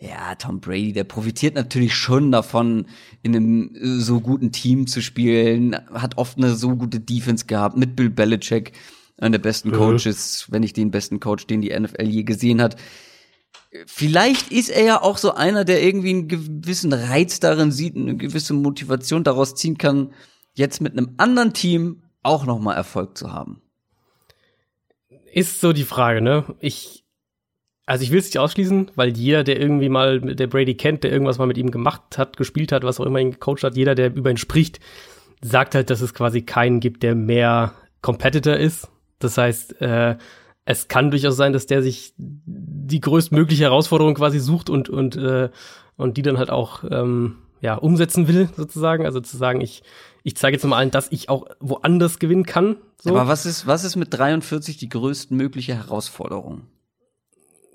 ja, 0.00 0.34
Tom 0.34 0.60
Brady, 0.60 0.94
der 0.94 1.04
profitiert 1.04 1.54
natürlich 1.54 1.94
schon 1.94 2.32
davon, 2.32 2.86
in 3.22 3.36
einem 3.36 3.74
äh, 3.74 4.00
so 4.00 4.20
guten 4.20 4.50
Team 4.50 4.86
zu 4.86 5.02
spielen, 5.02 5.76
hat 5.92 6.16
oft 6.16 6.38
eine 6.38 6.54
so 6.54 6.74
gute 6.74 7.00
Defense 7.00 7.44
gehabt 7.44 7.76
mit 7.76 7.96
Bill 7.96 8.08
Belichick, 8.08 8.72
einer 9.18 9.32
der 9.32 9.38
besten 9.38 9.72
Coaches, 9.72 10.46
wenn 10.48 10.62
nicht 10.62 10.78
den 10.78 10.90
besten 10.90 11.20
Coach, 11.20 11.46
den 11.46 11.60
die 11.60 11.78
NFL 11.78 12.06
je 12.06 12.22
gesehen 12.22 12.62
hat. 12.62 12.76
Vielleicht 13.86 14.50
ist 14.50 14.70
er 14.70 14.82
ja 14.82 15.02
auch 15.02 15.18
so 15.18 15.34
einer, 15.34 15.66
der 15.66 15.82
irgendwie 15.82 16.10
einen 16.10 16.28
gewissen 16.28 16.94
Reiz 16.94 17.38
darin 17.38 17.70
sieht, 17.70 17.94
eine 17.94 18.16
gewisse 18.16 18.54
Motivation 18.54 19.22
daraus 19.22 19.54
ziehen 19.54 19.76
kann, 19.76 20.14
jetzt 20.54 20.80
mit 20.80 20.92
einem 20.92 21.14
anderen 21.18 21.52
Team 21.52 22.02
auch 22.22 22.46
noch 22.46 22.58
mal 22.58 22.74
Erfolg 22.74 23.18
zu 23.18 23.32
haben. 23.32 23.60
Ist 25.32 25.60
so 25.60 25.74
die 25.74 25.84
Frage, 25.84 26.22
ne? 26.22 26.56
Ich 26.58 26.99
also 27.90 28.04
ich 28.04 28.12
will 28.12 28.20
es 28.20 28.26
nicht 28.26 28.38
ausschließen, 28.38 28.92
weil 28.94 29.16
jeder, 29.16 29.42
der 29.42 29.60
irgendwie 29.60 29.88
mal 29.88 30.20
der 30.20 30.46
Brady 30.46 30.76
kennt, 30.76 31.02
der 31.02 31.10
irgendwas 31.10 31.38
mal 31.38 31.48
mit 31.48 31.58
ihm 31.58 31.72
gemacht 31.72 32.18
hat, 32.18 32.36
gespielt 32.36 32.70
hat, 32.70 32.84
was 32.84 33.00
auch 33.00 33.04
immer 33.04 33.18
ihn 33.18 33.32
gecoacht 33.32 33.64
hat, 33.64 33.76
jeder, 33.76 33.96
der 33.96 34.14
über 34.14 34.30
ihn 34.30 34.36
spricht, 34.36 34.78
sagt 35.42 35.74
halt, 35.74 35.90
dass 35.90 36.00
es 36.00 36.14
quasi 36.14 36.42
keinen 36.42 36.78
gibt, 36.78 37.02
der 37.02 37.16
mehr 37.16 37.72
Competitor 38.00 38.54
ist. 38.54 38.86
Das 39.18 39.36
heißt, 39.36 39.82
äh, 39.82 40.16
es 40.64 40.86
kann 40.86 41.10
durchaus 41.10 41.36
sein, 41.36 41.52
dass 41.52 41.66
der 41.66 41.82
sich 41.82 42.14
die 42.16 43.00
größtmögliche 43.00 43.64
Herausforderung 43.64 44.14
quasi 44.14 44.38
sucht 44.38 44.70
und 44.70 44.88
und 44.88 45.16
äh, 45.16 45.48
und 45.96 46.16
die 46.16 46.22
dann 46.22 46.38
halt 46.38 46.50
auch 46.50 46.84
ähm, 46.88 47.38
ja 47.60 47.74
umsetzen 47.74 48.28
will 48.28 48.48
sozusagen. 48.56 49.04
Also 49.04 49.18
zu 49.18 49.36
sagen, 49.36 49.60
ich 49.60 49.82
ich 50.22 50.36
zeige 50.36 50.56
jetzt 50.56 50.64
mal 50.64 50.76
allen, 50.76 50.92
dass 50.92 51.10
ich 51.10 51.28
auch 51.28 51.46
woanders 51.58 52.20
gewinnen 52.20 52.46
kann. 52.46 52.76
So. 53.02 53.10
Aber 53.10 53.26
was 53.26 53.46
ist 53.46 53.66
was 53.66 53.82
ist 53.82 53.96
mit 53.96 54.16
43 54.16 54.76
die 54.76 54.88
größtmögliche 54.88 55.74
Herausforderung? 55.74 56.68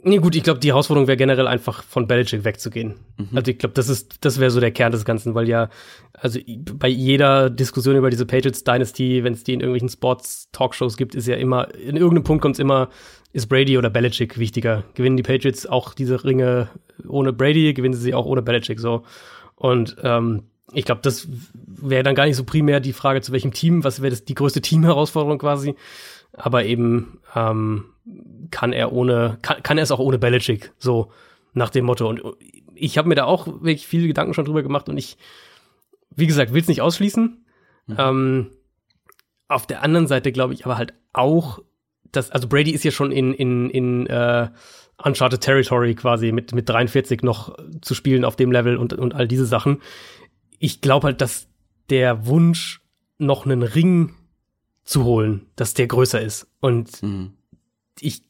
Nee, 0.07 0.19
gut, 0.19 0.35
ich 0.35 0.43
glaube, 0.43 0.59
die 0.59 0.67
Herausforderung 0.67 1.07
wäre 1.07 1.17
generell 1.17 1.47
einfach 1.47 1.81
von 1.81 2.05
Belichick 2.05 2.43
wegzugehen. 2.43 2.93
Mhm. 3.17 3.29
Also 3.33 3.49
ich 3.49 3.57
glaube, 3.57 3.73
das 3.73 3.89
ist, 3.89 4.17
das 4.21 4.39
wäre 4.39 4.51
so 4.51 4.59
der 4.59 4.69
Kern 4.69 4.91
des 4.91 5.03
Ganzen, 5.03 5.33
weil 5.33 5.49
ja, 5.49 5.69
also 6.13 6.39
bei 6.77 6.87
jeder 6.87 7.49
Diskussion 7.49 7.95
über 7.95 8.11
diese 8.11 8.27
Patriots 8.27 8.63
Dynasty, 8.63 9.23
wenn 9.23 9.33
es 9.33 9.43
die 9.43 9.53
in 9.53 9.61
irgendwelchen 9.61 9.89
Sports-Talkshows 9.89 10.97
gibt, 10.97 11.15
ist 11.15 11.27
ja 11.27 11.37
immer, 11.37 11.73
in 11.73 11.97
irgendeinem 11.97 12.23
Punkt 12.23 12.43
kommt 12.43 12.55
es 12.55 12.59
immer, 12.59 12.89
ist 13.33 13.47
Brady 13.47 13.79
oder 13.79 13.89
Belichick 13.89 14.37
wichtiger? 14.37 14.83
Gewinnen 14.93 15.17
die 15.17 15.23
Patriots 15.23 15.65
auch 15.65 15.95
diese 15.95 16.23
Ringe 16.23 16.69
ohne 17.07 17.33
Brady, 17.33 17.73
gewinnen 17.73 17.95
sie 17.95 18.01
sie 18.01 18.13
auch 18.13 18.27
ohne 18.27 18.43
Belichick 18.43 18.79
so. 18.79 19.01
Und 19.55 19.97
ähm, 20.03 20.43
ich 20.73 20.85
glaube, 20.85 21.01
das 21.01 21.27
wäre 21.65 22.03
dann 22.03 22.13
gar 22.13 22.27
nicht 22.27 22.35
so 22.35 22.43
primär 22.43 22.79
die 22.79 22.93
Frage, 22.93 23.21
zu 23.21 23.31
welchem 23.31 23.53
Team, 23.53 23.83
was 23.83 24.03
wäre 24.03 24.11
das 24.11 24.23
die 24.23 24.35
größte 24.35 24.61
Teamherausforderung 24.61 25.39
quasi. 25.39 25.75
Aber 26.37 26.65
eben, 26.65 27.19
ähm, 27.35 27.85
kann 28.51 28.73
er 28.73 28.91
ohne, 28.91 29.37
kann, 29.41 29.63
kann 29.63 29.77
er 29.77 29.83
es 29.83 29.91
auch 29.91 29.99
ohne 29.99 30.19
Belichick, 30.19 30.73
so 30.77 31.11
nach 31.53 31.69
dem 31.69 31.85
Motto. 31.85 32.07
Und 32.07 32.21
ich 32.75 32.97
habe 32.97 33.07
mir 33.07 33.15
da 33.15 33.25
auch 33.25 33.47
wirklich 33.47 33.87
viele 33.87 34.07
Gedanken 34.07 34.33
schon 34.33 34.45
drüber 34.45 34.63
gemacht 34.63 34.89
und 34.89 34.97
ich, 34.97 35.17
wie 36.15 36.27
gesagt, 36.27 36.53
will 36.53 36.61
es 36.61 36.67
nicht 36.67 36.81
ausschließen. 36.81 37.45
Mhm. 37.87 37.95
Ähm, 37.97 38.51
auf 39.47 39.65
der 39.67 39.83
anderen 39.83 40.07
Seite 40.07 40.31
glaube 40.31 40.53
ich 40.53 40.65
aber 40.65 40.77
halt 40.77 40.93
auch, 41.13 41.59
dass, 42.11 42.31
also 42.31 42.47
Brady 42.47 42.71
ist 42.71 42.83
ja 42.83 42.91
schon 42.91 43.11
in, 43.11 43.33
in, 43.33 43.69
in 43.69 44.07
äh, 44.07 44.49
Uncharted 45.03 45.41
Territory 45.41 45.95
quasi 45.95 46.31
mit, 46.31 46.53
mit 46.53 46.69
43 46.69 47.21
noch 47.21 47.55
zu 47.81 47.93
spielen 47.93 48.25
auf 48.25 48.35
dem 48.35 48.51
Level 48.51 48.77
und, 48.77 48.93
und 48.93 49.13
all 49.13 49.27
diese 49.27 49.45
Sachen. 49.45 49.81
Ich 50.59 50.81
glaube 50.81 51.07
halt, 51.07 51.21
dass 51.21 51.47
der 51.89 52.25
Wunsch, 52.25 52.81
noch 53.17 53.45
einen 53.45 53.63
Ring 53.63 54.13
zu 54.85 55.03
holen, 55.03 55.47
dass 55.55 55.73
der 55.73 55.87
größer 55.87 56.21
ist. 56.21 56.47
Und 56.61 57.03
mhm 57.03 57.33
ich 58.01 58.23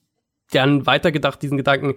dann 0.51 0.85
weitergedacht, 0.85 1.41
diesen 1.41 1.57
Gedanken, 1.57 1.95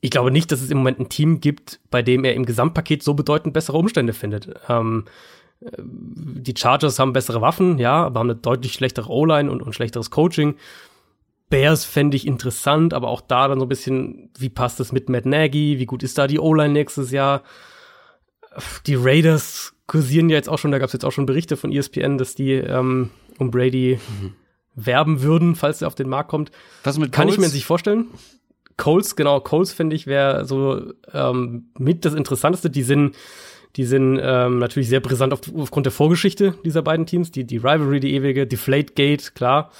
ich 0.00 0.10
glaube 0.10 0.30
nicht, 0.30 0.50
dass 0.50 0.62
es 0.62 0.70
im 0.70 0.78
Moment 0.78 1.00
ein 1.00 1.08
Team 1.08 1.40
gibt, 1.40 1.80
bei 1.90 2.02
dem 2.02 2.24
er 2.24 2.34
im 2.34 2.46
Gesamtpaket 2.46 3.02
so 3.02 3.14
bedeutend 3.14 3.52
bessere 3.52 3.76
Umstände 3.76 4.12
findet. 4.12 4.54
Ähm, 4.68 5.04
äh, 5.60 5.70
die 5.78 6.54
Chargers 6.56 6.98
haben 6.98 7.12
bessere 7.12 7.40
Waffen, 7.40 7.78
ja, 7.78 8.04
aber 8.06 8.20
haben 8.20 8.30
eine 8.30 8.38
deutlich 8.38 8.72
schlechtere 8.72 9.10
O-Line 9.10 9.50
und, 9.50 9.60
und 9.62 9.74
schlechteres 9.74 10.10
Coaching. 10.10 10.54
Bears 11.50 11.84
fände 11.84 12.16
ich 12.16 12.26
interessant, 12.26 12.94
aber 12.94 13.08
auch 13.08 13.20
da 13.20 13.48
dann 13.48 13.58
so 13.58 13.66
ein 13.66 13.68
bisschen, 13.68 14.30
wie 14.38 14.48
passt 14.48 14.78
das 14.78 14.92
mit 14.92 15.08
Matt 15.08 15.26
Nagy? 15.26 15.78
Wie 15.78 15.86
gut 15.86 16.02
ist 16.02 16.16
da 16.16 16.26
die 16.28 16.38
O-Line 16.38 16.72
nächstes 16.72 17.10
Jahr? 17.10 17.42
Die 18.86 18.94
Raiders 18.94 19.74
kursieren 19.86 20.30
ja 20.30 20.36
jetzt 20.36 20.48
auch 20.48 20.58
schon, 20.58 20.70
da 20.70 20.78
gab 20.78 20.86
es 20.86 20.92
jetzt 20.92 21.04
auch 21.04 21.10
schon 21.10 21.26
Berichte 21.26 21.56
von 21.56 21.72
ESPN, 21.72 22.18
dass 22.18 22.36
die 22.36 22.52
ähm, 22.52 23.10
um 23.38 23.50
Brady 23.50 23.98
mhm 24.20 24.34
werben 24.74 25.22
würden, 25.22 25.56
falls 25.56 25.82
er 25.82 25.88
auf 25.88 25.94
den 25.94 26.08
Markt 26.08 26.30
kommt. 26.30 26.50
Was 26.84 26.98
mit 26.98 27.12
Kann 27.12 27.28
ich 27.28 27.38
mir 27.38 27.48
sich 27.48 27.64
vorstellen. 27.64 28.06
Coles, 28.76 29.16
genau, 29.16 29.40
Coles 29.40 29.72
finde 29.72 29.94
ich 29.94 30.06
wäre 30.06 30.44
so 30.46 30.92
ähm, 31.12 31.68
mit 31.78 32.04
das 32.04 32.14
Interessanteste. 32.14 32.70
Die 32.70 32.82
sind, 32.82 33.14
die 33.76 33.84
sind 33.84 34.18
ähm, 34.22 34.58
natürlich 34.58 34.88
sehr 34.88 35.00
brisant 35.00 35.32
auf, 35.32 35.40
aufgrund 35.54 35.86
der 35.86 35.92
Vorgeschichte 35.92 36.54
dieser 36.64 36.82
beiden 36.82 37.04
Teams. 37.04 37.30
Die, 37.30 37.44
die 37.44 37.58
Rivalry, 37.58 38.00
die 38.00 38.14
ewige, 38.14 38.46
Deflate 38.46 38.94
Gate, 38.94 39.34
klar. 39.34 39.70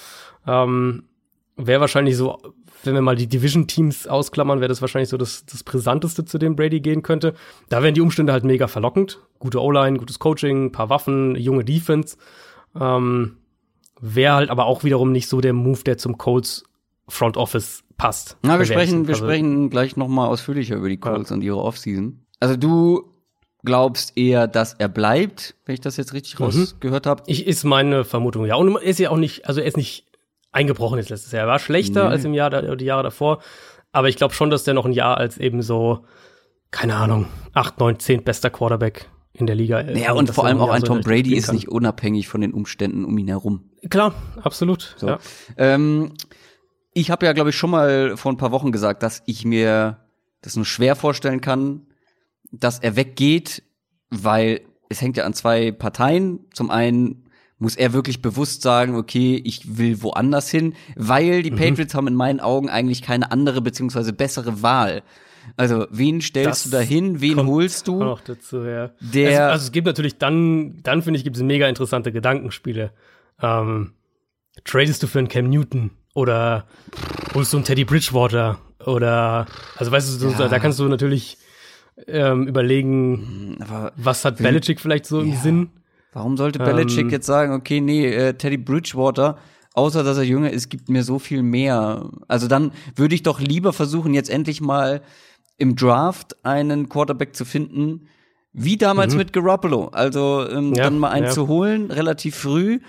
Ähm, 0.47 1.05
wäre 1.57 1.81
wahrscheinlich 1.81 2.17
so, 2.17 2.39
wenn 2.85 2.95
wir 2.95 3.01
mal 3.01 3.17
die 3.17 3.27
Division-Teams 3.27 4.07
ausklammern, 4.07 4.61
wäre 4.61 4.69
das 4.69 4.83
wahrscheinlich 4.83 5.09
so 5.09 5.17
das, 5.17 5.47
das 5.47 5.65
Brisanteste, 5.65 6.25
zu 6.27 6.37
dem 6.37 6.57
Brady 6.57 6.81
gehen 6.81 7.03
könnte. 7.03 7.35
Da 7.71 7.83
wären 7.83 7.95
die 7.95 8.01
Umstände 8.03 8.35
halt 8.35 8.45
mega 8.45 8.69
verlockend. 8.69 9.19
Gute 9.39 9.63
O-Line, 9.63 9.99
gutes 9.99 10.19
Coaching, 10.19 10.73
paar 10.73 10.91
Waffen, 10.91 11.37
junge 11.37 11.65
Defense. 11.65 12.19
Ähm, 12.79 13.37
Wäre 14.01 14.35
halt 14.35 14.51
aber 14.51 14.67
auch 14.67 14.85
wiederum 14.85 15.13
nicht 15.13 15.29
so 15.29 15.41
der 15.41 15.53
Move, 15.53 15.83
der 15.85 15.99
zum 15.99 16.19
Colts 16.19 16.65
Front 17.09 17.37
Office 17.37 17.83
passt. 17.97 18.37
Na, 18.43 18.59
wir 18.59 18.67
sprechen, 18.67 19.07
wir 19.07 19.15
also, 19.15 19.27
sprechen 19.27 19.69
gleich 19.69 19.97
noch 19.97 20.09
mal 20.09 20.27
ausführlicher 20.27 20.77
über 20.77 20.89
die 20.89 20.97
Colts 20.97 21.31
ja. 21.31 21.37
und 21.37 21.43
ihre 21.43 21.59
Offseason. 21.59 22.25
Also 22.39 22.57
du 22.57 23.05
glaubst 23.65 24.17
eher, 24.17 24.47
dass 24.47 24.75
er 24.75 24.89
bleibt, 24.89 25.55
wenn 25.67 25.75
ich 25.75 25.81
das 25.81 25.97
jetzt 25.97 26.15
richtig 26.15 26.39
mhm. 26.39 26.47
rausgehört 26.47 27.07
habe? 27.07 27.23
Ich 27.27 27.47
ist 27.47 27.65
meine 27.65 28.05
Vermutung, 28.05 28.47
ja. 28.47 28.55
Und 28.55 28.77
er 28.77 28.83
ist 28.83 28.99
ja 28.99 29.11
auch 29.11 29.17
nicht, 29.17 29.47
also 29.47 29.61
er 29.61 29.67
ist 29.67 29.77
nicht 29.77 30.07
eingebrochen 30.53 30.99
jetzt 30.99 31.11
letztes 31.11 31.33
Jahr. 31.33 31.43
Er 31.43 31.49
war 31.49 31.59
schlechter 31.59 32.05
nee. 32.05 32.11
als 32.11 32.25
im 32.25 32.35
Jahr 32.35 32.77
die 32.77 32.85
Jahre 32.85 33.03
davor. 33.03 33.41
Aber 33.93 34.09
ich 34.09 34.17
glaube 34.17 34.35
schon, 34.35 34.51
dass 34.51 34.65
der 34.65 34.75
noch 34.75 34.87
ein 34.87 34.93
Jahr 34.93 35.19
als 35.19 35.37
eben 35.39 35.63
so, 35.63 36.05
keine 36.71 36.97
Ahnung, 36.97 37.27
acht, 37.53 37.79
neun, 37.81 37.99
zehn 37.99 38.23
bester 38.23 38.51
Quarterback 38.51 39.09
in 39.33 39.47
der 39.47 39.57
Liga. 39.57 39.81
Äh, 39.81 40.01
ja, 40.01 40.13
und 40.13 40.31
vor 40.31 40.45
allem 40.45 40.61
auch 40.61 40.71
ein 40.71 40.83
Tom 40.83 41.01
Brady 41.01 41.35
ist 41.35 41.53
nicht 41.53 41.69
unabhängig 41.69 42.29
von 42.29 42.41
den 42.41 42.53
Umständen 42.53 43.05
um 43.05 43.17
ihn 43.17 43.29
herum. 43.29 43.71
Klar, 43.89 44.15
absolut. 44.43 44.95
So. 44.99 45.09
Ja. 45.09 45.19
Ähm, 45.57 46.13
ich 46.93 47.11
habe 47.11 47.27
ja, 47.27 47.33
glaube 47.33 47.51
ich, 47.51 47.57
schon 47.57 47.71
mal 47.71 48.17
vor 48.17 48.33
ein 48.33 48.37
paar 48.37 48.51
Wochen 48.51 48.73
gesagt, 48.73 49.03
dass 49.03 49.23
ich 49.27 49.45
mir 49.45 49.99
das 50.43 50.57
nur 50.57 50.65
schwer 50.65 50.97
vorstellen 50.97 51.41
kann, 51.41 51.87
dass 52.51 52.81
er 52.81 52.97
weggeht, 52.97 53.63
weil 54.11 54.63
es 54.89 55.01
hängt 55.01 55.17
ja 55.17 55.25
an 55.25 55.35
zwei 55.35 55.71
Parteien. 55.71 56.41
Zum 56.53 56.71
einen 56.71 57.27
muss 57.59 57.77
er 57.77 57.93
wirklich 57.93 58.23
bewusst 58.23 58.63
sagen, 58.63 58.97
okay, 58.97 59.41
ich 59.45 59.79
will 59.79 60.03
woanders 60.03 60.51
hin, 60.51 60.75
weil 60.97 61.43
die 61.43 61.51
mhm. 61.51 61.57
Patriots 61.57 61.95
haben 61.95 62.09
in 62.09 62.15
meinen 62.15 62.41
Augen 62.41 62.69
eigentlich 62.69 63.03
keine 63.03 63.31
andere 63.31 63.61
beziehungsweise 63.61 64.13
bessere 64.13 64.63
Wahl. 64.63 65.03
Also, 65.57 65.87
wen 65.91 66.21
stellst 66.21 66.49
das 66.49 66.63
du 66.65 66.71
da 66.71 66.81
hin? 66.81 67.21
Wen 67.21 67.47
holst 67.47 67.89
du? 67.89 68.03
Auch 68.03 68.21
dazu, 68.21 68.63
ja. 68.65 68.91
Der 69.01 69.31
also, 69.31 69.43
also, 69.43 69.65
es 69.67 69.73
gibt 69.73 69.87
natürlich 69.87 70.19
dann, 70.19 70.83
dann 70.83 71.03
finde 71.03 71.19
ich, 71.19 71.25
gibt 71.25 71.37
es 71.37 71.43
mega 71.43 71.69
interessante 71.69 72.13
Gedankenspiele. 72.13 72.93
Ähm, 73.43 73.93
tradest 74.65 75.03
du 75.03 75.07
für 75.07 75.19
einen 75.19 75.29
Cam 75.29 75.49
Newton 75.49 75.91
oder 76.15 76.67
holst 77.35 77.53
du 77.53 77.59
einen 77.59 77.65
Teddy 77.65 77.85
Bridgewater 77.85 78.59
oder 78.85 79.47
also 79.77 79.93
weißt 79.93 80.21
du, 80.21 80.29
ja. 80.29 80.49
da 80.49 80.59
kannst 80.59 80.79
du 80.79 80.89
natürlich 80.89 81.39
ähm, 82.07 82.47
überlegen, 82.47 83.57
hm, 83.59 83.63
Aber 83.69 83.93
was 83.97 84.25
hat 84.25 84.39
Belichick 84.39 84.81
vielleicht 84.81 85.07
so 85.07 85.21
im 85.21 85.37
Sinn? 85.37 85.71
Warum 86.13 86.37
sollte 86.37 86.59
Belichick 86.59 87.05
ähm, 87.05 87.11
jetzt 87.11 87.27
sagen, 87.27 87.53
okay, 87.53 87.81
nee, 87.81 88.07
äh, 88.07 88.35
Teddy 88.35 88.57
Bridgewater 88.57 89.39
außer 89.75 90.03
dass 90.03 90.19
er 90.19 90.25
jünger 90.25 90.51
ist, 90.51 90.69
gibt 90.69 90.89
mir 90.89 91.05
so 91.05 91.19
viel 91.19 91.43
mehr. 91.43 92.11
Also 92.29 92.49
dann 92.49 92.73
würde 92.97 93.15
ich 93.15 93.23
doch 93.23 93.41
lieber 93.41 93.73
versuchen, 93.73 94.15
jetzt 94.15 94.31
endlich 94.31 94.61
mal 94.61 95.03
im 95.61 95.77
Draft 95.77 96.45
einen 96.45 96.89
Quarterback 96.89 97.37
zu 97.37 97.45
finden, 97.45 98.09
wie 98.53 98.77
damals 98.77 99.13
mhm. 99.13 99.19
mit 99.19 99.33
Garoppolo. 99.33 99.89
Also 99.89 100.49
ähm, 100.49 100.75
ja, 100.75 100.85
dann 100.85 100.99
mal 100.99 101.11
einen 101.11 101.27
ja. 101.27 101.33
zu 101.33 101.47
holen, 101.47 101.91
relativ 101.91 102.37
früh, 102.37 102.81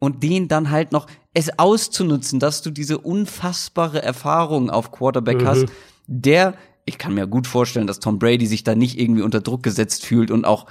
und 0.00 0.22
den 0.22 0.48
dann 0.48 0.70
halt 0.70 0.92
noch 0.92 1.06
es 1.34 1.58
auszunutzen, 1.58 2.38
dass 2.40 2.62
du 2.62 2.70
diese 2.70 2.98
unfassbare 2.98 4.02
Erfahrung 4.02 4.70
auf 4.70 4.92
Quarterback 4.92 5.42
mhm. 5.42 5.46
hast, 5.46 5.66
der 6.06 6.54
ich 6.84 6.96
kann 6.96 7.14
mir 7.14 7.26
gut 7.26 7.46
vorstellen, 7.46 7.86
dass 7.86 8.00
Tom 8.00 8.18
Brady 8.18 8.46
sich 8.46 8.64
da 8.64 8.74
nicht 8.74 8.98
irgendwie 8.98 9.22
unter 9.22 9.40
Druck 9.40 9.62
gesetzt 9.62 10.06
fühlt 10.06 10.30
und 10.30 10.46
auch 10.46 10.66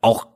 auch 0.00 0.26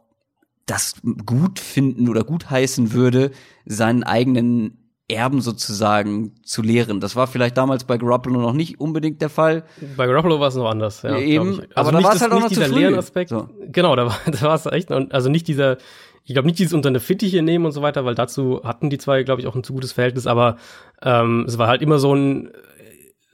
das 0.66 0.95
gut 1.27 1.59
finden 1.59 2.09
oder 2.09 2.25
gut 2.25 2.49
heißen 2.49 2.93
würde, 2.93 3.33
seinen 3.66 4.05
eigenen 4.05 4.84
Erben 5.07 5.42
sozusagen 5.42 6.32
zu 6.44 6.62
lehren. 6.62 6.98
Das 7.00 7.14
war 7.14 7.26
vielleicht 7.26 7.59
damals 7.59 7.84
bei 7.84 7.98
Garoppolo 7.98 8.40
noch 8.40 8.55
nicht 8.55 8.80
unbedingt 8.80 9.20
der 9.20 9.28
Fall. 9.28 9.64
Bei 9.96 10.07
Garoppolo 10.07 10.40
war 10.40 10.48
es 10.48 10.55
noch 10.55 10.70
anders, 10.70 11.02
ja. 11.02 11.18
Eben, 11.18 11.61
also 11.61 11.62
aber 11.74 11.92
da 11.92 12.02
war 12.02 12.14
es 12.14 12.22
halt 12.22 12.32
auch 12.32 12.40
noch 12.40 12.48
dieser 12.48 12.66
zu 12.68 12.72
früh. 12.72 13.26
So. 13.26 13.50
Genau, 13.66 13.96
da 13.96 14.07
war, 14.07 14.18
da 14.26 14.40
war 14.40 14.55
es 14.55 14.64
echt, 14.64 14.90
also 14.90 15.28
nicht 15.28 15.46
dieser, 15.46 15.76
ich 16.24 16.32
glaube 16.32 16.46
nicht 16.46 16.59
dieses 16.59 16.72
unter 16.72 16.88
eine 16.88 17.00
Fittiche 17.00 17.42
nehmen 17.42 17.66
und 17.66 17.72
so 17.72 17.82
weiter, 17.82 18.07
weil 18.07 18.14
dazu 18.14 18.62
hatten 18.64 18.88
die 18.88 18.96
zwei, 18.96 19.24
glaube 19.24 19.42
ich, 19.42 19.46
auch 19.46 19.55
ein 19.55 19.62
zu 19.62 19.74
gutes 19.74 19.92
Verhältnis, 19.92 20.26
aber 20.26 20.57
ähm, 21.02 21.44
es 21.46 21.59
war 21.59 21.68
halt 21.68 21.82
immer 21.82 21.98
so 21.98 22.14
ein, 22.14 22.50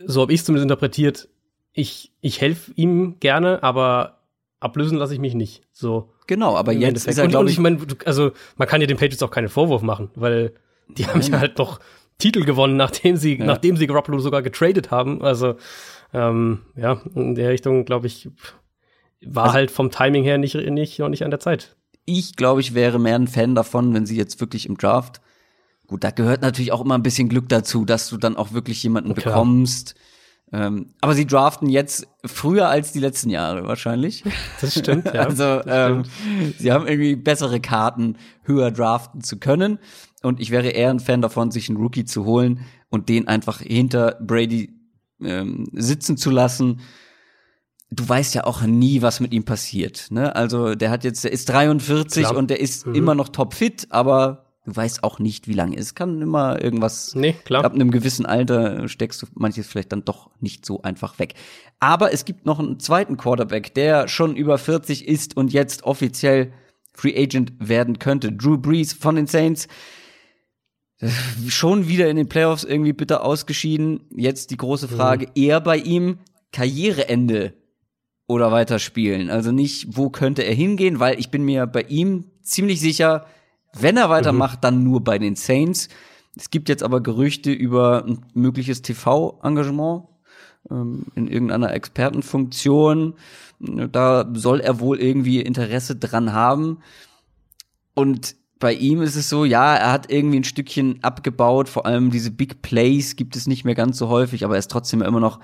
so 0.04 0.22
habe 0.22 0.32
ich 0.32 0.40
es 0.40 0.46
zumindest 0.46 0.64
interpretiert, 0.64 1.28
ich, 1.72 2.12
ich 2.20 2.40
helfe 2.40 2.72
ihm 2.74 3.20
gerne, 3.20 3.62
aber 3.62 4.18
ablösen 4.58 4.98
lasse 4.98 5.14
ich 5.14 5.20
mich 5.20 5.34
nicht. 5.34 5.62
So. 5.72 6.12
Genau, 6.26 6.56
aber 6.56 6.72
jetzt 6.72 7.06
ist 7.06 7.16
er, 7.16 7.24
und, 7.24 7.28
und 7.28 7.30
glaube 7.30 7.46
ich 7.48 7.54
ich, 7.54 7.60
meine, 7.60 7.78
also 8.06 8.32
man 8.56 8.66
kann 8.66 8.80
ja 8.80 8.88
den 8.88 8.96
Patriots 8.96 9.22
auch 9.22 9.30
keinen 9.30 9.48
Vorwurf 9.48 9.82
machen, 9.82 10.10
weil 10.16 10.54
die 10.98 11.06
haben 11.06 11.20
ja 11.22 11.38
halt 11.40 11.58
doch 11.58 11.80
Titel 12.18 12.44
gewonnen, 12.44 12.76
nachdem 12.76 13.16
sie, 13.16 13.38
Ja. 13.38 13.44
nachdem 13.46 13.76
sie 13.76 13.86
Garoppolo 13.86 14.18
sogar 14.18 14.42
getradet 14.42 14.90
haben. 14.90 15.22
Also 15.22 15.56
ähm, 16.12 16.60
ja, 16.76 17.00
in 17.14 17.34
der 17.34 17.50
Richtung, 17.50 17.84
glaube 17.84 18.06
ich, 18.08 18.28
war 19.24 19.44
Also- 19.44 19.54
halt 19.54 19.70
vom 19.70 19.90
Timing 19.90 20.24
her 20.24 20.38
nicht, 20.38 20.54
nicht 20.54 20.98
noch 20.98 21.08
nicht 21.08 21.24
an 21.24 21.30
der 21.30 21.40
Zeit. 21.40 21.76
ich 22.06 22.34
glaube, 22.36 22.60
ich 22.60 22.74
wäre 22.74 22.98
mehr 22.98 23.14
ein 23.16 23.28
Fan 23.28 23.54
davon, 23.54 23.94
wenn 23.94 24.06
sie 24.06 24.16
jetzt 24.16 24.40
wirklich 24.40 24.66
im 24.66 24.76
Draft. 24.76 25.20
Gut, 25.86 26.02
da 26.04 26.10
gehört 26.10 26.42
natürlich 26.42 26.72
auch 26.72 26.80
immer 26.84 26.94
ein 26.96 27.02
bisschen 27.02 27.28
Glück 27.28 27.48
dazu, 27.48 27.84
dass 27.84 28.08
du 28.08 28.16
dann 28.16 28.36
auch 28.36 28.52
wirklich 28.52 28.82
jemanden 28.82 29.14
Klar. 29.14 29.34
bekommst. 29.34 29.94
Ähm, 30.52 30.86
aber 31.00 31.14
sie 31.14 31.26
draften 31.28 31.68
jetzt 31.68 32.08
früher 32.24 32.68
als 32.68 32.90
die 32.90 32.98
letzten 32.98 33.30
Jahre 33.30 33.68
wahrscheinlich. 33.68 34.24
Das 34.60 34.76
stimmt, 34.76 35.06
ja. 35.06 35.12
also 35.26 35.44
ähm, 35.66 36.02
sie 36.58 36.72
haben 36.72 36.88
irgendwie 36.88 37.14
bessere 37.14 37.60
Karten, 37.60 38.16
höher 38.42 38.72
draften 38.72 39.20
zu 39.22 39.38
können. 39.38 39.78
Und 40.22 40.40
ich 40.40 40.50
wäre 40.50 40.68
eher 40.68 40.90
ein 40.90 41.00
Fan 41.00 41.22
davon, 41.22 41.50
sich 41.50 41.68
einen 41.68 41.78
Rookie 41.78 42.04
zu 42.04 42.24
holen 42.24 42.60
und 42.90 43.08
den 43.08 43.26
einfach 43.28 43.60
hinter 43.60 44.18
Brady 44.20 44.74
ähm, 45.22 45.68
sitzen 45.72 46.16
zu 46.16 46.30
lassen. 46.30 46.80
Du 47.90 48.08
weißt 48.08 48.34
ja 48.34 48.44
auch 48.44 48.62
nie, 48.62 49.02
was 49.02 49.20
mit 49.20 49.32
ihm 49.32 49.44
passiert. 49.44 50.08
Ne? 50.10 50.34
Also 50.36 50.74
der 50.74 50.90
hat 50.90 51.04
jetzt, 51.04 51.24
der 51.24 51.32
ist 51.32 51.48
43 51.48 52.24
Klar. 52.24 52.36
und 52.36 52.50
der 52.50 52.60
ist 52.60 52.86
immer 52.86 53.14
noch 53.14 53.30
topfit, 53.30 53.88
aber 53.90 54.50
du 54.64 54.76
weißt 54.76 55.02
auch 55.02 55.18
nicht, 55.18 55.48
wie 55.48 55.54
lange 55.54 55.76
es 55.76 55.94
kann 55.94 56.20
immer 56.22 56.62
irgendwas 56.62 57.14
Nee, 57.14 57.34
klar. 57.44 57.64
Ab 57.64 57.74
einem 57.74 57.90
gewissen 57.90 58.26
Alter 58.26 58.88
steckst 58.88 59.22
du 59.22 59.26
manches 59.34 59.66
vielleicht 59.66 59.92
dann 59.92 60.04
doch 60.04 60.30
nicht 60.40 60.64
so 60.64 60.82
einfach 60.82 61.18
weg. 61.18 61.34
Aber 61.80 62.12
es 62.12 62.24
gibt 62.24 62.46
noch 62.46 62.58
einen 62.58 62.78
zweiten 62.78 63.16
Quarterback, 63.16 63.74
der 63.74 64.06
schon 64.06 64.36
über 64.36 64.58
40 64.58 65.08
ist 65.08 65.36
und 65.36 65.52
jetzt 65.52 65.82
offiziell 65.82 66.52
Free 66.92 67.16
Agent 67.16 67.52
werden 67.58 67.98
könnte. 67.98 68.32
Drew 68.32 68.58
Brees 68.58 68.92
von 68.92 69.16
den 69.16 69.26
Saints. 69.26 69.68
Schon 71.48 71.88
wieder 71.88 72.08
in 72.08 72.16
den 72.16 72.28
Playoffs 72.28 72.64
irgendwie 72.64 72.92
bitter 72.92 73.24
ausgeschieden. 73.24 74.00
Jetzt 74.14 74.50
die 74.50 74.56
große 74.56 74.88
Frage, 74.88 75.28
eher 75.34 75.60
bei 75.60 75.76
ihm 75.76 76.18
Karriereende 76.52 77.54
oder 78.26 78.52
weiterspielen. 78.52 79.30
Also 79.30 79.52
nicht, 79.52 79.96
wo 79.96 80.10
könnte 80.10 80.42
er 80.42 80.54
hingehen, 80.54 81.00
weil 81.00 81.18
ich 81.18 81.30
bin 81.30 81.44
mir 81.44 81.66
bei 81.66 81.82
ihm 81.82 82.26
ziemlich 82.42 82.80
sicher, 82.80 83.26
wenn 83.72 83.96
er 83.96 84.10
weitermacht, 84.10 84.64
dann 84.64 84.82
nur 84.84 85.02
bei 85.02 85.18
den 85.18 85.36
Saints. 85.36 85.88
Es 86.36 86.50
gibt 86.50 86.68
jetzt 86.68 86.82
aber 86.82 87.00
Gerüchte 87.00 87.52
über 87.52 88.04
ein 88.04 88.24
mögliches 88.34 88.82
TV-Engagement 88.82 90.04
ähm, 90.70 91.06
in 91.14 91.28
irgendeiner 91.28 91.72
Expertenfunktion. 91.72 93.14
Da 93.58 94.28
soll 94.34 94.60
er 94.60 94.80
wohl 94.80 95.00
irgendwie 95.00 95.40
Interesse 95.40 95.96
dran 95.96 96.32
haben. 96.32 96.78
Und 97.94 98.36
bei 98.60 98.72
ihm 98.74 99.02
ist 99.02 99.16
es 99.16 99.28
so, 99.28 99.44
ja, 99.44 99.74
er 99.74 99.90
hat 99.90 100.12
irgendwie 100.12 100.38
ein 100.38 100.44
Stückchen 100.44 101.02
abgebaut, 101.02 101.68
vor 101.68 101.86
allem 101.86 102.10
diese 102.10 102.30
Big 102.30 102.62
Plays 102.62 103.16
gibt 103.16 103.34
es 103.34 103.46
nicht 103.48 103.64
mehr 103.64 103.74
ganz 103.74 103.98
so 103.98 104.08
häufig, 104.08 104.44
aber 104.44 104.54
er 104.54 104.58
ist 104.60 104.70
trotzdem 104.70 105.02
immer 105.02 105.18
noch 105.20 105.40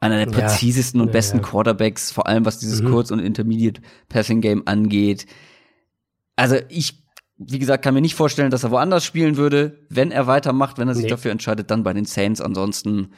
einer 0.00 0.24
der 0.24 0.32
Ja. 0.32 0.48
präzisesten 0.48 1.00
und 1.00 1.08
Ja, 1.08 1.12
besten 1.12 1.38
ja. 1.38 1.42
Quarterbacks, 1.42 2.10
vor 2.10 2.26
allem 2.26 2.46
was 2.46 2.58
dieses 2.58 2.80
Mhm. 2.80 2.90
Kurz- 2.90 3.10
und 3.10 3.18
Intermediate 3.18 3.82
Passing 4.08 4.40
Game 4.40 4.62
angeht. 4.66 5.26
Also 6.36 6.56
ich, 6.70 7.02
wie 7.36 7.58
gesagt, 7.58 7.84
kann 7.84 7.92
mir 7.92 8.00
nicht 8.00 8.14
vorstellen, 8.14 8.50
dass 8.50 8.64
er 8.64 8.70
woanders 8.70 9.04
spielen 9.04 9.36
würde, 9.36 9.78
wenn 9.90 10.10
er 10.10 10.26
weitermacht, 10.26 10.78
wenn 10.78 10.88
er 10.88 10.94
sich 10.94 11.04
Nee. 11.04 11.10
dafür 11.10 11.32
entscheidet, 11.32 11.70
dann 11.70 11.82
bei 11.82 11.92
den 11.92 12.06
Saints. 12.06 12.40
Ansonsten 12.40 13.10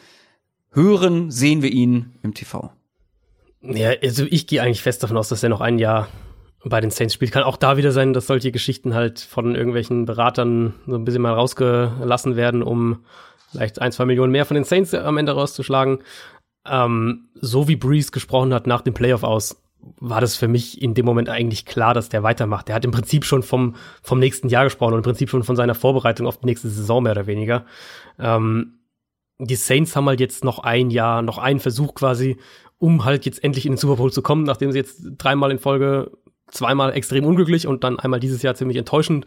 hören, 0.73 1.31
sehen 1.31 1.63
wir 1.63 1.71
ihn 1.71 2.15
im 2.23 2.35
TV. 2.35 2.73
Ja, 3.61 3.91
also 4.03 4.25
ich 4.29 4.47
gehe 4.49 4.61
eigentlich 4.63 4.83
fest 4.83 5.03
davon 5.05 5.17
aus, 5.19 5.29
dass 5.29 5.43
er 5.45 5.51
noch 5.51 5.61
ein 5.61 5.79
Jahr 5.79 6.09
bei 6.65 6.81
den 6.81 6.91
Saints 6.91 7.15
spielt. 7.15 7.33
Kann 7.33 7.43
auch 7.43 7.57
da 7.57 7.77
wieder 7.77 7.93
sein, 7.93 8.13
dass 8.13 8.27
solche 8.27 8.53
Geschichten 8.53 8.95
halt 8.95 9.21
von 9.21 9.55
irgendwelchen 9.55 10.05
Beratern 10.05 10.75
so 10.87 10.95
ein 10.95 11.05
bisschen 11.05 11.23
mal 11.23 11.35
rausgelassen 11.35 12.37
werden, 12.37 12.63
um 12.63 13.05
vielleicht 13.51 13.81
ein, 13.81 13.93
zwei 13.93 14.05
Millionen 14.05 14.33
mehr 14.33 14.47
von 14.47 14.55
den 14.55 14.65
Saints 14.65 14.95
am 14.95 15.19
Ende 15.19 15.33
rauszuschlagen. 15.33 15.99
Ähm, 16.67 17.29
so 17.35 17.69
wie 17.69 17.77
Breeze 17.77 18.13
gesprochen 18.13 18.55
hat 18.55 18.67
nach 18.67 18.83
dem 18.83 18.95
Playoff 18.95 19.25
aus, 19.25 19.61
war 19.99 20.21
das 20.21 20.37
für 20.37 20.47
mich 20.47 20.81
in 20.81 20.95
dem 20.95 21.05
Moment 21.05 21.29
eigentlich 21.29 21.67
klar, 21.67 21.93
dass 21.95 22.09
der 22.09 22.23
weitermacht. 22.23 22.69
Der 22.69 22.77
hat 22.77 22.85
im 22.85 22.93
Prinzip 22.93 23.25
schon 23.25 23.43
vom, 23.43 23.75
vom 24.03 24.21
nächsten 24.21 24.49
Jahr 24.49 24.65
gesprochen 24.65 24.93
und 24.93 25.01
im 25.01 25.05
Prinzip 25.05 25.29
schon 25.29 25.43
von 25.43 25.57
seiner 25.57 25.75
Vorbereitung 25.75 26.27
auf 26.27 26.39
die 26.39 26.47
nächste 26.47 26.69
Saison 26.69 27.03
mehr 27.03 27.13
oder 27.13 27.27
weniger. 27.27 27.67
Ähm, 28.19 28.79
die 29.39 29.57
Saints 29.57 29.97
haben 29.97 30.07
halt 30.07 30.21
jetzt 30.21 30.45
noch 30.45 30.61
ein 30.61 30.91
Jahr, 30.91 31.23
noch 31.23 31.39
einen 31.39 31.59
Versuch 31.59 31.95
quasi, 31.95 32.37
um 32.79 33.05
halt 33.05 33.27
jetzt 33.27 33.43
endlich 33.43 33.67
in 33.67 33.73
den 33.73 33.79
Super 33.79 33.97
Bowl 33.97 34.13
zu 34.13 34.23
kommen, 34.23 34.45
nachdem 34.45 34.71
sie 34.71 34.79
jetzt 34.79 35.03
dreimal 35.19 35.51
in 35.51 35.59
Folge 35.59 36.13
zweimal 36.53 36.93
extrem 36.93 37.25
unglücklich 37.25 37.67
und 37.67 37.83
dann 37.83 37.99
einmal 37.99 38.21
dieses 38.21 38.43
Jahr 38.43 38.55
ziemlich 38.55 38.77
enttäuschend 38.77 39.27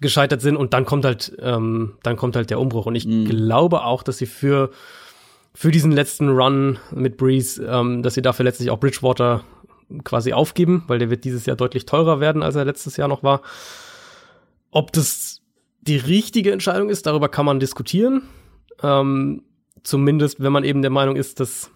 gescheitert 0.00 0.40
sind 0.40 0.56
und 0.56 0.72
dann 0.72 0.84
kommt 0.86 1.04
halt, 1.04 1.36
ähm, 1.40 1.94
dann 2.02 2.16
kommt 2.16 2.36
halt 2.36 2.48
der 2.50 2.60
Umbruch. 2.60 2.86
Und 2.86 2.94
ich 2.94 3.06
Mhm. 3.06 3.24
glaube 3.26 3.84
auch, 3.84 4.02
dass 4.02 4.18
sie 4.18 4.26
für, 4.26 4.70
für 5.54 5.70
diesen 5.70 5.92
letzten 5.92 6.28
Run 6.30 6.78
mit 6.92 7.16
Breeze, 7.16 7.62
ähm, 7.66 8.02
dass 8.02 8.14
sie 8.14 8.22
dafür 8.22 8.44
letztlich 8.44 8.70
auch 8.70 8.78
Bridgewater 8.80 9.42
quasi 10.04 10.32
aufgeben, 10.32 10.84
weil 10.86 10.98
der 11.00 11.10
wird 11.10 11.24
dieses 11.24 11.44
Jahr 11.46 11.56
deutlich 11.56 11.84
teurer 11.84 12.20
werden, 12.20 12.42
als 12.42 12.54
er 12.54 12.64
letztes 12.64 12.96
Jahr 12.96 13.08
noch 13.08 13.22
war. 13.22 13.42
Ob 14.70 14.92
das 14.92 15.42
die 15.82 15.96
richtige 15.96 16.52
Entscheidung 16.52 16.88
ist, 16.90 17.06
darüber 17.06 17.28
kann 17.28 17.44
man 17.46 17.58
diskutieren. 17.60 18.22
Ähm, 18.82 19.42
zumindest, 19.82 20.40
wenn 20.42 20.52
man 20.52 20.64
eben 20.64 20.82
der 20.82 20.90
Meinung 20.90 21.16
ist, 21.16 21.40
dass, 21.40 21.70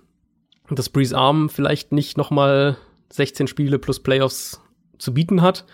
dass 0.70 0.88
Breeze 0.88 1.16
Arm 1.16 1.48
vielleicht 1.50 1.92
nicht 1.92 2.16
noch 2.16 2.30
mal 2.30 2.76
16 3.10 3.48
Spiele 3.48 3.78
plus 3.78 4.00
Playoffs 4.00 4.60
zu 4.98 5.14
bieten 5.14 5.42
hat. 5.42 5.64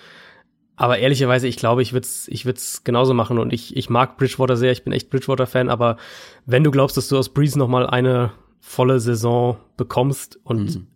Aber 0.76 0.98
ehrlicherweise, 0.98 1.46
ich 1.46 1.56
glaube, 1.56 1.82
ich 1.82 1.92
würde 1.92 2.06
es 2.06 2.26
ich 2.28 2.46
würd's 2.46 2.84
genauso 2.84 3.12
machen 3.12 3.38
und 3.38 3.52
ich, 3.52 3.76
ich 3.76 3.90
mag 3.90 4.16
Bridgewater 4.16 4.56
sehr, 4.56 4.72
ich 4.72 4.82
bin 4.82 4.94
echt 4.94 5.10
Bridgewater-Fan, 5.10 5.68
aber 5.68 5.98
wenn 6.46 6.64
du 6.64 6.70
glaubst, 6.70 6.96
dass 6.96 7.08
du 7.08 7.18
aus 7.18 7.28
Breeze 7.28 7.58
noch 7.58 7.68
mal 7.68 7.86
eine 7.86 8.32
volle 8.60 8.98
Saison 8.98 9.58
bekommst 9.76 10.38
und 10.42 10.76
Mhm. 10.76 10.86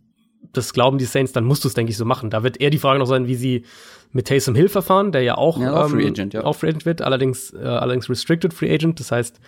das 0.53 0.72
glauben 0.72 0.97
die 0.99 1.05
Saints, 1.05 1.33
dann 1.33 1.45
musst 1.45 1.64
du 1.64 1.68
es, 1.68 1.75
denke 1.75 1.91
ich, 1.91 1.99
so 1.99 2.05
machen. 2.07 2.31
Da 2.31 2.43
wird 2.43 2.61
eher 2.61 2.70
die 2.70 2.79
Frage 2.79 2.99
noch 2.99 3.07
sein, 3.07 3.27
wie 3.27 3.35
sie 3.35 3.64
mit 4.12 4.27
Taysom 4.29 4.55
Hill 4.55 4.68
verfahren, 4.68 5.12
der 5.12 5.22
ja 5.22 5.37
auch, 5.37 5.59
Ja, 5.61 5.85
auch 5.85 5.91
Free 5.91 6.07
Agent, 6.07 6.33
ja. 6.33 6.45
auch 6.45 6.55
Free 6.57 6.68
Agent 6.68 6.87
wird, 6.87 7.03
allerdings, 7.03 7.53
äh, 7.53 7.59
allerdings 7.59 8.09
Restricted 8.09 8.55
Free 8.55 8.72
Agent, 8.72 9.01
das 9.01 9.11
heißt, 9.12 9.41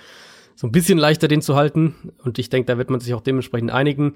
so 0.55 0.66
ein 0.66 0.72
bisschen 0.72 0.99
leichter 0.99 1.29
den 1.29 1.41
zu 1.43 1.55
halten 1.55 1.95
und 2.24 2.39
ich 2.39 2.51
denke, 2.51 2.66
da 2.66 2.77
wird 2.79 2.91
man 2.91 3.01
sich 3.01 3.14
auch 3.14 3.20
dementsprechend 3.20 3.70
einigen. 3.70 4.14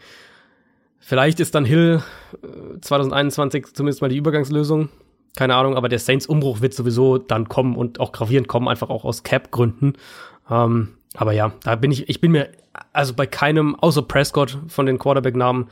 Vielleicht 1.00 1.40
ist 1.40 1.54
dann 1.54 1.64
Hill 1.64 2.02
äh, 2.42 2.80
2021 2.80 3.74
zumindest 3.74 4.02
mal 4.02 4.08
die 4.08 4.18
Übergangslösung. 4.18 4.90
Keine 5.36 5.54
Ahnung, 5.56 5.76
aber 5.76 5.88
der 5.88 5.98
Saints-Umbruch 5.98 6.60
wird 6.60 6.74
sowieso 6.74 7.18
dann 7.18 7.48
kommen 7.48 7.76
und 7.76 8.00
auch 8.00 8.12
gravierend 8.12 8.48
kommen, 8.48 8.68
einfach 8.68 8.90
auch 8.90 9.04
aus 9.04 9.22
Cap-Gründen. 9.22 9.94
Ähm, 10.50 10.88
aber 11.14 11.32
ja, 11.32 11.52
da 11.64 11.76
bin 11.76 11.90
ich, 11.90 12.08
ich 12.08 12.20
bin 12.20 12.32
mir, 12.32 12.50
also 12.92 13.14
bei 13.14 13.26
keinem, 13.26 13.74
außer 13.76 14.02
Prescott 14.02 14.58
von 14.68 14.86
den 14.86 14.98
Quarterback-Namen, 14.98 15.68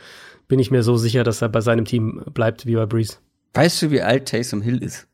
bin 0.48 0.58
ich 0.58 0.70
mir 0.70 0.82
so 0.82 0.96
sicher, 0.96 1.24
dass 1.24 1.42
er 1.42 1.48
bei 1.48 1.60
seinem 1.60 1.84
Team 1.84 2.22
bleibt 2.32 2.66
wie 2.66 2.74
bei 2.74 2.86
Breeze. 2.86 3.18
Weißt 3.54 3.82
du, 3.82 3.90
wie 3.90 4.00
alt 4.00 4.28
Taysom 4.28 4.62
Hill 4.62 4.82
ist? 4.82 5.06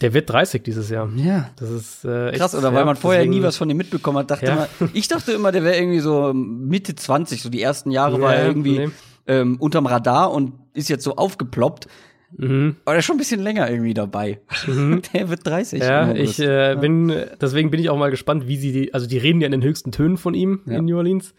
Der 0.00 0.12
wird 0.12 0.28
30 0.30 0.62
dieses 0.62 0.90
Jahr. 0.90 1.08
Ja. 1.16 1.50
Das 1.56 1.70
ist 1.70 2.04
äh, 2.04 2.30
echt, 2.30 2.38
Krass, 2.40 2.54
oder 2.54 2.72
weil 2.72 2.80
ja, 2.80 2.84
man 2.84 2.96
vorher 2.96 3.26
nie 3.26 3.42
was 3.42 3.56
von 3.56 3.70
ihm 3.70 3.76
mitbekommen 3.76 4.18
hat, 4.18 4.30
dachte 4.30 4.46
Ja. 4.46 4.68
man, 4.80 4.90
ich 4.92 5.06
dachte 5.08 5.32
immer, 5.32 5.52
der 5.52 5.62
wäre 5.62 5.76
irgendwie 5.76 6.00
so 6.00 6.32
Mitte 6.34 6.94
20, 6.94 7.42
so 7.42 7.48
die 7.48 7.62
ersten 7.62 7.90
Jahre 7.90 8.20
war 8.20 8.34
er 8.34 8.42
Ja, 8.42 8.48
irgendwie 8.48 8.78
nee. 8.78 8.88
ähm, 9.28 9.56
unterm 9.60 9.86
Radar 9.86 10.32
und 10.32 10.52
ist 10.74 10.88
jetzt 10.88 11.04
so 11.04 11.14
aufgeploppt. 11.16 11.86
Mhm. 12.36 12.74
Aber 12.84 12.94
der 12.94 12.98
ist 12.98 13.04
schon 13.04 13.14
ein 13.14 13.18
bisschen 13.18 13.40
länger 13.40 13.70
irgendwie 13.70 13.94
dabei. 13.94 14.40
der 15.12 15.28
wird 15.30 15.46
30. 15.46 15.80
Ja, 15.80 16.12
ich 16.12 16.40
äh, 16.40 16.76
bin, 16.80 17.12
deswegen 17.40 17.70
bin 17.70 17.78
ich 17.78 17.88
auch 17.90 17.96
mal 17.96 18.10
gespannt, 18.10 18.48
wie 18.48 18.56
sie 18.56 18.72
die, 18.72 18.92
also 18.94 19.06
die 19.06 19.18
reden 19.18 19.40
ja 19.40 19.46
in 19.46 19.52
den 19.52 19.62
höchsten 19.62 19.92
Tönen 19.92 20.16
von 20.16 20.34
ihm 20.34 20.60
Ja. 20.66 20.78
in 20.78 20.86
New 20.86 20.96
Orleans. 20.96 21.34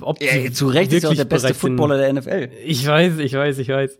Ob 0.00 0.20
ja, 0.22 0.50
zu 0.52 0.68
Recht 0.68 0.92
ist 0.92 1.02
er 1.04 1.08
auch 1.08 1.12
wirklich 1.12 1.18
der 1.28 1.34
beste 1.36 1.54
Footballer 1.54 1.96
der 1.98 2.12
NFL. 2.12 2.50
Ich 2.64 2.86
weiß, 2.86 3.18
ich 3.18 3.34
weiß, 3.34 3.58
ich 3.58 3.68
weiß. 3.68 3.98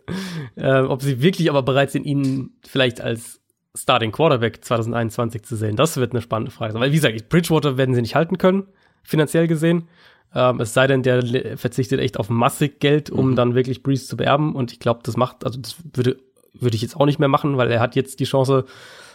Ähm, 0.57 0.87
ob 0.89 1.03
sie 1.03 1.23
wirklich 1.23 1.51
aber 1.51 1.63
bereit 1.63 1.91
sind, 1.91 2.05
ihn 2.05 2.51
vielleicht 2.67 3.01
als 3.01 3.41
Starting 3.77 4.13
Quarterback 4.13 4.65
2021 4.65 5.43
zu 5.45 5.57
sehen, 5.57 5.77
das 5.77 5.97
wird 5.97 6.13
eine 6.13 6.21
spannende 6.21 6.51
Frage. 6.53 6.73
sein. 6.73 6.83
Weil, 6.83 6.93
wie 6.93 6.97
gesagt, 6.97 7.29
Bridgewater 7.29 7.77
werden 7.79 7.95
sie 7.95 8.03
nicht 8.03 8.15
halten 8.15 8.37
können, 8.39 8.65
finanziell 9.03 9.47
gesehen. 9.49 9.89
Ähm, 10.35 10.61
es 10.61 10.75
sei 10.75 10.87
denn, 10.87 11.03
der 11.03 11.57
verzichtet 11.57 12.01
echt 12.01 12.19
auf 12.19 12.29
massig 12.31 12.81
Geld, 12.81 13.11
um 13.11 13.31
Mhm. 13.31 13.37
dann 13.37 13.55
wirklich 13.55 13.83
Breeze 13.83 14.07
zu 14.07 14.17
beerben. 14.17 14.55
Und 14.55 14.73
ich 14.73 14.81
glaube, 14.81 15.01
das 15.05 15.17
macht, 15.17 15.45
also 15.45 15.59
das 15.61 15.77
würde, 15.95 16.17
würde 16.55 16.77
ich 16.77 16.83
jetzt 16.83 16.97
auch 16.97 17.07
nicht 17.07 17.19
mehr 17.19 17.29
machen, 17.29 17.57
weil 17.57 17.71
er 17.71 17.81
hat 17.81 17.97
jetzt 17.97 18.21
die 18.21 18.25
Chance, 18.25 18.65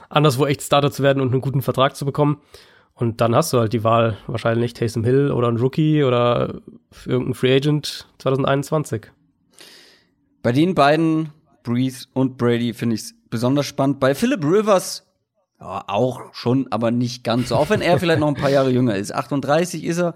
anderswo 0.10 0.46
echt 0.46 0.62
Starter 0.62 0.92
zu 0.92 1.04
werden 1.04 1.22
und 1.22 1.32
einen 1.32 1.42
guten 1.42 1.62
Vertrag 1.62 1.96
zu 1.96 2.06
bekommen. 2.06 2.40
Und 2.94 3.22
dann 3.22 3.36
hast 3.36 3.54
du 3.54 3.60
halt 3.60 3.74
die 3.74 3.84
Wahl, 3.84 4.18
wahrscheinlich 4.26 4.74
Taysom 4.74 5.04
Hill 5.04 5.32
oder 5.32 5.50
ein 5.50 5.58
Rookie 5.58 6.04
oder 6.04 6.56
irgendein 7.06 7.34
Free 7.36 7.56
Agent 7.56 8.08
2021. 8.20 9.08
Bei 10.42 10.52
den 10.52 10.74
beiden 10.74 11.30
Breeze 11.68 12.08
und 12.14 12.38
Brady 12.38 12.74
finde 12.74 12.96
ich 12.96 13.14
besonders 13.30 13.66
spannend. 13.66 14.00
Bei 14.00 14.16
Philip 14.16 14.44
Rivers 14.44 15.04
ja, 15.60 15.84
auch 15.88 16.34
schon, 16.34 16.68
aber 16.72 16.92
nicht 16.92 17.24
ganz 17.24 17.50
so. 17.50 17.56
Auch 17.56 17.70
wenn 17.70 17.82
er 17.82 18.00
vielleicht 18.00 18.22
noch 18.22 18.30
ein 18.30 18.36
paar 18.36 18.50
Jahre 18.50 18.70
jünger 18.70 18.96
ist. 18.96 19.14
38 19.14 19.84
ist 19.84 19.98
er. 19.98 20.14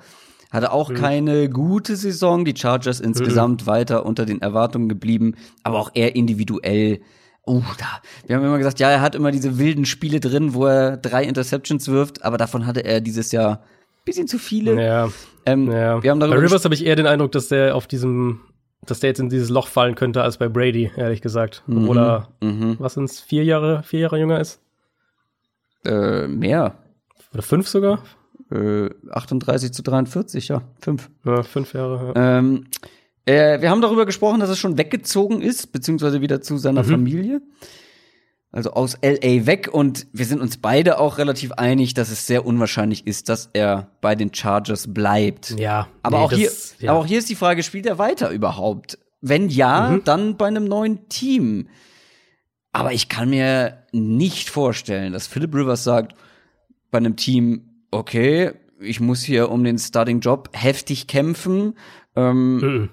Hatte 0.49 0.72
auch 0.72 0.90
mhm. 0.90 0.95
keine 0.95 1.49
gute 1.49 1.95
Saison. 1.98 2.45
Die 2.45 2.56
Chargers 2.56 2.99
insgesamt 3.02 3.64
mhm. 3.64 3.68
weiter 3.68 4.06
unter 4.06 4.26
den 4.26 4.41
Erwartungen 4.41 4.88
geblieben. 4.88 5.36
Aber 5.64 5.80
auch 5.80 5.91
er 5.94 6.15
individuell. 6.15 7.02
Uh, 7.45 7.64
da. 7.78 8.02
Wir 8.28 8.38
haben 8.38 8.45
immer 8.45 8.57
gesagt, 8.57 8.80
ja, 8.80 8.90
er 8.90 9.02
hat 9.02 9.15
immer 9.15 9.32
diese 9.32 9.57
wilden 9.57 9.86
Spiele 9.86 10.19
drin, 10.19 10.53
wo 10.53 10.68
er 10.68 10.95
drei 10.95 11.23
Interceptions 11.23 11.90
wirft. 11.90 12.23
Aber 12.23 12.38
davon 12.38 12.65
hatte 12.65 12.86
er 12.86 13.02
dieses 13.02 13.32
Jahr 13.32 13.61
bisschen 14.06 14.28
zu 14.28 14.40
viele. 14.40 14.82
Ja. 14.82 15.10
Ähm, 15.45 15.69
ja. 15.72 16.02
Wir 16.02 16.11
haben 16.11 16.19
darüber 16.19 16.38
bei 16.38 16.44
Rivers 16.44 16.64
habe 16.64 16.76
ich 16.76 16.86
eher 16.86 16.95
den 16.95 17.07
Eindruck, 17.07 17.32
dass 17.34 17.49
der 17.49 17.76
auf 17.76 17.88
diesem 17.88 18.41
dass 18.85 18.99
der 18.99 19.09
jetzt 19.11 19.19
in 19.19 19.29
dieses 19.29 19.49
Loch 19.49 19.67
fallen 19.67 19.95
könnte 19.95 20.23
als 20.23 20.37
bei 20.37 20.49
Brady, 20.49 20.91
ehrlich 20.95 21.21
gesagt. 21.21 21.63
Mhm. 21.67 21.83
Obwohl 21.83 21.97
er, 21.99 22.27
mhm. 22.41 22.75
was 22.79 22.95
sind's, 22.95 23.19
vier 23.19 23.43
Jahre, 23.43 23.83
vier 23.83 24.01
Jahre 24.01 24.19
jünger 24.19 24.39
ist? 24.39 24.59
Äh, 25.85 26.27
mehr. 26.27 26.75
Oder 27.33 27.43
fünf 27.43 27.67
sogar? 27.67 28.03
Äh, 28.51 28.89
38 29.09 29.71
zu 29.71 29.81
43, 29.83 30.47
ja. 30.49 30.61
Fünf. 30.79 31.09
Ja, 31.25 31.43
fünf 31.43 31.73
Jahre, 31.73 32.13
ja. 32.15 32.39
Ähm, 32.39 32.65
äh, 33.25 33.61
wir 33.61 33.69
haben 33.69 33.81
darüber 33.81 34.05
gesprochen, 34.05 34.39
dass 34.39 34.49
er 34.49 34.55
schon 34.55 34.77
weggezogen 34.77 35.41
ist, 35.41 35.71
beziehungsweise 35.71 36.21
wieder 36.21 36.41
zu 36.41 36.57
seiner 36.57 36.83
mhm. 36.83 36.87
Familie. 36.87 37.41
Also 38.53 38.72
aus 38.72 38.98
LA 39.02 39.45
weg 39.45 39.69
und 39.72 40.07
wir 40.11 40.26
sind 40.26 40.41
uns 40.41 40.57
beide 40.57 40.99
auch 40.99 41.18
relativ 41.18 41.53
einig, 41.53 41.94
dass 41.94 42.11
es 42.11 42.28
sehr 42.28 42.45
unwahrscheinlich 42.45 43.07
ist, 43.07 43.30
dass 43.30 43.49
er 43.53 43.88
bei 44.02 44.14
den 44.14 44.34
Chargers 44.34 44.94
bleibt. 44.94 45.52
Ja. 45.57 45.88
Aber 46.03 46.18
nee, 46.18 46.23
auch 46.26 46.32
hier, 46.34 46.52
ja. 46.80 46.91
aber 46.91 46.99
auch 46.99 47.06
hier 47.06 47.19
ist 47.19 47.30
die 47.30 47.36
Frage, 47.36 47.64
spielt 47.64 47.86
er 47.86 47.98
weiter 47.98 48.30
überhaupt? 48.30 48.99
Wenn 49.22 49.48
ja, 49.48 49.91
mhm. 49.91 50.03
dann 50.03 50.36
bei 50.36 50.48
einem 50.48 50.65
neuen 50.65 51.07
Team. 51.07 51.69
Aber 52.73 52.91
ich 52.91 53.07
kann 53.07 53.30
mir 53.30 53.86
nicht 53.94 54.49
vorstellen, 54.49 55.14
dass 55.14 55.28
Philip 55.28 55.53
Rivers 55.56 55.86
sagt, 55.86 56.15
bei 56.90 56.98
einem 56.98 57.15
Team, 57.15 57.86
okay, 57.91 58.52
ich 58.82 58.99
muss 58.99 59.23
hier 59.23 59.49
um 59.49 59.64
den 59.64 59.78
Starting 59.78 60.19
Job 60.19 60.49
heftig 60.53 61.07
kämpfen. 61.07 61.76
Ähm, 62.15 62.57
mhm. 62.57 62.90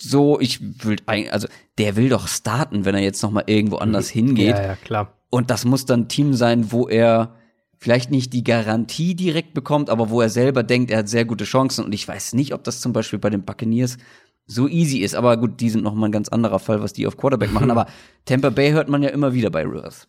So, 0.00 0.40
ich 0.40 0.84
will 0.84 0.96
eigentlich, 1.06 1.32
also 1.32 1.48
der 1.76 1.96
will 1.96 2.08
doch 2.08 2.28
starten, 2.28 2.84
wenn 2.84 2.94
er 2.94 3.02
jetzt 3.02 3.22
noch 3.22 3.30
mal 3.30 3.44
irgendwo 3.46 3.76
anders 3.76 4.14
mhm. 4.14 4.18
hingeht. 4.18 4.56
Ja, 4.56 4.62
ja, 4.62 4.76
klar. 4.76 5.12
Und 5.30 5.50
das 5.50 5.64
muss 5.64 5.84
dann 5.84 6.02
ein 6.02 6.08
Team 6.08 6.34
sein, 6.34 6.72
wo 6.72 6.88
er 6.88 7.34
vielleicht 7.76 8.10
nicht 8.10 8.32
die 8.32 8.44
Garantie 8.44 9.14
direkt 9.14 9.54
bekommt, 9.54 9.90
aber 9.90 10.10
wo 10.10 10.20
er 10.20 10.30
selber 10.30 10.62
denkt, 10.62 10.90
er 10.90 10.98
hat 10.98 11.08
sehr 11.08 11.24
gute 11.24 11.44
Chancen. 11.44 11.84
Und 11.84 11.92
ich 11.92 12.06
weiß 12.06 12.32
nicht, 12.34 12.54
ob 12.54 12.64
das 12.64 12.80
zum 12.80 12.92
Beispiel 12.92 13.18
bei 13.18 13.30
den 13.30 13.44
Buccaneers 13.44 13.98
so 14.46 14.66
easy 14.66 14.98
ist. 14.98 15.14
Aber 15.14 15.36
gut, 15.36 15.60
die 15.60 15.70
sind 15.70 15.84
noch 15.84 15.94
mal 15.94 16.08
ein 16.08 16.12
ganz 16.12 16.28
anderer 16.28 16.58
Fall, 16.58 16.82
was 16.82 16.92
die 16.92 17.06
auf 17.06 17.16
Quarterback 17.16 17.52
machen. 17.52 17.70
Aber 17.72 17.86
Tampa 18.24 18.50
Bay 18.50 18.72
hört 18.72 18.88
man 18.88 19.02
ja 19.02 19.10
immer 19.10 19.32
wieder 19.32 19.50
bei 19.50 19.62
Rivers. 19.62 20.08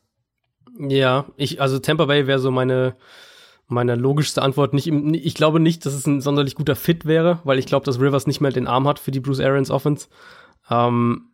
Ja, 0.79 1.25
ich, 1.35 1.61
also 1.61 1.79
Tampa 1.79 2.05
Bay 2.05 2.25
wäre 2.25 2.39
so 2.39 2.49
meine, 2.49 2.95
meine 3.69 3.95
logischste 3.95 4.41
Antwort. 4.41 4.73
Nicht 4.73 4.87
ich 4.87 5.35
glaube 5.35 5.59
nicht, 5.59 5.85
dass 5.85 5.93
es 5.93 6.05
ein 6.05 6.21
sonderlich 6.21 6.55
guter 6.55 6.75
Fit 6.75 7.05
wäre, 7.05 7.39
weil 7.43 7.59
ich 7.59 7.65
glaube, 7.65 7.85
dass 7.85 7.99
Rivers 7.99 8.27
nicht 8.27 8.41
mehr 8.41 8.51
den 8.51 8.67
Arm 8.67 8.87
hat 8.87 8.99
für 8.99 9.11
die 9.11 9.19
Bruce 9.19 9.39
Arians 9.39 9.71
Offense. 9.71 10.07
Ähm, 10.69 11.29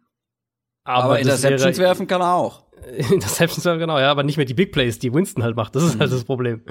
aber, 0.84 1.04
aber 1.04 1.20
Interceptions 1.20 1.78
wäre, 1.78 1.88
werfen 1.90 2.08
kann 2.08 2.22
er 2.22 2.34
auch. 2.36 2.64
Interceptions 3.12 3.66
werfen, 3.66 3.80
genau, 3.80 3.98
ja, 3.98 4.12
aber 4.12 4.24
nicht 4.24 4.38
mehr 4.38 4.46
die 4.46 4.54
Big 4.54 4.72
Plays, 4.72 5.00
die 5.00 5.14
Winston 5.14 5.44
halt 5.44 5.56
macht. 5.56 5.76
Das 5.76 5.84
ist 5.84 6.00
halt 6.00 6.12
mhm. 6.12 6.16
das 6.16 6.24
Problem. 6.26 6.62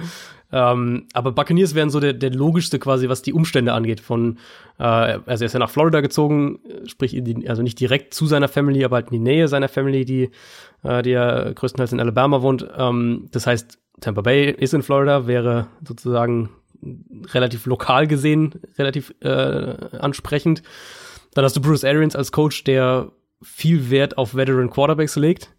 Ähm, 0.52 1.08
aber 1.14 1.32
Buccaneers 1.32 1.74
wären 1.74 1.90
so 1.90 1.98
der, 1.98 2.12
der 2.12 2.30
logischste 2.30 2.78
quasi, 2.78 3.08
was 3.08 3.22
die 3.22 3.32
Umstände 3.32 3.72
angeht. 3.72 4.00
Von, 4.00 4.38
äh, 4.78 4.84
also 4.84 5.44
er 5.44 5.46
ist 5.46 5.54
ja 5.54 5.58
nach 5.58 5.70
Florida 5.70 6.00
gezogen, 6.00 6.60
sprich, 6.86 7.16
die, 7.18 7.48
also 7.48 7.62
nicht 7.62 7.80
direkt 7.80 8.14
zu 8.14 8.26
seiner 8.26 8.48
Family, 8.48 8.84
aber 8.84 8.96
halt 8.96 9.06
in 9.06 9.14
die 9.14 9.30
Nähe 9.30 9.48
seiner 9.48 9.68
Family, 9.68 10.04
die, 10.04 10.30
äh, 10.82 11.02
die 11.02 11.10
ja 11.10 11.52
größtenteils 11.52 11.92
in 11.92 12.00
Alabama 12.00 12.42
wohnt. 12.42 12.68
Ähm, 12.76 13.28
das 13.32 13.46
heißt, 13.46 13.78
Tampa 14.00 14.22
Bay 14.22 14.50
ist 14.50 14.74
in 14.74 14.82
Florida, 14.82 15.26
wäre 15.26 15.68
sozusagen 15.86 16.50
relativ 17.32 17.66
lokal 17.66 18.06
gesehen, 18.06 18.54
relativ 18.78 19.14
äh, 19.20 19.96
ansprechend. 19.98 20.62
Dann 21.32 21.44
hast 21.44 21.56
du 21.56 21.60
Bruce 21.60 21.84
Arians 21.84 22.16
als 22.16 22.32
Coach, 22.32 22.64
der 22.64 23.10
viel 23.42 23.90
Wert 23.90 24.18
auf 24.18 24.34
Veteran 24.34 24.70
Quarterbacks 24.70 25.16
legt. 25.16 25.50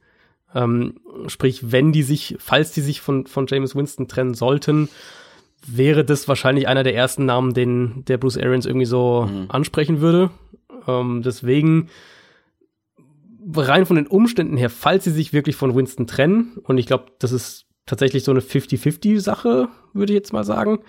Ähm, 0.53 0.99
sprich, 1.27 1.71
wenn 1.71 1.91
die 1.91 2.03
sich, 2.03 2.35
falls 2.39 2.71
die 2.71 2.81
sich 2.81 3.01
von, 3.01 3.27
von 3.27 3.47
James 3.47 3.75
Winston 3.75 4.07
trennen 4.07 4.33
sollten, 4.33 4.89
wäre 5.65 6.05
das 6.05 6.27
wahrscheinlich 6.27 6.67
einer 6.67 6.83
der 6.83 6.95
ersten 6.95 7.25
Namen, 7.25 7.53
den 7.53 8.05
der 8.05 8.17
Bruce 8.17 8.37
Arians 8.37 8.65
irgendwie 8.65 8.85
so 8.85 9.27
mhm. 9.29 9.45
ansprechen 9.49 9.99
würde. 9.99 10.29
Ähm, 10.87 11.21
deswegen 11.23 11.89
rein 13.53 13.85
von 13.85 13.95
den 13.95 14.07
Umständen 14.07 14.57
her, 14.57 14.69
falls 14.69 15.03
sie 15.03 15.11
sich 15.11 15.33
wirklich 15.33 15.55
von 15.55 15.75
Winston 15.75 16.07
trennen, 16.07 16.57
und 16.63 16.77
ich 16.77 16.87
glaube, 16.87 17.05
das 17.19 17.31
ist 17.31 17.64
tatsächlich 17.85 18.23
so 18.23 18.31
eine 18.31 18.41
50-50-Sache, 18.41 19.67
würde 19.93 20.13
ich 20.13 20.17
jetzt 20.17 20.33
mal 20.33 20.43
sagen, 20.43 20.79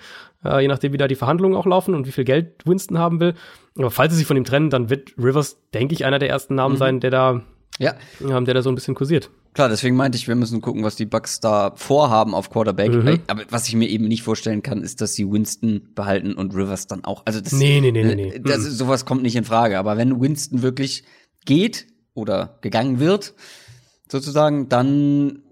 äh, 0.45 0.61
je 0.63 0.69
nachdem, 0.69 0.93
wie 0.93 0.99
da 0.99 1.09
die 1.09 1.15
Verhandlungen 1.15 1.57
auch 1.57 1.67
laufen 1.67 1.95
und 1.95 2.07
wie 2.07 2.13
viel 2.13 2.25
Geld 2.25 2.67
Winston 2.67 2.99
haben 2.99 3.21
will. 3.21 3.35
Aber 3.77 3.91
falls 3.91 4.13
sie 4.13 4.19
sich 4.19 4.27
von 4.27 4.37
ihm 4.37 4.45
trennen, 4.45 4.71
dann 4.71 4.89
wird 4.89 5.13
Rivers, 5.19 5.59
denke 5.75 5.95
ich, 5.95 6.05
einer 6.05 6.19
der 6.19 6.31
ersten 6.31 6.55
Namen 6.55 6.75
mhm. 6.75 6.79
sein, 6.79 7.01
der 7.01 7.11
da, 7.11 7.43
ja. 7.79 7.95
ähm, 8.21 8.45
der 8.45 8.55
da 8.55 8.63
so 8.63 8.71
ein 8.71 8.75
bisschen 8.75 8.95
kursiert. 8.95 9.31
Klar, 9.53 9.69
deswegen 9.71 9.97
meinte 9.97 10.17
ich, 10.19 10.29
wir 10.29 10.35
müssen 10.35 10.61
gucken, 10.61 10.85
was 10.85 10.97
die 10.97 11.07
Bucks 11.07 11.41
da 11.41 11.73
vorhaben 11.77 12.35
auf 12.35 12.51
Quarterback. 12.51 12.93
Mhm. 12.93 13.21
Aber 13.27 13.43
was 13.49 13.69
ich 13.69 13.75
mir 13.75 13.89
eben 13.89 14.07
nicht 14.07 14.23
vorstellen 14.23 14.63
kann, 14.63 14.83
ist, 14.83 15.01
dass 15.01 15.15
sie 15.15 15.31
Winston 15.31 15.89
behalten 15.95 16.35
und 16.35 16.55
Rivers 16.55 16.87
dann 16.87 17.05
auch. 17.05 17.23
Also 17.25 17.41
das, 17.41 17.53
nee, 17.53 17.81
nee, 17.81 17.91
nee, 17.91 18.05
nee, 18.05 18.15
nee. 18.15 18.39
Das, 18.39 18.59
mhm. 18.59 18.71
sowas 18.71 19.05
kommt 19.05 19.23
nicht 19.23 19.37
in 19.37 19.45
Frage. 19.45 19.79
Aber 19.79 19.97
wenn 19.97 20.21
Winston 20.21 20.63
wirklich 20.63 21.05
geht 21.47 21.87
oder 22.13 22.59
gegangen 22.61 23.01
wird, 23.01 23.35
sozusagen, 24.11 24.69
dann 24.69 25.43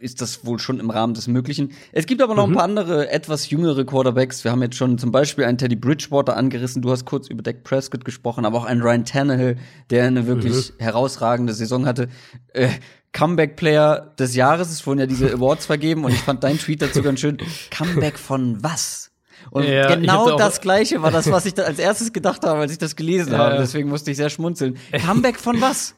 ist 0.00 0.22
das 0.22 0.44
wohl 0.46 0.58
schon 0.58 0.80
im 0.80 0.90
Rahmen 0.90 1.14
des 1.14 1.28
Möglichen. 1.28 1.72
Es 1.92 2.06
gibt 2.06 2.22
aber 2.22 2.34
noch 2.34 2.46
mhm. 2.46 2.52
ein 2.52 2.56
paar 2.56 2.64
andere, 2.64 3.10
etwas 3.10 3.50
jüngere 3.50 3.84
Quarterbacks. 3.84 4.42
Wir 4.44 4.50
haben 4.50 4.62
jetzt 4.62 4.76
schon 4.76 4.98
zum 4.98 5.12
Beispiel 5.12 5.44
einen 5.44 5.58
Teddy 5.58 5.76
Bridgewater 5.76 6.36
angerissen. 6.36 6.80
Du 6.80 6.90
hast 6.90 7.04
kurz 7.04 7.28
über 7.28 7.42
Dak 7.42 7.64
Prescott 7.64 8.04
gesprochen, 8.04 8.44
aber 8.46 8.58
auch 8.58 8.64
einen 8.64 8.80
Ryan 8.80 9.04
Tannehill, 9.04 9.56
der 9.90 10.04
eine 10.04 10.26
wirklich 10.26 10.72
mhm. 10.72 10.82
herausragende 10.82 11.52
Saison 11.52 11.86
hatte. 11.86 12.08
Äh, 12.54 12.70
Comeback-Player 13.12 14.14
des 14.18 14.34
Jahres. 14.34 14.70
Es 14.70 14.86
wurden 14.86 15.00
ja 15.00 15.06
diese 15.06 15.30
Awards 15.34 15.66
vergeben 15.66 16.04
und 16.04 16.12
ich 16.12 16.20
fand 16.20 16.42
deinen 16.44 16.58
Tweet 16.58 16.80
dazu 16.80 17.02
ganz 17.02 17.20
schön. 17.20 17.36
Comeback 17.70 18.18
von 18.18 18.62
was? 18.62 19.10
Und 19.50 19.64
ja, 19.64 19.94
genau 19.94 20.36
das 20.36 20.60
Gleiche 20.60 21.02
war 21.02 21.10
das, 21.10 21.30
was 21.30 21.46
ich 21.46 21.54
da 21.54 21.62
als 21.62 21.78
erstes 21.78 22.12
gedacht 22.12 22.44
habe, 22.44 22.60
als 22.60 22.72
ich 22.72 22.78
das 22.78 22.96
gelesen 22.96 23.32
ja. 23.32 23.38
habe. 23.38 23.56
Deswegen 23.56 23.88
musste 23.88 24.10
ich 24.10 24.16
sehr 24.16 24.30
schmunzeln. 24.30 24.78
Comeback 25.04 25.38
von 25.38 25.60
was? 25.60 25.94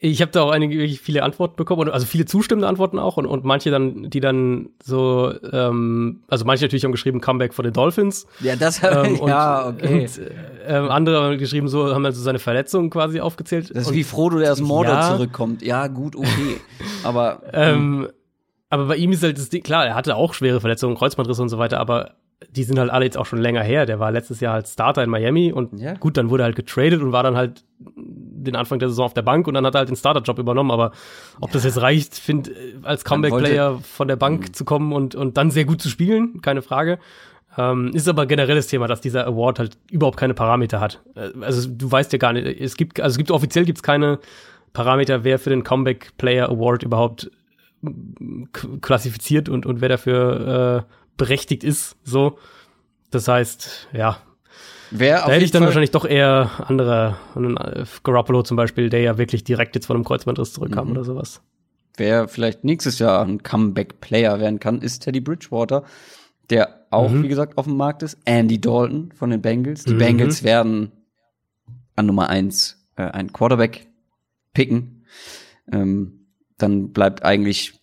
Ich 0.00 0.22
habe 0.22 0.30
da 0.30 0.42
auch 0.42 0.50
einige 0.52 0.78
wirklich 0.78 1.00
viele 1.00 1.24
Antworten 1.24 1.56
bekommen, 1.56 1.90
also 1.90 2.06
viele 2.06 2.24
zustimmende 2.24 2.68
Antworten 2.68 3.00
auch 3.00 3.16
und, 3.16 3.26
und 3.26 3.44
manche 3.44 3.70
dann, 3.70 4.08
die 4.10 4.20
dann 4.20 4.68
so, 4.80 5.32
ähm, 5.52 6.22
also 6.28 6.44
manche 6.44 6.64
natürlich 6.64 6.84
haben 6.84 6.92
geschrieben 6.92 7.20
Comeback 7.20 7.52
for 7.52 7.64
the 7.64 7.72
Dolphins. 7.72 8.26
Ja, 8.40 8.54
das 8.54 8.80
ähm, 8.82 9.18
und, 9.18 9.28
ja 9.28 9.68
okay. 9.68 10.02
Und, 10.02 10.20
äh, 10.68 10.72
andere 10.72 11.20
haben 11.20 11.38
geschrieben 11.38 11.66
so, 11.66 11.92
haben 11.92 12.06
also 12.06 12.22
seine 12.22 12.38
Verletzungen 12.38 12.90
quasi 12.90 13.20
aufgezählt. 13.20 13.70
Das 13.70 13.82
ist 13.82 13.88
und, 13.88 13.94
wie 13.96 14.04
Frodo, 14.04 14.38
der 14.38 14.52
aus 14.52 14.60
Mordor 14.60 14.94
ja, 14.94 15.14
zurückkommt. 15.14 15.62
Ja, 15.62 15.88
gut, 15.88 16.14
okay. 16.14 16.60
aber 17.02 17.42
ähm, 17.52 18.08
aber 18.70 18.84
bei 18.84 18.96
ihm 18.96 19.10
ist 19.10 19.22
halt 19.22 19.36
das 19.36 19.48
Ding, 19.48 19.62
klar, 19.62 19.86
er 19.86 19.94
hatte 19.94 20.14
auch 20.14 20.34
schwere 20.34 20.60
Verletzungen, 20.60 20.96
Kreuzbandrisse 20.96 21.42
und 21.42 21.48
so 21.48 21.58
weiter, 21.58 21.80
aber 21.80 22.12
die 22.50 22.62
sind 22.62 22.78
halt 22.78 22.90
alle 22.90 23.04
jetzt 23.04 23.18
auch 23.18 23.26
schon 23.26 23.40
länger 23.40 23.62
her. 23.62 23.84
Der 23.84 23.98
war 23.98 24.12
letztes 24.12 24.40
Jahr 24.40 24.54
halt 24.54 24.68
Starter 24.68 25.02
in 25.02 25.10
Miami 25.10 25.52
und 25.52 25.80
ja. 25.80 25.94
gut, 25.94 26.16
dann 26.16 26.30
wurde 26.30 26.44
er 26.44 26.46
halt 26.46 26.56
getradet 26.56 27.02
und 27.02 27.12
war 27.12 27.22
dann 27.22 27.36
halt 27.36 27.64
den 27.78 28.54
Anfang 28.54 28.78
der 28.78 28.88
Saison 28.88 29.06
auf 29.06 29.14
der 29.14 29.22
Bank 29.22 29.48
und 29.48 29.54
dann 29.54 29.66
hat 29.66 29.74
er 29.74 29.78
halt 29.78 29.88
den 29.88 29.96
Starter-Job 29.96 30.38
übernommen. 30.38 30.70
Aber 30.70 30.92
ob 31.40 31.48
ja. 31.48 31.54
das 31.54 31.64
jetzt 31.64 31.80
reicht, 31.80 32.14
finde 32.14 32.52
als 32.82 33.04
Comeback-Player 33.04 33.78
von 33.82 34.08
der 34.08 34.16
Bank 34.16 34.40
mhm. 34.48 34.54
zu 34.54 34.64
kommen 34.64 34.92
und, 34.92 35.14
und 35.14 35.36
dann 35.36 35.50
sehr 35.50 35.64
gut 35.64 35.82
zu 35.82 35.88
spielen, 35.88 36.40
keine 36.40 36.62
Frage. 36.62 36.98
Ähm, 37.56 37.90
ist 37.92 38.08
aber 38.08 38.26
generelles 38.26 38.68
Thema, 38.68 38.86
dass 38.86 39.00
dieser 39.00 39.26
Award 39.26 39.58
halt 39.58 39.78
überhaupt 39.90 40.16
keine 40.16 40.34
Parameter 40.34 40.80
hat. 40.80 41.00
Äh, 41.16 41.30
also 41.40 41.68
du 41.68 41.90
weißt 41.90 42.12
ja 42.12 42.18
gar 42.18 42.32
nicht, 42.32 42.60
es 42.60 42.76
gibt, 42.76 43.00
also 43.00 43.14
es 43.14 43.18
gibt 43.18 43.32
offiziell 43.32 43.64
gibt's 43.64 43.82
keine 43.82 44.20
Parameter, 44.72 45.24
wer 45.24 45.40
für 45.40 45.50
den 45.50 45.64
Comeback 45.64 46.16
Player 46.18 46.48
Award 46.48 46.84
überhaupt 46.84 47.30
klassifiziert 48.80 49.48
und, 49.48 49.66
und 49.66 49.80
wer 49.80 49.88
dafür 49.88 50.86
äh, 50.88 50.92
berechtigt 51.18 51.62
ist. 51.62 51.96
So. 52.04 52.38
Das 53.10 53.28
heißt, 53.28 53.88
ja. 53.92 54.22
Wer 54.90 55.26
da 55.26 55.32
hätte 55.32 55.44
ich 55.44 55.50
dann 55.50 55.60
Fall 55.60 55.68
wahrscheinlich 55.68 55.90
doch 55.90 56.06
eher 56.06 56.50
andere, 56.66 57.16
äh, 57.36 57.84
Garoppolo 58.02 58.42
zum 58.42 58.56
Beispiel, 58.56 58.88
der 58.88 59.02
ja 59.02 59.18
wirklich 59.18 59.44
direkt 59.44 59.74
jetzt 59.74 59.86
von 59.86 59.96
einem 59.96 60.04
Kreuzbandriss 60.04 60.54
zurückkam 60.54 60.86
mhm. 60.86 60.92
oder 60.92 61.04
sowas. 61.04 61.42
Wer 61.98 62.28
vielleicht 62.28 62.64
nächstes 62.64 62.98
Jahr 62.98 63.22
ein 63.22 63.42
Comeback-Player 63.42 64.40
werden 64.40 64.60
kann, 64.60 64.80
ist 64.80 65.00
Teddy 65.00 65.20
Bridgewater, 65.20 65.84
der 66.48 66.86
auch, 66.90 67.10
mhm. 67.10 67.24
wie 67.24 67.28
gesagt, 67.28 67.58
auf 67.58 67.66
dem 67.66 67.76
Markt 67.76 68.02
ist. 68.02 68.16
Andy 68.24 68.58
Dalton 68.60 69.12
von 69.12 69.30
den 69.30 69.42
Bengals. 69.42 69.84
Die 69.84 69.94
mhm. 69.94 69.98
Bengals 69.98 70.42
werden 70.42 70.92
an 71.96 72.06
Nummer 72.06 72.30
eins 72.30 72.88
äh, 72.96 73.02
einen 73.02 73.32
Quarterback 73.32 73.88
picken. 74.54 75.04
Ähm, 75.70 76.28
dann 76.56 76.92
bleibt 76.92 77.24
eigentlich 77.24 77.74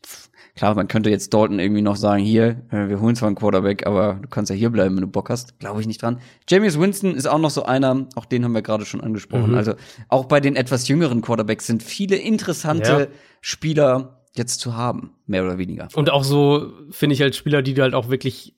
Klar, 0.56 0.74
man 0.74 0.88
könnte 0.88 1.10
jetzt 1.10 1.34
Dalton 1.34 1.60
irgendwie 1.60 1.82
noch 1.82 1.98
sagen, 1.98 2.24
hier, 2.24 2.62
äh, 2.72 2.88
wir 2.88 3.02
holen 3.02 3.16
zwar 3.16 3.28
einen 3.28 3.36
Quarterback, 3.36 3.86
aber 3.86 4.20
du 4.22 4.30
kannst 4.30 4.50
ja 4.50 4.56
hier 4.56 4.70
bleiben, 4.70 4.96
wenn 4.96 5.02
du 5.02 5.08
Bock 5.08 5.30
hast. 5.30 5.60
Glaube 5.60 5.82
ich 5.82 5.88
nicht 5.88 6.02
dran. 6.02 6.20
James 6.50 6.80
Winston 6.80 7.14
ist 7.14 7.26
auch 7.28 7.40
noch 7.40 7.50
so 7.50 7.64
einer, 7.64 8.08
auch 8.16 8.24
den 8.24 8.46
haben 8.46 8.54
wir 8.54 8.62
gerade 8.62 8.86
schon 8.86 9.02
angesprochen. 9.02 9.52
Mhm. 9.52 9.58
Also 9.58 9.74
auch 10.08 10.26
bei 10.26 10.40
den 10.40 10.56
etwas 10.56 10.88
jüngeren 10.88 11.22
Quarterbacks 11.22 11.68
sind 11.68 11.84
viele 11.84 12.16
interessante 12.16 12.90
Ja. 12.90 13.08
Spieler 13.42 14.22
jetzt 14.36 14.62
zu 14.62 14.76
haben, 14.76 15.12
mehr 15.28 15.44
oder 15.44 15.58
weniger. 15.58 15.90
Und 15.94 16.10
auch 16.10 16.24
so 16.24 16.72
finde 16.90 17.16
ich 17.16 17.22
halt 17.22 17.36
Spieler, 17.36 17.62
die 17.62 17.74
du 17.74 17.82
halt 17.82 17.94
auch 17.94 18.10
wirklich 18.10 18.56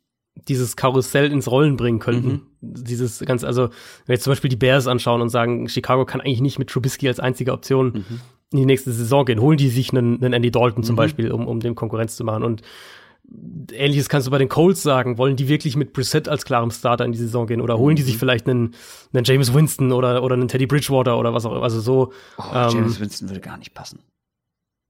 dieses 0.47 0.75
Karussell 0.75 1.31
ins 1.31 1.49
Rollen 1.49 1.77
bringen 1.77 1.97
könnten. 1.99 2.43
Dieses 2.61 3.19
ganz, 3.21 3.43
also, 3.43 3.63
wenn 3.63 4.07
wir 4.07 4.15
jetzt 4.15 4.23
zum 4.23 4.31
Beispiel 4.31 4.49
die 4.49 4.55
Bears 4.55 4.87
anschauen 4.87 5.21
und 5.21 5.29
sagen, 5.29 5.67
Chicago 5.67 6.05
kann 6.05 6.21
eigentlich 6.21 6.41
nicht 6.41 6.59
mit 6.59 6.69
Trubisky 6.69 7.07
als 7.07 7.19
einzige 7.19 7.53
Option 7.53 8.05
in 8.51 8.59
die 8.59 8.65
nächste 8.65 8.91
Saison 8.91 9.25
gehen, 9.25 9.41
holen 9.41 9.57
die 9.57 9.69
sich 9.69 9.91
einen, 9.91 10.23
einen 10.23 10.33
Andy 10.33 10.51
Dalton 10.51 10.83
zum 10.83 10.95
Beispiel, 10.95 11.31
um, 11.31 11.47
um 11.47 11.59
dem 11.59 11.75
Konkurrenz 11.75 12.15
zu 12.15 12.23
machen. 12.23 12.43
Und 12.43 12.61
ähnliches 13.73 14.07
kannst 14.07 14.27
du 14.27 14.31
bei 14.31 14.37
den 14.37 14.47
Colts 14.49 14.83
sagen. 14.83 15.17
Wollen 15.17 15.35
die 15.35 15.49
wirklich 15.49 15.75
mit 15.75 15.91
Brissett 15.93 16.29
als 16.29 16.45
klarem 16.45 16.71
Starter 16.71 17.03
in 17.03 17.11
die 17.11 17.17
Saison 17.17 17.45
gehen? 17.45 17.61
Oder 17.61 17.77
holen 17.77 17.95
die 17.95 18.03
sich 18.03 18.17
vielleicht 18.17 18.47
einen, 18.47 18.73
einen 19.13 19.25
James 19.25 19.53
Winston 19.53 19.91
oder, 19.91 20.23
oder 20.23 20.35
einen 20.35 20.47
Teddy 20.47 20.65
Bridgewater 20.65 21.17
oder 21.19 21.33
was 21.33 21.45
auch 21.45 21.51
immer? 21.51 21.63
Also 21.63 21.81
so, 21.81 22.13
Oh, 22.37 22.43
ähm, 22.53 22.69
James 22.71 22.99
Winston 22.99 23.29
würde 23.29 23.41
gar 23.41 23.57
nicht 23.57 23.73
passen. 23.73 23.99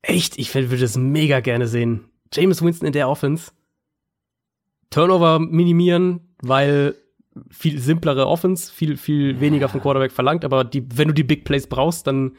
Echt, 0.03 0.37
ich 0.37 0.53
würde 0.53 0.77
das 0.77 0.97
mega 0.97 1.39
gerne 1.39 1.67
sehen. 1.67 2.05
James 2.31 2.61
Winston 2.61 2.85
in 2.87 2.93
der 2.93 3.09
Offense. 3.09 3.51
Turnover 4.89 5.39
minimieren, 5.39 6.21
weil 6.41 6.95
viel 7.49 7.79
simplere 7.79 8.27
Offense, 8.27 8.71
viel, 8.71 8.97
viel 8.97 9.39
weniger 9.39 9.69
vom 9.69 9.81
Quarterback 9.81 10.11
verlangt, 10.11 10.45
aber 10.45 10.63
die, 10.63 10.85
wenn 10.97 11.07
du 11.07 11.13
die 11.13 11.23
Big 11.23 11.43
Plays 11.43 11.67
brauchst, 11.67 12.07
dann 12.07 12.35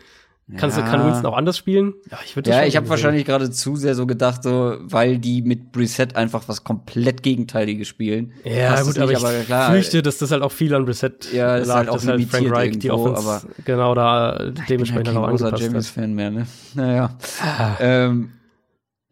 kannst 0.57 0.79
du, 0.79 0.83
kann 0.83 1.01
Ja. 1.01 1.07
Winston 1.09 1.27
auch 1.27 1.37
anders 1.37 1.59
spielen. 1.59 1.95
Ja, 2.11 2.19
ich 2.25 2.35
würde 2.35 2.51
Ja, 2.51 2.65
ich 2.65 2.77
habe 2.77 2.89
wahrscheinlich 2.89 3.25
gerade 3.27 3.51
zu 3.51 3.77
sehr 3.77 3.95
so 3.95 4.07
gedacht, 4.07 4.43
so, 4.43 4.77
weil 4.81 5.19
die 5.19 5.43
mit 5.43 5.73
Brissett 5.73 6.16
einfach 6.16 6.45
was 6.49 6.65
komplett 6.65 7.23
Gegenteiliges 7.23 7.87
spielen. 7.89 8.33
Ja, 8.45 8.70
Passt 8.70 8.87
gut, 8.87 8.99
aber 8.99 9.12
nicht, 9.12 9.23
ich 9.41 9.47
klar, 9.47 9.70
fürchte, 9.73 10.03
dass 10.03 10.19
das 10.19 10.31
halt 10.31 10.43
auch 10.43 10.53
viel 10.53 10.75
an 10.75 10.85
Brissett 10.87 11.33
Ja, 11.33 11.57
lag, 11.59 11.75
halt 11.77 11.89
auch 11.91 11.95
dass 11.97 12.07
halt 12.07 12.25
Frank 12.29 12.51
Reich 12.51 12.79
die 12.79 12.87
irgendwo, 12.87 13.11
Offense 13.11 13.29
aber- 13.29 13.43
genau 13.65 13.95
da 13.95 14.51
dementsprechend 14.69 15.09
halt 15.09 15.16
auch 15.19 15.25
angepasst 15.29 15.53
hat. 15.53 15.61
James-Fan 15.61 16.15
mehr, 16.15 16.31
ne? 16.31 16.47
Naja. 16.75 17.11
ähm, 17.81 18.31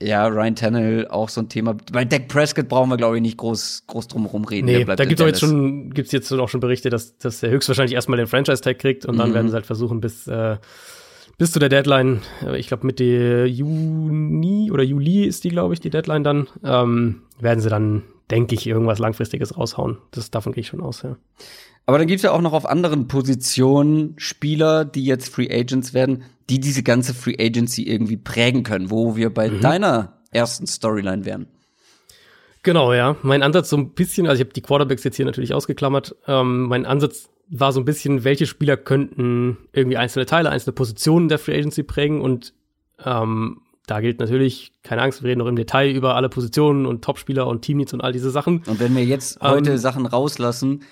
ja, 0.00 0.26
Ryan 0.26 0.54
Tannehill 0.56 1.08
auch 1.08 1.30
so 1.30 1.40
ein 1.40 1.48
Thema. 1.48 1.74
Bei 1.90 2.04
Dak 2.04 2.28
Prescott 2.28 2.68
brauchen 2.68 2.90
wir, 2.90 2.98
glaube 2.98 3.16
ich, 3.16 3.22
nicht 3.22 3.38
groß, 3.38 3.84
groß 3.86 4.08
drum 4.08 4.24
herum 4.26 4.44
reden. 4.44 4.66
Der 4.66 4.78
Nee, 4.80 4.84
da 4.84 5.04
gibt's 5.06 5.22
jetzt 5.24 5.40
schon, 5.40 5.90
gibt's 5.94 6.12
jetzt 6.12 6.30
auch 6.32 6.48
schon 6.50 6.60
Berichte, 6.60 6.90
dass, 6.90 7.16
dass 7.16 7.42
er 7.42 7.48
höchstwahrscheinlich 7.50 7.94
erstmal 7.94 8.18
den 8.18 8.26
Franchise-Tag 8.26 8.78
kriegt 8.78 9.06
und 9.06 9.16
dann 9.16 9.30
Mhm. 9.30 9.34
werden 9.34 9.48
sie 9.48 9.54
halt 9.54 9.64
versuchen, 9.64 10.00
bis, 10.02 10.26
äh, 10.26 10.58
bis 11.38 11.52
zu 11.52 11.58
der 11.58 11.68
Deadline, 11.68 12.20
äh, 12.44 12.58
ich 12.58 12.68
glaube 12.68 12.86
Mitte 12.86 13.44
Juni 13.46 14.70
oder 14.72 14.82
Juli 14.82 15.24
ist 15.24 15.44
die, 15.44 15.50
glaube 15.50 15.74
ich, 15.74 15.80
die 15.80 15.90
Deadline 15.90 16.24
dann, 16.24 16.48
ähm, 16.64 17.22
werden 17.40 17.60
sie 17.60 17.68
dann, 17.68 18.02
denke 18.30 18.54
ich, 18.54 18.66
irgendwas 18.66 18.98
Langfristiges 18.98 19.56
raushauen. 19.56 19.98
Das, 20.10 20.30
davon 20.30 20.52
gehe 20.52 20.62
ich 20.62 20.68
schon 20.68 20.80
aus, 20.80 21.02
ja. 21.02 21.16
Aber 21.88 21.98
dann 21.98 22.08
gibt's 22.08 22.24
ja 22.24 22.32
auch 22.32 22.40
noch 22.40 22.52
auf 22.52 22.66
anderen 22.66 23.06
Positionen 23.06 24.14
Spieler, 24.16 24.84
die 24.84 25.04
jetzt 25.04 25.28
Free 25.28 25.48
Agents 25.48 25.94
werden, 25.94 26.24
die 26.50 26.58
diese 26.58 26.82
ganze 26.82 27.14
Free 27.14 27.36
Agency 27.38 27.84
irgendwie 27.84 28.16
prägen 28.16 28.64
können, 28.64 28.90
wo 28.90 29.14
wir 29.14 29.32
bei 29.32 29.48
Mhm. 29.50 29.60
deiner 29.60 30.14
ersten 30.32 30.66
Storyline 30.66 31.24
wären. 31.24 31.46
Genau, 32.64 32.92
ja. 32.92 33.14
Mein 33.22 33.44
Ansatz 33.44 33.70
so 33.70 33.76
ein 33.76 33.90
bisschen, 33.90 34.26
also 34.26 34.40
ich 34.40 34.46
habe 34.46 34.52
die 34.52 34.62
Quarterbacks 34.62 35.04
jetzt 35.04 35.14
hier 35.16 35.24
natürlich 35.26 35.54
ausgeklammert. 35.54 36.16
Ähm, 36.26 36.64
mein 36.64 36.84
Ansatz 36.86 37.28
war 37.48 37.72
so 37.72 37.80
ein 37.80 37.84
bisschen, 37.84 38.24
welche 38.24 38.46
Spieler 38.46 38.76
könnten 38.76 39.56
irgendwie 39.72 39.96
einzelne 39.96 40.26
Teile, 40.26 40.50
einzelne 40.50 40.72
Positionen 40.74 41.28
der 41.28 41.38
Free 41.38 41.54
Agency 41.56 41.82
prägen 41.82 42.20
und 42.20 42.52
ähm, 43.04 43.60
da 43.86 44.00
gilt 44.00 44.18
natürlich, 44.18 44.72
keine 44.82 45.02
Angst, 45.02 45.22
wir 45.22 45.30
reden 45.30 45.38
noch 45.38 45.46
im 45.46 45.54
Detail 45.54 45.90
über 45.92 46.16
alle 46.16 46.28
Positionen 46.28 46.86
und 46.86 47.04
Topspieler 47.04 47.46
und 47.46 47.62
Teamneeds 47.62 47.92
und 47.92 48.00
all 48.00 48.10
diese 48.12 48.30
Sachen. 48.32 48.64
Und 48.66 48.80
wenn 48.80 48.96
wir 48.96 49.04
jetzt 49.04 49.40
heute 49.40 49.72
Ähm, 49.72 49.78
Sachen 49.78 50.06
rauslassen, 50.06 50.82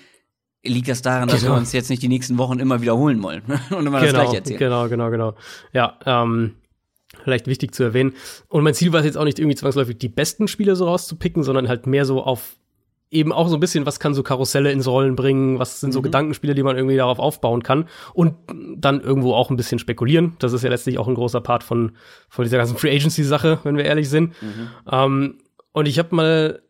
liegt 0.63 0.87
das 0.87 1.01
daran, 1.01 1.27
dass 1.27 1.41
Genau. 1.41 1.53
wir 1.55 1.57
uns 1.57 1.73
jetzt 1.73 1.89
nicht 1.89 2.01
die 2.01 2.07
nächsten 2.07 2.37
Wochen 2.37 2.59
immer 2.59 2.81
wiederholen 2.81 3.21
wollen 3.21 3.41
und 3.71 3.85
immer 3.85 3.99
das 3.99 4.11
genau, 4.11 4.21
gleiche 4.23 4.37
erzählen. 4.37 4.59
genau, 4.59 4.87
genau, 4.87 5.09
genau. 5.11 5.33
Ja, 5.73 5.99
ähm, 6.05 6.53
vielleicht 7.23 7.47
wichtig 7.47 7.75
zu 7.75 7.83
erwähnen. 7.83 8.13
Und 8.47 8.63
mein 8.63 8.73
Ziel 8.73 8.93
war 8.93 9.01
es 9.01 9.05
jetzt 9.05 9.17
auch 9.17 9.25
nicht 9.25 9.39
irgendwie 9.39 9.57
zwangsläufig 9.57 9.97
die 9.97 10.09
besten 10.09 10.47
Spieler 10.47 10.77
so 10.77 10.85
rauszupicken, 10.85 11.43
sondern 11.43 11.67
halt 11.67 11.87
mehr 11.87 12.05
so 12.05 12.23
auf 12.23 12.55
eben 13.11 13.31
auch 13.31 13.47
so 13.47 13.55
ein 13.55 13.59
bisschen, 13.59 13.85
was 13.85 13.99
kann 13.99 14.13
so 14.13 14.23
Karusselle 14.23 14.71
ins 14.71 14.87
Rollen 14.87 15.15
bringen, 15.15 15.59
was 15.59 15.79
sind 15.79 15.91
so 15.93 16.01
Gedankenspiele, 16.01 16.55
die 16.55 16.63
man 16.63 16.75
irgendwie 16.75 16.97
darauf 16.97 17.19
aufbauen 17.19 17.63
kann 17.63 17.87
und 18.13 18.33
dann 18.77 18.99
irgendwo 18.99 19.33
auch 19.33 19.49
ein 19.49 19.57
bisschen 19.57 19.79
spekulieren. 19.79 20.35
Das 20.39 20.53
ist 20.53 20.63
ja 20.63 20.69
letztlich 20.69 20.97
auch 20.97 21.07
ein 21.07 21.15
großer 21.15 21.39
Part 21.41 21.63
von, 21.63 21.93
von 22.29 22.43
dieser 22.43 22.57
ganzen 22.57 22.77
Free 22.77 22.93
Agency 22.95 23.23
Sache, 23.23 23.59
wenn 23.63 23.77
wir 23.77 23.85
ehrlich 23.85 24.09
sind. 24.09 24.33
Ähm, 24.91 25.37
und 25.71 25.87
ich 25.87 25.99
habe 25.99 26.15
mal 26.15 26.61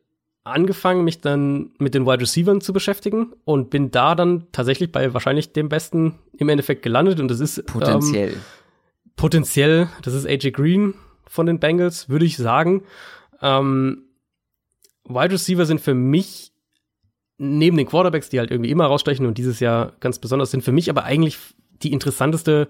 angefangen, 0.43 1.03
mich 1.03 1.21
dann 1.21 1.71
mit 1.79 1.95
den 1.95 2.05
Wide 2.05 2.21
Receivers 2.21 2.63
zu 2.63 2.71
beschäftigen 2.73 3.33
und 3.45 3.71
bin 3.71 3.89
da 3.89 4.13
dann 4.13 4.45
tatsächlich 4.51 4.91
bei 4.91 5.11
wahrscheinlich 5.13 5.53
dem 5.53 5.69
besten 5.69 6.19
im 6.37 6.49
Endeffekt 6.49 6.83
gelandet 6.83 7.19
und 7.19 7.29
das 7.31 7.39
ist 7.39 7.57
Ähm, 7.59 7.65
Potenziell. 7.65 8.33
potenziell, 9.15 9.89
das 10.03 10.13
ist 10.13 10.27
AJ 10.27 10.51
Green 10.51 10.93
von 11.27 11.45
den 11.47 11.59
Bengals, 11.59 12.09
würde 12.09 12.25
ich 12.25 12.37
sagen. 12.37 12.83
Ähm, 13.41 14.03
Wide 15.07 15.33
Receiver 15.33 15.65
sind 15.65 15.81
für 15.81 15.93
mich 15.93 16.51
neben 17.37 17.77
den 17.77 17.87
Quarterbacks, 17.87 18.29
die 18.29 18.39
halt 18.39 18.51
irgendwie 18.51 18.71
immer 18.71 18.85
rausstechen 18.85 19.25
und 19.25 19.37
dieses 19.37 19.59
Jahr 19.59 19.93
ganz 19.99 20.19
besonders 20.19 20.51
sind, 20.51 20.63
für 20.63 20.71
mich 20.71 20.89
aber 20.89 21.03
eigentlich 21.03 21.37
die 21.83 21.91
interessanteste 21.91 22.69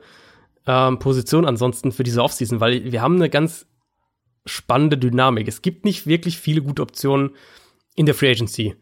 ähm, 0.65 0.99
Position 0.99 1.45
ansonsten 1.45 1.91
für 1.91 2.03
diese 2.03 2.23
Offseason, 2.23 2.59
weil 2.59 2.91
wir 2.91 3.01
haben 3.01 3.15
eine 3.15 3.29
ganz 3.29 3.67
spannende 4.45 4.97
Dynamik. 4.97 5.47
Es 5.47 5.61
gibt 5.61 5.85
nicht 5.85 6.07
wirklich 6.07 6.37
viele 6.37 6.61
gute 6.61 6.81
Optionen 6.81 7.31
in 7.95 8.05
der 8.05 8.15
Free 8.15 8.31
Agency. 8.31 8.75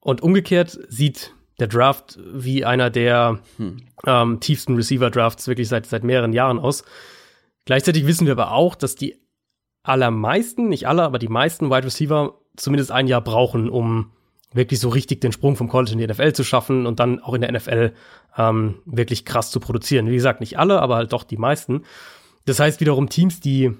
Und 0.00 0.20
umgekehrt 0.20 0.78
sieht 0.88 1.34
der 1.60 1.68
Draft 1.68 2.18
wie 2.32 2.64
einer 2.64 2.90
der 2.90 3.40
ähm, 4.06 4.40
tiefsten 4.40 4.74
Receiver-Drafts 4.74 5.46
wirklich 5.46 5.68
seit, 5.68 5.86
seit 5.86 6.02
mehreren 6.02 6.32
Jahren 6.32 6.58
aus. 6.58 6.84
Gleichzeitig 7.64 8.06
wissen 8.06 8.26
wir 8.26 8.32
aber 8.32 8.52
auch, 8.52 8.74
dass 8.74 8.96
die 8.96 9.20
allermeisten, 9.84 10.68
nicht 10.68 10.88
alle, 10.88 11.02
aber 11.02 11.18
die 11.18 11.28
meisten 11.28 11.70
Wide 11.70 11.84
Receiver 11.84 12.41
zumindest 12.56 12.90
ein 12.90 13.06
Jahr 13.06 13.20
brauchen, 13.20 13.68
um 13.68 14.10
wirklich 14.52 14.80
so 14.80 14.88
richtig 14.90 15.20
den 15.20 15.32
Sprung 15.32 15.56
vom 15.56 15.68
College 15.68 15.92
in 15.92 15.98
die 15.98 16.06
NFL 16.06 16.32
zu 16.32 16.44
schaffen 16.44 16.86
und 16.86 17.00
dann 17.00 17.20
auch 17.20 17.34
in 17.34 17.40
der 17.40 17.52
NFL 17.52 17.92
ähm, 18.36 18.76
wirklich 18.84 19.24
krass 19.24 19.50
zu 19.50 19.60
produzieren. 19.60 20.08
Wie 20.08 20.14
gesagt, 20.14 20.40
nicht 20.40 20.58
alle, 20.58 20.80
aber 20.80 20.96
halt 20.96 21.12
doch 21.12 21.24
die 21.24 21.38
meisten. 21.38 21.82
Das 22.44 22.60
heißt 22.60 22.80
wiederum 22.80 23.08
Teams, 23.08 23.40
die, 23.40 23.72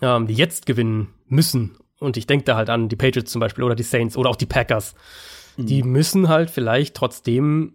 ähm, 0.00 0.26
die 0.26 0.34
jetzt 0.34 0.66
gewinnen 0.66 1.08
müssen, 1.26 1.76
und 1.98 2.16
ich 2.16 2.26
denke 2.26 2.44
da 2.44 2.56
halt 2.56 2.68
an 2.68 2.88
die 2.88 2.96
Patriots 2.96 3.30
zum 3.30 3.40
Beispiel 3.40 3.64
oder 3.64 3.76
die 3.76 3.84
Saints 3.84 4.16
oder 4.16 4.28
auch 4.28 4.36
die 4.36 4.46
Packers, 4.46 4.94
die 5.56 5.82
müssen 5.82 6.28
halt 6.28 6.50
vielleicht 6.50 6.94
trotzdem 6.94 7.74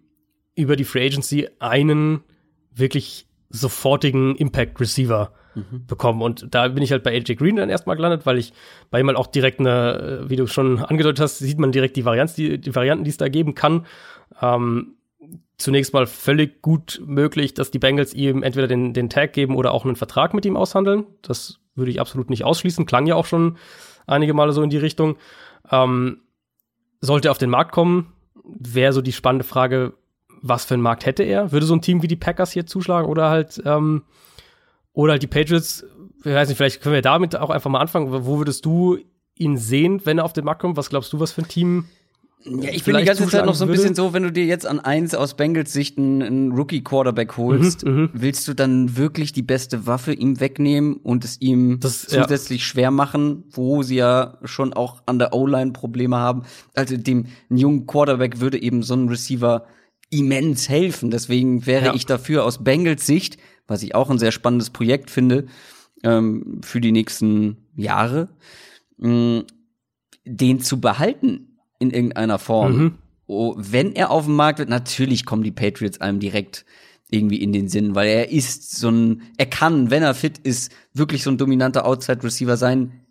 über 0.55 0.75
die 0.75 0.83
Free 0.83 1.05
Agency 1.05 1.47
einen 1.59 2.23
wirklich 2.73 3.27
sofortigen 3.49 4.35
Impact 4.35 4.79
Receiver 4.81 5.31
bekommen. 5.87 6.21
Und 6.21 6.53
da 6.53 6.67
bin 6.67 6.83
ich 6.83 6.91
halt 6.91 7.03
bei 7.03 7.11
AJ 7.11 7.35
Green 7.35 7.55
dann 7.55 7.69
erstmal 7.69 7.95
gelandet, 7.95 8.25
weil 8.25 8.37
ich 8.37 8.53
bei 8.89 8.99
ihm 8.99 9.07
halt 9.07 9.17
auch 9.17 9.27
direkt 9.27 9.59
eine, 9.59 10.25
wie 10.27 10.35
du 10.35 10.47
schon 10.47 10.79
angedeutet 10.79 11.21
hast, 11.21 11.39
sieht 11.39 11.59
man 11.59 11.71
direkt 11.71 11.95
die, 11.95 12.05
Varianz, 12.05 12.33
die, 12.35 12.59
die 12.59 12.75
Varianten, 12.75 13.03
die 13.03 13.09
es 13.09 13.17
da 13.17 13.29
geben 13.29 13.55
kann. 13.55 13.85
Ähm, 14.41 14.95
zunächst 15.57 15.93
mal 15.93 16.05
völlig 16.05 16.61
gut 16.61 17.01
möglich, 17.05 17.53
dass 17.53 17.71
die 17.71 17.79
Bengals 17.79 18.13
ihm 18.13 18.43
entweder 18.43 18.67
den, 18.67 18.93
den 18.93 19.09
Tag 19.09 19.33
geben 19.33 19.55
oder 19.55 19.71
auch 19.71 19.85
einen 19.85 19.95
Vertrag 19.95 20.33
mit 20.33 20.45
ihm 20.45 20.57
aushandeln. 20.57 21.05
Das 21.21 21.59
würde 21.75 21.91
ich 21.91 21.99
absolut 21.99 22.29
nicht 22.29 22.43
ausschließen. 22.43 22.85
Klang 22.85 23.07
ja 23.07 23.15
auch 23.15 23.25
schon 23.25 23.57
einige 24.05 24.33
Male 24.33 24.51
so 24.51 24.61
in 24.61 24.69
die 24.69 24.77
Richtung. 24.77 25.17
Ähm, 25.71 26.21
sollte 27.01 27.27
er 27.27 27.31
auf 27.31 27.37
den 27.37 27.49
Markt 27.49 27.71
kommen, 27.71 28.13
wäre 28.43 28.93
so 28.93 29.01
die 29.01 29.11
spannende 29.11 29.43
Frage, 29.43 29.93
was 30.41 30.65
für 30.65 30.75
einen 30.75 30.83
Markt 30.83 31.05
hätte 31.05 31.23
er? 31.23 31.51
Würde 31.51 31.65
so 31.65 31.75
ein 31.75 31.81
Team 31.81 32.01
wie 32.01 32.07
die 32.07 32.15
Packers 32.15 32.51
hier 32.51 32.65
zuschlagen 32.65 33.09
oder 33.09 33.29
halt, 33.29 33.61
ähm, 33.65 34.03
oder 34.97 35.11
halt 35.13 35.21
die 35.23 35.27
Patriots, 35.27 35.85
ich 36.19 36.33
weiß 36.33 36.47
nicht, 36.47 36.57
vielleicht 36.57 36.81
können 36.81 36.95
wir 36.95 37.01
damit 37.03 37.35
auch 37.35 37.51
einfach 37.51 37.69
mal 37.69 37.79
anfangen. 37.79 38.07
Wo 38.25 38.39
würdest 38.39 38.65
du 38.65 38.97
ihn 39.37 39.55
sehen, 39.57 40.01
wenn 40.05 40.17
er 40.17 40.25
auf 40.25 40.33
den 40.33 40.43
Markt 40.45 40.61
kommt? 40.61 40.75
Was 40.75 40.89
glaubst 40.89 41.13
du, 41.13 41.19
was 41.19 41.31
für 41.31 41.43
ein 41.43 41.47
Team? 41.47 41.85
Ja, 42.43 42.69
ich 42.71 42.83
bin 42.83 42.95
die 42.97 43.03
ganze 43.03 43.27
Zeit 43.27 43.45
noch 43.45 43.55
so 43.55 43.65
ein 43.65 43.71
bisschen 43.71 43.93
so, 43.93 44.13
wenn 44.13 44.23
du 44.23 44.31
dir 44.31 44.45
jetzt 44.45 44.65
an 44.65 44.79
eins 44.79 45.13
aus 45.13 45.35
Bengals 45.35 45.73
Sicht 45.73 45.97
einen, 45.97 46.21
einen 46.23 46.51
Rookie-Quarterback 46.53 47.35
holst, 47.37 47.85
Mhm, 47.85 48.09
willst 48.13 48.47
du 48.47 48.53
dann 48.53 48.95
wirklich 48.95 49.33
die 49.33 49.41
beste 49.41 49.85
Waffe 49.85 50.13
ihm 50.13 50.39
wegnehmen 50.39 50.95
und 50.97 51.25
es 51.25 51.39
ihm 51.41 51.79
Das- 51.79 52.07
ja. 52.11 52.23
zusätzlich 52.23 52.65
schwer 52.65 52.89
machen, 52.89 53.43
wo 53.51 53.83
sie 53.83 53.97
ja 53.97 54.37
schon 54.45 54.73
auch 54.73 55.01
an 55.05 55.19
der 55.19 55.33
O-Line 55.33 55.71
Probleme 55.73 56.15
haben. 56.17 56.43
Also 56.73 56.95
dem 56.97 57.25
jungen 57.49 57.85
Quarterback 57.85 58.39
würde 58.39 58.61
eben 58.61 58.81
so 58.81 58.93
ein 58.95 59.09
Receiver 59.09 59.65
immens 60.09 60.69
helfen. 60.69 61.11
Deswegen 61.11 61.65
wäre 61.65 61.87
Ja. 61.87 61.93
ich 61.95 62.05
dafür 62.05 62.45
aus 62.45 62.63
Bengals 62.63 63.05
Sicht, 63.05 63.37
was 63.67 63.83
ich 63.83 63.95
auch 63.95 64.09
ein 64.09 64.19
sehr 64.19 64.31
spannendes 64.31 64.69
Projekt 64.69 65.11
finde, 65.11 65.45
ähm, 66.03 66.61
für 66.63 66.81
die 66.81 66.91
nächsten 66.91 67.57
Jahre, 67.75 68.29
mh, 68.97 69.43
den 70.25 70.59
zu 70.59 70.79
behalten 70.81 71.57
in 71.79 71.91
irgendeiner 71.91 72.39
Form. 72.39 72.77
Mhm. 72.77 72.93
Oh, 73.27 73.55
wenn 73.57 73.93
er 73.93 74.11
auf 74.11 74.25
dem 74.25 74.35
Markt 74.35 74.59
wird, 74.59 74.69
natürlich 74.69 75.25
kommen 75.25 75.43
die 75.43 75.51
Patriots 75.51 75.99
einem 75.99 76.19
direkt 76.19 76.65
irgendwie 77.09 77.41
in 77.41 77.53
den 77.53 77.67
Sinn, 77.67 77.95
weil 77.95 78.07
er 78.07 78.31
ist 78.31 78.77
so 78.77 78.89
ein, 78.89 79.23
er 79.37 79.45
kann, 79.45 79.91
wenn 79.91 80.03
er 80.03 80.13
fit 80.13 80.37
ist, 80.39 80.71
wirklich 80.93 81.23
so 81.23 81.31
ein 81.31 81.37
dominanter 81.37 81.85
Outside 81.85 82.23
Receiver 82.23 82.57
sein. 82.57 83.07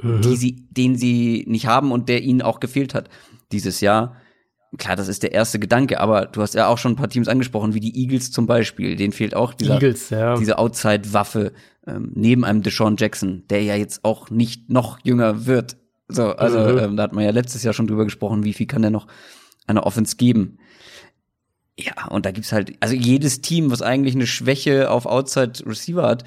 mhm. 0.00 0.20
die 0.22 0.36
sie, 0.36 0.66
den 0.70 0.96
sie 0.96 1.44
nicht 1.46 1.66
haben 1.66 1.92
und 1.92 2.08
der 2.08 2.22
ihnen 2.22 2.42
auch 2.42 2.60
gefehlt 2.60 2.94
hat 2.94 3.08
dieses 3.52 3.80
Jahr. 3.80 4.16
Klar, 4.76 4.96
das 4.96 5.08
ist 5.08 5.22
der 5.22 5.32
erste 5.32 5.58
Gedanke, 5.58 5.98
aber 5.98 6.26
du 6.26 6.42
hast 6.42 6.54
ja 6.54 6.68
auch 6.68 6.76
schon 6.76 6.92
ein 6.92 6.96
paar 6.96 7.08
Teams 7.08 7.28
angesprochen, 7.28 7.72
wie 7.72 7.80
die 7.80 7.98
Eagles 7.98 8.30
zum 8.30 8.46
Beispiel. 8.46 8.96
Denen 8.96 9.12
fehlt 9.12 9.34
auch 9.34 9.54
dieser, 9.54 9.74
Eagles, 9.74 10.10
ja. 10.10 10.36
diese 10.36 10.58
Outside-Waffe 10.58 11.52
ähm, 11.86 12.12
neben 12.14 12.44
einem 12.44 12.62
Deshaun 12.62 12.96
Jackson, 12.98 13.44
der 13.48 13.62
ja 13.62 13.76
jetzt 13.76 14.04
auch 14.04 14.28
nicht 14.28 14.68
noch 14.68 14.98
jünger 15.02 15.46
wird. 15.46 15.78
So, 16.08 16.32
also 16.32 16.58
mhm. 16.58 16.78
ähm, 16.78 16.96
da 16.96 17.04
hat 17.04 17.14
man 17.14 17.24
ja 17.24 17.30
letztes 17.30 17.62
Jahr 17.62 17.72
schon 17.72 17.86
drüber 17.86 18.04
gesprochen, 18.04 18.44
wie 18.44 18.52
viel 18.52 18.66
kann 18.66 18.82
der 18.82 18.90
noch 18.90 19.06
einer 19.66 19.86
Offense 19.86 20.16
geben. 20.16 20.58
Ja, 21.78 22.08
und 22.08 22.26
da 22.26 22.30
gibt's 22.30 22.52
halt, 22.52 22.72
also 22.80 22.94
jedes 22.94 23.40
Team, 23.40 23.70
was 23.70 23.82
eigentlich 23.82 24.14
eine 24.14 24.26
Schwäche 24.26 24.90
auf 24.90 25.06
Outside 25.06 25.64
Receiver 25.64 26.02
hat, 26.02 26.24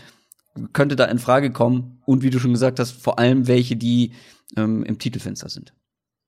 könnte 0.74 0.96
da 0.96 1.06
in 1.06 1.20
Frage 1.20 1.52
kommen. 1.52 2.02
Und 2.06 2.24
wie 2.24 2.30
du 2.30 2.40
schon 2.40 2.54
gesagt 2.54 2.80
hast, 2.80 2.92
vor 2.92 3.20
allem 3.20 3.48
welche, 3.48 3.76
die 3.76 4.14
ähm, 4.58 4.84
im 4.84 4.98
Titelfenster 4.98 5.50
sind. 5.50 5.74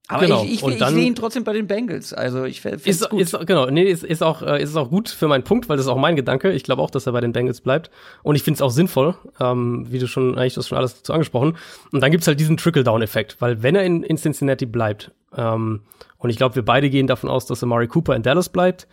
Aber 0.09 0.25
genau. 0.25 0.43
ich, 0.43 0.61
ich, 0.61 0.67
ich 0.67 0.85
sehe 0.85 1.05
ihn 1.05 1.15
trotzdem 1.15 1.45
bei 1.45 1.53
den 1.53 1.65
Bengals. 1.65 2.13
Also 2.13 2.43
ich 2.43 2.59
finde 2.59 2.81
es 2.83 3.09
gut. 3.09 3.21
Ist, 3.21 3.37
genau, 3.47 3.69
nee, 3.69 3.83
ist, 3.83 4.03
ist, 4.03 4.21
auch, 4.21 4.41
äh, 4.41 4.61
ist 4.61 4.75
auch 4.75 4.89
gut 4.89 5.07
für 5.07 5.29
meinen 5.29 5.43
Punkt, 5.43 5.69
weil 5.69 5.77
das 5.77 5.85
ist 5.85 5.91
auch 5.91 5.97
mein 5.97 6.17
Gedanke. 6.17 6.51
Ich 6.51 6.63
glaube 6.63 6.81
auch, 6.81 6.91
dass 6.91 7.05
er 7.05 7.13
bei 7.13 7.21
den 7.21 7.31
Bengals 7.31 7.61
bleibt. 7.61 7.89
Und 8.21 8.35
ich 8.35 8.43
finde 8.43 8.57
es 8.57 8.61
auch 8.61 8.69
sinnvoll, 8.69 9.15
ähm, 9.39 9.85
wie 9.89 9.99
du 9.99 10.07
schon, 10.07 10.37
eigentlich 10.37 10.55
das 10.55 10.67
schon 10.67 10.77
alles 10.77 10.97
dazu 10.97 11.13
angesprochen. 11.13 11.57
Und 11.91 12.01
dann 12.01 12.11
gibt's 12.11 12.27
halt 12.27 12.39
diesen 12.39 12.57
Trickle-Down-Effekt, 12.57 13.37
weil 13.39 13.63
wenn 13.63 13.75
er 13.75 13.83
in, 13.83 14.03
in 14.03 14.17
Cincinnati 14.17 14.65
bleibt, 14.65 15.11
ähm, 15.35 15.81
und 16.17 16.29
ich 16.29 16.37
glaube, 16.37 16.55
wir 16.55 16.65
beide 16.65 16.89
gehen 16.89 17.07
davon 17.07 17.29
aus, 17.29 17.45
dass 17.45 17.63
Amari 17.63 17.87
Cooper 17.87 18.15
in 18.15 18.23
Dallas 18.23 18.49
bleibt, 18.49 18.87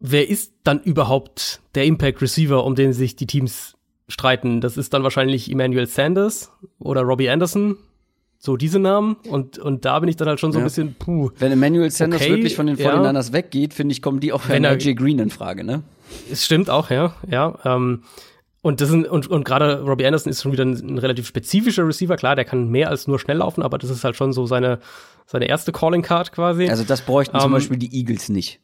wer 0.00 0.28
ist 0.28 0.52
dann 0.64 0.80
überhaupt 0.82 1.60
der 1.74 1.84
Impact 1.84 2.22
Receiver, 2.22 2.64
um 2.64 2.74
den 2.74 2.92
sich 2.92 3.16
die 3.16 3.26
Teams 3.26 3.76
streiten? 4.08 4.60
Das 4.60 4.76
ist 4.76 4.92
dann 4.94 5.02
wahrscheinlich 5.02 5.50
Emmanuel 5.50 5.86
Sanders 5.86 6.52
oder 6.78 7.02
Robbie 7.02 7.28
Anderson, 7.28 7.76
so 8.38 8.56
diese 8.56 8.78
Namen 8.78 9.16
und 9.28 9.58
und 9.58 9.84
da 9.84 9.98
bin 9.98 10.08
ich 10.08 10.16
dann 10.16 10.28
halt 10.28 10.38
schon 10.38 10.52
so 10.52 10.58
ein 10.58 10.64
bisschen 10.64 10.94
puh. 10.94 11.30
Wenn 11.38 11.52
Emmanuel 11.52 11.90
Sanders 11.90 12.22
okay, 12.22 12.30
wirklich 12.30 12.54
von 12.54 12.66
den 12.66 12.76
49ers 12.76 13.28
ja. 13.28 13.32
weggeht, 13.32 13.74
finde 13.74 13.92
ich, 13.92 14.00
kommen 14.00 14.20
die 14.20 14.32
auch 14.32 14.40
für 14.40 14.54
AJ 14.54 14.94
Green 14.94 15.18
in 15.18 15.30
Frage, 15.30 15.64
ne? 15.64 15.82
Es 16.30 16.44
stimmt 16.44 16.70
auch, 16.70 16.90
ja, 16.90 17.14
ja. 17.28 17.58
Ähm, 17.64 18.04
und 18.60 18.80
das 18.80 18.88
sind, 18.88 19.06
und, 19.06 19.28
und 19.28 19.44
gerade 19.44 19.82
Robbie 19.82 20.06
Anderson 20.06 20.30
ist 20.30 20.42
schon 20.42 20.52
wieder 20.52 20.64
ein, 20.64 20.74
ein, 20.74 20.98
relativ 20.98 21.26
spezifischer 21.26 21.86
Receiver. 21.86 22.16
Klar, 22.16 22.36
der 22.36 22.44
kann 22.44 22.68
mehr 22.68 22.90
als 22.90 23.06
nur 23.06 23.18
schnell 23.18 23.38
laufen, 23.38 23.62
aber 23.62 23.78
das 23.78 23.90
ist 23.90 24.04
halt 24.04 24.16
schon 24.16 24.32
so 24.32 24.46
seine, 24.46 24.80
seine 25.26 25.46
erste 25.46 25.72
Calling 25.72 26.02
Card 26.02 26.32
quasi. 26.32 26.68
Also 26.68 26.84
das 26.84 27.02
bräuchten 27.02 27.36
um, 27.36 27.40
zum 27.40 27.50
ähm, 27.50 27.54
Beispiel 27.54 27.76
die 27.78 27.94
Eagles 27.96 28.28
nicht. 28.28 28.60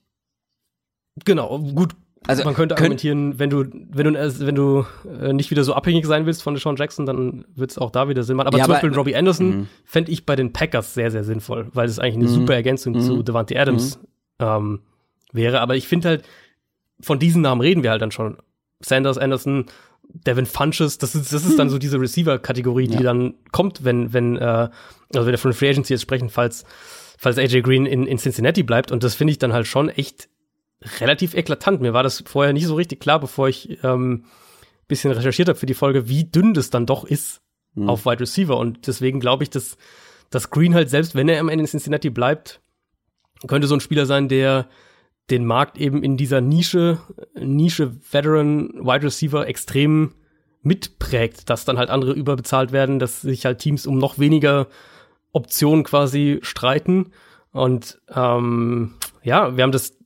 Genau, 1.24 1.58
gut. 1.58 1.94
Also 2.26 2.44
man 2.44 2.54
könnte 2.54 2.76
argumentieren, 2.76 3.38
wenn 3.38 3.50
du, 3.50 3.64
wenn 3.70 4.14
du, 4.14 4.14
wenn 4.14 4.54
du 4.54 4.86
äh, 5.20 5.32
nicht 5.32 5.50
wieder 5.50 5.62
so 5.62 5.74
abhängig 5.74 6.06
sein 6.06 6.24
willst 6.24 6.42
von 6.42 6.56
Sean 6.56 6.76
Jackson, 6.76 7.04
dann 7.04 7.44
wird 7.54 7.70
es 7.70 7.78
auch 7.78 7.90
da 7.90 8.08
wieder 8.08 8.22
Sinn 8.22 8.36
machen. 8.36 8.48
Aber 8.48 8.58
ja, 8.58 8.64
zum 8.64 8.72
aber, 8.72 8.80
Beispiel 8.80 8.96
Robbie 8.96 9.16
Anderson 9.16 9.68
fände 9.84 10.10
ich 10.10 10.24
bei 10.24 10.34
den 10.34 10.52
Packers 10.52 10.94
sehr, 10.94 11.10
sehr 11.10 11.24
sinnvoll, 11.24 11.68
weil 11.74 11.86
es 11.86 11.98
eigentlich 11.98 12.16
eine 12.16 12.28
mhm. 12.28 12.40
super 12.40 12.54
Ergänzung 12.54 12.98
zu 13.00 13.16
mhm. 13.16 13.24
Devante 13.24 13.58
Adams 13.60 13.98
mhm. 13.98 14.46
ähm, 14.46 14.80
wäre. 15.32 15.60
Aber 15.60 15.76
ich 15.76 15.86
finde 15.86 16.08
halt, 16.08 16.24
von 17.00 17.18
diesen 17.18 17.42
Namen 17.42 17.60
reden 17.60 17.82
wir 17.82 17.90
halt 17.90 18.02
dann 18.02 18.10
schon. 18.10 18.38
Sanders, 18.80 19.18
Anderson, 19.18 19.66
Devin 20.26 20.46
Funches, 20.46 20.98
das 20.98 21.14
ist, 21.14 21.32
das 21.32 21.44
ist 21.44 21.58
dann 21.58 21.70
so 21.70 21.78
diese 21.78 22.00
Receiver-Kategorie, 22.00 22.88
die 22.88 22.94
ja. 22.94 23.02
dann 23.02 23.34
kommt, 23.50 23.84
wenn, 23.84 24.12
wenn, 24.12 24.36
äh, 24.36 24.68
also 25.14 25.26
wenn 25.26 25.32
wir 25.32 25.38
von 25.38 25.52
Free 25.52 25.70
Agency 25.70 25.94
jetzt 25.94 26.02
sprechen, 26.02 26.28
falls, 26.28 26.64
falls 27.18 27.38
AJ 27.38 27.62
Green 27.62 27.86
in, 27.86 28.06
in 28.06 28.18
Cincinnati 28.18 28.62
bleibt. 28.62 28.92
Und 28.92 29.02
das 29.04 29.14
finde 29.14 29.32
ich 29.32 29.38
dann 29.38 29.52
halt 29.52 29.66
schon 29.66 29.88
echt 29.88 30.28
relativ 31.00 31.34
eklatant. 31.34 31.80
Mir 31.80 31.92
war 31.92 32.02
das 32.02 32.22
vorher 32.26 32.52
nicht 32.52 32.66
so 32.66 32.74
richtig 32.74 33.00
klar, 33.00 33.20
bevor 33.20 33.48
ich 33.48 33.82
ähm, 33.82 34.24
bisschen 34.86 35.12
recherchiert 35.12 35.48
habe 35.48 35.58
für 35.58 35.66
die 35.66 35.74
Folge, 35.74 36.08
wie 36.08 36.24
dünn 36.24 36.54
das 36.54 36.70
dann 36.70 36.86
doch 36.86 37.04
ist 37.04 37.40
mhm. 37.74 37.88
auf 37.88 38.04
Wide 38.06 38.20
Receiver. 38.20 38.56
Und 38.56 38.86
deswegen 38.86 39.20
glaube 39.20 39.42
ich, 39.42 39.50
dass, 39.50 39.76
dass 40.30 40.50
Green 40.50 40.74
halt 40.74 40.90
selbst, 40.90 41.14
wenn 41.14 41.28
er 41.28 41.40
am 41.40 41.48
Ende 41.48 41.64
in 41.64 41.68
Cincinnati 41.68 42.10
bleibt, 42.10 42.60
könnte 43.46 43.66
so 43.66 43.74
ein 43.74 43.80
Spieler 43.80 44.06
sein, 44.06 44.28
der 44.28 44.68
den 45.30 45.46
Markt 45.46 45.78
eben 45.78 46.02
in 46.02 46.16
dieser 46.16 46.40
Nische, 46.40 46.98
Nische 47.34 47.96
Veteran 48.12 48.68
Wide 48.74 49.04
Receiver 49.04 49.46
extrem 49.46 50.14
mitprägt, 50.62 51.48
dass 51.50 51.64
dann 51.64 51.78
halt 51.78 51.90
andere 51.90 52.12
überbezahlt 52.12 52.72
werden, 52.72 52.98
dass 52.98 53.22
sich 53.22 53.46
halt 53.46 53.58
Teams 53.58 53.86
um 53.86 53.98
noch 53.98 54.18
weniger 54.18 54.66
Optionen 55.32 55.84
quasi 55.84 56.40
streiten. 56.42 57.12
Und 57.52 58.00
ähm, 58.14 58.94
ja, 59.22 59.56
wir 59.56 59.62
haben 59.62 59.72
das 59.72 59.96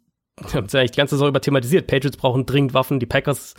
wir 0.41 0.55
haben 0.55 0.67
es 0.67 0.73
ja 0.73 0.81
eigentlich 0.81 0.93
die 0.93 0.99
ganze 0.99 1.17
Saison 1.17 1.29
über 1.29 1.41
thematisiert. 1.41 1.87
Patriots 1.87 2.17
brauchen 2.17 2.47
dringend 2.47 2.75
Waffen, 2.75 3.01
die 3.01 3.07
Packers 3.07 3.55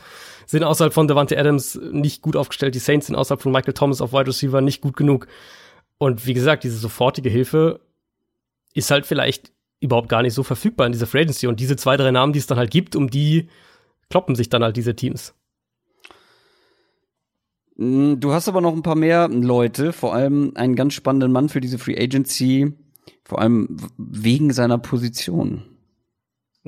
sind 0.46 0.64
außerhalb 0.64 0.94
von 0.94 1.08
Devante 1.08 1.38
Adams 1.38 1.80
nicht 1.92 2.22
gut 2.22 2.36
aufgestellt, 2.36 2.74
die 2.74 2.80
Saints 2.80 3.08
sind 3.08 3.16
außerhalb 3.16 3.42
von 3.42 3.52
Michael 3.52 3.74
Thomas 3.74 4.02
auf 4.02 4.14
Wide 4.14 4.28
Receiver 4.28 4.62
nicht 4.62 4.82
gut 4.82 4.98
genug. 4.98 5.28
Und 5.98 6.26
wie 6.26 6.34
gesagt, 6.34 6.64
diese 6.64 6.78
sofortige 6.78 7.30
Hilfe 7.30 7.82
ist 8.74 8.90
halt 8.90 9.06
vielleicht 9.06 9.52
überhaupt 9.80 10.10
gar 10.10 10.22
nicht 10.22 10.34
so 10.34 10.44
verfügbar 10.44 10.88
in 10.88 10.92
dieser 10.92 11.08
Free 11.08 11.22
Agency. 11.22 11.48
Und 11.48 11.60
diese 11.60 11.76
zwei, 11.76 11.98
drei 11.98 12.12
Namen, 12.12 12.34
die 12.34 12.40
es 12.40 12.48
dann 12.48 12.58
halt 12.58 12.72
gibt, 12.72 12.96
um 12.96 13.10
die 13.10 13.50
kloppen 14.10 14.36
sich 14.36 14.50
dann 14.50 14.64
halt 14.64 14.76
diese 14.78 14.96
Teams. 14.96 15.34
Mm, 17.78 18.16
du 18.20 18.34
hast 18.34 18.48
aber 18.48 18.62
noch 18.62 18.74
ein 18.74 18.84
paar 18.84 18.96
mehr 18.96 19.28
Leute, 19.30 19.94
vor 19.94 20.14
allem 20.14 20.52
einen 20.56 20.76
ganz 20.76 20.94
spannenden 20.94 21.32
Mann 21.32 21.50
für 21.50 21.62
diese 21.62 21.80
Free 21.80 21.98
Agency, 21.98 22.74
vor 23.24 23.40
allem 23.40 23.78
wegen 23.98 24.52
seiner 24.52 24.78
Position. 24.78 25.64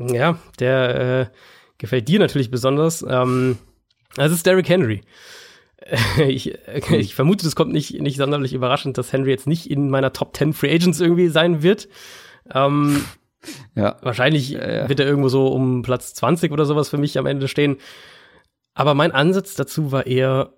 Ja, 0.09 0.39
der 0.59 1.29
äh, 1.29 1.35
gefällt 1.77 2.07
dir 2.07 2.19
natürlich 2.19 2.51
besonders. 2.51 3.05
Ähm, 3.07 3.57
das 4.15 4.31
ist 4.31 4.45
Derrick 4.45 4.69
Henry. 4.69 5.01
ich, 6.27 6.53
ich 6.91 7.15
vermute, 7.15 7.43
das 7.43 7.55
kommt 7.55 7.73
nicht, 7.73 7.99
nicht 7.99 8.17
sonderlich 8.17 8.53
überraschend, 8.53 8.97
dass 8.97 9.13
Henry 9.13 9.31
jetzt 9.31 9.47
nicht 9.47 9.69
in 9.69 9.89
meiner 9.89 10.13
Top 10.13 10.35
10 10.35 10.53
Free 10.53 10.73
Agents 10.73 10.99
irgendwie 10.99 11.27
sein 11.27 11.63
wird. 11.63 11.89
Ähm, 12.53 13.03
ja. 13.75 13.97
Wahrscheinlich 14.01 14.55
äh, 14.55 14.87
wird 14.87 14.99
er 14.99 15.07
irgendwo 15.07 15.29
so 15.29 15.47
um 15.47 15.81
Platz 15.81 16.13
20 16.13 16.51
oder 16.51 16.65
sowas 16.65 16.89
für 16.89 16.97
mich 16.97 17.17
am 17.17 17.25
Ende 17.25 17.47
stehen. 17.47 17.77
Aber 18.73 18.93
mein 18.93 19.11
Ansatz 19.11 19.55
dazu 19.55 19.91
war 19.91 20.07
eher, 20.07 20.53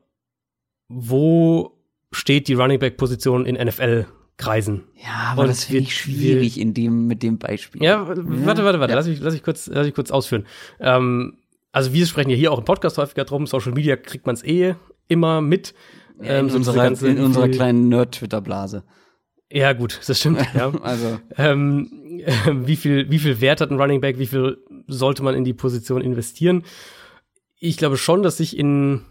wo 0.87 1.79
steht 2.11 2.47
die 2.47 2.53
Running 2.53 2.79
Back 2.79 2.97
Position 2.97 3.45
in 3.45 3.55
NFL 3.55 4.05
kreisen. 4.37 4.83
Ja, 4.95 5.31
aber 5.31 5.43
und 5.43 5.47
das 5.47 5.65
finde 5.65 5.83
ich 5.83 5.95
schwierig 5.95 6.59
in 6.59 6.73
dem, 6.73 7.07
mit 7.07 7.23
dem 7.23 7.37
Beispiel. 7.37 7.83
Ja, 7.83 8.07
warte, 8.07 8.25
warte, 8.27 8.79
warte, 8.79 8.91
ja. 8.91 8.95
lass, 8.95 9.07
mich, 9.07 9.19
lass, 9.19 9.33
mich 9.33 9.43
kurz, 9.43 9.67
lass 9.67 9.85
mich 9.85 9.95
kurz 9.95 10.11
ausführen. 10.11 10.45
Ähm, 10.79 11.37
also 11.71 11.93
wir 11.93 12.05
sprechen 12.05 12.29
ja 12.29 12.35
hier 12.35 12.51
auch 12.51 12.59
im 12.59 12.65
Podcast 12.65 12.97
häufiger 12.97 13.25
drum, 13.25 13.47
Social 13.47 13.73
Media 13.73 13.95
kriegt 13.95 14.25
man 14.25 14.35
es 14.35 14.43
eh 14.43 14.75
immer 15.07 15.41
mit. 15.41 15.73
Ja, 16.21 16.39
in, 16.39 16.45
ähm, 16.45 16.49
so 16.49 16.57
unserer, 16.57 16.83
ganze, 16.83 17.07
in 17.09 17.19
unserer 17.19 17.49
kleinen 17.49 17.89
Nerd-Twitter-Blase. 17.89 18.83
Ja, 19.51 19.73
gut, 19.73 19.99
das 20.07 20.19
stimmt. 20.19 20.39
Ja. 20.55 20.71
also. 20.81 21.19
Ähm, 21.37 22.19
äh, 22.19 22.31
wie, 22.65 22.75
viel, 22.75 23.09
wie 23.09 23.19
viel 23.19 23.39
Wert 23.41 23.61
hat 23.61 23.71
ein 23.71 23.79
Running 23.79 24.01
Back? 24.01 24.17
Wie 24.19 24.27
viel 24.27 24.57
sollte 24.87 25.23
man 25.23 25.35
in 25.35 25.43
die 25.43 25.53
Position 25.53 26.01
investieren? 26.01 26.63
Ich 27.59 27.77
glaube 27.77 27.97
schon, 27.97 28.23
dass 28.23 28.37
sich 28.37 28.57
in 28.57 29.01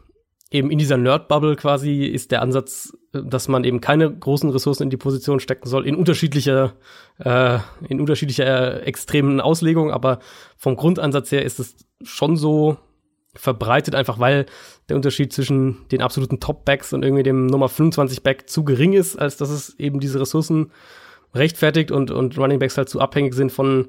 eben 0.52 0.70
in 0.70 0.78
dieser 0.78 0.96
Nerd-Bubble 0.96 1.56
quasi 1.56 2.04
ist 2.04 2.30
der 2.30 2.42
Ansatz, 2.42 2.96
dass 3.12 3.48
man 3.48 3.64
eben 3.64 3.80
keine 3.80 4.12
großen 4.12 4.50
Ressourcen 4.50 4.84
in 4.84 4.90
die 4.90 4.96
Position 4.96 5.40
stecken 5.40 5.68
soll, 5.68 5.86
in 5.86 5.96
unterschiedlicher, 5.96 6.74
äh, 7.18 7.58
in 7.88 8.00
unterschiedlicher 8.00 8.82
äh, 8.82 8.84
extremen 8.84 9.40
Auslegung, 9.40 9.90
aber 9.90 10.18
vom 10.56 10.76
Grundansatz 10.76 11.32
her 11.32 11.44
ist 11.44 11.58
es 11.58 11.76
schon 12.02 12.36
so 12.36 12.76
verbreitet, 13.34 13.94
einfach 13.94 14.18
weil 14.18 14.44
der 14.88 14.96
Unterschied 14.96 15.32
zwischen 15.32 15.88
den 15.90 16.02
absoluten 16.02 16.38
Top-Backs 16.38 16.92
und 16.92 17.02
irgendwie 17.02 17.22
dem 17.22 17.46
Nummer 17.46 17.66
25-Back 17.66 18.48
zu 18.48 18.62
gering 18.64 18.92
ist, 18.92 19.16
als 19.16 19.38
dass 19.38 19.48
es 19.48 19.78
eben 19.78 20.00
diese 20.00 20.20
Ressourcen 20.20 20.70
rechtfertigt 21.34 21.90
und, 21.90 22.10
und 22.10 22.36
Running 22.36 22.58
Backs 22.58 22.76
halt 22.76 22.90
zu 22.90 23.00
abhängig 23.00 23.32
sind 23.32 23.50
von, 23.50 23.88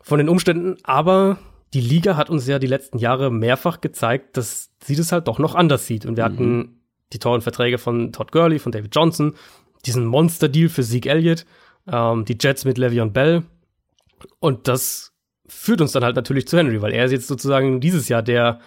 von 0.00 0.18
den 0.18 0.28
Umständen. 0.28 0.76
Aber 0.82 1.38
die 1.74 1.80
Liga 1.80 2.16
hat 2.16 2.30
uns 2.30 2.46
ja 2.46 2.58
die 2.58 2.66
letzten 2.66 2.98
Jahre 2.98 3.30
mehrfach 3.30 3.80
gezeigt, 3.80 4.36
dass 4.36 4.70
sie 4.82 4.96
das 4.96 5.12
halt 5.12 5.28
doch 5.28 5.38
noch 5.38 5.54
anders 5.54 5.86
sieht. 5.86 6.06
Und 6.06 6.16
wir 6.16 6.28
mhm. 6.28 6.32
hatten 6.32 6.80
die 7.12 7.18
tollen 7.18 7.40
Verträge 7.40 7.78
von 7.78 8.12
Todd 8.12 8.32
Gurley, 8.32 8.58
von 8.58 8.72
David 8.72 8.94
Johnson, 8.94 9.34
diesen 9.86 10.06
Monster-Deal 10.06 10.68
für 10.68 10.82
Zeke 10.82 11.10
Elliott, 11.10 11.44
ähm, 11.90 12.24
die 12.24 12.36
Jets 12.40 12.64
mit 12.64 12.78
Le'Veon 12.78 13.10
Bell. 13.10 13.42
Und 14.40 14.68
das 14.68 15.12
führt 15.46 15.80
uns 15.80 15.92
dann 15.92 16.04
halt 16.04 16.16
natürlich 16.16 16.46
zu 16.46 16.58
Henry, 16.58 16.82
weil 16.82 16.92
er 16.92 17.06
ist 17.06 17.12
jetzt 17.12 17.26
sozusagen 17.26 17.80
dieses 17.80 18.08
Jahr 18.08 18.22
der, 18.22 18.60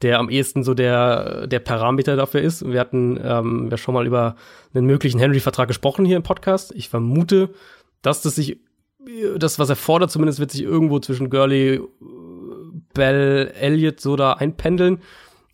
der 0.00 0.18
am 0.18 0.30
ehesten 0.30 0.62
so 0.62 0.74
der, 0.74 1.46
der 1.46 1.60
Parameter 1.60 2.16
dafür 2.16 2.40
ist. 2.40 2.66
Wir 2.66 2.80
hatten 2.80 3.20
ähm, 3.22 3.68
ja 3.70 3.76
schon 3.76 3.94
mal 3.94 4.06
über 4.06 4.36
einen 4.74 4.86
möglichen 4.86 5.18
Henry-Vertrag 5.18 5.68
gesprochen 5.68 6.04
hier 6.04 6.16
im 6.16 6.22
Podcast. 6.22 6.72
Ich 6.74 6.88
vermute, 6.88 7.50
dass 8.00 8.22
das 8.22 8.36
sich, 8.36 8.60
das, 9.36 9.58
was 9.58 9.68
er 9.68 9.76
fordert, 9.76 10.10
zumindest 10.10 10.40
wird 10.40 10.50
sich 10.50 10.62
irgendwo 10.62 10.98
zwischen 11.00 11.28
Gurley, 11.28 11.80
Bell, 12.94 13.52
Elliott 13.58 14.00
so 14.00 14.16
da 14.16 14.34
einpendeln. 14.34 15.00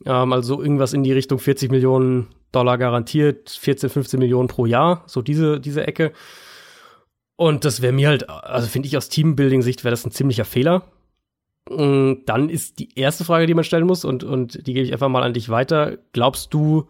Ähm, 0.04 0.32
also 0.32 0.60
irgendwas 0.60 0.92
in 0.92 1.02
die 1.02 1.12
Richtung 1.12 1.38
40 1.38 1.70
Millionen 1.70 2.28
Dollar 2.52 2.78
garantiert, 2.78 3.50
14, 3.50 3.90
15 3.90 4.18
Millionen 4.18 4.48
pro 4.48 4.66
Jahr, 4.66 5.04
so 5.06 5.22
diese, 5.22 5.60
diese 5.60 5.86
Ecke. 5.86 6.12
Und 7.36 7.64
das 7.64 7.82
wäre 7.82 7.92
mir 7.92 8.08
halt, 8.08 8.28
also 8.28 8.66
finde 8.66 8.88
ich 8.88 8.96
aus 8.96 9.08
Teambuilding-Sicht 9.10 9.84
wäre 9.84 9.92
das 9.92 10.04
ein 10.04 10.10
ziemlicher 10.10 10.44
Fehler. 10.44 10.84
Und 11.68 12.24
dann 12.24 12.48
ist 12.48 12.78
die 12.78 12.98
erste 12.98 13.24
Frage, 13.24 13.46
die 13.46 13.54
man 13.54 13.64
stellen 13.64 13.86
muss, 13.86 14.04
und, 14.04 14.24
und 14.24 14.66
die 14.66 14.72
gebe 14.72 14.86
ich 14.86 14.92
einfach 14.92 15.08
mal 15.08 15.22
an 15.22 15.34
dich 15.34 15.50
weiter. 15.50 15.98
Glaubst 16.12 16.52
du, 16.54 16.88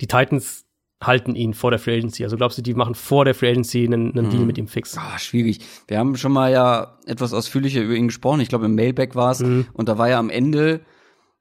die 0.00 0.06
Titans 0.06 0.65
halten 1.02 1.34
ihn 1.34 1.54
vor 1.54 1.70
der 1.70 1.78
Free 1.78 1.98
Agency? 1.98 2.24
Also 2.24 2.36
glaubst 2.36 2.58
du, 2.58 2.62
die 2.62 2.74
machen 2.74 2.94
vor 2.94 3.24
der 3.24 3.34
Free 3.34 3.50
Agency 3.50 3.84
einen, 3.84 4.16
einen 4.16 4.30
Deal 4.30 4.44
mit 4.44 4.58
ihm 4.58 4.68
fix? 4.68 4.96
Ah, 4.96 5.18
schwierig. 5.18 5.60
Wir 5.88 5.98
haben 5.98 6.16
schon 6.16 6.32
mal 6.32 6.50
ja 6.50 6.98
etwas 7.06 7.32
ausführlicher 7.32 7.82
über 7.82 7.94
ihn 7.94 8.08
gesprochen. 8.08 8.40
Ich 8.40 8.48
glaube, 8.48 8.66
im 8.66 8.74
Mailback 8.74 9.14
war 9.14 9.32
es. 9.32 9.40
Und 9.40 9.88
da 9.88 9.98
war 9.98 10.08
ja 10.08 10.18
am 10.18 10.30
Ende 10.30 10.80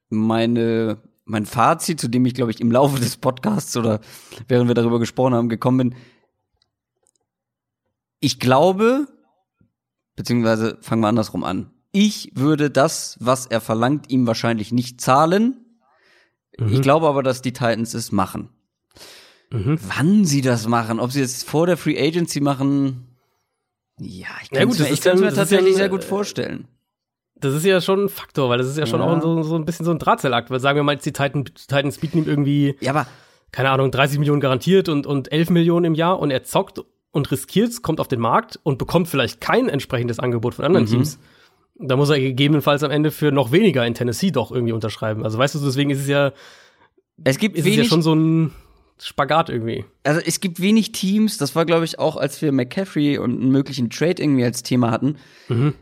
meine, 0.09 0.97
mein 1.23 1.45
Fazit, 1.45 1.99
zu 1.99 2.07
dem 2.07 2.25
ich, 2.25 2.33
glaube 2.33 2.51
ich, 2.51 2.59
im 2.59 2.71
Laufe 2.71 2.99
des 2.99 3.17
Podcasts 3.17 3.75
oder 3.77 4.01
während 4.47 4.67
wir 4.67 4.75
darüber 4.75 4.99
gesprochen 4.99 5.33
haben, 5.33 5.49
gekommen 5.49 5.77
bin. 5.77 5.95
Ich 8.19 8.39
glaube, 8.39 9.07
beziehungsweise 10.15 10.77
fangen 10.81 11.01
wir 11.01 11.07
andersrum 11.07 11.43
an. 11.43 11.71
Ich 11.91 12.31
würde 12.35 12.69
das, 12.69 13.17
was 13.21 13.45
er 13.45 13.61
verlangt, 13.61 14.09
ihm 14.09 14.27
wahrscheinlich 14.27 14.73
nicht 14.73 14.99
zahlen. 14.99 15.61
Ich 16.69 16.81
glaube 16.81 17.07
aber, 17.07 17.23
dass 17.23 17.41
die 17.41 17.53
Titans 17.53 17.93
es 17.93 18.11
machen. 18.11 18.49
Wann 19.97 20.25
sie 20.25 20.41
das 20.41 20.67
machen, 20.67 20.99
ob 20.99 21.11
sie 21.11 21.21
es 21.21 21.43
vor 21.43 21.67
der 21.67 21.77
Free 21.77 21.97
Agency 21.99 22.41
machen, 22.41 23.07
ja, 23.99 24.27
ich 24.43 24.51
Ja, 24.51 24.59
kann 24.59 24.67
gut, 24.69 24.79
es 24.79 24.87
mir, 24.87 24.93
ich 24.93 25.03
ja- 25.03 25.15
mir 25.15 25.21
ja 25.25 25.31
tatsächlich 25.31 25.73
ein, 25.73 25.77
sehr 25.77 25.89
gut 25.89 26.03
äh, 26.03 26.07
vorstellen. 26.07 26.67
Das 27.37 27.53
ist 27.53 27.65
ja 27.65 27.81
schon 27.81 28.05
ein 28.05 28.09
Faktor, 28.09 28.49
weil 28.49 28.57
das 28.57 28.67
ist 28.67 28.77
ja 28.77 28.85
schon 28.85 29.01
Ja. 29.01 29.07
auch 29.07 29.21
so, 29.21 29.43
so 29.43 29.55
ein 29.55 29.65
bisschen 29.65 29.85
so 29.85 29.91
ein 29.91 29.99
Drahtseilakt. 29.99 30.49
Weil 30.49 30.59
sagen 30.59 30.77
wir 30.77 30.83
mal, 30.83 30.93
jetzt 30.93 31.05
die 31.05 31.11
Titan, 31.13 31.45
Titans 31.45 31.97
bieten 31.97 32.19
ihm 32.19 32.27
irgendwie, 32.27 32.75
Ja, 32.81 32.91
aber 32.91 33.07
keine 33.51 33.69
Ahnung, 33.71 33.91
30 33.91 34.19
Millionen 34.19 34.39
garantiert 34.41 34.89
und, 34.89 35.05
und 35.05 35.31
11 35.31 35.49
Millionen 35.49 35.85
im 35.85 35.95
Jahr 35.95 36.19
und 36.19 36.31
er 36.31 36.43
zockt 36.43 36.81
und 37.11 37.31
riskiert, 37.31 37.81
kommt 37.81 37.99
auf 37.99 38.07
den 38.07 38.19
Markt 38.19 38.59
und 38.63 38.77
bekommt 38.77 39.07
vielleicht 39.07 39.39
kein 39.41 39.69
entsprechendes 39.69 40.19
Angebot 40.19 40.55
von 40.55 40.63
Mhm. 40.63 40.67
anderen 40.67 40.85
Teams. 40.87 41.19
Da 41.77 41.95
muss 41.97 42.09
er 42.09 42.19
gegebenenfalls 42.19 42.83
am 42.83 42.91
Ende 42.91 43.11
für 43.11 43.31
noch 43.33 43.51
weniger 43.51 43.85
in 43.85 43.93
Tennessee 43.93 44.31
doch 44.31 44.51
irgendwie 44.51 44.73
unterschreiben. 44.73 45.23
Also 45.23 45.37
weißt 45.37 45.55
du, 45.55 45.59
deswegen 45.59 45.89
ist 45.89 45.99
es 45.99 46.07
ja, 46.07 46.31
es 47.23 47.37
gibt 47.37 47.55
ist 47.57 47.65
es 47.65 47.71
ja 47.71 47.77
wenig, 47.77 47.87
schon 47.89 48.01
so 48.01 48.13
ein 48.13 48.51
Spagat 48.99 49.49
irgendwie. 49.49 49.85
also 50.03 50.21
es 50.25 50.39
gibt 50.39 50.61
wenig 50.61 50.91
Teams, 50.91 51.37
das 51.37 51.55
war 51.55 51.65
glaube 51.65 51.85
ich 51.85 51.99
auch, 51.99 52.15
als 52.15 52.41
wir 52.41 52.51
McCaffrey 52.51 53.17
und 53.17 53.41
einen 53.41 53.51
möglichen 53.51 53.89
Trade 53.89 54.21
irgendwie 54.21 54.43
als 54.43 54.63
Thema 54.63 54.91
hatten. 54.91 55.17
Mhm. 55.49 55.73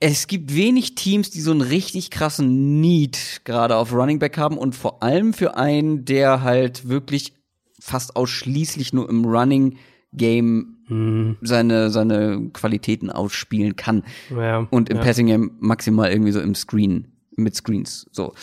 Es 0.00 0.26
gibt 0.26 0.54
wenig 0.54 0.96
Teams, 0.96 1.30
die 1.30 1.40
so 1.40 1.52
einen 1.52 1.62
richtig 1.62 2.10
krassen 2.10 2.80
Need 2.80 3.42
gerade 3.44 3.76
auf 3.76 3.92
Running 3.92 4.18
Back 4.18 4.36
haben 4.36 4.58
und 4.58 4.74
vor 4.74 5.02
allem 5.02 5.32
für 5.32 5.56
einen, 5.56 6.04
der 6.04 6.42
halt 6.42 6.88
wirklich 6.88 7.32
fast 7.80 8.16
ausschließlich 8.16 8.92
nur 8.92 9.08
im 9.08 9.24
Running 9.24 9.78
Game 10.12 10.74
Mhm. 10.88 11.38
seine 11.40 11.88
seine 11.90 12.50
Qualitäten 12.52 13.10
ausspielen 13.10 13.74
kann. 13.76 14.02
Ja, 14.30 14.66
und 14.70 14.90
im 14.90 14.98
ja. 14.98 15.02
Passing 15.02 15.26
Game 15.26 15.52
maximal 15.58 16.10
irgendwie 16.10 16.32
so 16.32 16.40
im 16.40 16.54
Screen 16.54 17.13
mit 17.36 17.54
Screens 17.54 18.06
so. 18.12 18.34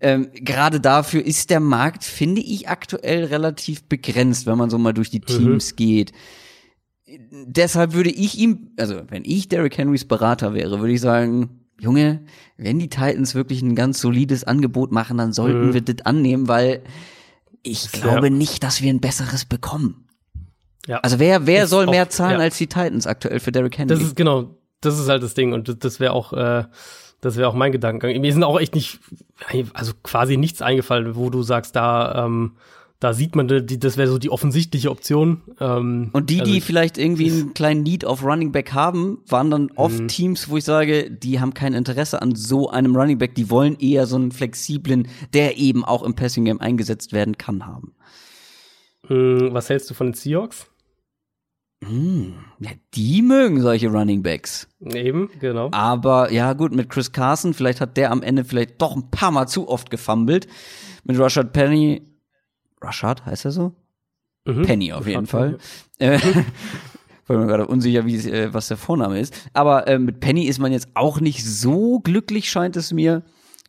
Ähm, 0.00 0.30
Gerade 0.34 0.80
dafür 0.80 1.24
ist 1.24 1.50
der 1.50 1.60
Markt, 1.60 2.04
finde 2.04 2.40
ich, 2.40 2.68
aktuell 2.68 3.24
relativ 3.24 3.84
begrenzt, 3.84 4.46
wenn 4.46 4.58
man 4.58 4.70
so 4.70 4.78
mal 4.78 4.92
durch 4.92 5.10
die 5.10 5.20
Teams 5.20 5.76
geht. 5.76 6.12
Deshalb 7.30 7.92
würde 7.92 8.10
ich 8.10 8.38
ihm, 8.38 8.70
also 8.78 9.02
wenn 9.08 9.24
ich 9.24 9.48
Derrick 9.48 9.76
Henrys 9.76 10.04
Berater 10.04 10.54
wäre, 10.54 10.80
würde 10.80 10.92
ich 10.92 11.00
sagen, 11.00 11.66
Junge, 11.80 12.24
wenn 12.56 12.78
die 12.78 12.88
Titans 12.88 13.34
wirklich 13.34 13.62
ein 13.62 13.74
ganz 13.74 14.00
solides 14.00 14.44
Angebot 14.44 14.92
machen, 14.92 15.18
dann 15.18 15.32
sollten 15.32 15.72
wir 15.72 15.80
das 15.80 16.04
annehmen, 16.04 16.46
weil 16.46 16.82
ich 17.62 17.90
glaube 17.90 18.30
nicht, 18.30 18.62
dass 18.62 18.82
wir 18.82 18.92
ein 18.92 19.00
besseres 19.00 19.44
bekommen. 19.44 20.06
Ja. 20.86 20.98
Also 20.98 21.18
wer, 21.18 21.46
wer 21.46 21.64
Ist 21.64 21.70
soll 21.70 21.86
mehr 21.86 22.08
zahlen 22.08 22.38
ja. 22.38 22.44
als 22.44 22.58
die 22.58 22.66
Titans 22.66 23.06
aktuell 23.06 23.40
für 23.40 23.52
Derrick 23.52 23.78
Henry? 23.78 23.94
Das 23.94 24.02
ist 24.02 24.16
genau, 24.16 24.56
das 24.80 24.98
ist 24.98 25.08
halt 25.08 25.22
das 25.22 25.34
Ding 25.34 25.52
und 25.52 25.68
das, 25.68 25.78
das 25.78 26.00
wäre 26.00 26.12
auch, 26.12 26.32
äh, 26.32 26.64
das 27.20 27.36
wäre 27.36 27.48
auch 27.48 27.54
mein 27.54 27.72
Gedankengang. 27.72 28.20
Mir 28.20 28.32
sind 28.32 28.44
auch 28.44 28.58
echt 28.60 28.74
nicht, 28.74 28.98
also 29.74 29.92
quasi 30.02 30.36
nichts 30.36 30.62
eingefallen, 30.62 31.16
wo 31.16 31.30
du 31.30 31.42
sagst, 31.42 31.76
da, 31.76 32.24
ähm, 32.26 32.52
da 32.98 33.14
sieht 33.14 33.34
man, 33.34 33.48
die, 33.48 33.78
das 33.78 33.96
wäre 33.96 34.08
so 34.08 34.18
die 34.18 34.28
offensichtliche 34.30 34.90
Option. 34.90 35.40
Ähm, 35.58 36.10
Und 36.12 36.28
die, 36.28 36.40
also 36.40 36.52
die 36.52 36.58
ich- 36.58 36.64
vielleicht 36.64 36.98
irgendwie 36.98 37.30
einen 37.30 37.54
kleinen 37.54 37.82
Need 37.82 38.04
auf 38.04 38.22
Running 38.22 38.52
Back 38.52 38.72
haben, 38.74 39.18
waren 39.26 39.50
dann 39.50 39.70
oft 39.76 40.00
Mhm. 40.00 40.08
Teams, 40.08 40.48
wo 40.50 40.58
ich 40.58 40.64
sage, 40.64 41.10
die 41.10 41.40
haben 41.40 41.54
kein 41.54 41.72
Interesse 41.72 42.20
an 42.20 42.34
so 42.34 42.68
einem 42.68 42.94
Running 42.94 43.16
Back, 43.18 43.34
die 43.34 43.48
wollen 43.48 43.78
eher 43.80 44.06
so 44.06 44.16
einen 44.16 44.32
flexiblen, 44.32 45.08
der 45.32 45.56
eben 45.56 45.82
auch 45.84 46.02
im 46.02 46.14
Passing 46.14 46.44
Game 46.44 46.60
eingesetzt 46.60 47.12
werden 47.14 47.38
kann, 47.38 47.66
haben. 47.66 47.94
Mh, 49.08 49.52
was 49.54 49.68
hältst 49.70 49.88
du 49.90 49.94
von 49.94 50.08
den 50.08 50.14
Seahawks? 50.14 50.66
Ja, 51.82 52.70
die 52.94 53.22
mögen 53.22 53.62
solche 53.62 53.88
Running 53.88 54.22
Backs. 54.22 54.68
Eben, 54.80 55.30
genau. 55.40 55.70
Aber 55.72 56.30
ja, 56.30 56.52
gut, 56.52 56.74
mit 56.74 56.90
Chris 56.90 57.12
Carson, 57.12 57.54
vielleicht 57.54 57.80
hat 57.80 57.96
der 57.96 58.10
am 58.10 58.22
Ende 58.22 58.44
vielleicht 58.44 58.80
doch 58.82 58.94
ein 58.94 59.10
paar 59.10 59.30
Mal 59.30 59.46
zu 59.46 59.68
oft 59.68 59.90
gefummelt. 59.90 60.46
Mit 61.04 61.18
Rashad 61.18 61.52
Penny, 61.52 62.02
Rashad 62.82 63.24
heißt 63.24 63.46
er 63.46 63.50
so? 63.52 63.72
Mhm. 64.44 64.62
Penny 64.62 64.92
auf 64.92 65.06
jeden 65.06 65.26
Fall. 65.26 65.58
Rashad 65.98 66.34
Äh, 66.34 66.44
War 67.26 67.38
mir 67.38 67.46
gerade 67.46 67.66
unsicher, 67.66 68.04
wie, 68.06 68.16
äh, 68.16 68.52
was 68.52 68.68
der 68.68 68.76
Vorname 68.76 69.20
ist. 69.20 69.48
Aber 69.52 69.86
äh, 69.86 69.98
mit 69.98 70.20
Penny 70.20 70.44
ist 70.44 70.58
man 70.58 70.72
jetzt 70.72 70.88
auch 70.94 71.20
nicht 71.20 71.44
so 71.46 72.00
glücklich, 72.00 72.50
scheint 72.50 72.76
es 72.76 72.92
mir. 72.92 73.22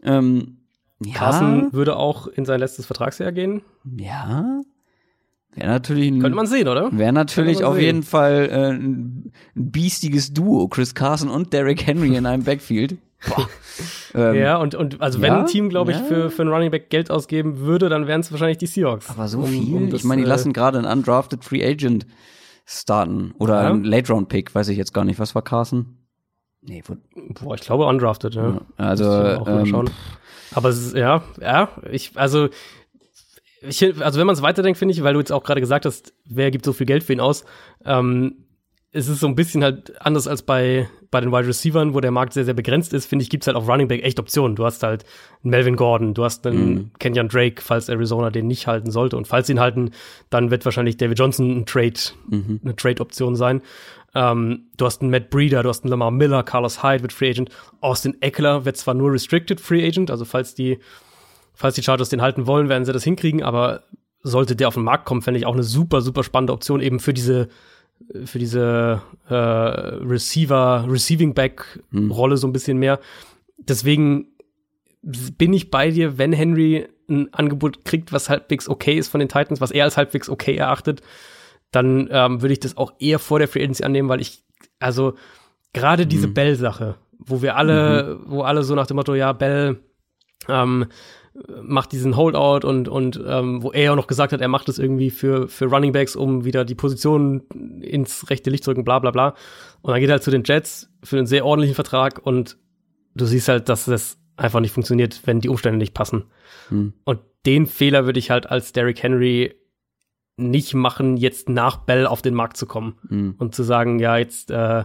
Ähm, 0.03 0.57
ja, 0.99 1.13
Carson 1.13 1.71
würde 1.71 1.95
auch 1.95 2.27
in 2.27 2.45
sein 2.45 2.59
letztes 2.59 2.85
Vertragsjahr 2.85 3.31
gehen. 3.31 3.61
ja. 3.97 4.61
Wäre 5.53 5.67
natürlich 5.69 6.07
ein, 6.09 6.21
Könnte 6.21 6.35
man 6.35 6.47
sehen, 6.47 6.67
oder? 6.67 6.89
wäre 6.97 7.11
natürlich 7.11 7.63
auf 7.63 7.75
sehen. 7.75 7.83
jeden 7.83 8.03
Fall 8.03 8.49
äh, 8.51 8.71
ein, 8.73 9.31
biestiges 9.53 10.33
Duo, 10.33 10.67
Chris 10.69 10.95
Carson 10.95 11.29
und 11.29 11.51
Derrick 11.51 11.85
Henry 11.85 12.15
in 12.15 12.25
einem 12.25 12.43
Backfield. 12.43 12.97
Ähm, 14.13 14.35
Ja, 14.35 14.57
und, 14.57 14.75
und 14.75 14.99
also 15.01 15.21
wenn 15.21 15.31
ja, 15.31 15.39
ein 15.39 15.45
Team, 15.45 15.69
glaube 15.69 15.91
ich, 15.91 15.97
ja. 15.97 16.03
für, 16.03 16.29
für 16.29 16.41
einen 16.41 16.51
Running 16.51 16.69
Back 16.71 16.89
Geld 16.89 17.09
ausgeben 17.09 17.59
würde, 17.59 17.87
dann 17.87 18.05
wären 18.07 18.19
es 18.19 18.29
wahrscheinlich 18.31 18.57
die 18.57 18.65
Seahawks. 18.67 19.09
Aber 19.09 19.27
so 19.29 19.43
viel? 19.43 19.73
um 19.75 19.89
das, 19.89 20.01
ich 20.01 20.05
meine, 20.05 20.21
die 20.21 20.25
äh, 20.25 20.29
lassen 20.29 20.51
gerade 20.51 20.77
einen 20.79 20.87
undrafted 20.87 21.45
Free 21.45 21.63
Agent 21.65 22.05
starten. 22.65 23.33
Oder 23.39 23.61
Ja. 23.63 23.69
einen 23.69 23.85
Late-Round-Pick, 23.85 24.53
weiß 24.53 24.67
ich 24.67 24.77
jetzt 24.77 24.93
gar 24.93 25.05
nicht. 25.05 25.17
Was 25.19 25.33
war 25.33 25.41
Carson? 25.43 25.97
Nee, 26.61 26.83
wo, 26.85 26.97
Boah, 27.41 27.55
ich 27.55 27.61
glaube 27.61 27.85
undrafted, 27.85 28.35
ja. 28.35 28.59
also, 28.75 29.05
ähm, 29.47 29.65
schauen. 29.65 29.89
Aber 30.53 30.67
es 30.69 30.85
ist, 30.87 30.95
ja, 30.95 31.23
ja, 31.39 31.69
ich, 31.89 32.11
also, 32.15 32.49
ich, 33.61 33.83
also 34.01 34.19
wenn 34.19 34.27
man 34.27 34.35
es 34.35 34.41
weiterdenkt, 34.41 34.77
finde 34.79 34.93
ich, 34.93 35.03
weil 35.03 35.13
du 35.13 35.19
jetzt 35.19 35.31
auch 35.31 35.43
gerade 35.43 35.61
gesagt 35.61 35.85
hast, 35.85 36.13
wer 36.25 36.51
gibt 36.51 36.65
so 36.65 36.73
viel 36.73 36.85
Geld 36.87 37.03
für 37.03 37.13
ihn 37.13 37.19
aus, 37.19 37.45
ähm, 37.85 38.45
es 38.93 39.07
ist 39.07 39.21
so 39.21 39.27
ein 39.27 39.35
bisschen 39.35 39.63
halt 39.63 39.93
anders 40.05 40.27
als 40.27 40.41
bei, 40.41 40.89
bei 41.11 41.21
den 41.21 41.31
Wide 41.31 41.47
Receivern, 41.47 41.93
wo 41.93 42.01
der 42.01 42.11
Markt 42.11 42.33
sehr, 42.33 42.43
sehr 42.43 42.53
begrenzt 42.53 42.91
ist, 42.91 43.05
finde 43.05 43.23
ich, 43.23 43.29
gibt's 43.29 43.47
halt 43.47 43.55
auf 43.55 43.65
Running 43.69 43.87
Back 43.87 44.03
echt 44.03 44.19
Optionen. 44.19 44.57
Du 44.57 44.65
hast 44.65 44.83
halt 44.83 45.05
einen 45.43 45.51
Melvin 45.51 45.77
Gordon, 45.77 46.13
du 46.13 46.25
hast 46.25 46.45
einen 46.45 46.73
Mhm. 46.73 46.91
Kenyon 46.99 47.29
Drake, 47.29 47.61
falls 47.61 47.87
Arizona 47.87 48.31
den 48.31 48.47
nicht 48.47 48.67
halten 48.67 48.91
sollte. 48.91 49.15
Und 49.15 49.27
falls 49.29 49.47
sie 49.47 49.53
ihn 49.53 49.61
halten, 49.61 49.91
dann 50.29 50.51
wird 50.51 50.65
wahrscheinlich 50.65 50.97
David 50.97 51.17
Johnson 51.17 51.59
ein 51.59 51.65
Trade, 51.65 51.93
Mhm. 52.27 52.59
eine 52.65 52.75
Trade-Option 52.75 53.37
sein. 53.37 53.61
Ähm, 54.13 54.65
du 54.75 54.85
hast 54.85 55.01
einen 55.01 55.09
Matt 55.09 55.29
Breeder, 55.29 55.63
du 55.63 55.69
hast 55.69 55.85
einen 55.85 55.89
Lamar 55.91 56.11
Miller, 56.11 56.43
Carlos 56.43 56.83
Hyde 56.83 57.01
wird 57.03 57.13
Free 57.13 57.29
Agent. 57.29 57.49
Austin 57.79 58.17
Eckler 58.21 58.65
wird 58.65 58.75
zwar 58.75 58.93
nur 58.93 59.13
Restricted 59.13 59.61
Free 59.61 59.87
Agent, 59.87 60.11
also 60.11 60.25
falls 60.25 60.53
die, 60.53 60.79
falls 61.53 61.75
die 61.75 61.83
Chargers 61.83 62.09
den 62.09 62.21
halten 62.21 62.47
wollen, 62.47 62.69
werden 62.69 62.85
sie 62.85 62.93
das 62.93 63.03
hinkriegen, 63.03 63.43
aber 63.43 63.83
sollte 64.23 64.55
der 64.55 64.67
auf 64.67 64.75
den 64.75 64.83
Markt 64.83 65.05
kommen, 65.05 65.21
fände 65.21 65.39
ich 65.39 65.45
auch 65.45 65.53
eine 65.53 65.63
super, 65.63 66.01
super 66.01 66.23
spannende 66.23 66.53
Option 66.53 66.81
eben 66.81 66.99
für 66.99 67.13
diese, 67.13 67.49
für 68.25 68.39
diese 68.39 69.01
äh, 69.29 69.35
Receiver, 69.35 70.85
Receiving 70.87 71.33
Back 71.33 71.79
Rolle 71.93 72.37
so 72.37 72.47
ein 72.47 72.53
bisschen 72.53 72.77
mehr. 72.77 72.99
Deswegen 73.57 74.27
bin 75.01 75.53
ich 75.53 75.71
bei 75.71 75.89
dir, 75.89 76.17
wenn 76.17 76.33
Henry 76.33 76.87
ein 77.09 77.33
Angebot 77.33 77.83
kriegt, 77.85 78.13
was 78.13 78.29
halbwegs 78.29 78.69
okay 78.69 78.97
ist 78.97 79.09
von 79.09 79.19
den 79.19 79.29
Titans, 79.29 79.61
was 79.61 79.71
er 79.71 79.85
als 79.85 79.97
halbwegs 79.97 80.29
okay 80.29 80.55
erachtet, 80.55 81.01
dann 81.71 82.07
ähm, 82.11 82.41
würde 82.41 82.53
ich 82.53 82.59
das 82.59 82.77
auch 82.77 82.93
eher 82.99 83.19
vor 83.19 83.39
der 83.39 83.47
Free 83.47 83.63
Agency 83.63 83.83
annehmen, 83.83 84.09
weil 84.09 84.21
ich, 84.21 84.43
also 84.79 85.15
gerade 85.73 86.05
diese 86.05 86.27
Bell-Sache, 86.27 86.95
wo 87.17 87.41
wir 87.41 87.55
alle, 87.55 88.19
wo 88.25 88.41
alle 88.41 88.63
so 88.63 88.75
nach 88.75 88.87
dem 88.87 88.97
Motto, 88.97 89.15
ja, 89.15 89.33
Bell 89.33 89.79
ähm, 90.47 90.87
macht 91.61 91.91
diesen 91.93 92.17
Holdout 92.17 92.67
und, 92.67 92.87
und 92.87 93.21
ähm, 93.25 93.63
wo 93.63 93.71
er 93.71 93.83
ja 93.83 93.91
auch 93.91 93.95
noch 93.95 94.07
gesagt 94.07 94.33
hat, 94.33 94.41
er 94.41 94.47
macht 94.47 94.67
es 94.67 94.79
irgendwie 94.79 95.09
für, 95.09 95.47
für 95.47 95.65
Running 95.65 95.93
Backs, 95.93 96.15
um 96.15 96.43
wieder 96.43 96.65
die 96.65 96.75
Position 96.75 97.41
ins 97.81 98.29
rechte 98.29 98.49
Licht 98.49 98.63
zu 98.63 98.71
rücken, 98.71 98.83
bla 98.83 98.99
bla 98.99 99.11
bla. 99.11 99.35
Und 99.81 99.91
dann 99.91 99.99
geht 99.99 100.09
er 100.09 100.13
halt 100.13 100.23
zu 100.23 100.31
den 100.31 100.43
Jets 100.43 100.89
für 101.03 101.17
einen 101.17 101.27
sehr 101.27 101.45
ordentlichen 101.45 101.75
Vertrag 101.75 102.19
und 102.25 102.57
du 103.15 103.25
siehst 103.25 103.47
halt, 103.47 103.69
dass 103.69 103.85
das 103.85 104.17
einfach 104.35 104.59
nicht 104.59 104.73
funktioniert, 104.73 105.21
wenn 105.25 105.39
die 105.39 105.49
Umstände 105.49 105.77
nicht 105.77 105.93
passen. 105.93 106.25
Hm. 106.69 106.93
Und 107.05 107.19
den 107.45 107.65
Fehler 107.65 108.05
würde 108.05 108.19
ich 108.19 108.29
halt 108.29 108.49
als 108.49 108.73
Derrick 108.73 109.01
Henry 109.01 109.55
nicht 110.37 110.73
machen, 110.73 111.17
jetzt 111.17 111.49
nach 111.49 111.77
Bell 111.77 112.07
auf 112.07 112.21
den 112.21 112.33
Markt 112.33 112.57
zu 112.57 112.65
kommen 112.65 112.97
Hm. 113.07 113.35
und 113.37 113.55
zu 113.55 113.63
sagen, 113.63 113.99
ja, 113.99 114.17
jetzt 114.17 114.51
äh, 114.51 114.83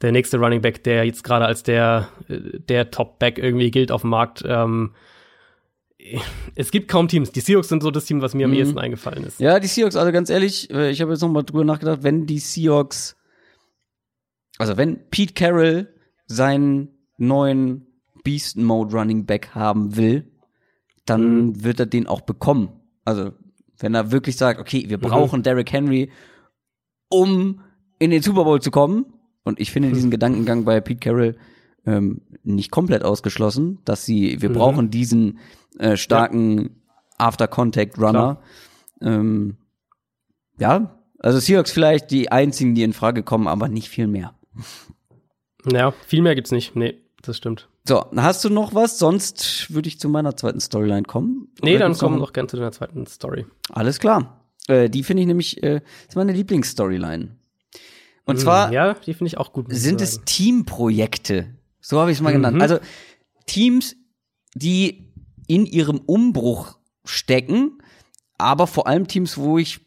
der 0.00 0.12
nächste 0.12 0.38
Running 0.38 0.60
Back, 0.60 0.84
der 0.84 1.04
jetzt 1.04 1.24
gerade 1.24 1.46
als 1.46 1.62
der, 1.62 2.08
äh, 2.28 2.58
der 2.58 2.90
Top-Back 2.90 3.38
irgendwie 3.38 3.70
gilt 3.70 3.90
auf 3.90 4.02
dem 4.02 4.10
Markt. 4.10 4.44
Ähm, 4.46 4.92
es 6.54 6.70
gibt 6.70 6.88
kaum 6.88 7.08
Teams. 7.08 7.32
Die 7.32 7.40
Seahawks 7.40 7.68
sind 7.68 7.82
so 7.82 7.90
das 7.90 8.04
Team, 8.04 8.20
was 8.20 8.34
mir 8.34 8.44
am 8.46 8.52
Mhm. 8.52 8.56
ehesten 8.58 8.78
eingefallen 8.78 9.24
ist. 9.24 9.40
Ja, 9.40 9.58
die 9.60 9.66
Seahawks, 9.66 9.96
also 9.96 10.12
ganz 10.12 10.30
ehrlich, 10.30 10.70
äh, 10.70 10.90
ich 10.90 11.00
habe 11.00 11.10
jetzt 11.12 11.20
noch 11.22 11.28
mal 11.28 11.42
drüber 11.42 11.64
nachgedacht, 11.64 12.02
wenn 12.02 12.26
die 12.26 12.38
Seahawks, 12.38 13.16
also 14.58 14.76
wenn 14.76 15.08
Pete 15.10 15.34
Carroll 15.34 15.88
seinen 16.26 16.88
neuen 17.16 17.86
Beast 18.24 18.56
Mode 18.56 18.94
Running 18.96 19.26
Back 19.26 19.54
haben 19.54 19.96
will, 19.96 20.30
dann 21.04 21.46
Mhm. 21.48 21.64
wird 21.64 21.80
er 21.80 21.86
den 21.86 22.06
auch 22.06 22.20
bekommen. 22.22 22.68
Also 23.04 23.32
Wenn 23.80 23.94
er 23.94 24.10
wirklich 24.10 24.36
sagt, 24.36 24.58
okay, 24.58 24.82
Mhm. 24.84 24.90
wir 24.90 24.98
brauchen 24.98 25.44
Derrick 25.44 25.70
Henry, 25.70 26.10
um 27.08 27.60
in 28.00 28.10
den 28.10 28.22
Super 28.22 28.42
Bowl 28.42 28.60
zu 28.60 28.72
kommen. 28.72 29.06
Und 29.44 29.60
ich 29.60 29.70
Mhm. 29.70 29.72
finde 29.72 29.88
diesen 29.92 30.10
Gedankengang 30.10 30.64
bei 30.64 30.80
Pete 30.80 30.98
Carroll 30.98 31.36
ähm, 31.88 32.20
nicht 32.44 32.70
komplett 32.70 33.02
ausgeschlossen, 33.04 33.78
dass 33.84 34.04
sie, 34.04 34.36
Mhm. 34.36 34.42
wir 34.42 34.52
brauchen 34.52 34.90
diesen 34.90 35.38
äh, 35.78 35.96
starken 35.96 36.82
After-Contact-Runner. 37.18 38.40
Ähm, 39.00 39.56
ja, 40.58 40.98
also 41.20 41.38
Seahawks 41.38 41.70
vielleicht 41.72 42.10
die 42.10 42.30
einzigen, 42.30 42.74
die 42.74 42.82
in 42.82 42.92
Frage 42.92 43.22
kommen, 43.22 43.48
aber 43.48 43.68
nicht 43.68 43.88
viel 43.88 44.06
mehr. 44.06 44.34
Naja, 45.64 45.92
viel 46.06 46.22
mehr 46.22 46.34
gibt's 46.34 46.50
nicht. 46.52 46.74
Nee, 46.76 46.94
das 47.22 47.36
stimmt. 47.36 47.68
So, 47.86 48.04
hast 48.16 48.44
du 48.44 48.50
noch 48.50 48.74
was? 48.74 48.98
Sonst 48.98 49.72
würde 49.72 49.88
ich 49.88 49.98
zu 49.98 50.08
meiner 50.08 50.36
zweiten 50.36 50.60
Storyline 50.60 51.04
kommen. 51.04 51.48
Nee, 51.62 51.76
Oder 51.76 51.86
dann 51.86 51.96
kommen 51.96 52.16
wir 52.16 52.20
noch- 52.20 52.32
gerne 52.32 52.48
zu 52.48 52.56
deiner 52.56 52.72
zweiten 52.72 53.06
Story. 53.06 53.46
Alles 53.70 53.98
klar. 53.98 54.44
Äh, 54.68 54.90
die 54.90 55.02
finde 55.02 55.22
ich 55.22 55.26
nämlich, 55.26 55.62
äh, 55.62 55.80
ist 56.08 56.16
meine 56.16 56.32
Lieblingsstoryline. 56.32 57.36
Und 58.26 58.38
zwar 58.38 58.66
Hm, 58.66 58.74
ja, 58.74 58.94
die 58.94 59.14
finde 59.14 59.28
ich 59.28 59.38
auch 59.38 59.52
gut. 59.54 59.66
sind 59.70 60.00
es 60.02 60.20
Teamprojekte. 60.26 61.54
So 61.80 62.00
habe 62.00 62.10
ich 62.10 62.18
es 62.18 62.22
mal 62.22 62.30
Mhm. 62.30 62.36
genannt. 62.42 62.62
Also 62.62 62.78
Teams, 63.46 63.96
die 64.54 65.06
in 65.46 65.64
ihrem 65.66 65.98
Umbruch 65.98 66.76
stecken, 67.04 67.78
aber 68.36 68.66
vor 68.66 68.86
allem 68.86 69.06
Teams, 69.08 69.38
wo 69.38 69.58
ich 69.58 69.80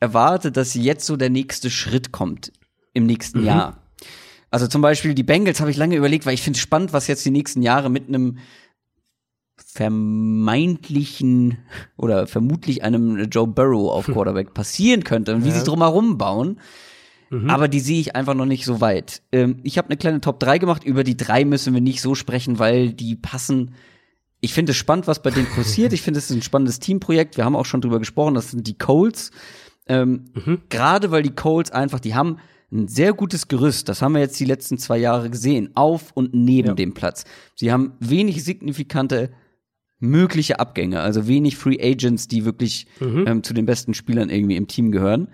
erwarte, 0.00 0.52
dass 0.52 0.74
jetzt 0.74 1.06
so 1.06 1.16
der 1.16 1.30
nächste 1.30 1.70
Schritt 1.70 2.12
kommt 2.12 2.52
im 2.92 3.06
nächsten 3.06 3.40
Mhm. 3.40 3.46
Jahr. 3.46 3.78
Also 4.50 4.66
zum 4.68 4.82
Beispiel 4.82 5.14
die 5.14 5.22
Bengals 5.22 5.60
habe 5.60 5.70
ich 5.70 5.76
lange 5.76 5.96
überlegt, 5.96 6.26
weil 6.26 6.34
ich 6.34 6.42
finde 6.42 6.56
es 6.58 6.62
spannend, 6.62 6.92
was 6.92 7.06
jetzt 7.06 7.24
die 7.24 7.30
nächsten 7.30 7.62
Jahre 7.62 7.90
mit 7.90 8.08
einem 8.08 8.38
vermeintlichen 9.56 11.58
oder 11.96 12.26
vermutlich 12.26 12.82
einem 12.82 13.18
Joe 13.30 13.46
Burrow 13.46 13.90
auf 13.92 14.06
Quarterback 14.06 14.54
passieren 14.54 15.04
könnte 15.04 15.34
und 15.34 15.44
wie 15.44 15.48
Ja. 15.50 15.58
sie 15.58 15.64
drumherum 15.64 16.18
bauen. 16.18 16.60
Mhm. 17.42 17.50
Aber 17.50 17.68
die 17.68 17.80
sehe 17.80 18.00
ich 18.00 18.14
einfach 18.16 18.34
noch 18.34 18.46
nicht 18.46 18.64
so 18.64 18.80
weit. 18.80 19.22
Ähm, 19.32 19.56
ich 19.62 19.78
habe 19.78 19.88
eine 19.88 19.96
kleine 19.96 20.20
Top 20.20 20.40
3 20.40 20.58
gemacht. 20.58 20.84
Über 20.84 21.04
die 21.04 21.16
drei 21.16 21.44
müssen 21.44 21.74
wir 21.74 21.80
nicht 21.80 22.00
so 22.00 22.14
sprechen, 22.14 22.58
weil 22.58 22.92
die 22.92 23.16
passen. 23.16 23.74
Ich 24.40 24.52
finde 24.54 24.72
es 24.72 24.76
spannend, 24.76 25.06
was 25.06 25.22
bei 25.22 25.30
denen 25.30 25.46
passiert. 25.54 25.92
Ich 25.92 26.02
finde 26.02 26.18
es 26.18 26.30
ist 26.30 26.36
ein 26.36 26.42
spannendes 26.42 26.78
Teamprojekt. 26.80 27.36
Wir 27.36 27.44
haben 27.44 27.56
auch 27.56 27.66
schon 27.66 27.80
drüber 27.80 27.98
gesprochen. 27.98 28.34
Das 28.34 28.50
sind 28.50 28.66
die 28.66 28.78
Colts. 28.78 29.30
Ähm, 29.86 30.24
Mhm. 30.34 30.62
Gerade 30.70 31.10
weil 31.10 31.22
die 31.22 31.34
Colts 31.34 31.70
einfach, 31.70 32.00
die 32.00 32.14
haben 32.14 32.38
ein 32.72 32.88
sehr 32.88 33.12
gutes 33.12 33.48
Gerüst. 33.48 33.88
Das 33.88 34.02
haben 34.02 34.14
wir 34.14 34.20
jetzt 34.20 34.38
die 34.40 34.44
letzten 34.46 34.78
zwei 34.78 34.98
Jahre 34.98 35.30
gesehen. 35.30 35.70
Auf 35.74 36.10
und 36.14 36.34
neben 36.34 36.68
Ja. 36.68 36.74
dem 36.74 36.92
Platz. 36.94 37.24
Sie 37.54 37.70
haben 37.70 37.92
wenig 38.00 38.42
signifikante 38.44 39.30
mögliche 40.00 40.58
Abgänge. 40.60 41.00
Also 41.00 41.26
wenig 41.28 41.56
Free 41.56 41.78
Agents, 41.80 42.28
die 42.28 42.44
wirklich 42.44 42.86
Mhm. 43.00 43.24
ähm, 43.26 43.42
zu 43.42 43.54
den 43.54 43.64
besten 43.66 43.94
Spielern 43.94 44.28
irgendwie 44.28 44.56
im 44.56 44.66
Team 44.66 44.90
gehören. 44.90 45.28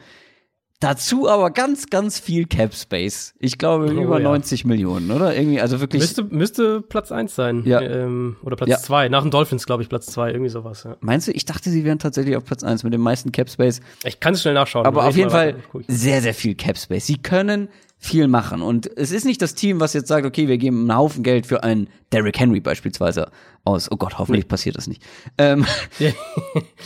Dazu 0.81 1.29
aber 1.29 1.51
ganz, 1.51 1.87
ganz 1.91 2.19
viel 2.19 2.47
Cap 2.47 2.75
Space. 2.75 3.35
Ich 3.39 3.59
glaube 3.59 3.87
Oh, 3.95 4.03
über 4.03 4.17
ja. 4.19 4.25
90 4.25 4.65
Millionen, 4.65 5.11
oder? 5.11 5.37
Irgendwie, 5.37 5.61
also 5.61 5.79
wirklich. 5.81 6.01
Müsste, 6.01 6.25
müsste 6.25 6.81
Platz 6.81 7.13
1 7.13 7.35
sein. 7.35 7.63
Ja. 7.67 7.83
Ähm, 7.83 8.37
oder 8.43 8.57
Platz 8.57 8.71
Ja. 8.71 8.79
2. 8.79 9.11
Nach 9.11 9.21
den 9.23 9.31
Dolphins, 9.31 9.67
glaube 9.67 9.83
ich, 9.83 9.91
Platz 9.91 10.07
2. 10.07 10.31
Irgendwie 10.31 10.49
sowas. 10.49 10.85
Ja. 10.85 10.97
Meinst 11.01 11.29
du, 11.29 11.33
ich 11.33 11.45
dachte, 11.45 11.69
sie 11.69 11.85
wären 11.85 11.99
tatsächlich 11.99 12.35
auf 12.35 12.45
Platz 12.47 12.65
1 12.65 12.83
mit 12.83 12.95
dem 12.95 13.03
meisten 13.03 13.31
Cap 13.31 13.51
Space. 13.51 13.81
Ich 14.05 14.21
kann 14.21 14.33
es 14.33 14.41
schnell 14.41 14.55
nachschauen. 14.55 14.87
Aber 14.87 15.05
auf 15.07 15.17
jeden 15.17 15.29
Fall 15.31 15.57
sehr, 15.87 16.23
sehr 16.23 16.33
viel 16.35 16.55
Cap 16.55 16.79
Space. 16.79 17.07
Sie 17.07 17.19
können 17.19 17.69
viel 17.99 18.27
machen. 18.27 18.63
Und 18.63 18.91
es 18.97 19.13
ist 19.13 19.27
nicht 19.27 19.43
das 19.43 19.55
Team, 19.55 19.81
was 19.81 19.93
jetzt 19.93 20.09
sagt, 20.09 20.25
okay, 20.25 20.49
wir 20.49 20.57
geben 20.57 20.81
einen 20.91 20.97
Haufen 20.97 21.23
Geld 21.23 21.45
für 21.45 21.63
einen 21.63 21.89
Derrick 22.11 22.41
Henry 22.41 22.61
beispielsweise 22.61 23.31
aus. 23.65 23.93
Oh 23.93 23.97
Gott, 23.97 24.19
hoffentlich 24.19 24.49
passiert 24.49 24.79
das 24.79 24.87
nicht. 24.87 25.03
Ähm, 25.37 25.67
Ja. 25.99 26.11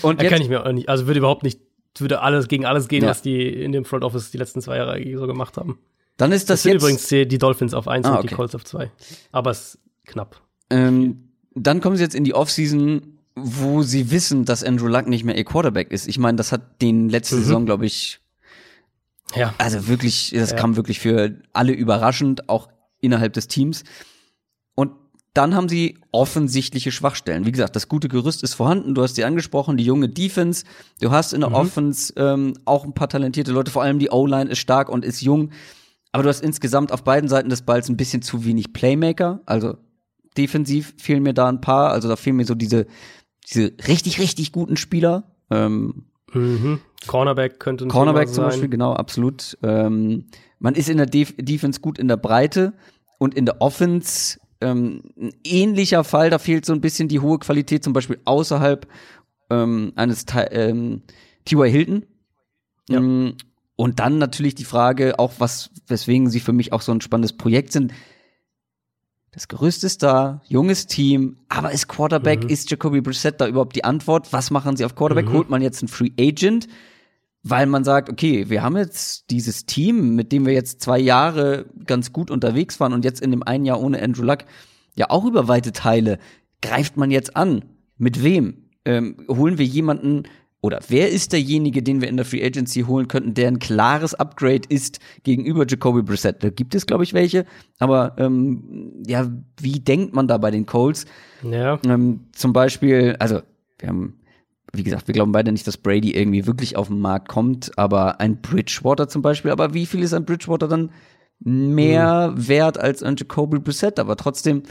und 0.03 0.21
jetzt, 0.21 0.41
ich 0.41 0.49
mir 0.49 0.67
auch 0.67 0.73
nicht. 0.73 0.89
Also 0.89 1.07
würde 1.07 1.19
überhaupt 1.19 1.45
nicht, 1.45 1.61
würde 2.01 2.21
alles 2.23 2.49
gegen 2.49 2.65
alles 2.67 2.89
gehen, 2.89 3.03
Ja. 3.05 3.11
was 3.11 3.23
die 3.23 3.49
in 3.49 3.73
dem 3.73 3.85
Front 3.85 4.05
Office 4.05 4.31
die 4.31 4.39
letzten 4.39 4.61
zwei 4.61 4.77
Jahre 4.77 5.01
so 5.17 5.27
gemacht 5.27 5.57
haben. 5.57 5.79
dann 6.17 6.31
ist 6.33 6.49
Das 6.51 6.59
das, 6.59 6.63
sind 6.63 6.73
jetzt. 6.75 6.83
übrigens 6.83 7.07
die, 7.09 7.39
Dolphins 7.39 7.75
auf 7.75 7.89
1 7.89 8.07
Ah, 8.07 8.17
und 8.17 8.23
die 8.23 8.29
okay. 8.29 8.35
Colts 8.37 8.55
auf 8.55 8.65
2. 8.65 8.91
Aber 9.33 9.51
es 9.51 9.75
ist 9.75 9.79
knapp. 10.07 10.41
Ähm, 10.71 11.29
dann 11.55 11.81
kommen 11.81 11.97
sie 11.97 12.03
jetzt 12.03 12.15
in 12.15 12.25
die 12.25 12.35
Offseason, 12.35 13.19
wo 13.37 13.83
sie 13.83 14.11
wissen, 14.13 14.45
dass 14.45 14.63
Andrew 14.63 14.87
Luck 14.87 15.07
nicht 15.09 15.25
mehr 15.25 15.37
ihr 15.37 15.45
Quarterback 15.45 15.91
ist. 15.93 16.07
Ich 16.07 16.19
meine, 16.19 16.37
das 16.37 16.53
hat 16.53 16.81
den 16.83 17.09
letzte 17.09 17.35
Mhm. 17.37 17.41
Saison, 17.41 17.67
glaube 17.67 17.87
ich, 17.87 18.21
Ja. 19.35 19.55
also 19.59 19.89
wirklich, 19.89 20.33
das 20.35 20.51
Ja. 20.51 20.57
kam 20.57 20.77
wirklich 20.77 21.01
für 21.01 21.35
alle 21.53 21.73
überraschend, 21.73 22.49
auch 22.49 22.69
innerhalb 23.01 23.33
des 23.33 23.49
Teams. 23.49 23.83
Dann 25.35 25.55
haben 25.55 25.69
sie 25.69 25.99
offensichtliche 26.13 26.93
Schwachstellen. 26.93 27.45
Wie 27.45 27.53
gesagt, 27.53 27.75
das 27.75 27.89
gute 27.89 28.09
Gerüst 28.09 28.43
ist 28.45 28.55
vorhanden. 28.55 28.95
Du 28.95 29.03
hast 29.03 29.17
sie 29.17 29.25
angesprochen, 29.25 29.77
die 29.77 29.85
junge 29.85 30.09
Defense. 30.09 30.65
Du 31.01 31.11
hast 31.11 31.33
in 31.33 31.41
der 31.41 31.51
Mhm. 31.51 31.57
Offense 31.57 32.13
ähm, 32.17 32.55
auch 32.65 32.85
ein 32.85 32.95
paar 32.95 33.09
talentierte 33.09 33.51
Leute. 33.53 33.71
Vor 33.73 33.83
allem 33.83 33.99
die 33.99 34.11
O-Line 34.11 34.49
ist 34.51 34.59
stark 34.61 34.89
und 34.89 35.05
ist 35.05 35.21
jung. 35.23 35.51
Aber 36.13 36.23
du 36.23 36.29
hast 36.29 36.41
insgesamt 36.43 36.93
auf 36.93 37.03
beiden 37.03 37.29
Seiten 37.29 37.49
des 37.51 37.63
Balls 37.63 37.89
ein 37.89 37.97
bisschen 37.97 38.23
zu 38.23 38.45
wenig 38.45 38.73
Playmaker. 38.73 39.41
Also 39.47 39.77
defensiv 40.37 40.95
fehlen 40.99 41.25
mir 41.25 41.35
da 41.35 41.49
ein 41.49 41.61
paar. 41.61 41.91
Also 41.91 42.09
da 42.09 42.15
fehlen 42.15 42.37
mir 42.37 42.45
so 42.47 42.55
diese, 42.55 42.87
diese 43.53 43.73
richtig, 43.89 44.21
richtig 44.21 44.53
guten 44.53 44.77
Spieler. 44.77 45.25
Ähm, 45.51 46.05
Mhm. 46.33 46.81
Cornerback 47.07 47.61
könnte 47.61 47.85
ein 47.87 47.89
Cornerback 47.91 48.29
zum. 48.29 48.45
Beispiel, 48.45 48.69
genau, 48.69 48.93
absolut. 48.93 49.57
Ähm, 49.63 50.25
man 50.59 50.75
ist 50.75 50.89
in 50.89 50.97
der 50.97 51.07
Def 51.07 51.33
Defense 51.39 51.81
gut 51.81 51.97
in 51.99 52.09
der 52.09 52.17
Breite 52.17 52.73
und 53.19 53.35
in 53.35 53.47
der 53.47 53.61
Offense 53.61 54.39
ähm, 54.65 55.03
ein 55.17 55.33
ähnlicher 55.45 56.03
Fall, 56.05 56.31
da 56.31 56.39
fehlt 56.39 56.65
so 56.65 56.73
ein 56.73 56.81
bisschen 56.81 57.09
die 57.09 57.21
hohe 57.21 57.39
Qualität, 57.39 57.85
zum 57.85 57.93
Beispiel 57.93 58.19
außerhalb 58.25 58.87
ähm, 59.51 59.93
eines 59.97 60.25
ähm, 60.51 61.03
T.Y. 61.45 61.71
Hilton. 61.71 62.07
Ja. 62.89 63.01
Mm, 63.01 63.37
Und 63.77 63.99
dann 64.01 64.19
natürlich 64.19 64.55
die 64.55 64.65
Frage, 64.65 65.19
auch 65.19 65.33
was, 65.39 65.71
weswegen 65.89 66.31
sie 66.31 66.41
für 66.41 66.53
mich 66.53 66.73
auch 66.73 66.81
so 66.83 66.93
ein 66.93 67.01
spannendes 67.01 67.37
Projekt 67.37 67.73
sind. 67.73 67.93
Das 69.33 69.49
Gerüst 69.49 69.83
ist 69.83 70.03
da, 70.05 70.43
junges 70.47 70.87
Team, 70.87 71.39
aber 71.49 71.73
ist 71.73 71.89
Quarterback, 71.89 72.45
Mhm. 72.45 72.51
ist 72.51 72.71
Jacoby 72.71 73.01
Brissett 73.01 73.41
da 73.41 73.49
überhaupt 73.49 73.75
die 73.75 73.83
Antwort? 73.83 74.33
Was 74.33 74.53
machen 74.53 74.77
sie 74.77 74.85
auf 74.85 74.95
Quarterback? 74.95 75.27
Mhm. 75.29 75.33
Holt 75.33 75.51
man 75.51 75.61
jetzt 75.61 75.83
einen 75.83 75.89
Free 75.89 76.13
Agent? 76.21 76.69
Weil 77.47 77.67
man 77.67 77.85
sagt, 77.85 78.09
okay, 78.09 78.49
wir 78.49 78.63
haben 78.63 78.77
jetzt 78.77 79.31
dieses 79.31 79.67
Team, 79.67 80.15
mit 80.17 80.33
dem 80.33 80.47
wir 80.47 80.55
jetzt 80.55 80.81
zwei 80.81 80.99
Jahre 80.99 81.67
ganz 81.87 82.13
gut 82.13 82.31
unterwegs 82.31 82.81
waren 82.81 82.95
und 82.95 83.05
jetzt 83.05 83.21
in 83.21 83.31
dem 83.31 83.43
einen 83.43 83.67
Jahr 83.67 83.81
ohne 83.81 84.03
Andrew 84.03 84.25
Luck 84.25 84.39
ja 84.95 85.11
auch 85.11 85.25
über 85.25 85.47
weite 85.47 85.73
Teile, 85.73 86.19
greift 86.63 86.97
man 86.97 87.11
jetzt 87.11 87.37
an? 87.37 87.65
Mit 87.99 88.25
wem? 88.25 88.65
Ähm, 88.87 89.17
holen 89.29 89.59
wir 89.59 89.67
jemanden 89.67 90.25
oder 90.65 90.81
wer 90.89 91.11
ist 91.11 91.35
derjenige, 91.35 91.83
den 91.83 92.01
wir 92.01 92.09
in 92.09 92.17
der 92.17 92.25
Free 92.25 92.43
Agency 92.43 92.85
holen 92.85 93.07
könnten, 93.07 93.35
der 93.35 93.49
ein 93.49 93.59
klares 93.59 94.15
Upgrade 94.15 94.63
ist 94.67 94.99
gegenüber 95.23 95.67
Jacoby 95.69 96.01
Brissett? 96.01 96.43
Da 96.43 96.49
gibt 96.49 96.75
es, 96.75 96.87
glaube 96.87 97.05
ich, 97.05 97.13
welche. 97.13 97.45
Aber 97.79 98.15
ähm, 98.17 99.03
ja, 99.07 99.31
wie 99.61 99.81
denkt 99.81 100.15
man 100.15 100.27
da 100.27 100.39
bei 100.39 100.51
den 100.51 100.65
Colts? 100.65 101.05
Ja. 101.43 101.79
Ähm, 101.85 102.21
zum 102.33 102.55
Beispiel, 102.55 103.15
also 103.19 103.43
wir 103.79 103.91
haben, 103.91 104.21
wie 104.77 104.83
gesagt, 104.83 105.07
wir 105.09 105.13
glauben 105.15 105.33
beide 105.33 105.53
nicht, 105.53 105.67
dass 105.67 105.77
Brady 105.77 106.13
irgendwie 106.13 106.47
wirklich 106.47 106.77
auf 106.77 106.89
den 106.89 107.01
Markt 107.01 107.29
kommt, 107.29 107.73
aber 107.79 108.21
ein 108.21 108.41
Bridgewater 108.41 109.09
zum 109.09 109.23
Beispiel, 109.23 109.51
aber 109.51 109.75
wie 109.75 109.87
viel 109.87 110.03
ist 110.03 110.13
ein 110.15 110.25
Bridgewater 110.25 110.69
dann 110.69 110.91
mehr 111.41 112.33
wert 112.37 112.79
als 112.79 113.03
ein 113.03 113.17
Jacoby 113.17 113.59
Brissett? 113.59 113.99
Aber 113.99 114.17
trotzdem, 114.17 114.63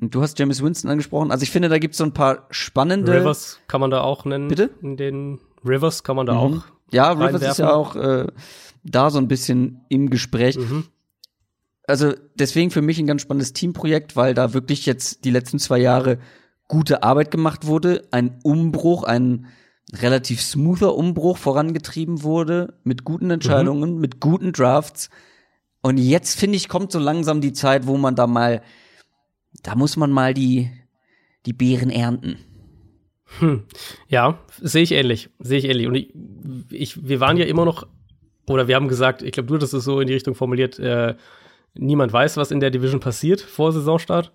du 0.00 0.22
hast 0.22 0.38
James 0.38 0.62
Winston 0.62 0.90
angesprochen, 0.90 1.30
also 1.30 1.42
ich 1.42 1.50
finde, 1.50 1.68
da 1.68 1.78
gibt 1.78 1.94
es 1.94 1.98
so 1.98 2.04
ein 2.04 2.12
paar 2.14 2.46
spannende. 2.50 3.12
Rivers 3.20 3.58
kann 3.68 3.80
man 3.80 3.90
da 3.90 4.00
auch 4.02 4.24
nennen. 4.24 4.48
Bitte? 4.48 4.70
In 4.82 4.96
den 4.96 5.38
Rivers 5.64 6.02
kann 6.04 6.16
man 6.16 6.26
da 6.26 6.34
Mhm. 6.34 6.38
auch. 6.38 6.64
Ja, 6.92 7.12
Rivers 7.12 7.42
ist 7.42 7.60
reinwerfen. 7.60 7.64
ja 7.64 7.72
auch 7.72 7.96
äh, 7.96 8.26
da 8.84 9.10
so 9.10 9.18
ein 9.18 9.28
bisschen 9.28 9.80
im 9.88 10.10
Gespräch. 10.10 10.58
Mhm. 10.58 10.84
also 11.88 12.12
deswegen 12.36 12.70
für 12.70 12.80
mich 12.82 12.98
ein 12.98 13.06
ganz 13.06 13.22
spannendes 13.22 13.52
Teamprojekt, 13.52 14.14
weil 14.16 14.34
da 14.34 14.54
wirklich 14.54 14.86
jetzt 14.86 15.24
die 15.24 15.30
letzten 15.30 15.58
zwei 15.58 15.78
Jahre 15.78 16.18
gute 16.72 17.02
Arbeit 17.02 17.30
gemacht 17.30 17.66
wurde, 17.66 18.08
ein 18.12 18.38
Umbruch, 18.42 19.04
ein 19.04 19.46
relativ 19.92 20.40
smoother 20.40 20.94
Umbruch 20.94 21.36
vorangetrieben 21.36 22.22
wurde, 22.22 22.78
mit 22.82 23.04
guten 23.04 23.30
Entscheidungen, 23.30 23.98
mit 23.98 24.20
guten 24.20 24.54
Drafts. 24.54 25.10
Und 25.82 25.98
jetzt 25.98 26.40
finde 26.40 26.56
ich, 26.56 26.70
kommt 26.70 26.90
so 26.90 26.98
langsam 26.98 27.42
die 27.42 27.52
Zeit, 27.52 27.86
wo 27.86 27.98
man 27.98 28.14
da 28.14 28.26
mal, 28.26 28.62
da 29.62 29.74
muss 29.74 29.98
man 29.98 30.10
mal 30.10 30.32
die, 30.32 30.70
die 31.44 31.52
Beeren 31.52 31.90
ernten. 31.90 32.38
Hm. 33.38 33.64
Ja, 34.08 34.38
sehe 34.58 34.82
ich 34.82 34.92
ähnlich. 34.92 35.28
Sehe 35.40 35.58
ich 35.58 35.66
ähnlich. 35.66 35.88
Und 35.88 35.94
ich, 35.94 36.14
ich, 36.70 37.06
wir 37.06 37.20
waren 37.20 37.36
ja 37.36 37.44
immer 37.44 37.66
noch, 37.66 37.86
oder 38.48 38.66
wir 38.66 38.76
haben 38.76 38.88
gesagt, 38.88 39.20
ich 39.20 39.32
glaube, 39.32 39.48
du 39.48 39.56
hattest 39.56 39.74
es 39.74 39.84
so 39.84 40.00
in 40.00 40.06
die 40.06 40.14
Richtung 40.14 40.34
formuliert, 40.34 40.78
äh, 40.78 41.16
niemand 41.74 42.14
weiß, 42.14 42.38
was 42.38 42.50
in 42.50 42.60
der 42.60 42.70
Division 42.70 43.00
passiert 43.00 43.42
vor 43.42 43.72
Saisonstart. 43.72 44.32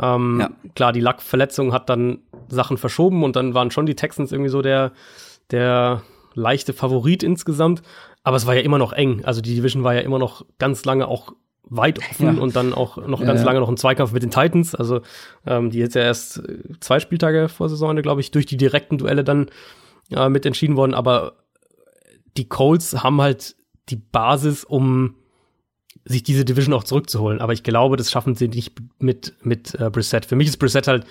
Ähm, 0.00 0.40
Ja. 0.40 0.50
Klar, 0.74 0.92
die 0.92 1.00
Lack-Verletzung 1.00 1.72
hat 1.72 1.88
dann 1.88 2.18
Sachen 2.48 2.76
verschoben 2.78 3.24
und 3.24 3.36
dann 3.36 3.54
waren 3.54 3.70
schon 3.70 3.86
die 3.86 3.94
Texans 3.96 4.32
irgendwie 4.32 4.50
so 4.50 4.62
der, 4.62 4.92
der 5.50 6.02
leichte 6.34 6.72
Favorit 6.72 7.22
insgesamt. 7.22 7.82
Aber 8.22 8.36
es 8.36 8.46
war 8.46 8.54
ja 8.54 8.60
immer 8.62 8.78
noch 8.78 8.92
eng. 8.92 9.24
Also 9.24 9.40
die 9.40 9.54
Division 9.54 9.84
war 9.84 9.94
ja 9.94 10.00
immer 10.00 10.18
noch 10.18 10.44
ganz 10.58 10.84
lange 10.84 11.06
auch 11.08 11.32
weit 11.68 11.98
offen 11.98 12.36
Ja. 12.36 12.42
und 12.42 12.54
dann 12.56 12.72
auch 12.74 12.96
noch 12.96 13.20
Ja, 13.20 13.26
ganz 13.26 13.42
lange 13.42 13.58
noch 13.60 13.68
ein 13.68 13.76
Zweikampf 13.76 14.12
mit 14.12 14.22
den 14.22 14.30
Titans. 14.30 14.74
Also 14.74 15.00
ähm, 15.46 15.70
die 15.70 15.78
jetzt 15.78 15.94
ja 15.94 16.02
erst 16.02 16.38
äh, 16.38 16.58
zwei 16.80 17.00
Spieltage 17.00 17.48
vor 17.48 17.68
Saisonende, 17.68 18.02
glaube 18.02 18.20
ich, 18.20 18.30
durch 18.30 18.46
die 18.46 18.56
direkten 18.56 18.98
Duelle 18.98 19.24
dann 19.24 19.46
äh, 20.10 20.28
mit 20.28 20.44
entschieden 20.46 20.76
worden, 20.76 20.94
aber 20.94 21.32
die 22.36 22.48
Colts 22.48 23.02
haben 23.02 23.20
halt 23.20 23.56
die 23.88 23.96
Basis, 23.96 24.62
um 24.64 25.14
sich 26.06 26.22
diese 26.22 26.44
Division 26.44 26.74
auch 26.74 26.84
zurückzuholen. 26.84 27.40
Aber 27.40 27.52
ich 27.52 27.62
glaube, 27.62 27.96
das 27.96 28.10
schaffen 28.10 28.34
sie 28.34 28.48
nicht 28.48 28.78
mit, 28.98 29.34
mit 29.42 29.74
äh, 29.74 29.90
Brissett. 29.90 30.24
Für 30.24 30.36
mich 30.36 30.48
ist 30.48 30.56
Brissett 30.56 30.86
halt 30.86 31.04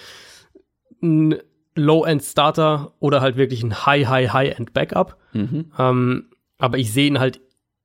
ein 1.04 1.36
Low-End-Starter 1.76 2.94
oder 3.00 3.22
halt 3.22 3.36
wirklich 3.36 3.62
ein 3.62 3.86
High, 3.86 4.08
High, 4.08 4.32
High-End-Backup. 4.32 5.18
Mhm. 5.34 5.72
Ähm, 5.78 6.26
aber 6.58 6.78
ich 6.78 6.94
sehe 6.94 7.08
ihn 7.08 7.20
halt 7.20 7.42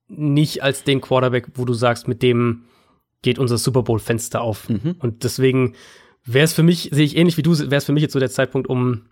nicht 0.07 0.62
als 0.62 0.85
den 0.85 1.01
Quarterback, 1.01 1.49
wo 1.55 1.65
du 1.65 1.74
sagst, 1.74 2.07
mit 2.07 2.23
dem 2.23 2.65
geht 3.23 3.39
unser 3.39 3.59
Super 3.59 3.82
Bowl-Fenster 3.82 4.41
auf. 4.41 4.69
Mhm. 4.69 4.97
Und 5.01 5.24
deswegen 5.24 5.74
wäre 6.24 6.45
es 6.45 6.53
für 6.53 6.62
mich, 6.62 6.91
sehe 6.93 7.05
ich 7.05 7.16
ähnlich 7.16 7.37
wie 7.37 7.43
du, 7.43 7.59
wäre 7.59 7.77
es 7.77 7.85
für 7.85 7.93
mich 7.93 8.03
jetzt 8.03 8.12
so 8.12 8.20
der 8.20 8.31
Zeitpunkt, 8.31 8.69
um 8.69 9.07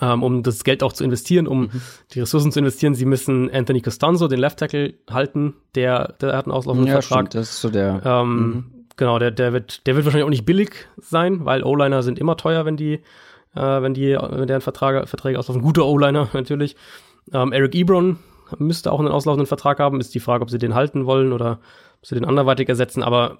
um 0.00 0.42
das 0.42 0.64
Geld 0.64 0.82
auch 0.82 0.92
zu 0.92 1.02
investieren, 1.04 1.46
um 1.46 1.62
Mhm. 1.62 1.70
die 2.12 2.20
Ressourcen 2.20 2.52
zu 2.52 2.58
investieren. 2.60 2.94
Sie 2.94 3.04
müssen 3.06 3.50
Anthony 3.50 3.80
Costanzo, 3.80 4.28
den 4.28 4.38
Left 4.40 4.58
Tackle, 4.58 4.94
halten. 5.10 5.54
Der, 5.74 6.14
der 6.20 6.36
hat 6.36 6.46
einen 6.46 6.52
auslaufenden 6.52 6.86
Ja, 6.88 7.00
Vertrag. 7.00 7.18
stimmt, 7.28 7.34
das 7.34 7.50
ist 7.50 7.60
so 7.60 7.70
der. 7.70 8.02
Ähm, 8.04 8.72
Genau, 8.96 9.20
der, 9.20 9.30
der 9.30 9.52
wird, 9.52 9.86
der 9.86 9.94
wird 9.94 10.04
wahrscheinlich 10.06 10.24
auch 10.26 10.30
nicht 10.30 10.44
billig 10.44 10.70
sein, 10.96 11.44
weil 11.44 11.62
O-Liner 11.62 12.02
sind 12.02 12.18
immer 12.18 12.36
teuer, 12.36 12.64
wenn 12.64 12.76
die, 12.76 12.94
äh, 13.54 13.60
wenn 13.82 13.94
die, 13.94 14.16
wenn 14.20 14.48
deren 14.48 14.60
Verträge, 14.60 15.06
Verträge 15.06 15.38
auslaufen. 15.38 15.62
Gute 15.62 15.86
O-Liner 15.86 16.28
natürlich. 16.34 16.74
Ähm, 17.32 17.52
Eric 17.52 17.76
Ebron 17.76 18.18
müsste 18.58 18.90
auch 18.90 18.98
einen 18.98 19.08
auslaufenden 19.08 19.46
Vertrag 19.46 19.78
haben. 19.78 20.00
Ist 20.00 20.16
die 20.16 20.20
Frage, 20.20 20.42
ob 20.42 20.50
sie 20.50 20.58
den 20.58 20.74
halten 20.74 21.06
wollen 21.06 21.32
oder 21.32 21.60
ob 22.00 22.06
sie 22.06 22.16
den 22.16 22.24
anderweitig 22.24 22.68
ersetzen. 22.68 23.04
Aber 23.04 23.38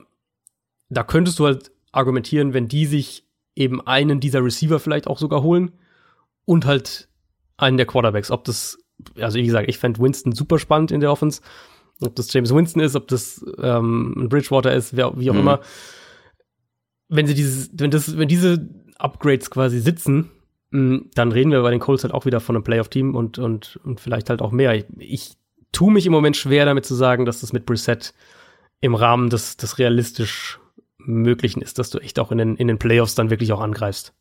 da 0.91 1.03
könntest 1.03 1.41
du 1.41 1.47
halt 1.47 1.73
argumentieren, 1.91 2.55
wenn 2.55 2.69
die 2.69 2.87
sich 2.87 3.25
eben 3.57 3.85
einen 3.85 4.21
dieser 4.21 4.45
Receiver 4.45 4.79
vielleicht 4.79 5.09
auch 5.09 5.19
sogar 5.19 5.43
holen 5.43 5.73
und 6.49 6.65
halt 6.65 7.09
einen 7.59 7.77
der 7.77 7.87
Quarterbacks. 7.87 8.31
Ob 8.31 8.45
das, 8.45 8.79
also 9.21 9.39
wie 9.39 9.45
gesagt, 9.45 9.69
ich 9.69 9.79
fände 9.79 10.01
Winston 10.01 10.33
super 10.33 10.59
spannend 10.59 10.91
in 10.91 11.01
der 11.01 11.13
Offense. 11.13 11.43
Ob 12.01 12.17
das 12.17 12.33
James 12.33 12.55
Winston 12.55 12.81
ist, 12.81 12.97
ob 12.97 13.07
das 13.09 13.45
ähm, 13.61 14.15
ein 14.17 14.29
Bridgewater 14.29 14.73
ist, 14.73 14.97
wer, 14.97 15.19
wie 15.19 15.31
auch 15.31 15.35
Mhm. 15.35 15.41
immer. 15.41 15.61
Wenn 17.09 17.27
sie 17.27 17.35
dieses, 17.35 17.71
wenn 17.75 17.91
das, 17.91 18.17
wenn 18.17 18.29
diese 18.29 18.67
Upgrades 18.99 19.51
quasi 19.51 19.79
sitzen, 19.81 20.31
mh, 20.71 21.01
dann 21.15 21.33
reden 21.33 21.51
wir 21.51 21.61
bei 21.63 21.71
den 21.71 21.81
Colts 21.81 22.05
halt 22.05 22.15
auch 22.15 22.25
wieder 22.25 22.41
von 22.41 22.57
einem 22.57 22.65
Playoff-Team 22.65 23.15
und, 23.15 23.39
und, 23.39 23.79
und 23.85 24.01
vielleicht 24.01 24.31
halt 24.31 24.41
auch 24.41 24.53
mehr. 24.53 24.75
Ich, 24.75 24.87
ich 24.99 25.33
tue 25.73 25.93
mich 25.93 26.07
im 26.07 26.13
Moment 26.13 26.37
schwer 26.37 26.65
damit 26.65 26.87
zu 26.87 26.95
sagen, 26.95 27.25
dass 27.27 27.41
das 27.41 27.53
mit 27.53 27.67
Brissett 27.67 28.15
im 28.81 28.95
Rahmen 28.95 29.29
des, 29.29 29.57
des 29.59 29.79
realistisch 29.79 30.61
Möglichen 30.99 31.63
ist, 31.63 31.79
dass 31.79 31.91
du 31.91 31.99
echt 31.99 32.19
auch 32.19 32.33
in 32.33 32.39
den, 32.39 32.57
in 32.57 32.69
den 32.69 32.79
Playoffs 32.79 33.15
dann 33.15 33.31
wirklich 33.31 33.53
auch 33.53 33.61
angreifst. 33.61 34.15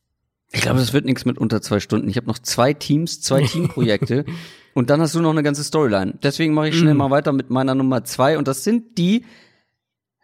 Ich 0.51 0.61
glaube, 0.61 0.79
das 0.79 0.93
wird 0.93 1.05
nichts 1.05 1.25
mit 1.25 1.37
unter 1.37 1.61
zwei 1.61 1.79
Stunden. 1.79 2.07
Ich 2.07 2.15
habe 2.17 2.27
noch 2.27 2.39
zwei 2.39 2.73
Teams, 2.73 3.21
zwei 3.21 3.41
Teamprojekte 3.45 4.25
und 4.73 4.89
dann 4.89 5.01
hast 5.01 5.13
du 5.15 5.21
noch 5.21 5.31
eine 5.31 5.43
ganze 5.43 5.63
Storyline. 5.63 6.13
Deswegen 6.23 6.53
mache 6.53 6.69
ich 6.69 6.77
schnell 6.77 6.93
Mm. 6.93 6.97
mal 6.97 7.11
weiter 7.11 7.33
mit 7.33 7.49
meiner 7.49 7.75
Nummer 7.75 8.03
zwei 8.05 8.37
und 8.37 8.47
das 8.47 8.63
sind 8.63 8.97
die 8.97 9.25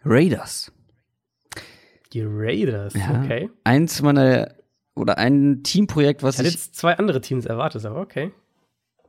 Raiders. 0.04 0.72
Die 2.12 2.22
Raiders, 2.24 2.94
Ja. 2.94 3.22
okay. 3.22 3.50
Eins 3.64 4.00
meiner 4.02 4.54
oder 4.94 5.18
ein 5.18 5.62
Teamprojekt, 5.64 6.22
was 6.22 6.36
Ich 6.36 6.38
hatte 6.40 6.48
ich. 6.48 6.54
jetzt 6.54 6.76
zwei 6.76 6.96
andere 6.96 7.20
Teams 7.20 7.46
erwartet, 7.46 7.84
aber 7.84 8.00
okay. 8.00 8.32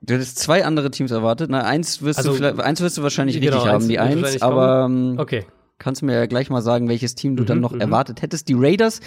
Du 0.02 0.14
hättest 0.16 0.40
zwei 0.40 0.66
andere 0.66 0.92
Teams 0.92 1.12
erwartet. 1.12 1.50
Na, 1.50 1.64
eins 1.64 2.02
wirst 2.02 2.18
Also, 2.20 2.32
du 2.32 2.38
vielleicht, 2.38 2.60
eins 2.60 2.82
wirst 2.82 2.98
du 2.98 3.04
wahrscheinlich 3.04 3.40
genau, 3.40 3.58
richtig 3.58 3.72
haben, 3.72 3.88
die 3.88 4.00
eins, 4.00 4.42
aber 4.42 4.86
ähm, 4.86 5.16
Okay. 5.20 5.46
kannst 5.78 6.02
du 6.02 6.06
mir 6.08 6.14
ja 6.16 6.26
gleich 6.26 6.50
mal 6.50 6.62
sagen, 6.62 6.90
welches 6.90 7.16
Team 7.16 7.36
du 7.36 7.44
dann 7.44 7.58
Mhm, 7.60 7.62
noch 7.62 7.72
mhm. 7.74 7.82
erwartet 7.82 8.22
hättest. 8.22 8.48
Die 8.50 8.56
Raiders, 8.56 9.00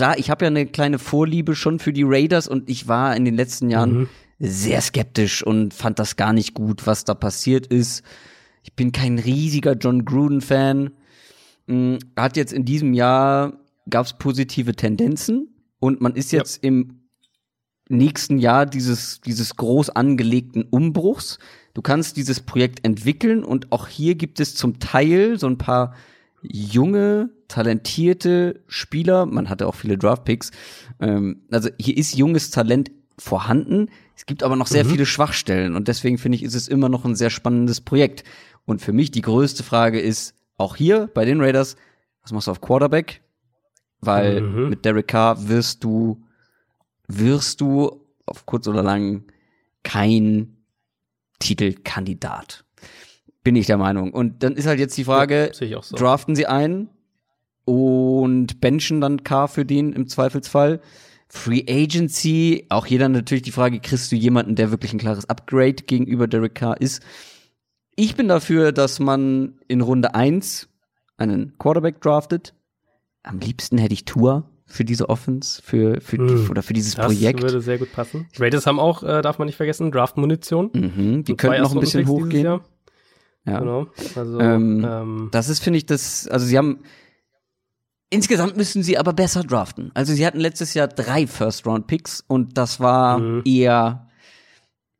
klar, 0.00 0.18
ich 0.18 0.30
habe 0.30 0.44
ja 0.44 0.48
eine 0.48 0.66
kleine 0.66 0.98
Vorliebe 0.98 1.54
schon 1.54 1.78
für 1.78 1.92
die 1.92 2.04
Raiders 2.04 2.48
und 2.48 2.68
ich 2.70 2.88
war 2.88 3.14
in 3.16 3.24
den 3.24 3.34
letzten 3.36 3.70
Jahren 3.70 3.92
Mhm. 4.00 4.08
sehr 4.38 4.80
skeptisch 4.80 5.42
und 5.44 5.74
fand 5.74 5.98
das 5.98 6.16
gar 6.16 6.32
nicht 6.32 6.54
gut, 6.54 6.86
was 6.86 7.04
da 7.04 7.12
passiert 7.14 7.66
ist. 7.66 8.02
Ich 8.62 8.74
bin 8.74 8.92
kein 8.92 9.18
riesiger 9.18 9.74
John 9.74 10.04
Gruden-Fan. 10.06 10.90
Mm, 11.66 11.96
Hat 12.16 12.36
jetzt 12.38 12.52
in 12.54 12.64
diesem 12.64 12.94
Jahr 12.94 13.60
gab 13.90 14.06
es 14.06 14.14
positive 14.14 14.74
Tendenzen 14.74 15.48
und 15.78 16.00
man 16.00 16.14
ist 16.14 16.32
Ja. 16.32 16.38
jetzt 16.38 16.64
im 16.64 17.00
nächsten 17.90 18.38
Jahr 18.38 18.64
dieses, 18.66 19.20
dieses 19.20 19.56
groß 19.56 19.90
angelegten 19.90 20.62
Umbruchs. 20.62 21.38
Du 21.74 21.82
kannst 21.82 22.16
dieses 22.16 22.40
Projekt 22.40 22.84
entwickeln 22.86 23.44
und 23.44 23.70
auch 23.72 23.88
hier 23.88 24.14
gibt 24.14 24.40
es 24.40 24.54
zum 24.54 24.78
Teil 24.78 25.38
so 25.38 25.46
ein 25.46 25.58
paar 25.58 25.94
junge, 26.42 27.30
talentierte 27.48 28.60
Spieler. 28.66 29.26
Man 29.26 29.48
hatte 29.48 29.66
auch 29.66 29.74
viele 29.74 29.98
Draftpicks. 29.98 30.50
Ähm, 31.00 31.42
also 31.50 31.70
hier 31.78 31.96
ist 31.96 32.16
junges 32.16 32.50
Talent 32.50 32.90
vorhanden. 33.18 33.88
Es 34.16 34.26
gibt 34.26 34.42
aber 34.42 34.56
noch 34.56 34.66
sehr 34.66 34.84
viele 34.84 35.06
Schwachstellen 35.06 35.74
und 35.76 35.88
deswegen 35.88 36.18
finde 36.18 36.36
ich, 36.36 36.42
ist 36.42 36.54
es 36.54 36.68
immer 36.68 36.88
noch 36.88 37.04
ein 37.04 37.16
sehr 37.16 37.30
spannendes 37.30 37.80
Projekt. 37.80 38.24
Und 38.66 38.80
für 38.80 38.92
mich 38.92 39.10
die 39.10 39.22
größte 39.22 39.62
Frage 39.62 40.00
ist 40.00 40.34
auch 40.56 40.76
hier 40.76 41.08
bei 41.12 41.24
den 41.24 41.40
Raiders, 41.40 41.76
was 42.22 42.32
machst 42.32 42.46
du 42.46 42.50
auf 42.50 42.60
Quarterback? 42.60 43.22
Weil 44.00 44.40
Mhm. 44.40 44.68
mit 44.70 44.84
Derek 44.84 45.08
Carr 45.08 45.48
wirst 45.48 45.84
du 45.84 46.22
wirst 47.08 47.60
du 47.60 48.06
auf 48.26 48.46
kurz 48.46 48.68
oder 48.68 48.82
lang 48.82 49.24
kein 49.82 50.56
Titelkandidat. 51.40 52.64
Bin 53.42 53.56
ich 53.56 53.66
der 53.66 53.78
Meinung. 53.78 54.12
Und 54.12 54.42
dann 54.42 54.54
ist 54.54 54.66
halt 54.66 54.78
jetzt 54.80 54.96
die 54.98 55.04
Frage, 55.04 55.50
Ja, 55.60 55.82
so. 55.82 55.96
draften 55.96 56.34
sie 56.36 56.46
ein 56.46 56.88
und 57.64 58.60
benchen 58.60 59.00
dann 59.00 59.22
K 59.24 59.46
für 59.46 59.64
den 59.64 59.92
im 59.92 60.06
Zweifelsfall. 60.08 60.80
Free 61.28 61.62
Agency, 61.68 62.66
auch 62.70 62.86
hier 62.86 62.98
dann 62.98 63.12
natürlich 63.12 63.42
die 63.42 63.52
Frage, 63.52 63.78
kriegst 63.80 64.10
du 64.10 64.16
jemanden, 64.16 64.56
der 64.56 64.70
wirklich 64.72 64.92
ein 64.92 64.98
klares 64.98 65.28
Upgrade 65.28 65.84
gegenüber 65.86 66.26
Derek 66.26 66.56
Carr 66.56 66.80
ist? 66.80 67.02
Ich 67.94 68.16
bin 68.16 68.26
dafür, 68.28 68.72
dass 68.72 68.98
man 68.98 69.58
in 69.68 69.80
Runde 69.80 70.14
1 70.14 70.68
einen 71.18 71.56
Quarterback 71.58 72.00
draftet. 72.00 72.54
Am 73.22 73.38
liebsten 73.38 73.78
hätte 73.78 73.94
ich 73.94 74.06
Tour 74.06 74.50
für 74.66 74.84
diese 74.84 75.08
Offense, 75.08 75.60
für, 75.62 76.00
für 76.00 76.16
Hm. 76.16 76.50
oder 76.50 76.62
für 76.62 76.72
dieses 76.72 76.94
Das 76.94 77.06
Projekt. 77.06 77.42
würde 77.42 77.60
sehr 77.60 77.78
gut 77.78 77.92
passen. 77.92 78.26
Raiders 78.38 78.66
haben 78.66 78.80
auch, 78.80 79.02
äh, 79.02 79.20
darf 79.22 79.38
man 79.38 79.46
nicht 79.46 79.56
vergessen, 79.56 79.92
Draft-Munition. 79.92 80.70
Mhm, 80.72 81.24
die 81.24 81.36
Zwei 81.36 81.48
könnten 81.48 81.62
noch 81.62 81.74
ein 81.74 81.80
bisschen 81.80 82.08
hochgehen. 82.08 82.60
Ja. 83.46 83.58
Genau. 83.60 83.86
Also, 84.16 84.38
Ähm, 84.40 84.84
ähm, 84.88 85.28
Das 85.32 85.48
ist, 85.48 85.60
finde 85.60 85.78
ich, 85.78 85.86
das, 85.86 86.28
also 86.28 86.44
sie 86.46 86.58
haben, 86.58 86.80
insgesamt 88.10 88.56
müssen 88.56 88.82
sie 88.82 88.98
aber 88.98 89.12
besser 89.12 89.42
draften. 89.44 89.90
Also 89.94 90.12
sie 90.12 90.26
hatten 90.26 90.40
letztes 90.40 90.74
Jahr 90.74 90.88
drei 90.88 91.26
First-Round-Picks 91.26 92.24
und 92.26 92.58
das 92.58 92.80
war 92.80 93.18
Mhm. 93.18 93.42
eher, 93.44 94.08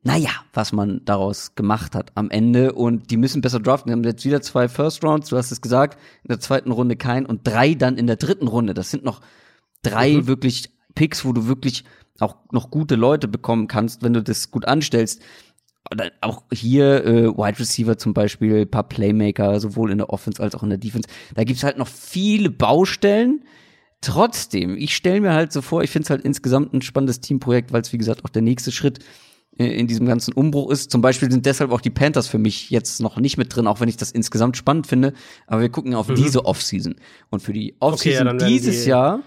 naja, 0.03 0.29
was 0.53 0.71
man 0.71 1.01
daraus 1.05 1.53
gemacht 1.55 1.93
hat 1.93 2.11
am 2.15 2.29
Ende 2.31 2.73
und 2.73 3.11
die 3.11 3.17
müssen 3.17 3.41
besser 3.41 3.59
draften. 3.59 3.89
Die 3.89 3.93
haben 3.93 4.03
jetzt 4.03 4.25
wieder 4.25 4.41
zwei 4.41 4.67
First-Rounds, 4.67 5.29
du 5.29 5.37
hast 5.37 5.51
es 5.51 5.61
gesagt, 5.61 5.99
in 6.23 6.29
der 6.29 6.39
zweiten 6.39 6.71
Runde 6.71 6.95
kein 6.95 7.25
und 7.25 7.45
drei 7.47 7.73
dann 7.75 7.97
in 7.97 8.07
der 8.07 8.15
dritten 8.15 8.47
Runde. 8.47 8.73
Das 8.73 8.89
sind 8.91 9.03
noch 9.03 9.21
drei 9.83 10.13
Mhm. 10.13 10.27
wirklich 10.27 10.71
Picks, 10.95 11.23
wo 11.25 11.33
du 11.33 11.47
wirklich 11.47 11.83
auch 12.19 12.35
noch 12.51 12.69
gute 12.71 12.95
Leute 12.95 13.27
bekommen 13.27 13.67
kannst, 13.67 14.03
wenn 14.03 14.13
du 14.13 14.21
das 14.23 14.51
gut 14.51 14.65
anstellst. 14.65 15.21
Oder 15.91 16.11
auch 16.21 16.43
hier 16.53 17.05
äh, 17.05 17.27
Wide 17.27 17.59
Receiver 17.59 17.97
zum 17.97 18.13
Beispiel, 18.13 18.65
paar 18.65 18.87
Playmaker, 18.87 19.59
sowohl 19.59 19.91
in 19.91 19.97
der 19.97 20.09
Offense 20.09 20.41
als 20.41 20.55
auch 20.55 20.63
in 20.63 20.69
der 20.69 20.77
Defense. 20.77 21.09
Da 21.35 21.43
gibt's 21.43 21.63
halt 21.63 21.77
noch 21.77 21.87
viele 21.87 22.49
Baustellen. 22.49 23.43
Trotzdem, 23.99 24.77
ich 24.77 24.95
stelle 24.95 25.21
mir 25.21 25.33
halt 25.33 25.51
so 25.51 25.61
vor, 25.61 25.83
ich 25.83 25.91
finde 25.91 26.05
es 26.05 26.09
halt 26.09 26.23
insgesamt 26.23 26.73
ein 26.73 26.81
spannendes 26.81 27.19
Teamprojekt, 27.19 27.71
weil 27.71 27.81
es 27.81 27.93
wie 27.93 27.97
gesagt 27.97 28.25
auch 28.25 28.29
der 28.29 28.41
nächste 28.41 28.71
Schritt 28.71 28.99
äh, 29.59 29.65
in 29.67 29.85
diesem 29.85 30.07
ganzen 30.07 30.33
Umbruch 30.33 30.71
ist. 30.71 30.89
Zum 30.89 31.01
Beispiel 31.01 31.29
sind 31.29 31.45
deshalb 31.45 31.71
auch 31.71 31.81
die 31.81 31.91
Panthers 31.91 32.27
für 32.27 32.39
mich 32.39 32.69
jetzt 32.71 32.99
noch 33.01 33.17
nicht 33.17 33.37
mit 33.37 33.55
drin, 33.55 33.67
auch 33.67 33.79
wenn 33.79 33.89
ich 33.89 33.97
das 33.97 34.11
insgesamt 34.11 34.57
spannend 34.57 34.87
finde. 34.87 35.13
Aber 35.45 35.61
wir 35.61 35.69
gucken 35.69 35.93
auf 35.93 36.11
diese 36.11 36.45
Offseason. 36.45 36.95
Und 37.29 37.41
für 37.43 37.53
die 37.53 37.75
Offseason 37.79 38.25
dann 38.25 38.39
werden 38.39 38.49
dieses 38.49 38.83
die- 38.85 38.89
Jahr 38.89 39.19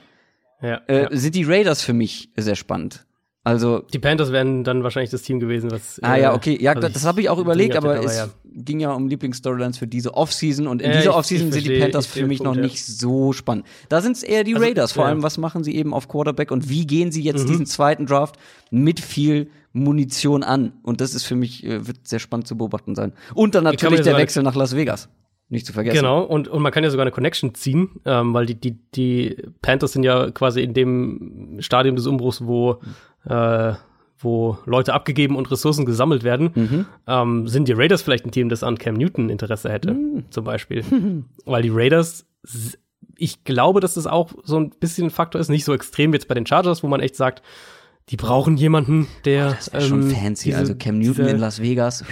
ja, 0.60 0.80
äh, 0.88 1.02
ja. 1.02 1.08
sind 1.12 1.34
die 1.36 1.44
Raiders 1.44 1.82
für 1.82 1.92
mich 1.92 2.30
sehr 2.36 2.56
spannend. 2.56 3.06
Also 3.46 3.80
Die 3.92 3.98
Panthers 3.98 4.32
wären 4.32 4.64
dann 4.64 4.82
wahrscheinlich 4.82 5.10
das 5.10 5.20
Team 5.20 5.38
gewesen, 5.38 5.70
was. 5.70 6.00
Ah 6.02 6.16
äh, 6.16 6.22
ja, 6.22 6.34
okay, 6.34 6.56
ja, 6.60 6.74
was 6.74 6.92
das 6.94 7.04
habe 7.04 7.20
ich 7.20 7.28
auch 7.28 7.38
überlegt, 7.38 7.76
aber 7.76 7.96
hatte, 7.96 8.06
es 8.06 8.16
ja. 8.16 8.28
ging 8.54 8.80
ja 8.80 8.92
um 8.94 9.06
Lieblingsstorylines 9.06 9.76
für 9.76 9.86
diese 9.86 10.14
Offseason 10.14 10.66
und 10.66 10.80
in 10.80 10.90
Ja, 10.90 10.96
dieser 10.96 11.10
ich- 11.10 11.16
Offseason 11.16 11.48
ich 11.48 11.54
sind 11.54 11.68
die 11.68 11.78
Panthers 11.78 12.06
für 12.06 12.26
mich 12.26 12.38
den 12.38 12.44
noch 12.44 12.52
Punkt, 12.54 12.64
ja. 12.66 12.72
nicht 12.72 12.82
so 12.84 13.34
spannend. 13.34 13.66
Da 13.90 14.00
sind 14.00 14.16
es 14.16 14.22
eher 14.22 14.44
die 14.44 14.54
Also, 14.54 14.64
Raiders, 14.66 14.92
vor 14.92 15.04
ja. 15.04 15.10
allem 15.10 15.22
was 15.22 15.36
machen 15.36 15.62
sie 15.62 15.74
eben 15.74 15.92
auf 15.92 16.08
Quarterback 16.08 16.50
und 16.50 16.70
wie 16.70 16.86
gehen 16.86 17.12
sie 17.12 17.22
jetzt 17.22 17.44
Mhm. 17.44 17.48
diesen 17.48 17.66
zweiten 17.66 18.06
Draft 18.06 18.36
mit 18.70 18.98
viel 19.00 19.50
Munition 19.74 20.42
an 20.42 20.72
und 20.82 21.02
das 21.02 21.14
ist 21.14 21.24
für 21.24 21.36
mich 21.36 21.64
äh, 21.64 21.86
wird 21.86 21.98
sehr 22.08 22.20
spannend 22.20 22.46
zu 22.46 22.56
beobachten 22.56 22.94
sein. 22.94 23.12
Und 23.34 23.54
dann 23.54 23.64
natürlich 23.64 24.00
der 24.00 24.16
Wechsel 24.16 24.42
nach 24.42 24.54
Las 24.54 24.74
Vegas, 24.74 25.08
nicht 25.48 25.66
zu 25.66 25.72
vergessen. 25.72 25.96
Genau, 25.98 26.22
und, 26.22 26.48
und 26.48 26.62
man 26.62 26.72
kann 26.72 26.82
ja 26.84 26.90
sogar 26.90 27.02
eine 27.04 27.10
Connection 27.12 27.54
ziehen, 27.54 28.00
ähm, 28.04 28.32
weil 28.34 28.46
die, 28.46 28.54
die, 28.60 28.78
die 28.94 29.36
Panthers 29.62 29.92
sind 29.92 30.02
ja 30.02 30.30
quasi 30.30 30.62
in 30.62 30.74
dem 30.74 31.56
Stadium 31.60 31.96
des 31.96 32.06
Umbruchs, 32.06 32.44
wo, 32.46 32.80
äh, 33.28 33.72
wo 34.18 34.58
Leute 34.64 34.94
abgegeben 34.94 35.36
und 35.36 35.50
Ressourcen 35.50 35.84
gesammelt 35.84 36.24
werden. 36.24 36.50
Mhm. 36.54 36.86
Ähm, 37.06 37.46
sind 37.48 37.68
die 37.68 37.72
Raiders 37.72 38.02
vielleicht 38.02 38.24
ein 38.24 38.30
Team, 38.30 38.48
das 38.48 38.62
an 38.64 38.78
Cam 38.78 38.94
Newton 38.94 39.28
Interesse 39.28 39.70
hätte, 39.70 39.92
Mhm. 39.92 40.24
zum 40.30 40.44
Beispiel? 40.44 40.82
weil 41.44 41.62
die 41.62 41.70
Raiders, 41.72 42.26
ich 43.16 43.44
glaube, 43.44 43.80
dass 43.80 43.94
das 43.94 44.06
auch 44.06 44.32
so 44.44 44.58
ein 44.58 44.70
bisschen 44.70 45.08
ein 45.08 45.10
Faktor 45.10 45.40
ist, 45.40 45.50
nicht 45.50 45.64
so 45.66 45.74
extrem 45.74 46.12
wie 46.12 46.16
jetzt 46.16 46.26
bei 46.28 46.34
den 46.34 46.46
Chargers, 46.46 46.82
wo 46.82 46.88
man 46.88 47.00
echt 47.00 47.16
sagt, 47.16 47.42
die 48.10 48.16
brauchen 48.16 48.56
jemanden, 48.56 49.06
der. 49.24 49.50
Das 49.52 49.72
wäre 49.72 49.82
schon 49.84 50.02
ähm, 50.02 50.10
fancy. 50.10 50.44
diese- 50.50 50.58
also 50.58 50.74
Cam 50.74 50.98
Newton 50.98 51.26
in 51.26 51.38
Las 51.38 51.60
Vegas. 51.62 52.04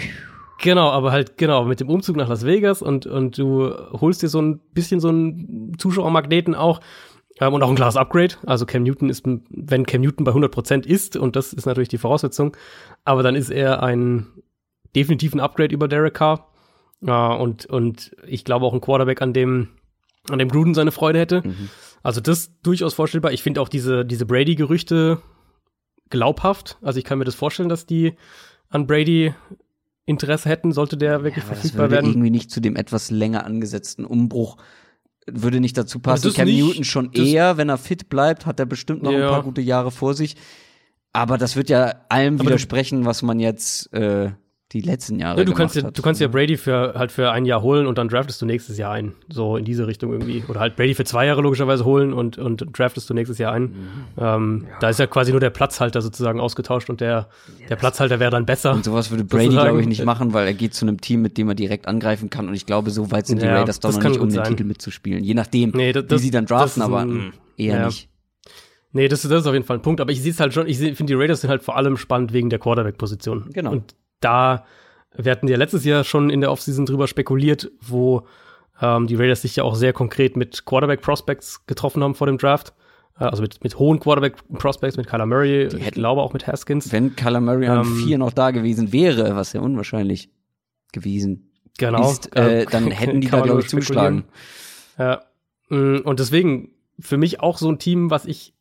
Genau, 0.63 0.91
aber 0.91 1.11
halt, 1.11 1.37
genau, 1.39 1.65
mit 1.65 1.81
dem 1.81 1.89
Umzug 1.89 2.17
nach 2.17 2.29
Las 2.29 2.47
Vegas 2.47 2.83
und, 2.83 3.05
und 3.05 3.37
du 3.37 3.75
holst 4.01 4.23
dir 4.23 4.29
so 4.29 4.41
ein 4.41 4.61
bisschen 4.73 5.01
so 5.01 5.09
einen 5.09 5.77
Zuschauermagneten 5.77 6.55
auch 6.55 6.81
ähm, 7.41 7.53
und 7.53 7.65
auch 7.65 7.69
ein 7.69 7.75
klares 7.75 7.97
Upgrade. 7.97 8.37
Also 8.47 8.65
Cam 8.65 8.85
Newton 8.85 9.11
ist, 9.11 9.25
wenn 9.27 9.87
Cam 9.87 10.03
Newton 10.03 10.25
bei 10.25 10.31
100% 10.31 10.87
ist, 10.87 11.17
und 11.17 11.35
das 11.35 11.53
ist 11.53 11.67
natürlich 11.67 11.89
die 11.89 11.99
Voraussetzung, 11.99 12.57
aber 13.05 13.25
dann 13.25 13.35
ist 13.35 13.51
er 13.51 13.83
ein 13.83 14.29
definitiv 14.95 15.35
ein 15.35 15.41
Upgrade 15.41 15.75
über 15.75 15.89
Derek 15.89 16.15
Carr. 16.15 16.49
Ja, 17.01 17.33
und, 17.33 17.67
und 17.67 18.15
ich 18.25 18.45
glaube 18.45 18.65
auch 18.65 18.73
ein 18.73 18.81
Quarterback, 18.81 19.21
an 19.21 19.33
dem, 19.33 19.71
an 20.31 20.39
dem 20.39 20.49
Gruden 20.49 20.75
seine 20.75 20.93
Freude 20.93 21.19
hätte. 21.19 21.43
Also 22.05 22.21
das 22.21 22.61
durchaus 22.63 22.95
vorstellbar. 22.95 23.33
Ich 23.33 23.43
finde 23.43 23.61
auch 23.61 23.69
diese, 23.69 24.05
diese 24.05 24.27
Brady-Gerüchte 24.27 25.21
glaubhaft. 26.09 26.79
Also 26.83 27.01
ich 27.01 27.05
kann 27.05 27.19
mir 27.19 27.25
das 27.25 27.35
vorstellen, 27.35 27.69
dass 27.69 27.85
die 27.85 28.15
an 28.69 28.87
Brady 28.87 29.35
Interesse 30.05 30.49
hätten, 30.49 30.73
sollte 30.73 30.97
der 30.97 31.23
wirklich 31.25 31.45
Ja, 31.45 31.49
verfügbar 31.55 31.83
würde 31.83 31.95
werden. 31.97 32.11
irgendwie 32.11 32.31
nicht 32.31 32.51
zu 32.51 32.61
dem 32.61 32.77
etwas 32.77 33.11
länger 33.11 33.45
angesetzten 33.45 34.05
Umbruch 34.05 34.57
würde 35.31 35.61
nicht 35.61 35.79
dazu 35.79 36.01
passen. 36.01 36.33
Cam 36.33 36.47
nicht. 36.47 36.59
Newton 36.59 36.85
schon 36.85 37.13
eher, 37.13 37.57
wenn 37.57 37.69
er 37.69 37.79
fit 37.79 38.09
bleibt, 38.09 38.45
hat 38.45 38.59
er 38.59 38.67
bestimmt 38.67 39.03
noch 39.05 39.13
ein 39.13 39.21
Ja. 39.21 39.31
paar 39.31 39.43
gute 39.45 39.61
Jahre 39.61 39.91
vor 39.93 40.15
sich. 40.15 40.37
Aber 41.13 41.39
das 41.39 41.55
wird 41.57 41.69
ja 41.69 41.95
allem 42.09 42.37
Aber 42.41 42.47
widersprechen, 42.47 43.05
was 43.05 43.23
man 43.23 43.39
jetzt 43.39 43.93
äh, 43.93 44.33
die 44.73 44.81
letzten 44.81 45.19
Jahre 45.19 45.39
Ja, 45.39 45.45
du 45.45 45.53
kannst 45.53 45.77
ja, 45.77 45.83
hat. 45.85 45.99
du 45.99 46.03
kannst 46.03 46.21
ja 46.21 46.29
Brady 46.29 46.57
für 46.57 46.95
halt 46.95 47.13
für 47.13 47.31
ein 47.31 47.45
Jahr 47.45 47.63
holen 47.63 47.87
und 47.87 47.99
dann 47.99 48.09
draftest 48.09 48.41
du 48.41 48.47
nächstes 48.47 48.79
Jahr 48.79 48.93
ein. 48.93 49.13
So 49.29 49.57
in 49.57 49.65
diese 49.65 49.87
Richtung 49.87 50.13
irgendwie. 50.13 50.43
Oder 50.49 50.61
halt 50.61 50.77
Brady 50.77 50.95
für 50.95 51.05
zwei 51.05 51.27
Jahre 51.27 51.43
logischerweise 51.43 51.85
holen 51.85 52.13
und, 52.13 52.39
und 52.39 52.65
draftest 52.77 53.09
du 53.11 53.15
nächstes 53.15 53.39
Jahr 53.39 53.53
ein. 53.53 53.63
Mhm. 53.63 53.75
Ähm, 54.19 54.67
Da 54.81 54.89
ist 54.89 54.99
ja 54.99 55.07
quasi 55.07 55.31
nur 55.31 55.41
der 55.41 55.51
Platzhalter 55.51 56.01
sozusagen 56.03 56.41
ausgetauscht 56.41 56.89
und 56.91 57.01
der, 57.01 57.29
der 57.69 57.77
Platzhalter 57.77 58.19
wäre 58.21 58.31
dann 58.31 58.47
besser. 58.47 58.73
Und 58.73 58.85
sowas 58.85 59.11
würde 59.11 59.25
Brady, 59.25 59.49
glaube 59.49 59.81
ich, 59.81 59.87
nicht 59.87 60.05
machen, 60.05 60.33
weil 60.33 60.47
er 60.47 60.55
geht 60.55 60.75
zu 60.75 60.85
einem 60.87 61.01
Team, 61.01 61.23
mit 61.23 61.37
dem 61.39 61.49
er 61.49 61.55
direkt 61.55 61.87
angreifen 61.89 62.31
kann. 62.31 62.49
Und 62.49 62.55
ich 62.55 62.67
glaube, 62.67 62.91
so 62.91 63.11
weit 63.11 63.27
sind 63.27 63.43
die 63.43 63.47
Ja, 63.47 63.57
Raiders 63.59 63.81
doch 63.81 63.93
noch 63.93 63.99
nicht, 64.03 64.13
um 64.15 64.29
gut 64.29 64.31
den 64.31 64.35
sein. 64.37 64.45
Titel 64.57 64.65
mitzuspielen. 64.65 65.23
Je 65.23 65.35
nachdem, 65.35 65.71
Nee, 65.75 65.93
das- 65.93 66.05
wie 66.09 66.19
sie 66.19 66.31
dann 66.31 66.47
draften, 66.47 66.83
aber 66.83 67.05
mh, 67.05 67.33
eher 67.57 67.77
ja. 67.81 67.87
nicht. 67.87 68.09
Nee, 68.95 69.09
das, 69.09 69.23
das 69.23 69.31
ist 69.41 69.47
auf 69.47 69.55
jeden 69.55 69.65
Fall 69.65 69.79
ein 69.79 69.83
Punkt. 69.83 70.01
Aber 70.03 70.13
ich 70.13 70.21
sehe 70.21 70.33
es 70.33 70.39
halt 70.41 70.53
schon, 70.53 70.67
ich 70.67 70.77
finde 70.79 71.05
die 71.07 71.15
Raiders 71.15 71.41
sind 71.41 71.49
halt 71.49 71.63
vor 71.63 71.77
allem 71.77 71.97
spannend 71.97 72.35
wegen 72.35 72.51
der 72.51 72.59
Quarterback-Position. 72.59 73.49
Genau. 73.55 73.73
Und 73.73 73.95
da, 74.25 74.65
wir 75.17 75.31
hatten 75.33 75.49
ja 75.49 75.57
letztes 75.57 75.85
Jahr 75.85 76.05
schon 76.05 76.31
in 76.31 76.41
der 76.41 76.51
Offseason 76.51 76.87
drüber 76.87 77.07
spekuliert, 77.07 77.71
wo 77.81 78.27
ähm, 78.81 79.07
die 79.07 79.15
Raiders 79.17 79.43
sich 79.43 79.57
ja 79.57 79.65
auch 79.65 79.75
sehr 79.75 79.93
konkret 79.93 80.37
mit 80.37 80.65
Quarterback-Prospects 80.65 81.67
getroffen 81.67 82.03
haben 82.03 82.15
vor 82.15 82.27
dem 82.27 82.39
Draft. 82.39 82.73
Äh, 83.19 83.25
Also 83.25 83.43
mit, 83.43 83.63
mit 83.63 83.79
hohen 83.79 84.01
Quarterback-Prospects, 84.01 84.97
mit 84.97 85.07
Kyler 85.07 85.27
Murray, 85.27 85.67
ich 85.67 85.75
hätten- 85.75 85.95
glaube 86.01 86.23
auch 86.23 86.33
mit 86.33 86.47
Haskins. 86.47 86.91
Wenn 86.93 87.15
Kyler 87.15 87.41
Murray 87.41 87.67
an 87.69 87.81
Ähm, 87.87 87.97
vier 88.05 88.19
noch 88.19 88.33
da 88.33 88.51
gewesen 88.51 88.93
wäre, 88.93 89.37
was 89.37 89.53
ja 89.53 89.61
unwahrscheinlich 89.61 90.31
gewesen 90.93 91.51
Genau. 91.79 92.11
ist, 92.11 92.35
äh, 92.37 92.67
dann 92.67 92.91
hätten 92.91 93.21
die 93.21 93.29
da, 93.29 93.41
glaube 93.41 93.61
ich, 93.61 93.69
zugeschlagen. 93.69 94.25
Ja. 94.99 95.23
Mm, 95.69 95.99
Und 96.05 96.21
deswegen 96.21 96.71
für 97.01 97.17
mich 97.17 97.41
auch 97.41 97.59
so 97.59 97.71
ein 97.71 97.79
Team, 97.79 98.11
was 98.11 98.25
ich 98.27 98.55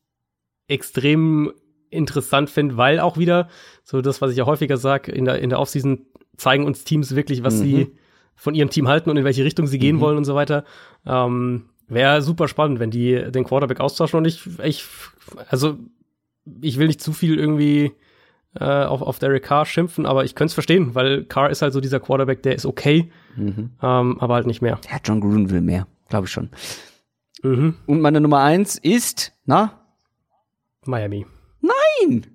extrem 0.68 1.52
interessant 1.92 2.50
finde, 2.50 2.76
weil 2.76 3.00
auch 3.00 3.16
wieder, 3.18 3.48
so 3.84 4.00
das, 4.00 4.20
was 4.20 4.30
ich 4.32 4.36
ja 4.38 4.46
häufiger 4.46 4.76
sage, 4.76 5.12
in 5.12 5.24
der, 5.24 5.38
in 5.40 5.50
der 5.50 5.58
Offseason 5.60 6.06
zeigen 6.36 6.64
uns 6.64 6.84
Teams 6.84 7.14
wirklich, 7.14 7.42
was 7.44 7.54
Mhm. 7.58 7.62
sie 7.64 7.96
von 8.34 8.54
ihrem 8.54 8.70
Team 8.70 8.88
halten 8.88 9.10
und 9.10 9.16
in 9.16 9.24
welche 9.24 9.44
Richtung 9.44 9.66
sie 9.66 9.78
gehen 9.78 9.96
Mhm. 9.96 10.00
wollen 10.00 10.16
und 10.16 10.24
so 10.24 10.34
weiter. 10.34 10.64
Ähm, 11.06 11.66
Wäre 11.88 12.22
super 12.22 12.48
spannend, 12.48 12.80
wenn 12.80 12.90
die 12.90 13.30
den 13.30 13.44
Quarterback 13.44 13.80
austauschen 13.80 14.16
und 14.18 14.24
ich, 14.24 14.40
ich, 14.62 14.84
also 15.48 15.76
ich 16.62 16.78
will 16.78 16.86
nicht 16.86 17.02
zu 17.02 17.12
viel 17.12 17.38
irgendwie 17.38 17.92
äh, 18.58 18.64
auf, 18.64 19.02
auf 19.02 19.18
Derek 19.18 19.42
Carr 19.42 19.66
schimpfen, 19.66 20.06
aber 20.06 20.24
ich 20.24 20.34
könnte 20.34 20.50
es 20.50 20.54
verstehen, 20.54 20.94
weil 20.94 21.24
Carr 21.24 21.50
ist 21.50 21.60
halt 21.60 21.72
so 21.74 21.80
dieser 21.80 22.00
Quarterback, 22.00 22.42
der 22.42 22.54
ist 22.54 22.64
okay, 22.66 23.10
Mhm. 23.36 23.70
ähm, 23.82 24.18
aber 24.20 24.34
halt 24.34 24.46
nicht 24.46 24.62
mehr. 24.62 24.78
Ja, 24.90 24.98
John 25.04 25.20
Gruden 25.20 25.50
will 25.50 25.60
mehr, 25.60 25.86
glaube 26.08 26.26
ich 26.26 26.32
schon. 26.32 26.48
Mhm. 27.42 27.74
Und 27.86 28.00
meine 28.00 28.20
Nummer 28.20 28.40
eins 28.40 28.76
ist, 28.78 29.32
na? 29.44 29.80
Miami. 30.86 31.26
Nein! 32.00 32.26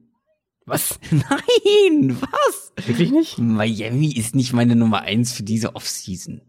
Was? 0.66 1.00
Nein! 1.12 2.18
Was? 2.20 2.74
Wirklich 2.88 3.12
nicht? 3.12 3.38
Miami 3.40 4.12
ist 4.12 4.36
nicht 4.36 4.54
meine 4.54 4.76
Nummer 4.76 5.02
eins 5.02 5.34
für 5.34 5.44
diese 5.44 5.76
Offseason. 5.76 6.42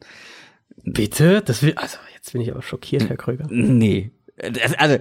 Bitte? 0.85 1.43
Das 1.43 1.63
will, 1.63 1.75
also 1.75 1.99
jetzt 2.15 2.33
bin 2.33 2.41
ich 2.43 2.51
aber 2.51 2.63
schockiert, 2.63 3.09
Herr 3.09 3.17
Kröger. 3.17 3.47
Nee. 3.51 4.11
Das, 4.37 4.75
also, 4.75 4.99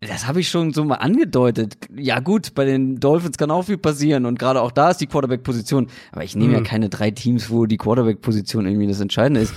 das 0.00 0.26
habe 0.26 0.40
ich 0.40 0.48
schon 0.48 0.72
so 0.72 0.84
mal 0.84 0.96
angedeutet. 0.96 1.76
Ja 1.94 2.20
gut, 2.20 2.54
bei 2.54 2.64
den 2.64 3.00
Dolphins 3.00 3.36
kann 3.38 3.50
auch 3.50 3.62
viel 3.64 3.78
passieren 3.78 4.24
und 4.26 4.38
gerade 4.38 4.62
auch 4.62 4.72
da 4.72 4.90
ist 4.90 4.98
die 5.00 5.06
Quarterback-Position. 5.06 5.88
Aber 6.12 6.24
ich 6.24 6.34
nehme 6.36 6.54
ja 6.54 6.60
Mhm. 6.60 6.64
keine 6.64 6.88
drei 6.88 7.10
Teams, 7.10 7.50
wo 7.50 7.66
die 7.66 7.76
Quarterback-Position 7.76 8.66
irgendwie 8.66 8.86
das 8.88 9.00
Entscheidende 9.00 9.40
ist. 9.42 9.54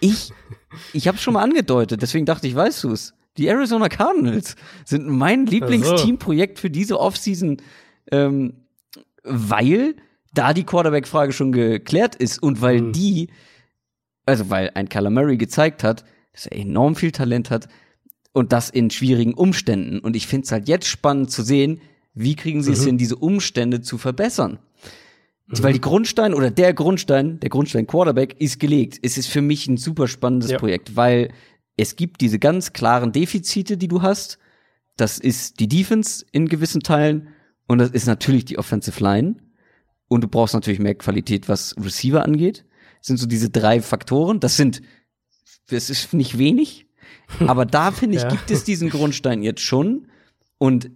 Ich, 0.00 0.32
ich 0.92 1.08
habe 1.08 1.18
schon 1.18 1.34
mal 1.34 1.42
angedeutet, 1.42 2.02
deswegen 2.02 2.26
dachte 2.26 2.46
ich, 2.46 2.54
weißt 2.54 2.84
du 2.84 2.90
es. 2.92 3.14
Die 3.38 3.46
Arizona 3.48 3.88
Cardinals 3.88 4.56
sind 4.84 5.06
mein 5.08 5.46
Lieblingsteamprojekt 5.46 6.58
für 6.58 6.70
diese 6.70 6.98
Offseason, 7.00 7.58
ähm, 8.10 8.54
weil 9.24 9.96
da 10.34 10.52
die 10.52 10.64
Quarterback-Frage 10.64 11.32
schon 11.32 11.52
geklärt 11.52 12.14
ist 12.14 12.42
und 12.42 12.60
weil 12.60 12.80
Mhm. 12.80 12.92
die, 12.92 13.28
also 14.26 14.50
weil 14.50 14.70
ein 14.74 14.88
Murray 15.12 15.36
gezeigt 15.36 15.82
hat, 15.82 16.04
dass 16.32 16.46
er 16.46 16.58
enorm 16.58 16.94
viel 16.96 17.12
Talent 17.12 17.50
hat 17.50 17.68
und 18.32 18.52
das 18.52 18.68
in 18.70 18.90
schwierigen 18.90 19.34
Umständen. 19.34 19.98
Und 19.98 20.14
ich 20.16 20.26
finde 20.26 20.44
es 20.44 20.52
halt 20.52 20.68
jetzt 20.68 20.86
spannend 20.86 21.30
zu 21.30 21.42
sehen, 21.42 21.80
wie 22.12 22.34
kriegen 22.34 22.62
sie 22.62 22.72
es 22.72 22.82
Mhm. 22.82 22.86
hin, 22.86 22.98
diese 22.98 23.16
Umstände 23.16 23.80
zu 23.80 23.98
verbessern. 23.98 24.58
Weil 25.48 25.74
die 25.74 25.80
Grundstein 25.80 26.34
oder 26.34 26.50
der 26.50 26.74
Grundstein, 26.74 27.38
der 27.38 27.50
Grundstein 27.50 27.86
Quarterback 27.86 28.34
ist 28.40 28.58
gelegt. 28.58 28.98
Es 29.02 29.16
ist 29.16 29.28
für 29.28 29.42
mich 29.42 29.68
ein 29.68 29.76
super 29.76 30.08
spannendes 30.08 30.50
Ja. 30.50 30.58
Projekt, 30.58 30.96
weil 30.96 31.30
es 31.76 31.96
gibt 31.96 32.20
diese 32.20 32.38
ganz 32.38 32.72
klaren 32.72 33.12
Defizite, 33.12 33.76
die 33.76 33.88
du 33.88 34.02
hast. 34.02 34.38
Das 34.96 35.18
ist 35.18 35.60
die 35.60 35.68
Defense 35.68 36.24
in 36.32 36.48
gewissen 36.48 36.80
Teilen 36.82 37.28
und 37.66 37.78
das 37.78 37.90
ist 37.90 38.06
natürlich 38.06 38.44
die 38.46 38.58
Offensive 38.58 39.02
Line. 39.02 39.36
Und 40.08 40.22
du 40.22 40.28
brauchst 40.28 40.54
natürlich 40.54 40.78
mehr 40.78 40.94
Qualität, 40.94 41.48
was 41.48 41.74
Receiver 41.78 42.24
angeht. 42.24 42.64
Das 43.00 43.08
sind 43.08 43.16
so 43.18 43.26
diese 43.26 43.50
drei 43.50 43.80
Faktoren. 43.82 44.38
Das 44.40 44.56
sind, 44.56 44.80
das 45.68 45.90
ist 45.90 46.14
nicht 46.14 46.38
wenig, 46.38 46.86
aber 47.40 47.66
da 47.66 47.90
finde 47.90 48.16
ich, 48.16 48.22
Ja. 48.22 48.28
gibt 48.30 48.50
es 48.50 48.62
diesen 48.64 48.88
Grundstein 48.88 49.42
jetzt 49.42 49.60
schon. 49.62 50.06
Und 50.58 50.90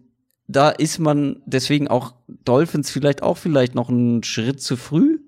da 0.47 0.71
ist 0.71 0.99
man 0.99 1.43
deswegen 1.45 1.89
auch 1.89 2.15
Dolphins 2.45 2.91
vielleicht 2.91 3.23
auch 3.23 3.37
vielleicht 3.37 3.75
noch 3.75 3.89
einen 3.89 4.23
Schritt 4.23 4.61
zu 4.63 4.77
früh. 4.77 5.19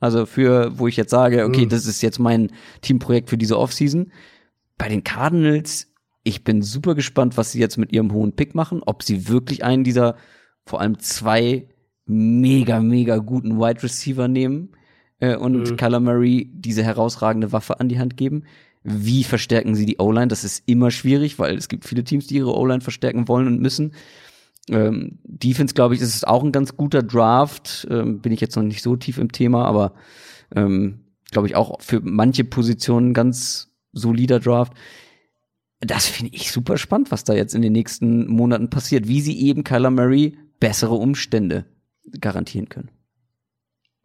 Also 0.00 0.26
für, 0.26 0.78
wo 0.78 0.86
ich 0.88 0.96
jetzt 0.96 1.10
sage, 1.10 1.44
okay, 1.44 1.66
Mhm. 1.66 1.68
das 1.70 1.86
ist 1.86 2.02
jetzt 2.02 2.18
mein 2.18 2.50
Teamprojekt 2.82 3.30
für 3.30 3.38
diese 3.38 3.58
Offseason. 3.58 4.10
Bei 4.78 4.88
den 4.88 5.04
Cardinals, 5.04 5.92
ich 6.22 6.44
bin 6.44 6.62
super 6.62 6.94
gespannt, 6.94 7.36
was 7.36 7.52
sie 7.52 7.58
jetzt 7.60 7.76
mit 7.76 7.92
ihrem 7.92 8.12
hohen 8.12 8.32
Pick 8.32 8.54
machen, 8.54 8.82
ob 8.84 9.02
sie 9.02 9.28
wirklich 9.28 9.64
einen 9.64 9.84
dieser 9.84 10.16
vor 10.64 10.80
allem 10.80 10.98
zwei 10.98 11.68
mega, 12.06 12.80
mega 12.80 13.18
guten 13.18 13.58
Wide 13.58 13.82
Receiver 13.82 14.28
nehmen 14.28 14.70
äh, 15.20 15.36
und 15.36 15.70
Mhm. 15.70 15.76
Kyler 15.76 16.00
Murray 16.00 16.50
diese 16.54 16.82
herausragende 16.82 17.52
Waffe 17.52 17.80
an 17.80 17.88
die 17.88 17.98
Hand 17.98 18.16
geben. 18.16 18.44
Wie 18.84 19.24
verstärken 19.24 19.74
sie 19.74 19.84
die 19.86 19.98
O-Line? 19.98 20.28
Das 20.28 20.44
ist 20.44 20.62
immer 20.66 20.90
schwierig, 20.90 21.38
weil 21.38 21.56
es 21.56 21.68
gibt 21.68 21.84
viele 21.84 22.04
Teams, 22.04 22.26
die 22.26 22.36
ihre 22.36 22.56
O-Line 22.56 22.80
verstärken 22.80 23.28
wollen 23.28 23.46
und 23.46 23.60
müssen. 23.60 23.92
Ähm, 24.70 25.18
Defense, 25.24 25.74
glaube 25.74 25.94
ich, 25.94 26.00
ist 26.00 26.14
es 26.14 26.24
auch 26.24 26.44
ein 26.44 26.52
ganz 26.52 26.76
guter 26.76 27.02
Draft. 27.02 27.86
Ähm, 27.90 28.20
bin 28.20 28.32
ich 28.32 28.40
jetzt 28.40 28.56
noch 28.56 28.62
nicht 28.62 28.82
so 28.82 28.96
tief 28.96 29.18
im 29.18 29.32
Thema, 29.32 29.64
aber 29.64 29.94
ähm, 30.54 31.00
glaube 31.30 31.48
ich 31.48 31.56
auch 31.56 31.80
für 31.80 32.00
manche 32.02 32.44
Positionen 32.44 33.12
ganz 33.14 33.67
solider 33.98 34.40
Draft. 34.40 34.72
Das 35.80 36.06
finde 36.06 36.34
ich 36.34 36.50
super 36.50 36.76
spannend, 36.76 37.10
was 37.10 37.24
da 37.24 37.34
jetzt 37.34 37.54
in 37.54 37.62
den 37.62 37.72
nächsten 37.72 38.26
Monaten 38.26 38.70
passiert, 38.70 39.06
wie 39.06 39.20
sie 39.20 39.38
eben 39.40 39.64
Kyler 39.64 39.90
Murray 39.90 40.36
bessere 40.58 40.94
Umstände 40.94 41.66
garantieren 42.20 42.68
können. 42.68 42.90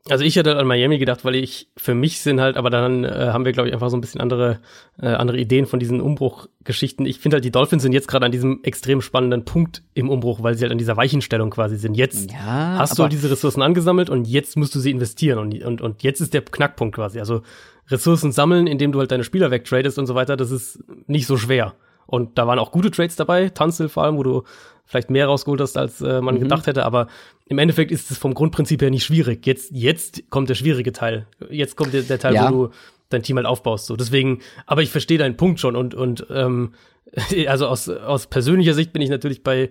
Also 0.09 0.25
ich 0.25 0.35
hätte 0.35 0.57
an 0.57 0.67
Miami 0.67 0.97
gedacht, 0.97 1.23
weil 1.23 1.35
ich, 1.35 1.69
für 1.77 1.95
mich 1.95 2.19
sind 2.19 2.41
halt, 2.41 2.57
aber 2.57 2.69
dann 2.69 3.05
äh, 3.05 3.29
haben 3.31 3.45
wir, 3.45 3.53
glaube 3.53 3.69
ich, 3.69 3.73
einfach 3.73 3.89
so 3.89 3.95
ein 3.95 4.01
bisschen 4.01 4.19
andere, 4.19 4.59
äh, 5.01 5.07
andere 5.07 5.37
Ideen 5.37 5.65
von 5.65 5.79
diesen 5.79 6.01
Umbruchgeschichten. 6.01 7.05
Ich 7.05 7.19
finde 7.19 7.35
halt, 7.35 7.45
die 7.45 7.51
Dolphins 7.51 7.83
sind 7.83 7.93
jetzt 7.93 8.09
gerade 8.09 8.25
an 8.25 8.33
diesem 8.33 8.59
extrem 8.63 8.99
spannenden 9.01 9.45
Punkt 9.45 9.81
im 9.93 10.09
Umbruch, 10.09 10.43
weil 10.43 10.55
sie 10.55 10.63
halt 10.63 10.73
an 10.73 10.77
dieser 10.77 10.97
Weichenstellung 10.97 11.51
quasi 11.51 11.77
sind. 11.77 11.95
Jetzt 11.95 12.31
Ja, 12.31 12.75
hast 12.79 12.99
du 12.99 13.03
halt 13.03 13.13
diese 13.13 13.31
Ressourcen 13.31 13.61
angesammelt 13.61 14.09
und 14.09 14.27
jetzt 14.27 14.57
musst 14.57 14.75
du 14.75 14.79
sie 14.79 14.91
investieren 14.91 15.39
und, 15.39 15.63
und, 15.63 15.79
und 15.79 16.03
jetzt 16.03 16.19
ist 16.19 16.33
der 16.33 16.41
Knackpunkt 16.41 16.95
quasi. 16.95 17.19
Also 17.19 17.41
Ressourcen 17.87 18.33
sammeln, 18.33 18.67
indem 18.67 18.91
du 18.91 18.99
halt 18.99 19.11
deine 19.11 19.23
Spieler 19.23 19.51
wegtradest 19.51 19.97
und 19.99 20.05
so 20.05 20.15
weiter, 20.15 20.35
das 20.35 20.51
ist 20.51 20.83
nicht 21.07 21.27
so 21.27 21.37
schwer. 21.37 21.75
Und 22.05 22.37
da 22.37 22.47
waren 22.47 22.59
auch 22.59 22.71
gute 22.71 22.91
Trades 22.91 23.15
dabei, 23.15 23.49
Tanzel 23.49 23.89
vor 23.89 24.03
allem, 24.03 24.17
wo 24.17 24.23
du 24.23 24.43
vielleicht 24.85 25.09
mehr 25.09 25.27
rausgeholt 25.27 25.61
hast, 25.61 25.77
als 25.77 26.01
äh, 26.01 26.21
man 26.21 26.39
gedacht 26.39 26.67
hätte, 26.67 26.85
aber 26.85 27.07
im 27.45 27.57
Endeffekt 27.57 27.91
ist 27.91 28.11
es 28.11 28.17
vom 28.17 28.33
Grundprinzip 28.33 28.81
her 28.81 28.89
nicht 28.89 29.05
schwierig. 29.05 29.45
Jetzt, 29.45 29.71
jetzt 29.71 30.29
kommt 30.29 30.49
der 30.49 30.55
schwierige 30.55 30.91
Teil. 30.91 31.27
Jetzt 31.49 31.75
kommt 31.77 31.93
der, 31.93 32.01
der 32.03 32.19
Teil, 32.19 32.35
Ja. 32.35 32.51
wo 32.51 32.67
du 32.67 32.73
dein 33.09 33.23
Team 33.23 33.37
halt 33.37 33.47
aufbaust. 33.47 33.85
So. 33.85 33.95
Deswegen, 33.95 34.39
aber 34.65 34.81
ich 34.81 34.89
verstehe 34.89 35.17
deinen 35.17 35.37
Punkt 35.37 35.59
schon 35.59 35.75
und, 35.75 35.93
und 35.95 36.25
ähm, 36.29 36.73
also 37.47 37.67
aus, 37.67 37.89
aus 37.89 38.27
persönlicher 38.27 38.73
Sicht 38.73 38.93
bin 38.93 39.01
ich 39.01 39.09
natürlich 39.09 39.43
bei 39.43 39.69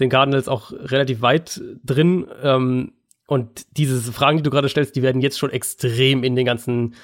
den 0.00 0.10
Cardinals 0.10 0.48
auch 0.48 0.72
relativ 0.72 1.22
weit 1.22 1.60
drin. 1.84 2.26
Ähm, 2.42 2.92
und 3.26 3.76
diese 3.76 4.12
Fragen, 4.12 4.38
die 4.38 4.42
du 4.42 4.50
gerade 4.50 4.68
stellst, 4.68 4.96
die 4.96 5.02
werden 5.02 5.22
jetzt 5.22 5.38
schon 5.38 5.50
extrem 5.50 6.24
in 6.24 6.36
den 6.36 6.44
ganzen 6.46 6.94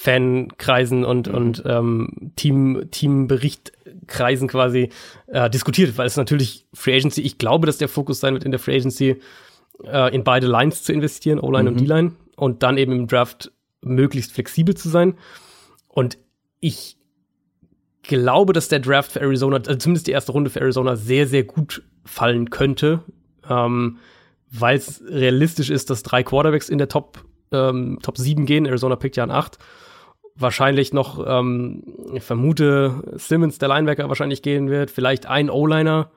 Fankreisen 0.00 1.04
und, 1.04 1.26
mhm. 1.26 1.34
und 1.34 1.62
ähm, 1.66 2.30
Team, 2.36 2.86
Teamberichtkreisen 2.88 4.46
quasi 4.46 4.90
äh, 5.26 5.50
diskutiert, 5.50 5.98
weil 5.98 6.06
es 6.06 6.16
natürlich 6.16 6.68
Free 6.72 6.94
Agency, 6.94 7.22
ich 7.22 7.36
glaube, 7.36 7.66
dass 7.66 7.78
der 7.78 7.88
Fokus 7.88 8.20
sein 8.20 8.34
wird 8.34 8.44
in 8.44 8.52
der 8.52 8.60
Free 8.60 8.76
Agency, 8.76 9.16
äh, 9.82 10.14
in 10.14 10.22
beide 10.22 10.46
Lines 10.46 10.84
zu 10.84 10.92
investieren, 10.92 11.40
O-Line 11.40 11.68
mhm. 11.68 11.76
und 11.76 11.80
D-Line, 11.80 12.12
und 12.36 12.62
dann 12.62 12.78
eben 12.78 12.92
im 12.92 13.06
Draft 13.08 13.50
möglichst 13.80 14.30
flexibel 14.30 14.76
zu 14.76 14.88
sein. 14.88 15.14
Und 15.88 16.16
ich 16.60 16.96
glaube, 18.04 18.52
dass 18.52 18.68
der 18.68 18.78
Draft 18.78 19.10
für 19.10 19.20
Arizona, 19.20 19.56
also 19.56 19.74
zumindest 19.74 20.06
die 20.06 20.12
erste 20.12 20.30
Runde 20.30 20.50
für 20.50 20.60
Arizona, 20.60 20.94
sehr, 20.94 21.26
sehr 21.26 21.42
gut 21.42 21.82
fallen 22.04 22.50
könnte, 22.50 23.00
ähm, 23.50 23.98
weil 24.48 24.76
es 24.76 25.02
realistisch 25.08 25.70
ist, 25.70 25.90
dass 25.90 26.04
drei 26.04 26.22
Quarterbacks 26.22 26.68
in 26.68 26.78
der 26.78 26.88
Top, 26.88 27.24
ähm, 27.50 27.98
Top 28.00 28.16
7 28.16 28.46
gehen. 28.46 28.64
Arizona 28.64 28.94
pickt 28.94 29.16
ja 29.16 29.24
an 29.24 29.32
8. 29.32 29.58
Wahrscheinlich 30.40 30.92
noch, 30.92 31.24
ähm, 31.26 31.82
ich 32.14 32.22
vermute, 32.22 33.02
Simmons, 33.16 33.58
der 33.58 33.68
Linebacker, 33.68 34.08
wahrscheinlich 34.08 34.42
gehen 34.42 34.70
wird. 34.70 34.90
Vielleicht 34.90 35.26
ein 35.26 35.50
O-Liner. 35.50 36.10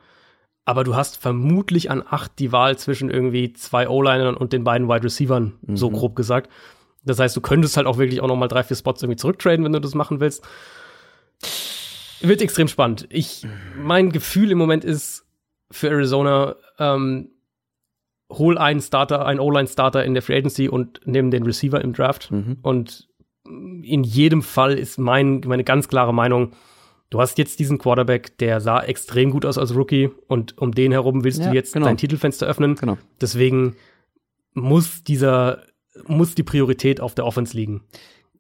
Aber 0.64 0.84
du 0.84 0.96
hast 0.96 1.18
vermutlich 1.18 1.90
an 1.90 2.04
8 2.08 2.38
die 2.38 2.52
Wahl 2.52 2.78
zwischen 2.78 3.10
irgendwie 3.10 3.54
zwei 3.54 3.90
O-Linern 3.90 4.36
und 4.36 4.54
den 4.54 4.64
beiden 4.64 4.88
Wide 4.88 5.04
Receivern, 5.04 5.54
mhm. 5.62 5.76
so 5.76 5.90
grob 5.90 6.16
gesagt. 6.16 6.52
Das 7.04 7.20
heißt, 7.20 7.36
du 7.36 7.42
könntest 7.42 7.78
halt 7.78 7.88
auch 7.88 7.98
wirklich 7.98 8.22
auch 8.22 8.28
noch 8.28 8.36
mal 8.36 8.48
drei, 8.48 8.64
vier 8.64 8.78
Spots 8.78 9.02
irgendwie 9.02 9.18
zurücktraden, 9.18 9.66
wenn 9.66 9.74
du 9.74 9.82
das 9.82 9.96
machen 9.96 10.20
willst. 10.20 10.44
Wird 12.22 12.42
extrem 12.42 12.68
spannend. 12.68 13.08
Ich, 13.10 13.48
mein 13.76 14.12
Gefühl 14.12 14.52
im 14.52 14.60
Moment 14.60 14.86
ist 14.86 15.26
für 15.72 15.90
Arizona, 15.90 16.56
ähm, 16.78 17.32
hol 18.32 18.58
einen 18.58 18.82
Starter, 18.82 19.26
einen 19.26 19.40
O-Line-Starter 19.40 20.06
in 20.06 20.14
der 20.14 20.22
Free 20.22 20.38
Agency 20.38 20.70
und 20.70 21.02
nimm 21.06 21.32
den 21.32 21.44
Receiver 21.44 21.82
im 21.82 21.94
Draft. 21.94 22.32
Mhm. 22.32 22.60
Und 22.62 23.10
in 23.84 24.04
jedem 24.04 24.42
Fall 24.42 24.78
ist 24.78 24.98
mein, 24.98 25.42
meine 25.46 25.64
ganz 25.64 25.88
klare 25.88 26.14
Meinung, 26.14 26.54
du 27.10 27.20
hast 27.20 27.38
jetzt 27.38 27.60
diesen 27.60 27.78
Quarterback, 27.78 28.38
der 28.38 28.62
sah 28.62 28.82
extrem 28.82 29.32
gut 29.32 29.46
aus 29.46 29.58
als 29.58 29.76
Rookie 29.76 30.10
und 30.28 30.58
um 30.58 30.72
den 30.72 30.92
herum 30.92 31.24
willst 31.24 31.42
ja, 31.42 31.50
du 31.50 31.56
jetzt 31.56 31.74
genau. 31.74 31.86
dein 31.86 31.98
Titelfenster 31.98 32.48
öffnen. 32.48 32.76
Genau. 32.76 32.98
Deswegen 33.20 33.76
muss 34.54 35.04
dieser, 35.04 35.64
muss 36.08 36.36
die 36.36 36.44
Priorität 36.44 37.02
auf 37.02 37.16
der 37.16 37.26
Offense 37.26 37.56
liegen. 37.56 37.84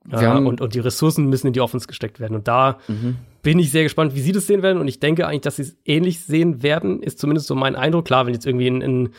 Ja, 0.09 0.35
und, 0.35 0.61
und 0.61 0.73
die 0.73 0.79
Ressourcen 0.79 1.29
müssen 1.29 1.45
in 1.45 1.53
die 1.53 1.61
Offense 1.61 1.85
gesteckt 1.85 2.19
werden. 2.19 2.35
Und 2.35 2.47
da 2.47 2.79
mhm. 2.87 3.17
bin 3.43 3.59
ich 3.59 3.69
sehr 3.69 3.83
gespannt, 3.83 4.15
wie 4.15 4.19
sie 4.19 4.31
das 4.31 4.47
sehen 4.47 4.63
werden. 4.63 4.79
Und 4.81 4.87
ich 4.87 4.99
denke 4.99 5.27
eigentlich, 5.27 5.41
dass 5.41 5.57
sie 5.57 5.61
es 5.61 5.77
ähnlich 5.85 6.21
sehen 6.21 6.63
werden, 6.63 7.03
ist 7.03 7.19
zumindest 7.19 7.45
so 7.45 7.53
mein 7.53 7.75
Eindruck. 7.75 8.05
Klar, 8.05 8.25
wenn 8.25 8.33
jetzt 8.33 8.47
irgendwie 8.47 8.67
ein, 8.67 8.81
ein, 8.81 9.09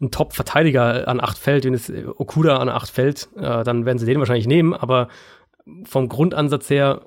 ein 0.00 0.10
Top-Verteidiger 0.10 1.06
an 1.08 1.20
acht 1.20 1.36
fällt, 1.36 1.66
wenn 1.66 1.74
es 1.74 1.92
Okuda 2.16 2.56
an 2.56 2.70
acht 2.70 2.88
fällt, 2.88 3.28
äh, 3.36 3.64
dann 3.64 3.84
werden 3.84 3.98
sie 3.98 4.06
den 4.06 4.18
wahrscheinlich 4.18 4.46
nehmen. 4.46 4.72
Aber 4.72 5.08
vom 5.84 6.08
Grundansatz 6.08 6.70
her 6.70 7.06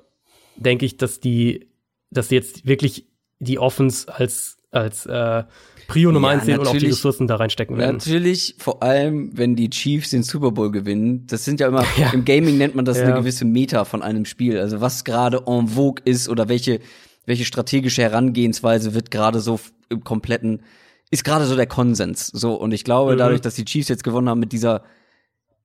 denke 0.56 0.86
ich, 0.86 0.96
dass 0.96 1.20
die, 1.20 1.68
dass 2.10 2.28
sie 2.28 2.36
jetzt 2.36 2.66
wirklich 2.66 3.06
die 3.38 3.58
Offense 3.58 4.12
als, 4.14 4.58
als 4.70 5.06
äh, 5.06 5.44
Prio 5.86 6.12
Nummer 6.12 6.28
ja, 6.28 6.34
eins 6.34 6.44
sehen 6.46 6.58
und 6.58 6.66
auch 6.66 6.76
die 6.76 6.86
Ressourcen 6.86 7.26
da 7.26 7.36
reinstecken 7.36 7.76
werden. 7.76 7.96
Natürlich, 7.96 8.56
vor 8.58 8.82
allem, 8.82 9.36
wenn 9.36 9.56
die 9.56 9.70
Chiefs 9.70 10.10
den 10.10 10.22
Super 10.22 10.52
Bowl 10.52 10.70
gewinnen. 10.70 11.26
Das 11.26 11.44
sind 11.44 11.60
ja 11.60 11.68
immer, 11.68 11.84
ja. 11.96 12.10
im 12.12 12.24
Gaming 12.24 12.56
nennt 12.58 12.74
man 12.74 12.84
das 12.84 12.98
ja. 12.98 13.04
eine 13.04 13.14
gewisse 13.14 13.44
Meta 13.44 13.84
von 13.84 14.02
einem 14.02 14.24
Spiel. 14.24 14.58
Also 14.58 14.80
was 14.80 15.04
gerade 15.04 15.42
en 15.46 15.68
vogue 15.68 16.02
ist 16.04 16.28
oder 16.28 16.48
welche, 16.48 16.80
welche 17.26 17.44
strategische 17.44 18.02
Herangehensweise 18.02 18.94
wird 18.94 19.10
gerade 19.10 19.40
so 19.40 19.60
im 19.90 20.02
kompletten, 20.04 20.62
ist 21.10 21.24
gerade 21.24 21.44
so 21.44 21.54
der 21.54 21.66
Konsens. 21.66 22.28
So, 22.28 22.54
und 22.54 22.72
ich 22.72 22.84
glaube, 22.84 23.14
mhm. 23.14 23.18
dadurch, 23.18 23.40
dass 23.40 23.54
die 23.54 23.64
Chiefs 23.64 23.88
jetzt 23.88 24.04
gewonnen 24.04 24.28
haben 24.28 24.40
mit 24.40 24.52
dieser 24.52 24.82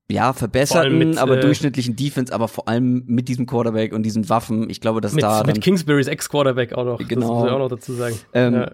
ja, 0.10 0.34
verbesserten, 0.34 0.98
mit, 0.98 1.18
aber 1.18 1.38
äh, 1.38 1.42
durchschnittlichen 1.42 1.96
Defense, 1.96 2.34
aber 2.34 2.48
vor 2.48 2.68
allem 2.68 3.04
mit 3.06 3.28
diesem 3.28 3.46
Quarterback 3.46 3.94
und 3.94 4.04
diesen 4.04 4.28
Waffen. 4.30 4.70
Ich 4.70 4.82
glaube, 4.82 5.02
dass 5.02 5.14
mit, 5.14 5.24
da. 5.24 5.44
Mit 5.46 5.62
Kingsburys 5.62 6.08
Ex-Quarterback 6.08 6.74
auch 6.74 6.86
noch. 6.86 6.98
Genau. 7.00 7.22
Das 7.22 7.30
muss 7.30 7.46
ich 7.46 7.52
auch 7.52 7.60
noch 7.60 7.70
dazu 7.70 7.94
sagen. 7.94 8.16
Ähm, 8.34 8.54
ja 8.54 8.72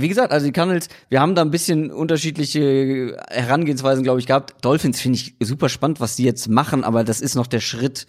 wie 0.00 0.08
gesagt, 0.08 0.32
also 0.32 0.46
die 0.46 0.52
Cardinals, 0.52 0.88
wir 1.08 1.20
haben 1.20 1.34
da 1.34 1.42
ein 1.42 1.50
bisschen 1.50 1.90
unterschiedliche 1.90 3.16
Herangehensweisen, 3.28 4.04
glaube 4.04 4.20
ich, 4.20 4.26
gehabt. 4.26 4.64
Dolphins 4.64 5.00
finde 5.00 5.16
ich 5.16 5.34
super 5.40 5.68
spannend, 5.68 6.00
was 6.00 6.16
die 6.16 6.24
jetzt 6.24 6.48
machen, 6.48 6.84
aber 6.84 7.04
das 7.04 7.20
ist 7.20 7.34
noch 7.34 7.46
der 7.46 7.60
Schritt. 7.60 8.06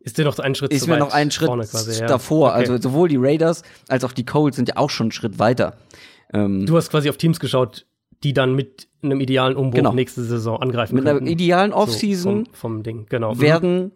Ist 0.00 0.18
dir 0.18 0.24
noch 0.24 0.38
ein 0.38 0.54
Schritt 0.54 0.72
Ist 0.72 0.86
mir 0.86 0.98
noch 0.98 1.12
ein 1.12 1.30
Schritt 1.30 1.48
quasi, 1.48 2.00
ja. 2.00 2.06
davor. 2.06 2.50
Okay. 2.50 2.58
Also 2.58 2.80
sowohl 2.80 3.08
die 3.08 3.16
Raiders 3.18 3.62
als 3.88 4.04
auch 4.04 4.12
die 4.12 4.24
Colts 4.24 4.56
sind 4.56 4.68
ja 4.68 4.76
auch 4.76 4.90
schon 4.90 5.06
einen 5.06 5.12
Schritt 5.12 5.38
weiter. 5.38 5.76
Ähm, 6.32 6.66
du 6.66 6.76
hast 6.76 6.90
quasi 6.90 7.08
auf 7.08 7.16
Teams 7.16 7.40
geschaut, 7.40 7.86
die 8.22 8.32
dann 8.32 8.54
mit 8.54 8.88
einem 9.02 9.20
idealen 9.20 9.56
Umbruch 9.56 9.78
genau. 9.78 9.92
nächste 9.92 10.24
Saison 10.24 10.60
angreifen 10.60 10.94
Mit 10.94 11.04
könnten. 11.04 11.22
einer 11.22 11.30
idealen 11.30 11.72
Offseason 11.72 12.46
so, 12.46 12.52
vom, 12.52 12.54
vom, 12.54 12.82
Ding, 12.82 13.06
genau. 13.08 13.34
Mhm. 13.34 13.40
werden 13.40 13.92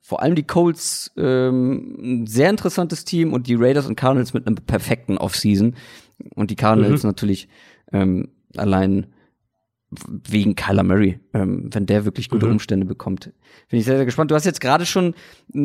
vor 0.00 0.20
allem 0.20 0.34
die 0.34 0.42
Colts 0.42 1.12
ähm, 1.16 1.96
ein 1.98 2.26
sehr 2.26 2.50
interessantes 2.50 3.06
Team 3.06 3.32
und 3.32 3.46
die 3.46 3.54
Raiders 3.54 3.86
und 3.86 3.96
Cardinals 3.96 4.34
mit 4.34 4.46
einem 4.46 4.56
perfekten 4.56 5.16
Offseason. 5.16 5.76
Und 6.34 6.50
die 6.50 6.56
Cardinals 6.56 7.02
mhm. 7.02 7.08
natürlich 7.08 7.48
ähm, 7.90 8.28
allein 8.54 9.06
wegen 10.28 10.56
Kyler 10.56 10.82
Murray, 10.82 11.20
ähm, 11.32 11.70
wenn 11.72 11.86
der 11.86 12.04
wirklich 12.04 12.28
gute 12.28 12.46
mhm. 12.46 12.52
Umstände 12.52 12.86
bekommt. 12.86 13.32
Bin 13.68 13.78
ich 13.78 13.84
sehr, 13.84 13.96
sehr 13.96 14.04
gespannt. 14.04 14.30
Du 14.30 14.34
hast 14.34 14.44
jetzt 14.44 14.60
gerade 14.60 14.86
schon 14.86 15.14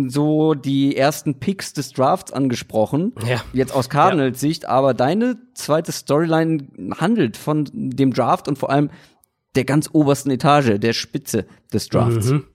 so 0.08 0.54
die 0.54 0.96
ersten 0.96 1.40
Picks 1.40 1.74
des 1.74 1.92
Drafts 1.92 2.32
angesprochen. 2.32 3.14
Ja. 3.28 3.42
Jetzt 3.54 3.74
aus 3.74 3.90
Cardinals 3.90 4.40
Sicht, 4.40 4.66
aber 4.66 4.94
deine 4.94 5.38
zweite 5.54 5.92
Storyline 5.92 6.68
handelt 6.98 7.38
von 7.38 7.70
dem 7.74 8.14
Draft 8.14 8.48
und 8.48 8.58
vor 8.58 8.70
allem 8.70 8.90
der 9.56 9.66
ganz 9.66 9.90
obersten 9.94 10.32
Etage, 10.32 10.80
der 10.80 10.94
Spitze 10.94 11.46
des 11.74 11.90
Drafts. 11.90 12.28
Mhm. 12.28 12.46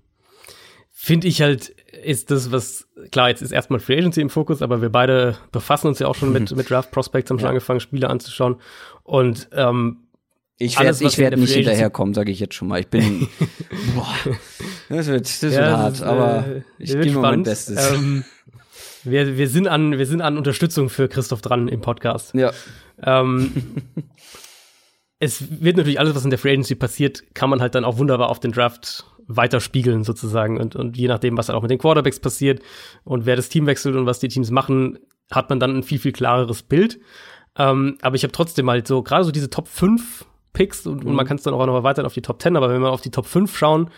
Finde 0.91 1.29
ich 1.29 1.43
halt, 1.43 1.69
ist 2.03 2.31
das, 2.31 2.53
was, 2.53 2.89
klar, 3.11 3.29
jetzt 3.29 3.43
ist 3.43 3.51
erstmal 3.51 3.81
Free 3.81 3.99
Agency 3.99 4.21
im 4.21 4.31
Fokus, 4.31 4.63
aber 4.63 4.81
wir 4.81 4.91
beide 4.91 5.37
befassen 5.53 5.89
uns 5.89 5.99
ja 5.99 6.07
auch 6.07 6.15
schon 6.15 6.33
mit, 6.33 6.51
mit 6.57 6.71
Draft 6.71 6.93
Prospects, 6.93 7.31
haben 7.31 7.39
schon 7.39 7.47
ja. 7.47 7.51
angefangen, 7.51 7.81
Spiele 7.81 8.09
anzuschauen. 8.09 8.57
Und 9.03 9.49
ähm, 9.53 10.04
ich 10.59 10.79
werde 10.79 11.05
ich 11.05 11.19
werd 11.19 11.37
nicht 11.37 11.55
hinterherkommen, 11.55 12.15
sage 12.15 12.31
ich 12.31 12.39
jetzt 12.39 12.55
schon 12.55 12.69
mal. 12.69 12.81
Ich 12.81 12.89
bin, 12.89 13.29
boah, 13.95 14.15
das 14.89 15.09
wird, 15.09 15.25
das 15.25 15.43
ja, 15.43 15.51
wird 15.51 15.77
hart, 15.77 15.95
ist, 15.95 16.03
aber 16.03 16.45
äh, 16.47 16.63
ich 16.79 16.93
gebe 16.93 17.19
mein 17.19 17.43
Bestes. 17.43 17.93
Ähm, 17.93 18.25
wir, 19.03 19.37
wir, 19.37 19.49
sind 19.49 19.67
an, 19.67 19.99
wir 19.99 20.07
sind 20.07 20.21
an 20.21 20.39
Unterstützung 20.39 20.89
für 20.89 21.09
Christoph 21.09 21.43
dran 21.43 21.69
im 21.69 21.81
Podcast. 21.81 22.35
Ja. 22.35 22.53
Ähm, 23.03 23.53
es 25.19 25.61
wird 25.63 25.77
natürlich 25.77 25.99
alles, 25.99 26.15
was 26.15 26.25
in 26.25 26.31
der 26.31 26.39
Free 26.39 26.53
Agency 26.53 26.75
passiert, 26.75 27.35
kann 27.35 27.51
man 27.51 27.61
halt 27.61 27.75
dann 27.75 27.85
auch 27.85 27.99
wunderbar 27.99 28.29
auf 28.29 28.41
den 28.41 28.53
Draft 28.53 29.05
weiterspiegeln 29.27 30.05
sozusagen. 30.05 30.61
Und, 30.61 30.77
und 30.77 30.97
je 30.97 31.09
nachdem, 31.09 31.37
was 31.37 31.47
dann 31.47 31.57
auch 31.57 31.63
mit 31.63 31.71
den 31.71 31.79
Quarterbacks 31.79 32.21
passiert 32.21 32.63
und 33.05 33.27
wer 33.27 33.37
das 33.37 33.49
Team 33.49 33.67
wechselt 33.67 33.97
und 33.97 34.07
was 34.07 34.21
die 34.21 34.29
Teams 34.29 34.51
machen, 34.51 34.99
hat 35.31 35.49
man 35.51 35.59
dann 35.59 35.77
ein 35.77 35.83
viel, 35.83 35.99
viel 35.99 36.13
klareres 36.13 36.63
Bild. 36.63 37.01
Ähm, 37.57 37.99
aber 38.03 38.17
ich 38.17 38.23
habe 38.23 38.33
trotzdem 38.33 38.69
halt 38.69 38.87
so, 38.87 39.03
gerade 39.03 39.25
so 39.25 39.31
diese 39.31 39.51
Top 39.51 39.69
5 39.69 40.25
Picks 40.55 40.87
und, 40.87 41.05
mhm. 41.05 41.11
und 41.11 41.15
man 41.15 41.27
kann 41.27 41.37
es 41.37 41.43
dann 41.43 41.53
auch 41.53 41.67
noch 41.67 41.75
erweitern 41.75 42.07
auf 42.07 42.15
die 42.15 42.23
Top 42.23 42.41
10, 42.41 42.57
aber 42.57 42.71
wenn 42.71 42.81
wir 42.81 42.91
auf 42.91 43.03
die 43.03 43.11
Top 43.11 43.27
5 43.27 43.55
schauen, 43.55 43.91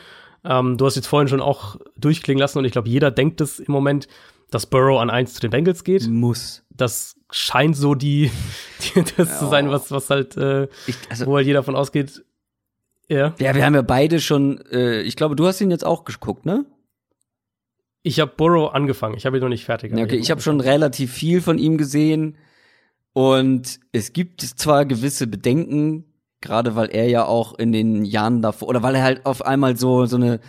ähm, 0.45 0.77
du 0.77 0.87
hast 0.87 0.97
jetzt 0.97 1.07
vorhin 1.07 1.29
schon 1.29 1.41
auch 1.41 1.77
durchklingen 1.97 2.41
lassen 2.41 2.59
und 2.59 2.65
ich 2.65 2.73
glaube, 2.73 2.89
jeder 2.89 3.13
denkt 3.13 3.41
es 3.41 3.61
im 3.61 3.73
Moment, 3.73 4.09
dass 4.51 4.67
Burrow 4.67 5.01
an 5.01 5.11
1 5.11 5.35
zu 5.35 5.41
den 5.41 5.51
Bengals 5.51 5.85
geht. 5.85 6.09
Muss. 6.09 6.65
Das 6.71 7.17
scheint 7.31 7.77
so 7.77 7.95
die, 7.95 8.31
die 8.95 9.05
das 9.17 9.29
ja. 9.29 9.39
zu 9.39 9.47
sein, 9.47 9.71
was, 9.71 9.93
was 9.93 10.11
halt, 10.11 10.37
äh, 10.37 10.65
ich, 10.87 10.97
also, 11.09 11.27
wo 11.27 11.37
halt 11.37 11.47
jeder 11.47 11.61
davon 11.61 11.77
ausgeht, 11.77 12.25
ja. 13.09 13.35
Ja, 13.39 13.55
wir 13.55 13.65
haben 13.65 13.75
ja 13.75 13.83
beide 13.83 14.21
schon, 14.21 14.61
äh, 14.73 15.03
ich 15.03 15.15
glaube, 15.15 15.37
du 15.37 15.47
hast 15.47 15.61
ihn 15.61 15.71
jetzt 15.71 15.87
auch 15.87 16.05
geguckt, 16.05 16.45
ne? 16.45 16.67
Ich 18.03 18.21
habe 18.21 18.33
Burrow 18.37 18.73
angefangen, 18.73 19.17
ich 19.17 19.27
habe 19.27 19.37
ihn 19.37 19.43
noch 19.43 19.49
nicht 19.49 19.65
fertig. 19.65 19.93
Ja, 19.97 20.05
okay, 20.05 20.17
ich 20.17 20.31
habe 20.31 20.41
schon 20.41 20.61
relativ 20.61 21.13
viel 21.13 21.41
von 21.41 21.59
ihm 21.59 21.77
gesehen 21.77 22.37
und 23.13 23.81
es 23.93 24.13
gibt 24.13 24.43
zwar 24.43 24.87
gewisse 24.87 25.27
Bedenken, 25.27 26.05
gerade 26.41 26.77
weil 26.77 26.89
er 26.91 27.09
ja 27.09 27.25
auch 27.25 27.59
in 27.59 27.73
den 27.73 28.05
Jahren 28.05 28.43
davor 28.43 28.69
oder 28.69 28.83
weil 28.83 28.95
er 28.95 29.03
halt 29.03 29.27
auf 29.27 29.45
einmal 29.45 29.77
so 29.77 30.07
so 30.07 30.17
eine 30.17 30.41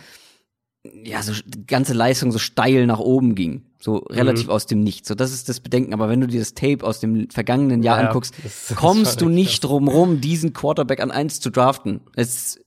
ja, 1.04 1.22
so 1.22 1.32
die 1.44 1.66
ganze 1.66 1.92
Leistung 1.92 2.32
so 2.32 2.38
steil 2.38 2.86
nach 2.86 2.98
oben 2.98 3.34
ging. 3.34 3.64
So 3.80 3.98
relativ 4.10 4.46
mhm. 4.46 4.52
aus 4.52 4.66
dem 4.66 4.82
Nichts. 4.82 5.08
So, 5.08 5.14
das 5.14 5.32
ist 5.32 5.48
das 5.48 5.60
Bedenken. 5.60 5.92
Aber 5.92 6.08
wenn 6.08 6.20
du 6.20 6.26
dir 6.26 6.40
das 6.40 6.54
Tape 6.54 6.84
aus 6.84 7.00
dem 7.00 7.30
vergangenen 7.30 7.82
Jahr 7.82 8.00
ja, 8.00 8.08
anguckst, 8.08 8.34
das, 8.42 8.66
das 8.68 8.76
kommst 8.76 9.20
du 9.20 9.28
nicht 9.28 9.62
drum 9.64 9.88
rum, 9.88 10.20
diesen 10.20 10.52
Quarterback 10.52 11.00
an 11.00 11.10
eins 11.10 11.40
zu 11.40 11.50
draften. 11.50 12.00
Es, 12.14 12.60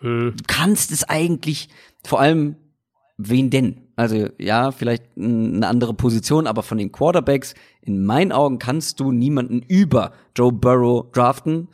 mhm. 0.00 0.34
Du 0.36 0.44
kannst 0.46 0.90
es 0.90 1.04
eigentlich, 1.04 1.68
vor 2.04 2.20
allem, 2.20 2.56
wen 3.16 3.50
denn? 3.50 3.82
Also, 3.96 4.28
ja, 4.38 4.72
vielleicht 4.72 5.04
eine 5.16 5.66
andere 5.66 5.94
Position, 5.94 6.46
aber 6.46 6.62
von 6.62 6.78
den 6.78 6.92
Quarterbacks, 6.92 7.54
in 7.80 8.04
meinen 8.04 8.32
Augen 8.32 8.58
kannst 8.58 9.00
du 9.00 9.10
niemanden 9.10 9.62
über 9.62 10.12
Joe 10.36 10.52
Burrow 10.52 11.10
draften. 11.12 11.68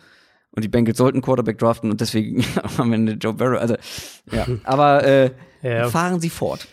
Und 0.55 0.62
die 0.62 0.69
Bengals 0.69 0.99
sollten 0.99 1.23
Quarterback 1.23 1.59
draften 1.59 1.91
und 1.91 2.01
deswegen 2.01 2.45
am 2.79 2.93
Ende 2.93 3.12
Joe 3.12 3.33
Burrow. 3.33 3.59
Also, 3.61 3.74
ja. 4.31 4.47
Aber, 4.65 5.05
äh, 5.05 5.31
ja. 5.62 5.89
fahren 5.89 6.20
Sie 6.20 6.31
fort. 6.31 6.69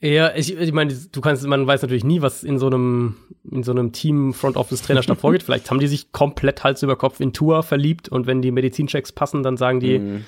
Ja, 0.00 0.34
ich, 0.34 0.54
ich 0.58 0.72
meine, 0.72 0.92
du 0.94 1.20
kannst, 1.22 1.46
man 1.46 1.66
weiß 1.66 1.80
natürlich 1.82 2.04
nie, 2.04 2.20
was 2.20 2.44
in 2.44 2.58
so 2.58 2.66
einem, 2.66 3.16
in 3.50 3.62
so 3.62 3.72
einem 3.72 3.92
Team 3.92 4.34
Front 4.34 4.56
Office 4.56 4.82
Trainerstab 4.82 5.18
vorgeht. 5.20 5.42
Vielleicht 5.42 5.70
haben 5.70 5.78
die 5.80 5.86
sich 5.86 6.12
komplett 6.12 6.62
Hals 6.64 6.82
über 6.82 6.96
Kopf 6.96 7.20
in 7.20 7.32
Tour 7.32 7.62
verliebt 7.62 8.08
und 8.10 8.26
wenn 8.26 8.42
die 8.42 8.50
Medizinchecks 8.50 9.12
passen, 9.12 9.42
dann 9.42 9.56
sagen 9.56 9.80
die, 9.80 9.98
Mhm. 9.98 10.24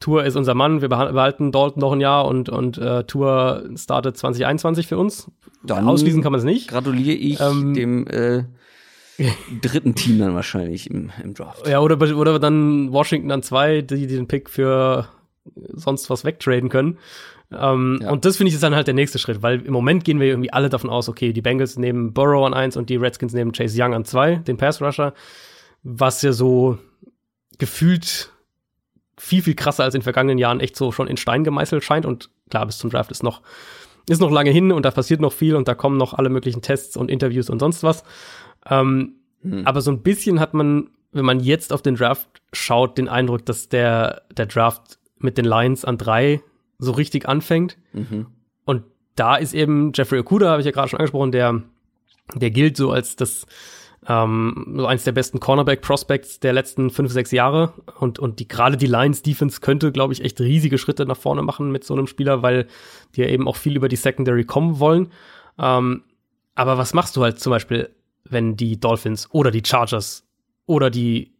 Tour 0.00 0.22
ist 0.24 0.36
unser 0.36 0.54
Mann, 0.54 0.80
wir 0.80 0.88
behal- 0.88 1.12
behalten 1.12 1.50
Dalton 1.50 1.80
noch 1.80 1.90
ein 1.90 2.00
Jahr 2.00 2.26
und, 2.26 2.48
und 2.48 2.78
äh, 2.78 3.02
Tour 3.02 3.68
startet 3.74 4.16
2021 4.16 4.86
für 4.86 4.96
uns. 4.96 5.28
Dann 5.64 5.88
Ausschließen 5.88 6.22
kann 6.22 6.30
man 6.30 6.38
es 6.38 6.44
nicht. 6.44 6.68
gratuliere 6.68 7.16
ich 7.16 7.40
Ähm, 7.40 7.74
dem 7.74 8.06
äh, 8.06 8.44
dritten 9.62 9.94
Team 9.94 10.18
dann 10.18 10.34
wahrscheinlich 10.34 10.90
im, 10.90 11.10
im 11.22 11.34
Draft. 11.34 11.66
Ja, 11.66 11.80
oder, 11.80 12.00
oder 12.16 12.38
dann 12.38 12.92
Washington 12.92 13.30
an 13.30 13.42
zwei, 13.42 13.82
die, 13.82 14.06
die 14.06 14.16
den 14.16 14.28
Pick 14.28 14.48
für 14.48 15.08
sonst 15.72 16.10
was 16.10 16.24
wegtraden 16.24 16.68
können. 16.68 16.98
Ähm, 17.50 18.00
Ja. 18.02 18.10
Und 18.10 18.24
das 18.24 18.36
finde 18.36 18.48
ich 18.48 18.54
ist 18.54 18.62
dann 18.62 18.74
halt 18.74 18.86
der 18.86 18.94
nächste 18.94 19.18
Schritt, 19.18 19.42
weil 19.42 19.62
im 19.62 19.72
Moment 19.72 20.04
gehen 20.04 20.20
wir 20.20 20.26
irgendwie 20.26 20.52
alle 20.52 20.68
davon 20.68 20.90
aus, 20.90 21.08
okay, 21.08 21.32
die 21.32 21.40
Bengals 21.40 21.78
nehmen 21.78 22.12
Burrow 22.12 22.46
an 22.46 22.54
eins 22.54 22.76
und 22.76 22.90
die 22.90 22.96
Redskins 22.96 23.32
nehmen 23.32 23.52
Chase 23.52 23.82
Young 23.82 23.94
an 23.94 24.04
zwei, 24.04 24.36
den 24.36 24.56
Pass 24.58 24.82
Rusher, 24.82 25.14
was 25.82 26.22
ja 26.22 26.32
so 26.32 26.78
gefühlt 27.58 28.30
viel, 29.16 29.42
viel 29.42 29.54
krasser 29.54 29.84
als 29.84 29.94
in 29.94 30.00
den 30.00 30.04
vergangenen 30.04 30.38
Jahren 30.38 30.60
echt 30.60 30.76
so 30.76 30.92
schon 30.92 31.08
in 31.08 31.16
Stein 31.16 31.42
gemeißelt 31.42 31.82
scheint. 31.82 32.06
Und 32.06 32.30
klar, 32.50 32.66
bis 32.66 32.78
zum 32.78 32.90
Draft 32.90 33.10
ist 33.10 33.22
noch, 33.22 33.42
ist 34.08 34.20
noch 34.20 34.30
lange 34.30 34.50
hin 34.50 34.72
und 34.72 34.84
da 34.84 34.90
passiert 34.90 35.20
noch 35.20 35.32
viel 35.32 35.54
und 35.56 35.68
da 35.68 35.74
kommen 35.74 35.96
noch 35.96 36.14
alle 36.14 36.28
möglichen 36.28 36.62
Tests 36.62 36.96
und 36.96 37.10
Interviews 37.10 37.50
und 37.50 37.58
sonst 37.58 37.82
was. 37.82 38.04
Ähm, 38.68 39.14
Hm. 39.42 39.66
aber 39.66 39.80
so 39.80 39.90
ein 39.90 40.02
bisschen 40.02 40.40
hat 40.40 40.54
man, 40.54 40.90
wenn 41.12 41.24
man 41.24 41.40
jetzt 41.40 41.72
auf 41.72 41.82
den 41.82 41.94
Draft 41.94 42.28
schaut, 42.52 42.98
den 42.98 43.08
Eindruck, 43.08 43.44
dass 43.46 43.68
der, 43.68 44.22
der 44.36 44.46
Draft 44.46 44.98
mit 45.18 45.38
den 45.38 45.44
Lions 45.44 45.84
an 45.84 45.98
drei 45.98 46.40
so 46.78 46.92
richtig 46.92 47.28
anfängt. 47.28 47.76
Mhm. 47.92 48.26
Und 48.64 48.84
da 49.16 49.36
ist 49.36 49.54
eben 49.54 49.92
Jeffrey 49.94 50.20
Okuda, 50.20 50.50
habe 50.50 50.60
ich 50.60 50.66
ja 50.66 50.72
gerade 50.72 50.88
schon 50.88 50.98
angesprochen, 50.98 51.32
der, 51.32 51.62
der 52.34 52.50
gilt 52.50 52.76
so 52.76 52.90
als 52.90 53.16
das 53.16 53.46
ähm, 54.08 54.74
so 54.76 54.86
eins 54.86 55.04
der 55.04 55.12
besten 55.12 55.38
Cornerback-Prospects 55.38 56.40
der 56.40 56.52
letzten 56.54 56.90
fünf, 56.90 57.12
sechs 57.12 57.30
Jahre. 57.30 57.74
Und, 58.00 58.18
und 58.18 58.40
die 58.40 58.48
gerade 58.48 58.76
die 58.76 58.86
Lions-Defense 58.86 59.60
könnte, 59.60 59.92
glaube 59.92 60.12
ich, 60.14 60.24
echt 60.24 60.40
riesige 60.40 60.78
Schritte 60.78 61.04
nach 61.06 61.16
vorne 61.16 61.42
machen 61.42 61.70
mit 61.70 61.84
so 61.84 61.94
einem 61.94 62.06
Spieler, 62.06 62.42
weil 62.42 62.66
die 63.14 63.20
ja 63.20 63.28
eben 63.28 63.46
auch 63.46 63.56
viel 63.56 63.76
über 63.76 63.88
die 63.88 63.96
Secondary 63.96 64.44
kommen 64.44 64.78
wollen. 64.80 65.12
Ähm, 65.58 66.02
aber 66.54 66.78
was 66.78 66.94
machst 66.94 67.16
du 67.16 67.22
halt 67.22 67.38
zum 67.38 67.50
Beispiel, 67.50 67.90
wenn 68.24 68.56
die 68.56 68.80
Dolphins 68.80 69.28
oder 69.32 69.50
die 69.50 69.62
Chargers 69.64 70.24
oder 70.66 70.90
die 70.90 71.32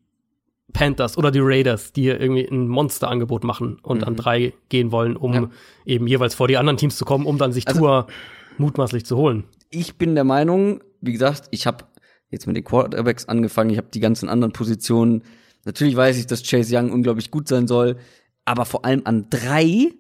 Panthers 0.75 1.17
oder 1.17 1.31
die 1.31 1.41
Raiders, 1.41 1.93
die 1.95 2.03
hier 2.03 2.21
irgendwie 2.21 2.45
ein 2.47 2.69
Monsterangebot 2.69 3.43
machen 3.45 3.79
und 3.83 4.07
an 4.07 4.17
drei 4.17 4.53
gehen 4.69 4.93
wollen, 4.93 5.17
um 5.17 5.33
Ja. 5.33 5.51
eben 5.87 6.07
jeweils 6.07 6.35
vor 6.35 6.47
die 6.49 6.59
anderen 6.59 6.77
Teams 6.77 6.97
zu 6.97 7.07
kommen, 7.07 7.25
um 7.25 7.39
dann 7.39 7.53
sich 7.53 7.67
Also- 7.67 7.81
Tour 7.81 8.07
mutmaßlich 8.59 9.07
zu 9.07 9.17
holen. 9.17 9.45
Ich 9.71 9.97
bin 9.97 10.15
der 10.15 10.25
Meinung, 10.25 10.83
wie 11.01 11.13
gesagt, 11.13 11.45
ich 11.53 11.67
habe 11.67 11.85
jetzt 12.31 12.47
mit 12.47 12.57
den 12.57 12.65
Quarterbacks 12.65 13.27
angefangen, 13.27 13.71
ich 13.71 13.79
habe 13.79 13.89
die 13.93 14.01
ganzen 14.01 14.29
anderen 14.29 14.53
Positionen. 14.53 15.23
Natürlich 15.65 15.97
weiß 15.97 16.19
ich, 16.19 16.27
dass 16.27 16.43
Chase 16.43 16.77
Young 16.77 16.93
unglaublich 16.93 17.31
gut 17.31 17.49
sein 17.49 17.67
soll, 17.67 17.97
aber 18.45 18.65
vor 18.65 18.85
allem 18.85 19.03
an 19.05 19.29
drei 19.31 19.93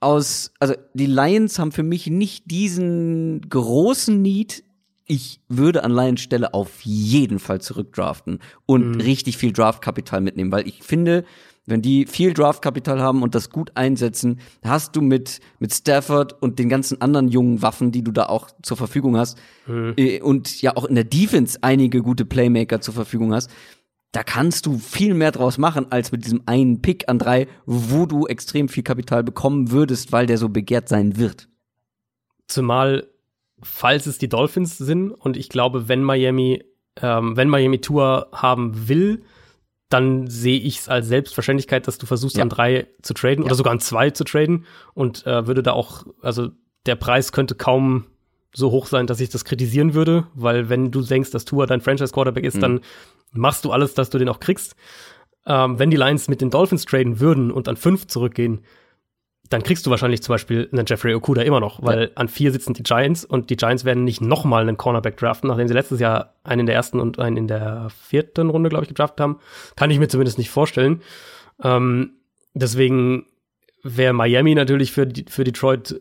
aus, 0.00 0.52
also 0.58 0.74
die 0.94 1.06
Lions 1.06 1.58
haben 1.58 1.72
für 1.72 1.82
mich 1.82 2.08
nicht 2.08 2.50
diesen 2.50 3.40
großen 3.48 4.20
Need. 4.20 4.64
Ich 5.06 5.40
würde 5.48 5.84
an 5.84 5.92
Lions 5.92 6.20
Stelle 6.20 6.54
auf 6.54 6.82
jeden 6.82 7.38
Fall 7.38 7.60
zurückdraften 7.60 8.40
und 8.66 9.00
richtig 9.00 9.36
viel 9.36 9.52
Draftkapital 9.52 10.20
mitnehmen, 10.20 10.52
weil 10.52 10.66
ich 10.66 10.82
finde, 10.82 11.24
wenn 11.66 11.82
die 11.82 12.06
viel 12.06 12.34
Draftkapital 12.34 13.00
haben 13.00 13.22
und 13.22 13.34
das 13.34 13.50
gut 13.50 13.72
einsetzen, 13.76 14.40
hast 14.64 14.96
du 14.96 15.00
mit, 15.00 15.40
mit 15.58 15.72
Stafford 15.72 16.40
und 16.42 16.58
den 16.58 16.68
ganzen 16.68 17.00
anderen 17.00 17.28
jungen 17.28 17.62
Waffen, 17.62 17.92
die 17.92 18.02
du 18.02 18.10
da 18.10 18.26
auch 18.26 18.50
zur 18.62 18.76
Verfügung 18.76 19.16
hast, 19.16 19.38
äh, 19.96 20.20
und 20.20 20.60
ja 20.60 20.76
auch 20.76 20.84
in 20.84 20.96
der 20.96 21.04
Defense 21.04 21.58
einige 21.62 22.02
gute 22.02 22.24
Playmaker 22.24 22.80
zur 22.80 22.94
Verfügung 22.94 23.32
hast, 23.32 23.50
da 24.10 24.22
kannst 24.22 24.66
du 24.66 24.78
viel 24.78 25.14
mehr 25.14 25.32
draus 25.32 25.56
machen, 25.56 25.90
als 25.90 26.12
mit 26.12 26.24
diesem 26.24 26.42
einen 26.46 26.82
Pick 26.82 27.08
an 27.08 27.18
drei, 27.18 27.48
wo 27.64 28.06
du 28.06 28.26
extrem 28.26 28.68
viel 28.68 28.82
Kapital 28.82 29.24
bekommen 29.24 29.70
würdest, 29.70 30.12
weil 30.12 30.26
der 30.26 30.38
so 30.38 30.50
begehrt 30.50 30.88
sein 30.88 31.16
wird. 31.16 31.48
Zumal, 32.46 33.08
falls 33.62 34.06
es 34.06 34.18
die 34.18 34.28
Dolphins 34.28 34.76
sind 34.76 35.12
und 35.12 35.36
ich 35.36 35.48
glaube, 35.48 35.88
wenn 35.88 36.02
Miami, 36.02 36.62
ähm, 37.00 37.36
wenn 37.36 37.48
Miami 37.48 37.80
Tour 37.80 38.28
haben 38.32 38.88
will, 38.88 39.22
dann 39.92 40.26
sehe 40.28 40.58
ich 40.58 40.78
es 40.80 40.88
als 40.88 41.06
Selbstverständlichkeit, 41.08 41.86
dass 41.86 41.98
du 41.98 42.06
versuchst, 42.06 42.36
Ja. 42.36 42.42
an 42.42 42.48
drei 42.48 42.86
zu 43.02 43.14
traden 43.14 43.44
oder 43.44 43.54
sogar 43.54 43.72
an 43.72 43.80
zwei 43.80 44.10
zu 44.10 44.24
traden 44.24 44.64
und 44.94 45.26
äh, 45.26 45.46
würde 45.46 45.62
da 45.62 45.72
auch, 45.72 46.04
also 46.22 46.48
der 46.86 46.96
Preis 46.96 47.32
könnte 47.32 47.54
kaum 47.54 48.04
so 48.54 48.70
hoch 48.70 48.86
sein, 48.86 49.06
dass 49.06 49.20
ich 49.20 49.30
das 49.30 49.44
kritisieren 49.44 49.94
würde, 49.94 50.26
weil 50.34 50.68
wenn 50.68 50.90
du 50.90 51.00
denkst, 51.02 51.30
dass 51.30 51.44
Tua 51.44 51.66
dein 51.66 51.80
Franchise-Quarterback 51.80 52.44
ist, 52.44 52.62
dann 52.62 52.80
machst 53.32 53.64
du 53.64 53.70
alles, 53.72 53.94
dass 53.94 54.10
du 54.10 54.18
den 54.18 54.28
auch 54.28 54.40
kriegst. 54.40 54.76
Ähm, 55.46 55.78
wenn 55.78 55.90
die 55.90 55.96
Lions 55.96 56.28
mit 56.28 56.40
den 56.40 56.50
Dolphins 56.50 56.84
traden 56.84 57.18
würden 57.18 57.50
und 57.50 57.66
an 57.68 57.76
fünf 57.76 58.06
zurückgehen, 58.06 58.60
dann 59.52 59.62
kriegst 59.62 59.86
du 59.86 59.90
wahrscheinlich 59.90 60.22
zum 60.22 60.32
Beispiel 60.32 60.68
einen 60.72 60.86
Jeffrey 60.86 61.14
Okuda 61.14 61.42
immer 61.42 61.60
noch, 61.60 61.82
weil 61.82 62.10
an 62.14 62.28
vier 62.28 62.52
sitzen 62.52 62.74
die 62.74 62.82
Giants 62.82 63.24
und 63.24 63.50
die 63.50 63.56
Giants 63.56 63.84
werden 63.84 64.04
nicht 64.04 64.20
nochmal 64.20 64.62
einen 64.62 64.76
Cornerback 64.76 65.16
draften, 65.16 65.48
nachdem 65.48 65.68
sie 65.68 65.74
letztes 65.74 66.00
Jahr 66.00 66.34
einen 66.44 66.60
in 66.60 66.66
der 66.66 66.74
ersten 66.74 67.00
und 67.00 67.18
einen 67.18 67.36
in 67.36 67.48
der 67.48 67.88
vierten 67.90 68.48
Runde, 68.50 68.70
glaube 68.70 68.84
ich, 68.84 68.88
gedraftet 68.88 69.20
haben. 69.20 69.38
Kann 69.76 69.90
ich 69.90 69.98
mir 69.98 70.08
zumindest 70.08 70.38
nicht 70.38 70.50
vorstellen. 70.50 71.02
Ähm, 71.62 72.12
deswegen 72.54 73.26
wäre 73.82 74.12
Miami 74.12 74.54
natürlich 74.54 74.92
für, 74.92 75.08
für 75.28 75.44
Detroit 75.44 76.00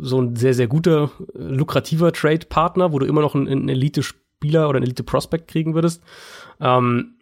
so 0.00 0.20
ein 0.20 0.36
sehr, 0.36 0.54
sehr 0.54 0.68
guter, 0.68 1.10
lukrativer 1.34 2.12
Trade-Partner, 2.12 2.92
wo 2.92 2.98
du 2.98 3.06
immer 3.06 3.22
noch 3.22 3.34
einen, 3.34 3.48
einen 3.48 3.68
Elite-Spieler 3.68 4.68
oder 4.68 4.76
einen 4.76 4.84
Elite-Prospect 4.84 5.48
kriegen 5.48 5.74
würdest. 5.74 6.02
Ähm, 6.60 7.16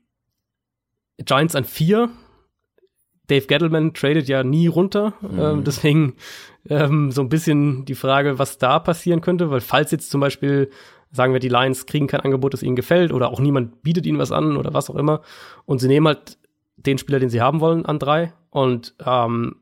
Giants 1.18 1.54
an 1.54 1.64
vier. 1.64 2.10
Dave 3.32 3.46
Gettleman 3.46 3.94
tradet 3.94 4.28
ja 4.28 4.44
nie 4.44 4.66
runter. 4.66 5.14
Ähm, 5.38 5.64
deswegen 5.64 6.14
ähm, 6.68 7.10
so 7.10 7.22
ein 7.22 7.30
bisschen 7.30 7.86
die 7.86 7.94
Frage, 7.94 8.38
was 8.38 8.58
da 8.58 8.78
passieren 8.78 9.22
könnte, 9.22 9.50
weil 9.50 9.62
falls 9.62 9.90
jetzt 9.90 10.10
zum 10.10 10.20
Beispiel, 10.20 10.70
sagen 11.10 11.32
wir, 11.32 11.40
die 11.40 11.48
Lions 11.48 11.86
kriegen 11.86 12.08
kein 12.08 12.20
Angebot, 12.20 12.52
das 12.52 12.62
ihnen 12.62 12.76
gefällt 12.76 13.10
oder 13.10 13.30
auch 13.30 13.40
niemand 13.40 13.82
bietet 13.82 14.04
ihnen 14.04 14.18
was 14.18 14.32
an 14.32 14.58
oder 14.58 14.74
was 14.74 14.90
auch 14.90 14.96
immer 14.96 15.22
und 15.64 15.78
sie 15.78 15.88
nehmen 15.88 16.06
halt 16.06 16.36
den 16.76 16.98
Spieler, 16.98 17.20
den 17.20 17.30
sie 17.30 17.40
haben 17.40 17.60
wollen, 17.60 17.86
an 17.86 17.98
drei 17.98 18.34
und 18.50 18.94
ähm, 19.04 19.56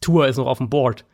Tour 0.00 0.28
ist 0.28 0.36
noch 0.36 0.46
auf 0.46 0.58
dem 0.58 0.70
Board, 0.70 1.04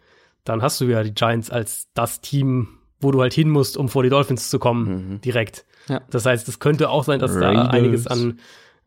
dann 0.44 0.61
hast 0.61 0.81
du 0.81 0.85
ja 0.85 1.03
die 1.03 1.15
Giants 1.15 1.49
als 1.49 1.89
das 1.94 2.20
Team, 2.20 2.69
wo 3.01 3.12
du 3.12 3.23
halt 3.23 3.32
hin 3.32 3.49
musst, 3.49 3.78
um 3.78 3.89
vor 3.89 4.03
die 4.03 4.11
Dolphins 4.11 4.51
zu 4.51 4.59
kommen, 4.59 5.20
direkt. 5.24 5.65
Ja. 5.89 6.03
Das 6.11 6.27
heißt, 6.27 6.49
es 6.49 6.59
könnte 6.59 6.90
auch 6.90 7.05
sein, 7.05 7.19
dass 7.19 7.32
da 7.35 7.49
Raiders. 7.49 7.69
einiges 7.69 8.07
an, 8.07 8.39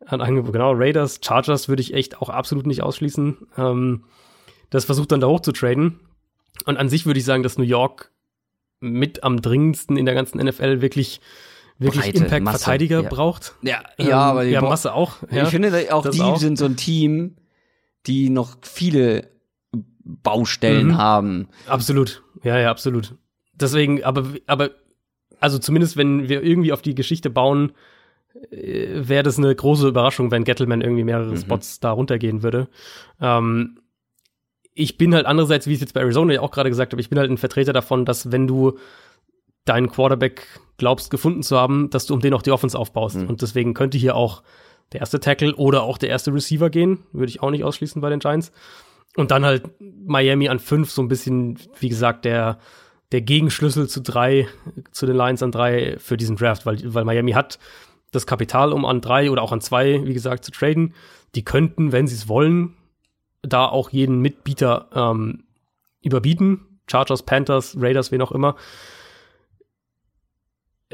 an 0.04 0.20
Angebot, 0.20 0.52
genau, 0.52 0.72
Raiders, 0.72 1.20
Chargers 1.24 1.68
würde 1.68 1.82
ich 1.82 1.94
echt 1.94 2.20
auch 2.20 2.28
absolut 2.28 2.66
nicht 2.66 2.82
ausschließen. 2.82 3.36
Ähm, 3.56 4.04
das 4.70 4.84
versucht 4.84 5.12
dann 5.12 5.20
da 5.20 5.26
hoch 5.26 5.40
zu 5.40 5.52
traden. 5.52 6.00
Und 6.64 6.76
an 6.76 6.88
sich 6.88 7.06
würde 7.06 7.18
ich 7.18 7.24
sagen, 7.24 7.42
dass 7.42 7.58
New 7.58 7.64
York 7.64 8.10
mit 8.80 9.22
am 9.24 9.40
dringendsten 9.40 9.96
in 9.96 10.06
der 10.06 10.14
ganzen 10.14 10.38
NFL 10.38 10.80
wirklich, 10.80 11.20
wirklich 11.78 12.14
Impact-Verteidiger 12.14 13.02
ja. 13.02 13.08
braucht. 13.08 13.54
Ja, 13.62 13.82
Ähm, 13.98 14.08
ja, 14.08 14.18
aber 14.18 14.44
die 14.44 14.50
ja, 14.50 14.60
Masse 14.60 14.92
auch. 14.92 15.16
Ja. 15.30 15.44
Ich 15.44 15.50
finde, 15.50 15.94
auch 15.94 16.02
das 16.02 16.14
die 16.14 16.22
auch. 16.22 16.38
sind 16.38 16.58
so 16.58 16.66
ein 16.66 16.76
Team, 16.76 17.36
die 18.06 18.30
noch 18.30 18.56
viele 18.62 19.30
Baustellen 20.04 20.88
Mhm. 20.88 20.96
haben. 20.98 21.48
Absolut. 21.66 22.22
Ja, 22.42 22.58
ja, 22.58 22.70
absolut. 22.70 23.14
Deswegen, 23.54 24.04
aber, 24.04 24.24
aber, 24.46 24.70
also 25.40 25.58
zumindest 25.58 25.96
wenn 25.96 26.28
wir 26.28 26.42
irgendwie 26.42 26.72
auf 26.72 26.82
die 26.82 26.94
Geschichte 26.94 27.30
bauen, 27.30 27.72
wäre 28.50 29.22
das 29.22 29.38
eine 29.38 29.54
große 29.54 29.88
Überraschung, 29.88 30.30
wenn 30.30 30.44
Gettleman 30.44 30.80
irgendwie 30.80 31.04
mehrere 31.04 31.30
Mhm. 31.32 31.38
Spots 31.38 31.80
da 31.80 31.90
runtergehen 31.90 32.42
würde. 32.42 32.68
Ähm, 33.20 33.78
ich 34.74 34.98
bin 34.98 35.14
halt 35.14 35.26
andererseits, 35.26 35.66
wie 35.66 35.70
ich 35.70 35.76
es 35.76 35.80
jetzt 35.82 35.94
bei 35.94 36.00
Arizona 36.00 36.34
ja 36.34 36.40
auch 36.42 36.50
gerade 36.50 36.68
gesagt 36.68 36.92
habe, 36.92 37.00
ich 37.00 37.08
bin 37.08 37.18
halt 37.18 37.30
ein 37.30 37.38
Vertreter 37.38 37.72
davon, 37.72 38.04
dass 38.04 38.30
wenn 38.30 38.46
du 38.46 38.78
deinen 39.64 39.90
Quarterback 39.90 40.46
glaubst 40.76 41.10
gefunden 41.10 41.42
zu 41.42 41.56
haben, 41.56 41.88
dass 41.90 42.06
du 42.06 42.14
um 42.14 42.20
den 42.20 42.34
auch 42.34 42.42
die 42.42 42.52
Offense 42.52 42.78
aufbaust. 42.78 43.16
Mhm. 43.16 43.28
Und 43.28 43.42
deswegen 43.42 43.74
könnte 43.74 43.98
hier 43.98 44.14
auch 44.14 44.42
der 44.92 45.00
erste 45.00 45.18
Tackle 45.18 45.56
oder 45.56 45.82
auch 45.82 45.98
der 45.98 46.10
erste 46.10 46.32
Receiver 46.32 46.70
gehen, 46.70 46.98
würde 47.12 47.30
ich 47.30 47.42
auch 47.42 47.50
nicht 47.50 47.64
ausschließen 47.64 48.00
bei 48.00 48.10
den 48.10 48.20
Giants. 48.20 48.52
Und 49.16 49.30
dann 49.30 49.44
halt 49.44 49.64
Miami 49.80 50.48
an 50.48 50.58
fünf, 50.58 50.90
so 50.90 51.02
ein 51.02 51.08
bisschen, 51.08 51.58
wie 51.80 51.88
gesagt, 51.88 52.24
der, 52.26 52.58
der 53.12 53.22
Gegenschlüssel 53.22 53.88
zu 53.88 54.02
drei, 54.02 54.46
zu 54.92 55.06
den 55.06 55.16
Lions 55.16 55.42
an 55.42 55.50
drei 55.50 55.96
für 55.98 56.16
diesen 56.18 56.36
Draft, 56.36 56.66
weil, 56.66 56.78
weil 56.94 57.04
Miami 57.04 57.32
hat 57.32 57.58
das 58.12 58.26
Kapital, 58.26 58.72
um 58.72 58.84
an 58.84 59.00
drei 59.00 59.30
oder 59.30 59.42
auch 59.42 59.52
an 59.52 59.60
zwei, 59.60 60.04
wie 60.04 60.14
gesagt, 60.14 60.44
zu 60.44 60.50
traden. 60.52 60.94
Die 61.34 61.44
könnten, 61.44 61.92
wenn 61.92 62.06
sie 62.06 62.14
es 62.14 62.28
wollen, 62.28 62.74
da 63.42 63.66
auch 63.66 63.90
jeden 63.90 64.20
Mitbieter 64.20 64.88
ähm, 64.94 65.44
überbieten. 66.02 66.60
Chargers, 66.90 67.22
Panthers, 67.24 67.76
Raiders, 67.78 68.12
wen 68.12 68.22
auch 68.22 68.32
immer. 68.32 68.54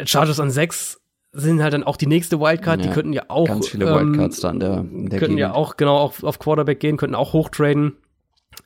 Chargers 0.04 0.40
an 0.40 0.50
sechs 0.50 1.00
sind 1.32 1.62
halt 1.62 1.72
dann 1.72 1.84
auch 1.84 1.96
die 1.96 2.06
nächste 2.06 2.40
Wildcard. 2.40 2.80
Ja, 2.80 2.86
die 2.88 2.92
könnten 2.92 3.12
ja 3.12 3.24
auch 3.28 3.46
ganz 3.46 3.68
viele 3.68 3.86
ähm, 3.88 3.94
Wildcards 4.12 4.40
da 4.40 4.50
in 4.50 4.60
der- 4.60 4.84
der 4.84 5.18
könnten 5.18 5.38
ja 5.38 5.48
Gegend. 5.48 5.56
auch 5.56 5.76
genau 5.76 5.96
auf, 5.98 6.22
auf 6.24 6.38
Quarterback 6.38 6.80
gehen, 6.80 6.96
könnten 6.96 7.14
auch 7.14 7.32
hochtraden. 7.32 7.96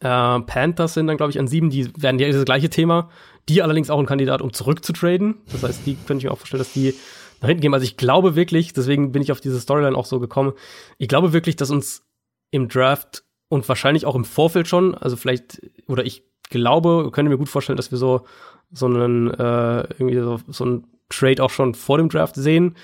Äh, 0.01 0.41
Panthers 0.41 0.95
sind 0.95 1.07
dann, 1.07 1.17
glaube 1.17 1.31
ich, 1.31 1.39
an 1.39 1.47
sieben. 1.47 1.71
Die 1.71 1.91
werden 2.01 2.19
ja 2.19 2.29
das 2.31 2.45
gleiche 2.45 2.71
Thema. 2.71 3.09
Die 3.49 3.63
allerdings 3.63 3.91
auch 3.91 4.01
ein 4.01 4.07
Kandidat, 4.07 4.43
um 4.43 4.53
zurückzutraden. 4.53 5.37
Das 5.53 5.63
heißt, 5.63 5.87
die 5.87 5.95
könnte 5.95 6.19
ich 6.19 6.25
mir 6.25 6.33
auch 6.33 6.39
vorstellen, 6.39 6.59
dass 6.59 6.73
die 6.73 6.95
nach 7.41 7.49
hinten 7.49 7.63
gehen. 7.63 7.75
Also 7.75 7.85
ich 7.85 7.97
glaube 7.97 8.37
wirklich, 8.37 8.73
deswegen 8.73 9.13
bin 9.13 9.23
ich 9.23 9.33
auf 9.33 9.41
diese 9.41 9.61
Storyline 9.61 9.97
auch 9.97 10.07
so 10.07 10.21
gekommen. 10.21 10.53
Ich 10.99 11.09
glaube 11.09 11.33
wirklich, 11.33 11.57
dass 11.57 11.71
uns 11.71 12.07
im 12.51 12.69
Draft 12.69 13.25
und 13.49 13.69
wahrscheinlich 13.69 14.07
auch 14.07 14.15
im 14.15 14.25
Vorfeld 14.25 14.69
schon, 14.69 14.95
also 14.95 15.17
vielleicht, 15.17 15.61
oder 15.87 16.05
ich 16.05 16.25
glaube, 16.51 17.11
könnte 17.13 17.31
mir 17.31 17.39
gut 17.39 17.49
vorstellen, 17.49 17.77
dass 17.77 17.91
wir 17.91 17.99
so, 17.99 18.27
so 18.73 18.87
einen, 18.87 19.31
äh, 19.31 19.83
irgendwie 19.99 20.19
so, 20.19 20.41
so 20.49 20.65
einen 20.65 20.87
Trade 21.09 21.43
auch 21.43 21.51
schon 21.51 21.75
vor 21.75 21.99
dem 21.99 22.09
Draft 22.09 22.35
sehen. 22.35 22.77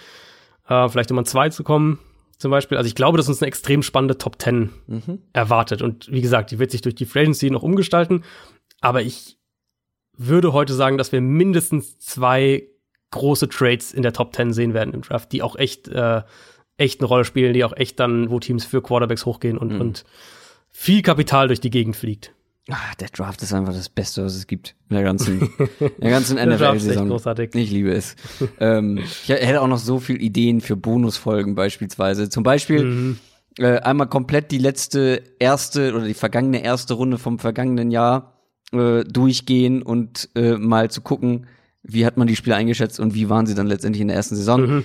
Äh, 0.69 0.89
vielleicht 0.89 1.11
um 1.11 1.19
an 1.19 1.25
zwei 1.25 1.49
zu 1.49 1.65
kommen, 1.65 1.99
zum 2.39 2.51
Beispiel. 2.51 2.79
Also 2.79 2.87
ich 2.87 2.95
glaube, 2.95 3.17
dass 3.17 3.29
uns 3.29 3.43
eine 3.43 3.49
extrem 3.49 3.83
spannende 3.83 4.19
Top 4.19 4.41
10 4.41 4.71
mhm. 4.87 5.19
erwartet. 5.33 5.83
Und 5.83 6.11
wie 6.11 6.23
gesagt, 6.23 6.51
die 6.51 6.59
wird 6.59 6.71
sich 6.71 6.83
durch 6.83 6.95
die 6.95 7.07
Free 7.07 7.23
Agency 7.23 7.51
noch 7.51 7.63
umgestalten. 7.63 8.23
Aber 8.81 9.03
ich 9.03 9.39
würde 10.17 10.53
heute 10.53 10.75
sagen, 10.75 10.99
dass 10.99 11.13
wir 11.13 11.21
mindestens 11.21 11.99
zwei 11.99 12.69
große 13.13 13.49
Trades 13.49 13.93
in 13.93 14.03
der 14.03 14.13
Top 14.13 14.35
10 14.35 14.53
sehen 14.53 14.75
werden 14.75 14.93
im 14.93 15.03
Draft, 15.03 15.31
die 15.31 15.43
auch 15.43 15.55
echt, 15.57 15.89
äh, 15.89 16.23
echt 16.77 17.01
eine 17.01 17.07
Rolle 17.07 17.25
spielen, 17.25 17.55
die 17.55 17.65
auch 17.65 17.77
echt 17.77 18.01
dann, 18.01 18.31
wo 18.31 18.41
Teams 18.41 18.65
für 18.65 18.83
Quarterbacks 18.83 19.25
hochgehen 19.25 19.57
und, 19.57 19.73
mhm. 19.73 19.81
und 19.81 20.05
viel 20.71 21.03
Kapital 21.03 21.47
durch 21.47 21.61
die 21.61 21.71
Gegend 21.71 21.95
fliegt. 21.95 22.33
Ach, 22.71 22.95
der 22.95 23.09
Draft 23.09 23.43
ist 23.43 23.53
einfach 23.53 23.75
das 23.75 23.89
Beste, 23.89 24.25
was 24.25 24.37
es 24.37 24.47
gibt 24.47 24.77
in 24.89 24.95
der 24.95 25.05
ganzen, 25.05 25.51
der 25.99 26.11
ganzen 26.11 26.37
NFL-Saison. 26.37 27.21
Ich 27.55 27.71
liebe 27.71 27.93
es. 27.93 28.15
ähm, 28.61 28.99
ich 28.99 29.29
hätte 29.29 29.61
auch 29.61 29.67
noch 29.67 29.79
so 29.79 29.99
viele 29.99 30.21
Ideen 30.21 30.61
für 30.61 30.77
Bonusfolgen 30.77 31.57
beispielsweise. 31.57 32.29
Zum 32.29 32.45
Beispiel 32.45 32.85
mhm. 32.85 33.19
äh, 33.59 33.79
einmal 33.81 34.07
komplett 34.07 34.53
die 34.53 34.59
letzte 34.59 35.23
erste 35.41 35.93
oder 35.93 36.05
die 36.05 36.15
vergangene 36.15 36.63
erste 36.63 36.95
Runde 36.95 37.19
vom 37.19 37.41
vergangenen 37.41 37.91
Jahr 37.91 38.39
äh, 38.73 39.03
durchgehen 39.03 39.83
und 39.83 40.31
äh, 40.37 40.53
mal 40.53 40.89
zu 40.89 41.01
gucken, 41.01 41.49
wie 41.83 42.07
hat 42.07 42.17
man 42.17 42.27
die 42.27 42.37
Spieler 42.37 42.57
eingeschätzt 42.57 43.01
und 43.01 43.15
wie 43.15 43.29
waren 43.29 43.47
sie 43.47 43.55
dann 43.55 43.67
letztendlich 43.67 44.01
in 44.01 44.09
der 44.09 44.17
ersten 44.17 44.37
Saison. 44.37 44.61
Mhm. 44.61 44.85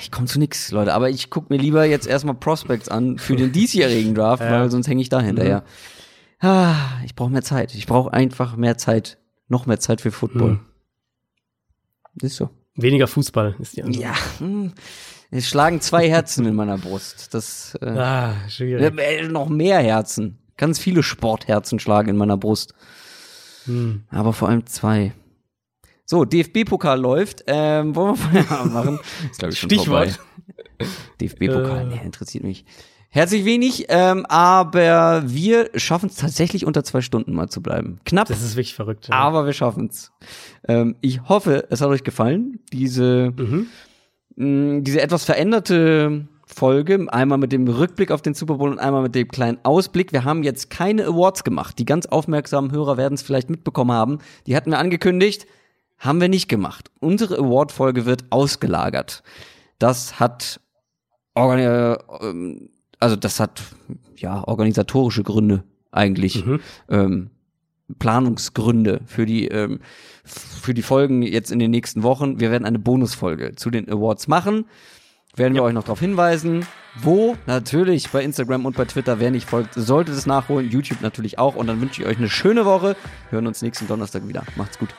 Ich 0.00 0.10
komme 0.10 0.26
zu 0.26 0.38
nix, 0.38 0.70
Leute, 0.70 0.94
aber 0.94 1.10
ich 1.10 1.30
gucke 1.30 1.52
mir 1.52 1.60
lieber 1.60 1.84
jetzt 1.84 2.06
erstmal 2.06 2.34
Prospects 2.34 2.88
an 2.88 3.18
für 3.18 3.34
den 3.34 3.52
diesjährigen 3.52 4.14
Draft, 4.14 4.42
ja. 4.44 4.52
weil 4.52 4.70
sonst 4.70 4.88
hänge 4.88 5.02
ich 5.02 5.08
da 5.08 5.20
hinterher. 5.20 5.64
Mhm. 6.40 6.48
Ah, 6.48 6.76
ich 7.04 7.14
brauche 7.16 7.30
mehr 7.30 7.42
Zeit. 7.42 7.74
Ich 7.74 7.86
brauche 7.86 8.12
einfach 8.12 8.56
mehr 8.56 8.78
Zeit. 8.78 9.18
Noch 9.48 9.66
mehr 9.66 9.80
Zeit 9.80 10.00
für 10.00 10.12
Football. 10.12 10.52
Mhm. 10.52 10.60
Ist 12.22 12.36
so. 12.36 12.50
Weniger 12.74 13.08
Fußball 13.08 13.56
ist 13.58 13.76
die 13.76 13.82
Antwort. 13.82 14.02
Ja. 14.02 14.14
Hm. 14.38 14.72
Es 15.30 15.48
schlagen 15.48 15.80
zwei 15.80 16.08
Herzen 16.08 16.46
in 16.46 16.54
meiner 16.54 16.78
Brust. 16.78 17.34
Das 17.34 17.76
äh, 17.82 17.86
ah, 17.86 18.34
schwierig. 18.48 18.98
Äh, 18.98 19.28
noch 19.28 19.48
mehr 19.48 19.80
Herzen. 19.80 20.38
Ganz 20.56 20.78
viele 20.78 21.02
Sportherzen 21.02 21.80
schlagen 21.80 22.08
in 22.10 22.16
meiner 22.16 22.36
Brust. 22.36 22.72
Hm. 23.64 24.04
Aber 24.10 24.32
vor 24.32 24.48
allem 24.48 24.64
zwei. 24.66 25.12
So, 26.10 26.24
DFB-Pokal 26.24 26.98
läuft. 26.98 27.44
Ähm, 27.46 27.94
wollen 27.94 28.16
wir 28.16 28.16
Feierabend 28.16 28.72
machen? 28.72 28.98
Ist, 29.30 29.42
ich, 29.42 29.58
Stichwort. 29.58 30.18
DFB-Pokal, 31.20 31.82
äh. 31.82 31.84
nee, 31.84 32.00
interessiert 32.02 32.44
mich. 32.44 32.64
Herzlich 33.10 33.44
wenig, 33.44 33.86
ähm, 33.90 34.24
aber 34.26 35.24
wir 35.26 35.68
schaffen 35.74 36.08
es 36.08 36.16
tatsächlich 36.16 36.64
unter 36.64 36.82
zwei 36.82 37.02
Stunden 37.02 37.34
mal 37.34 37.50
zu 37.50 37.60
bleiben. 37.60 38.00
Knapp. 38.06 38.28
Das 38.28 38.42
ist 38.42 38.56
wirklich 38.56 38.74
verrückt. 38.74 39.08
Ja. 39.08 39.16
Aber 39.16 39.44
wir 39.44 39.52
schaffen 39.52 39.88
es. 39.90 40.10
Ähm, 40.66 40.96
ich 41.02 41.28
hoffe, 41.28 41.66
es 41.68 41.82
hat 41.82 41.88
euch 41.88 42.04
gefallen. 42.04 42.60
Diese, 42.72 43.34
mhm. 43.36 43.66
mh, 44.36 44.80
diese 44.80 45.02
etwas 45.02 45.26
veränderte 45.26 46.26
Folge, 46.46 47.06
einmal 47.10 47.36
mit 47.36 47.52
dem 47.52 47.68
Rückblick 47.68 48.10
auf 48.12 48.22
den 48.22 48.32
Super 48.32 48.54
Bowl 48.54 48.70
und 48.70 48.78
einmal 48.78 49.02
mit 49.02 49.14
dem 49.14 49.28
kleinen 49.28 49.58
Ausblick. 49.62 50.12
Wir 50.12 50.24
haben 50.24 50.42
jetzt 50.42 50.70
keine 50.70 51.04
Awards 51.04 51.44
gemacht. 51.44 51.78
Die 51.78 51.84
ganz 51.84 52.06
aufmerksamen 52.06 52.72
Hörer 52.72 52.96
werden 52.96 53.14
es 53.14 53.22
vielleicht 53.22 53.50
mitbekommen 53.50 53.92
haben. 53.92 54.20
Die 54.46 54.56
hatten 54.56 54.70
wir 54.70 54.78
angekündigt. 54.78 55.46
Haben 55.98 56.20
wir 56.20 56.28
nicht 56.28 56.48
gemacht. 56.48 56.90
Unsere 57.00 57.38
Award-Folge 57.38 58.06
wird 58.06 58.24
ausgelagert. 58.30 59.22
Das 59.78 60.20
hat 60.20 60.60
äh, 61.34 61.96
also 63.00 63.16
das 63.16 63.40
hat 63.40 63.62
ja 64.16 64.42
organisatorische 64.46 65.22
Gründe 65.22 65.64
eigentlich. 65.92 66.44
Mhm. 66.44 66.60
Ähm, 66.88 67.30
Planungsgründe 67.98 69.00
für 69.06 69.24
die 69.24 69.48
ähm, 69.48 69.80
für 70.24 70.74
die 70.74 70.82
Folgen 70.82 71.22
jetzt 71.22 71.50
in 71.50 71.58
den 71.58 71.70
nächsten 71.70 72.02
Wochen. 72.02 72.38
Wir 72.38 72.50
werden 72.50 72.66
eine 72.66 72.78
Bonusfolge 72.78 73.54
zu 73.56 73.70
den 73.70 73.90
Awards 73.90 74.28
machen. 74.28 74.66
Werden 75.36 75.54
wir 75.54 75.62
ja. 75.62 75.66
euch 75.68 75.72
noch 75.72 75.84
darauf 75.84 76.00
hinweisen. 76.00 76.66
Wo? 77.00 77.36
Natürlich 77.46 78.10
bei 78.10 78.22
Instagram 78.22 78.66
und 78.66 78.76
bei 78.76 78.84
Twitter. 78.84 79.20
Wer 79.20 79.30
nicht 79.30 79.48
folgt, 79.48 79.74
sollte 79.74 80.12
es 80.12 80.26
nachholen. 80.26 80.68
YouTube 80.68 81.00
natürlich 81.00 81.38
auch. 81.38 81.54
Und 81.54 81.68
dann 81.68 81.80
wünsche 81.80 82.02
ich 82.02 82.08
euch 82.08 82.18
eine 82.18 82.28
schöne 82.28 82.66
Woche. 82.66 82.96
Hören 83.30 83.46
uns 83.46 83.62
nächsten 83.62 83.86
Donnerstag 83.86 84.26
wieder. 84.26 84.42
Macht's 84.56 84.78
gut. 84.78 84.90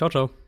Ciao, 0.00 0.08
ciao. 0.08 0.39